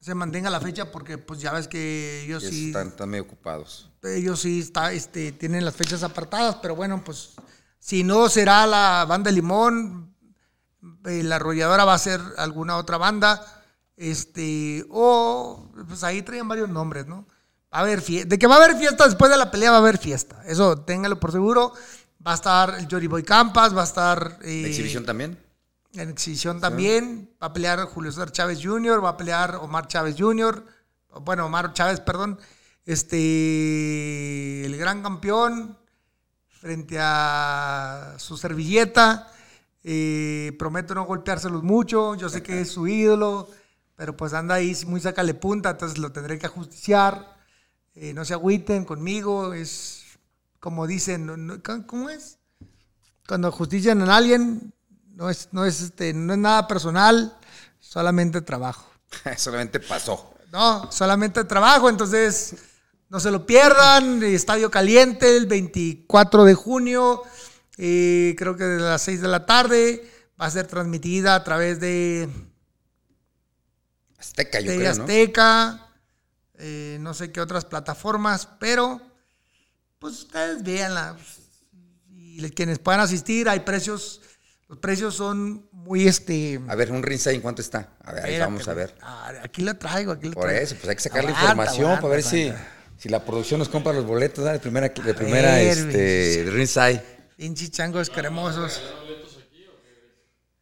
se 0.00 0.14
mantenga 0.14 0.50
la 0.50 0.60
fecha 0.60 0.90
porque 0.92 1.16
pues 1.16 1.40
ya 1.40 1.52
ves 1.52 1.66
que 1.66 2.24
ellos 2.24 2.42
sí 2.44 2.66
Están, 2.66 2.88
están 2.88 3.08
medio 3.08 3.22
ocupados. 3.24 3.88
ellos 4.02 4.40
sí 4.40 4.60
está, 4.60 4.92
este, 4.92 5.32
tienen 5.32 5.64
las 5.64 5.74
fechas 5.74 6.02
apartadas, 6.02 6.56
pero 6.60 6.76
bueno, 6.76 7.02
pues 7.02 7.30
si 7.78 8.04
no 8.04 8.28
será 8.28 8.66
la 8.66 9.06
banda 9.08 9.30
Limón, 9.30 10.14
eh, 11.06 11.22
la 11.22 11.36
arrolladora 11.36 11.86
va 11.86 11.94
a 11.94 11.98
ser 11.98 12.20
alguna 12.36 12.76
otra 12.76 12.98
banda, 12.98 13.63
este, 13.96 14.84
o 14.90 15.70
pues 15.88 16.02
ahí 16.04 16.22
traían 16.22 16.48
varios 16.48 16.68
nombres, 16.68 17.06
¿no? 17.06 17.26
Va 17.72 17.80
a 17.80 17.84
de 17.86 18.38
que 18.38 18.46
va 18.46 18.54
a 18.54 18.64
haber 18.64 18.76
fiesta 18.76 19.04
después 19.04 19.30
de 19.30 19.36
la 19.36 19.50
pelea 19.50 19.70
va 19.70 19.78
a 19.78 19.80
haber 19.80 19.98
fiesta, 19.98 20.42
eso 20.46 20.78
téngalo 20.78 21.18
por 21.18 21.32
seguro. 21.32 21.72
Va 22.26 22.32
a 22.32 22.36
estar 22.36 22.78
el 22.78 22.88
Jory 22.90 23.06
Boy 23.06 23.22
Campas, 23.22 23.76
va 23.76 23.82
a 23.82 23.84
Estar 23.84 24.38
eh, 24.42 24.62
¿La 24.62 24.68
exhibición 24.68 25.04
también? 25.04 25.38
en 25.94 26.10
exhibición 26.10 26.60
también. 26.60 27.30
Va 27.42 27.48
a 27.48 27.52
pelear 27.52 27.80
Julio 27.84 28.10
César 28.10 28.32
Chávez 28.32 28.60
Jr., 28.62 29.04
va 29.04 29.10
a 29.10 29.16
pelear 29.16 29.56
Omar 29.56 29.86
Chávez 29.86 30.16
Jr., 30.18 30.64
bueno, 31.20 31.46
Omar 31.46 31.72
Chávez, 31.72 32.00
perdón. 32.00 32.38
Este, 32.84 34.64
el 34.64 34.76
gran 34.76 35.02
campeón 35.02 35.78
frente 36.48 36.98
a 37.00 38.14
su 38.18 38.36
servilleta. 38.36 39.30
Eh, 39.84 40.56
prometo 40.58 40.94
no 40.94 41.04
golpeárselos 41.04 41.62
mucho. 41.62 42.14
Yo 42.16 42.28
sé 42.28 42.42
que 42.42 42.62
es 42.62 42.70
su 42.70 42.88
ídolo, 42.88 43.48
pero 43.96 44.16
pues 44.16 44.32
anda 44.32 44.54
ahí 44.56 44.76
muy 44.86 45.00
sacale 45.00 45.34
punta, 45.34 45.70
entonces 45.70 45.98
lo 45.98 46.12
tendré 46.12 46.38
que 46.38 46.46
ajusticiar. 46.46 47.36
Eh, 47.94 48.12
no 48.12 48.24
se 48.24 48.34
agüiten 48.34 48.84
conmigo, 48.84 49.54
es 49.54 50.02
como 50.60 50.86
dicen, 50.86 51.26
no- 51.26 51.36
no- 51.36 51.62
¿cómo 51.86 52.10
es? 52.10 52.38
Cuando 53.28 53.52
justician 53.52 54.02
a 54.02 54.16
alguien, 54.16 54.72
no 55.14 55.30
es, 55.30 55.48
no 55.52 55.64
es, 55.64 55.80
este, 55.80 56.12
no 56.12 56.32
es 56.32 56.38
nada 56.38 56.66
personal, 56.66 57.36
solamente 57.80 58.40
trabajo. 58.40 58.90
Solamente 59.36 59.78
pasó. 59.78 60.34
No, 60.52 60.90
solamente 60.90 61.44
trabajo, 61.44 61.88
entonces 61.88 62.56
no 63.08 63.20
se 63.20 63.30
lo 63.30 63.46
pierdan. 63.46 64.22
Estadio 64.22 64.70
Caliente 64.70 65.36
el 65.36 65.46
24 65.46 66.44
de 66.44 66.54
junio, 66.54 67.22
eh, 67.76 68.34
creo 68.38 68.56
que 68.56 68.64
de 68.64 68.80
las 68.80 69.02
6 69.02 69.20
de 69.20 69.28
la 69.28 69.46
tarde. 69.46 70.10
Va 70.40 70.46
a 70.46 70.50
ser 70.50 70.66
transmitida 70.66 71.36
a 71.36 71.44
través 71.44 71.78
de 71.78 72.28
Azteca, 74.26 74.60
yo 74.60 74.72
TV 74.72 74.78
creo, 74.78 74.94
¿no? 74.94 75.02
Azteca, 75.04 75.88
eh, 76.58 76.98
no 77.00 77.14
sé 77.14 77.30
qué 77.32 77.40
otras 77.40 77.64
plataformas, 77.64 78.48
pero 78.58 79.00
pues 79.98 80.14
ustedes 80.20 80.62
véanla. 80.62 81.16
Y 82.10 82.40
quienes 82.50 82.78
puedan 82.78 83.00
asistir, 83.00 83.48
hay 83.48 83.60
precios, 83.60 84.20
los 84.68 84.78
precios 84.78 85.14
son 85.14 85.68
muy 85.72 86.06
este. 86.08 86.60
A 86.68 86.74
ver, 86.74 86.90
un 86.90 87.02
¿en 87.34 87.40
cuánto 87.40 87.62
está? 87.62 87.90
A 88.02 88.12
ver, 88.12 88.24
ahí 88.24 88.32
espérate, 88.32 88.52
vamos 88.52 88.68
a 88.68 88.74
ver. 88.74 88.94
Aquí 89.42 89.62
lo 89.62 89.74
traigo, 89.76 90.12
aquí 90.12 90.30
Por 90.30 90.44
traigo. 90.44 90.60
eso, 90.62 90.74
pues 90.76 90.88
hay 90.88 90.96
que 90.96 91.02
sacar 91.02 91.24
la 91.24 91.30
información 91.30 91.96
para 91.96 92.08
ver 92.08 92.22
si, 92.22 92.52
si 92.98 93.08
la 93.08 93.24
producción 93.24 93.58
nos 93.60 93.68
compra 93.68 93.92
los 93.92 94.04
boletos 94.04 94.38
¿verdad? 94.44 94.54
de 94.54 94.60
primera, 94.60 94.88
de 94.88 95.14
primera 95.14 95.54
ver, 95.54 95.78
este. 95.78 97.02
Pinches 97.36 97.70
changos 97.70 98.10
cremosos. 98.10 98.80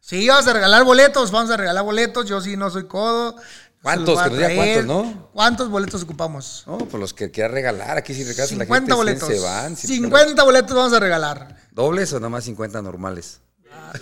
Sí, 0.03 0.27
vamos 0.27 0.45
a 0.47 0.53
regalar 0.53 0.83
boletos, 0.83 1.31
vamos 1.31 1.49
a 1.49 1.55
regalar 1.55 1.81
boletos. 1.81 2.25
Yo 2.27 2.41
sí 2.41 2.57
no 2.57 2.69
soy 2.69 2.87
codo. 2.87 3.37
¿Cuántos? 3.81 4.21
Que 4.21 4.29
traer. 4.31 4.55
cuántos, 4.57 4.85
¿no? 4.85 5.29
¿Cuántos 5.31 5.69
boletos 5.69 6.03
ocupamos? 6.03 6.65
No, 6.67 6.77
pues 6.79 6.99
los 6.99 7.13
que 7.13 7.31
quiera 7.31 7.47
regalar, 7.47 7.97
aquí 7.97 8.13
si 8.13 8.25
regalas 8.25 8.51
a 8.51 8.55
la 8.55 8.65
50 8.65 8.75
gente, 8.75 8.93
100 8.93 8.97
boletos. 8.97 9.29
se 9.29 9.39
van. 9.39 9.77
si 9.77 9.87
50 9.87 10.43
boletos 10.43 10.75
vamos 10.75 10.91
a 10.91 10.99
regalar. 10.99 11.55
¿Dobles 11.71 12.11
o 12.11 12.19
nomás 12.19 12.43
50 12.43 12.81
normales? 12.81 13.39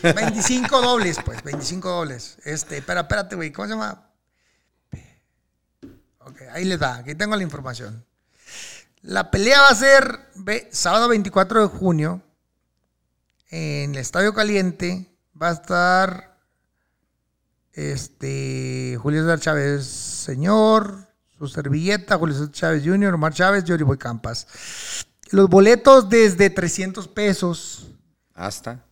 25 0.02 0.82
dobles, 0.82 1.18
pues, 1.23 1.44
25 1.44 1.88
dobles. 1.88 2.38
Este, 2.45 2.78
espera, 2.78 3.02
espérate, 3.02 3.36
güey, 3.36 3.52
¿cómo 3.52 3.68
se 3.68 3.73
llama? 3.76 4.10
Ok, 6.22 6.41
ahí 6.52 6.65
les 6.65 6.80
da, 6.80 6.95
aquí 6.95 7.14
tengo 7.14 7.36
la 7.36 7.44
información. 7.44 8.03
La 9.03 9.30
pelea 9.30 9.61
va 9.61 9.69
a 9.69 9.76
ser 9.76 10.32
sábado 10.72 11.10
24 11.10 11.61
de 11.61 11.68
junio 11.68 12.23
en 13.52 13.91
el 13.91 13.98
Estadio 14.02 14.34
Caliente. 14.34 15.10
Va 15.41 15.49
a 15.49 15.53
estar 15.53 16.38
este 17.73 18.97
Julio 19.01 19.22
César 19.23 19.39
Chávez 19.39 19.85
Señor, 19.85 21.07
su 21.38 21.47
servilleta, 21.47 22.18
Julio 22.18 22.35
César 22.35 22.51
Chávez 22.51 22.84
Jr., 22.85 23.13
Omar 23.13 23.34
Chávez, 23.34 23.63
Yori 23.63 23.84
Boy 23.84 23.97
Campas. 23.97 24.47
Los 25.31 25.49
boletos 25.49 26.09
desde 26.09 26.49
300 26.49 27.07
pesos. 27.07 27.88
Hasta. 28.34 28.84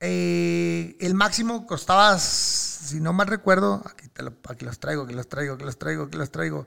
Eh, 0.00 0.96
el 1.00 1.14
máximo 1.14 1.66
costaba, 1.66 2.18
si 2.18 3.00
no 3.00 3.12
mal 3.12 3.26
recuerdo, 3.26 3.82
aquí, 3.86 4.08
te 4.08 4.22
lo- 4.22 4.34
aquí 4.48 4.64
los 4.64 4.78
traigo, 4.78 5.02
aquí 5.04 5.14
los 5.14 5.28
traigo, 5.28 5.54
aquí 5.54 5.64
los 5.64 5.78
traigo, 5.78 6.04
aquí 6.04 6.16
los 6.16 6.30
traigo. 6.30 6.66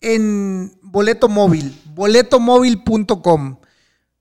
En 0.00 0.78
boleto 0.82 1.28
móvil, 1.28 1.80
boletomóvil.com. 1.94 3.58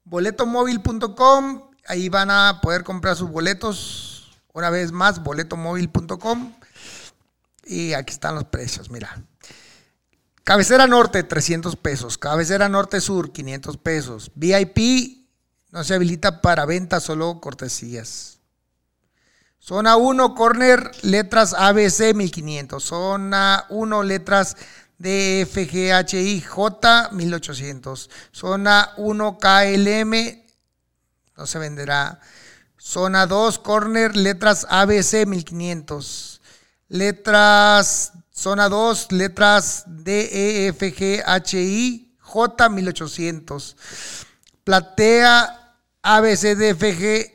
Boletomóvil.com, 0.06 1.62
ahí 1.88 2.10
van 2.10 2.32
a 2.32 2.60
poder 2.62 2.84
comprar 2.84 3.16
sus 3.16 3.30
boletos. 3.30 4.32
Una 4.54 4.70
vez 4.70 4.92
más, 4.92 5.24
boletomóvil.com. 5.24 6.54
Y 7.66 7.94
aquí 7.94 8.14
están 8.14 8.36
los 8.36 8.46
precios, 8.46 8.90
mira. 8.90 9.24
Cabecera 10.44 10.88
Norte, 10.88 11.24
300 11.24 11.76
pesos. 11.78 12.18
Cabecera 12.18 12.68
Norte 12.68 13.00
Sur, 13.00 13.32
500 13.32 13.78
pesos. 13.78 14.32
VIP 14.36 15.24
no 15.72 15.84
se 15.84 15.96
habilita 15.96 16.42
para 16.42 16.66
venta, 16.66 17.00
solo 17.00 17.40
cortesías. 17.40 18.40
Zona 19.60 19.96
1, 19.96 20.36
corner, 20.36 20.92
letras 21.04 21.54
ABC, 21.54 22.14
1500. 22.14 22.84
Zona 22.84 23.66
1, 23.70 24.04
letras 24.04 24.58
DFGHIJ, 24.98 26.44
1800. 27.12 28.10
Zona 28.34 28.92
1, 28.98 29.38
KLM, 29.40 30.43
no 31.38 31.46
se 31.46 31.60
venderá. 31.60 32.20
Zona 32.80 33.28
2, 33.28 33.60
corner, 33.60 34.16
letras 34.16 34.66
ABC, 34.70 35.26
1500. 35.26 36.42
Letras, 36.90 38.14
zona 38.32 38.70
2, 38.70 39.12
letras 39.12 39.84
DEFGHI, 39.88 41.24
J, 42.20 42.70
1800. 42.70 43.76
Platea 44.64 45.76
ABCDFG 46.02 47.32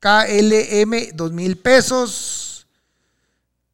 KLM 0.00 1.14
2000 1.14 1.56
pesos. 1.56 2.66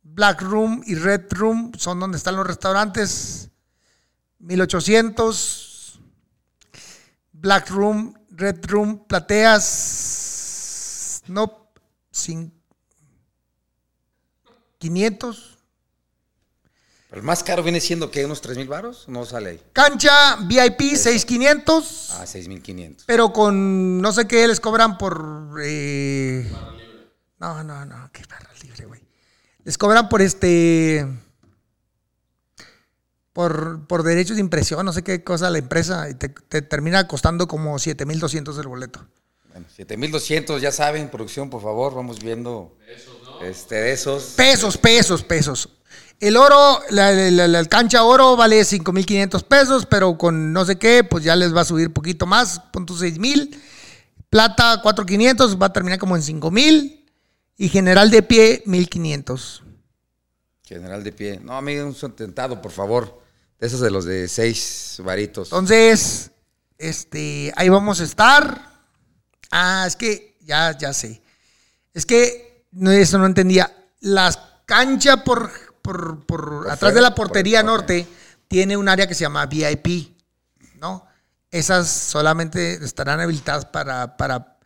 Black 0.02 0.42
Room 0.42 0.82
y 0.84 0.94
Red 0.94 1.26
Room 1.30 1.72
son 1.76 2.00
donde 2.00 2.18
están 2.18 2.36
los 2.36 2.46
restaurantes 2.46 3.48
1800. 4.40 5.77
Black 7.40 7.70
Room, 7.70 8.14
Red 8.30 8.64
Room, 8.66 9.06
plateas 9.06 11.22
no 11.28 11.70
sin 12.10 12.52
500. 14.78 15.56
¿Pero 17.10 17.20
el 17.20 17.26
más 17.26 17.42
caro 17.42 17.62
viene 17.62 17.80
siendo 17.80 18.10
que 18.10 18.24
unos 18.24 18.40
3 18.42 18.58
mil 18.58 18.68
baros? 18.68 19.06
No 19.08 19.24
sale 19.24 19.50
ahí. 19.50 19.62
Cancha 19.72 20.36
VIP 20.42 20.94
6500. 20.94 22.10
Ah, 22.18 22.26
6,500. 22.26 23.04
Pero 23.06 23.32
con 23.32 24.00
no 24.02 24.12
sé 24.12 24.26
qué 24.28 24.46
les 24.46 24.60
cobran 24.60 24.98
por. 24.98 25.54
eh, 25.64 26.50
No, 27.38 27.64
no, 27.64 27.86
no, 27.86 28.10
qué 28.12 28.22
barra 28.28 28.50
libre, 28.62 28.84
güey. 28.84 29.00
Les 29.64 29.78
cobran 29.78 30.08
por 30.10 30.20
este. 30.20 31.06
Por, 33.42 33.86
por 33.86 34.02
derechos 34.02 34.34
de 34.34 34.40
impresión, 34.40 34.84
no 34.84 34.92
sé 34.92 35.04
qué 35.04 35.22
cosa 35.22 35.48
la 35.48 35.58
empresa, 35.58 36.10
y 36.10 36.14
te, 36.14 36.28
te 36.28 36.60
termina 36.60 37.06
costando 37.06 37.46
como 37.46 37.78
7200 37.78 38.58
el 38.58 38.66
boleto. 38.66 39.06
Bueno, 39.52 39.64
7200, 39.76 40.60
ya 40.60 40.72
saben, 40.72 41.08
producción, 41.08 41.48
por 41.48 41.62
favor, 41.62 41.94
vamos 41.94 42.18
viendo. 42.18 42.76
Este, 43.40 43.76
de 43.76 43.92
esos. 43.92 44.24
Pesos, 44.36 44.76
pesos, 44.76 45.22
pesos. 45.22 45.68
El 46.18 46.36
oro, 46.36 46.80
la, 46.90 47.12
la- 47.12 47.30
la- 47.30 47.46
la 47.46 47.64
cancha 47.66 48.02
oro 48.02 48.34
vale 48.34 48.60
5.500 48.64 49.44
pesos, 49.44 49.86
pero 49.86 50.18
con 50.18 50.52
no 50.52 50.64
sé 50.64 50.76
qué, 50.76 51.04
pues 51.04 51.22
ya 51.22 51.36
les 51.36 51.54
va 51.54 51.60
a 51.60 51.64
subir 51.64 51.92
poquito 51.92 52.26
más, 52.26 52.58
punto 52.72 52.94
6.000. 52.94 53.56
Plata 54.30 54.82
4.500, 54.82 55.62
va 55.62 55.66
a 55.66 55.72
terminar 55.72 56.00
como 56.00 56.16
en 56.16 56.22
5.000. 56.22 57.04
Y 57.56 57.68
general 57.68 58.10
de 58.10 58.24
pie 58.24 58.64
1.500. 58.66 59.62
General 60.64 61.04
de 61.04 61.12
pie. 61.12 61.38
No, 61.40 61.56
amigo, 61.56 61.86
un 61.86 61.94
sentado, 61.94 62.60
por 62.60 62.72
favor. 62.72 63.27
De 63.58 63.66
esos 63.66 63.80
de 63.80 63.90
los 63.90 64.04
de 64.04 64.28
6 64.28 65.00
varitos. 65.04 65.48
Entonces, 65.48 66.30
este, 66.78 67.52
ahí 67.56 67.68
vamos 67.68 68.00
a 68.00 68.04
estar. 68.04 68.70
Ah, 69.50 69.84
es 69.86 69.96
que 69.96 70.36
ya, 70.40 70.76
ya 70.78 70.92
sé. 70.92 71.20
Es 71.92 72.06
que 72.06 72.66
no, 72.72 72.90
eso 72.90 73.18
no 73.18 73.26
entendía. 73.26 73.74
Las 74.00 74.38
canchas 74.66 75.22
por, 75.24 75.50
por, 75.82 76.24
por 76.26 76.62
atrás 76.66 76.78
fuera, 76.78 76.94
de 76.94 77.00
la 77.00 77.14
por- 77.14 77.26
portería 77.28 77.62
norte 77.62 78.06
tiene 78.46 78.76
un 78.76 78.88
área 78.88 79.06
que 79.06 79.14
se 79.14 79.22
llama 79.22 79.46
VIP, 79.46 80.16
¿no? 80.76 81.06
Esas 81.50 81.88
solamente 81.88 82.74
estarán 82.84 83.20
habilitadas 83.20 83.64
para, 83.64 84.16
para, 84.16 84.58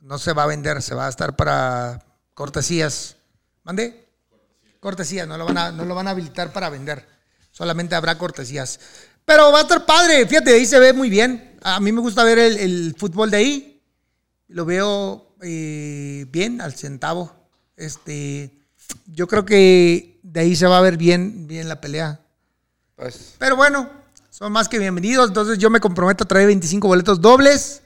no 0.00 0.18
se 0.18 0.32
va 0.32 0.44
a 0.44 0.46
vender, 0.46 0.80
se 0.82 0.94
va 0.94 1.06
a 1.06 1.10
estar 1.10 1.36
para 1.36 2.04
cortesías. 2.32 3.16
¿Mande? 3.64 4.08
Cortesías, 4.80 5.26
no 5.26 5.36
lo, 5.36 5.44
van 5.44 5.58
a, 5.58 5.72
no 5.72 5.84
lo 5.84 5.94
van 5.94 6.06
a 6.06 6.12
habilitar 6.12 6.52
para 6.52 6.70
vender. 6.70 7.17
Solamente 7.58 7.96
habrá 7.96 8.16
cortesías. 8.16 8.78
Pero 9.24 9.50
va 9.50 9.58
a 9.58 9.62
estar 9.62 9.84
padre. 9.84 10.24
Fíjate, 10.28 10.54
ahí 10.54 10.64
se 10.64 10.78
ve 10.78 10.92
muy 10.92 11.10
bien. 11.10 11.58
A 11.60 11.80
mí 11.80 11.90
me 11.90 12.00
gusta 12.00 12.22
ver 12.22 12.38
el, 12.38 12.56
el 12.56 12.94
fútbol 12.96 13.32
de 13.32 13.36
ahí. 13.36 13.82
Lo 14.46 14.64
veo 14.64 15.34
eh, 15.42 16.24
bien, 16.28 16.60
al 16.60 16.74
centavo. 16.74 17.34
Este, 17.76 18.56
yo 19.06 19.26
creo 19.26 19.44
que 19.44 20.20
de 20.22 20.38
ahí 20.38 20.54
se 20.54 20.68
va 20.68 20.78
a 20.78 20.82
ver 20.82 20.96
bien, 20.96 21.48
bien 21.48 21.68
la 21.68 21.80
pelea. 21.80 22.20
Pues, 22.94 23.34
Pero 23.40 23.56
bueno, 23.56 23.90
son 24.30 24.52
más 24.52 24.68
que 24.68 24.78
bienvenidos. 24.78 25.26
Entonces 25.26 25.58
yo 25.58 25.68
me 25.68 25.80
comprometo 25.80 26.22
a 26.22 26.28
traer 26.28 26.46
25 26.46 26.86
boletos 26.86 27.20
dobles. 27.20 27.82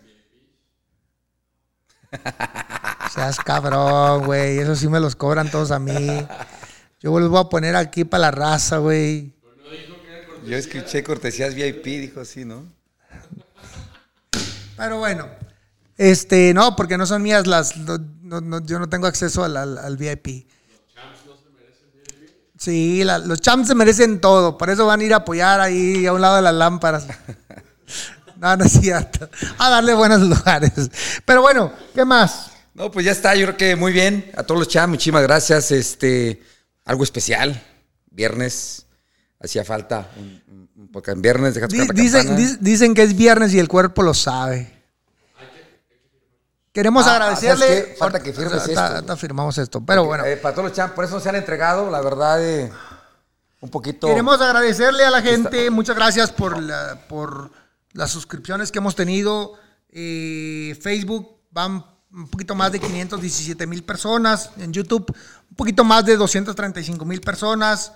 Seas 3.14 3.38
cabrón, 3.38 4.26
güey. 4.26 4.58
Eso 4.58 4.76
sí 4.76 4.86
me 4.86 5.00
los 5.00 5.16
cobran 5.16 5.50
todos 5.50 5.70
a 5.70 5.78
mí. 5.78 6.26
Yo 7.00 7.18
los 7.18 7.30
voy 7.30 7.40
a 7.40 7.48
poner 7.48 7.74
aquí 7.74 8.04
para 8.04 8.20
la 8.20 8.30
raza, 8.32 8.76
güey. 8.76 9.32
Yo 10.46 10.56
escuché 10.56 11.02
cortesías 11.04 11.54
VIP, 11.54 11.84
dijo 11.84 12.24
sí, 12.24 12.44
¿no? 12.44 12.66
Pero 14.76 14.98
bueno. 14.98 15.28
Este, 15.98 16.52
no, 16.54 16.74
porque 16.74 16.96
no 16.98 17.06
son 17.06 17.22
mías 17.22 17.46
las. 17.46 17.76
no- 17.76 17.98
no- 18.22 18.40
no- 18.40 18.64
yo 18.64 18.78
no 18.78 18.88
tengo 18.88 19.06
acceso 19.06 19.44
al, 19.44 19.56
al- 19.56 19.78
al 19.78 19.96
VIP. 19.96 20.46
Sí, 22.58 23.02
la- 23.04 23.18
los 23.18 23.40
champs 23.40 23.68
se 23.68 23.74
merecen 23.74 24.20
todo. 24.20 24.56
Por 24.56 24.70
eso 24.70 24.86
van 24.86 25.00
a 25.00 25.04
ir 25.04 25.12
a 25.12 25.18
apoyar 25.18 25.60
ahí 25.60 26.06
a 26.06 26.12
un 26.12 26.20
lado 26.20 26.36
de 26.36 26.42
las 26.42 26.54
lámparas. 26.54 27.06
No, 28.36 28.56
no 28.56 28.64
es 28.64 28.72
cierto. 28.72 29.28
A 29.58 29.70
darle 29.70 29.94
buenos 29.94 30.20
lugares. 30.22 30.72
Pero 31.24 31.42
bueno, 31.42 31.72
¿qué 31.94 32.04
más? 32.04 32.50
No, 32.74 32.90
pues 32.90 33.06
ya 33.06 33.12
está, 33.12 33.34
yo 33.36 33.46
creo 33.46 33.56
que 33.56 33.76
muy 33.76 33.92
bien. 33.92 34.32
A 34.36 34.42
todos 34.42 34.58
los 34.58 34.68
chams, 34.68 34.88
muchísimas 34.90 35.22
gracias. 35.22 35.70
Este, 35.70 36.42
algo 36.84 37.04
especial. 37.04 37.62
Viernes. 38.10 38.86
Hacía 39.42 39.64
falta 39.64 40.08
un, 40.16 40.68
un- 40.76 40.88
podcast 40.88 41.16
en 41.16 41.22
viernes. 41.22 41.56
La 41.56 41.66
dicen, 41.94 42.36
dis- 42.36 42.58
dicen 42.60 42.94
que 42.94 43.02
es 43.02 43.16
viernes 43.16 43.52
y 43.54 43.58
el 43.58 43.68
cuerpo 43.68 44.02
lo 44.02 44.14
sabe. 44.14 44.70
Queremos 46.72 47.06
Ah, 47.06 47.12
agradecerle. 47.16 47.66
¿sabes 47.66 47.84
qué? 47.86 47.94
Falta 47.96 48.20
que 48.22 48.32
firmes 48.32 48.52
Ahorita- 48.62 48.82
esto. 48.84 48.94
ahorita 48.96 49.16
firmamos 49.16 49.58
esto. 49.58 49.84
Pero 49.84 50.04
bueno. 50.04 50.24
Eh, 50.24 50.36
para 50.38 50.54
todos 50.54 50.68
los 50.68 50.76
chams, 50.76 50.92
por 50.94 51.04
eso 51.04 51.20
se 51.20 51.28
han 51.28 51.36
entregado, 51.36 51.90
la 51.90 52.00
verdad, 52.00 52.42
eh, 52.42 52.72
un 53.60 53.68
poquito. 53.68 54.06
Queremos 54.06 54.40
agradecerle 54.40 55.04
a 55.04 55.10
la 55.10 55.20
gente, 55.20 55.70
muchas 55.70 55.96
gracias 55.96 56.30
por, 56.32 56.60
la- 56.62 56.98
por 57.08 57.50
las 57.92 58.10
suscripciones 58.10 58.72
que 58.72 58.78
hemos 58.78 58.94
tenido. 58.94 59.54
Eh, 59.90 60.78
Facebook 60.80 61.28
van 61.50 61.84
un 62.14 62.28
poquito 62.28 62.54
más 62.54 62.72
de 62.72 62.80
517 62.80 63.66
mil 63.66 63.84
personas. 63.84 64.50
En 64.58 64.72
YouTube, 64.72 65.14
un 65.50 65.56
poquito 65.56 65.84
más 65.84 66.04
de 66.06 66.16
235 66.16 67.04
mil 67.04 67.20
personas 67.20 67.92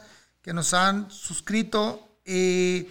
que 0.47 0.55
nos 0.55 0.73
han 0.74 1.10
suscrito. 1.10 2.20
Eh, 2.24 2.89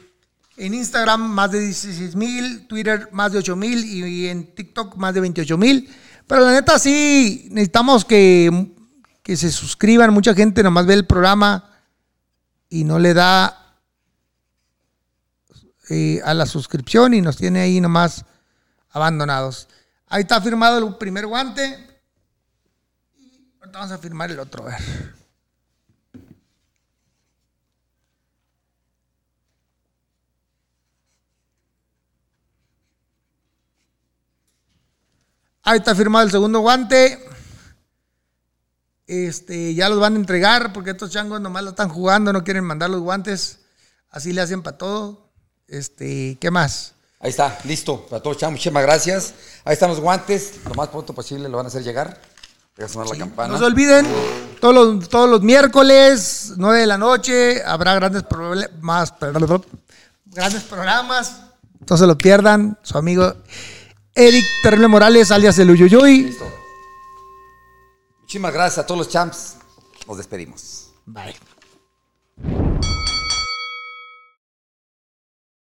en 0.57 0.73
Instagram, 0.73 1.22
más 1.22 1.52
de 1.52 1.61
16 1.61 2.14
mil. 2.18 2.68
Twitter, 2.68 3.07
más 3.14 3.32
de 3.32 3.38
8 3.38 3.56
mil. 3.56 3.86
Y, 3.86 4.27
en 4.27 4.53
TikTok, 4.53 4.98
más 4.98 5.14
de 5.14 5.22
28 5.22 5.57
mil. 5.57 5.90
Pero 6.27 6.41
la 6.41 6.52
neta, 6.52 6.77
sí, 6.77 7.48
necesitamos 7.52 8.03
que, 8.03 8.73
que 9.23 9.38
se 9.38 9.49
suscriban. 9.53 10.14
Mucha 10.14 10.34
gente 10.34 10.64
nomás 10.64 10.86
ve 10.86 10.95
el 10.95 11.06
programa 11.06 11.72
y 12.68 12.84
no 12.84 12.99
le 12.99 13.14
da 13.14 13.77
eh, 15.90 16.19
a 16.26 16.34
la 16.34 16.48
suscripción 16.48 17.14
y 17.14 17.22
nos 17.22 17.38
tiene 17.38 17.61
ahí 17.61 17.80
nomás 17.80 18.26
abandonados. 18.90 19.69
Ahí 20.07 20.23
está 20.23 20.41
firmado 20.41 20.86
el 20.86 20.95
primer 20.98 21.26
guante. 21.26 22.02
Y 23.15 23.48
vamos 23.72 23.91
a 23.91 23.98
firmar 23.98 24.30
el 24.30 24.40
otro. 24.40 24.64
A 24.64 24.72
ver. 24.72 25.25
Ahí 35.68 35.80
está 35.80 35.96
firmado 35.96 36.24
el 36.24 36.32
segundo 36.32 36.60
guante. 36.60 37.20
Este, 39.08 39.74
ya 39.74 39.90
los 39.90 40.00
van 40.00 40.14
a 40.14 40.18
entregar 40.18 40.72
porque 40.72 40.92
estos 40.92 41.10
changos 41.10 41.42
nomás 41.42 41.64
la 41.64 41.72
están 41.72 41.90
jugando, 41.90 42.32
no 42.32 42.44
quieren 42.44 42.64
mandar 42.64 42.92
los 42.92 43.02
guantes. 43.02 43.62
Así 44.12 44.32
le 44.32 44.42
hacen 44.42 44.62
para 44.62 44.78
todo. 44.78 45.32
Este, 45.68 46.38
¿qué 46.40 46.52
más? 46.52 46.94
Ahí 47.20 47.32
está, 47.32 47.58
listo. 47.64 48.06
Para 48.06 48.22
todos 48.22 48.38
chams, 48.38 48.52
muchísimas 48.52 48.84
gracias. 48.84 49.34
Ahí 49.64 49.74
están 49.74 49.90
los 49.90 50.00
guantes. 50.00 50.54
Lo 50.66 50.76
más 50.76 50.90
pronto 50.90 51.16
posible 51.16 51.50
lo 51.50 51.58
van 51.58 51.66
a 51.66 51.70
hacer 51.70 51.84
llegar. 51.84 52.22
Voy 52.78 52.86
a 52.86 52.88
sonar 52.88 53.10
la 53.10 53.18
campana. 53.18 53.54
No 53.54 53.58
se 53.58 53.66
olviden, 53.66 54.06
todos 54.62 54.76
los, 54.76 55.10
todos 55.10 55.28
los 55.28 55.42
miércoles, 55.42 56.54
9 56.58 56.82
de 56.82 56.86
la 56.86 57.00
noche, 57.00 57.64
habrá 57.64 57.96
grandes 57.96 58.22
problemas, 58.22 59.16
grandes 60.28 60.64
programas. 60.64 61.42
No 61.90 61.98
se 61.98 62.06
lo 62.06 62.16
pierdan. 62.18 62.78
Su 62.84 63.00
amigo 63.00 63.34
Eric 64.16 64.46
Terrible 64.64 64.88
Morales, 64.88 65.30
alias 65.32 65.60
el 65.60 65.72
Uyuyoy. 65.72 66.22
Listo. 66.24 66.50
Muchísimas 68.22 68.54
gracias 68.54 68.84
a 68.84 68.88
todos 68.88 69.00
los 69.00 69.10
champs. 69.10 69.58
Nos 70.08 70.18
despedimos. 70.18 70.94
Bye. 71.06 71.36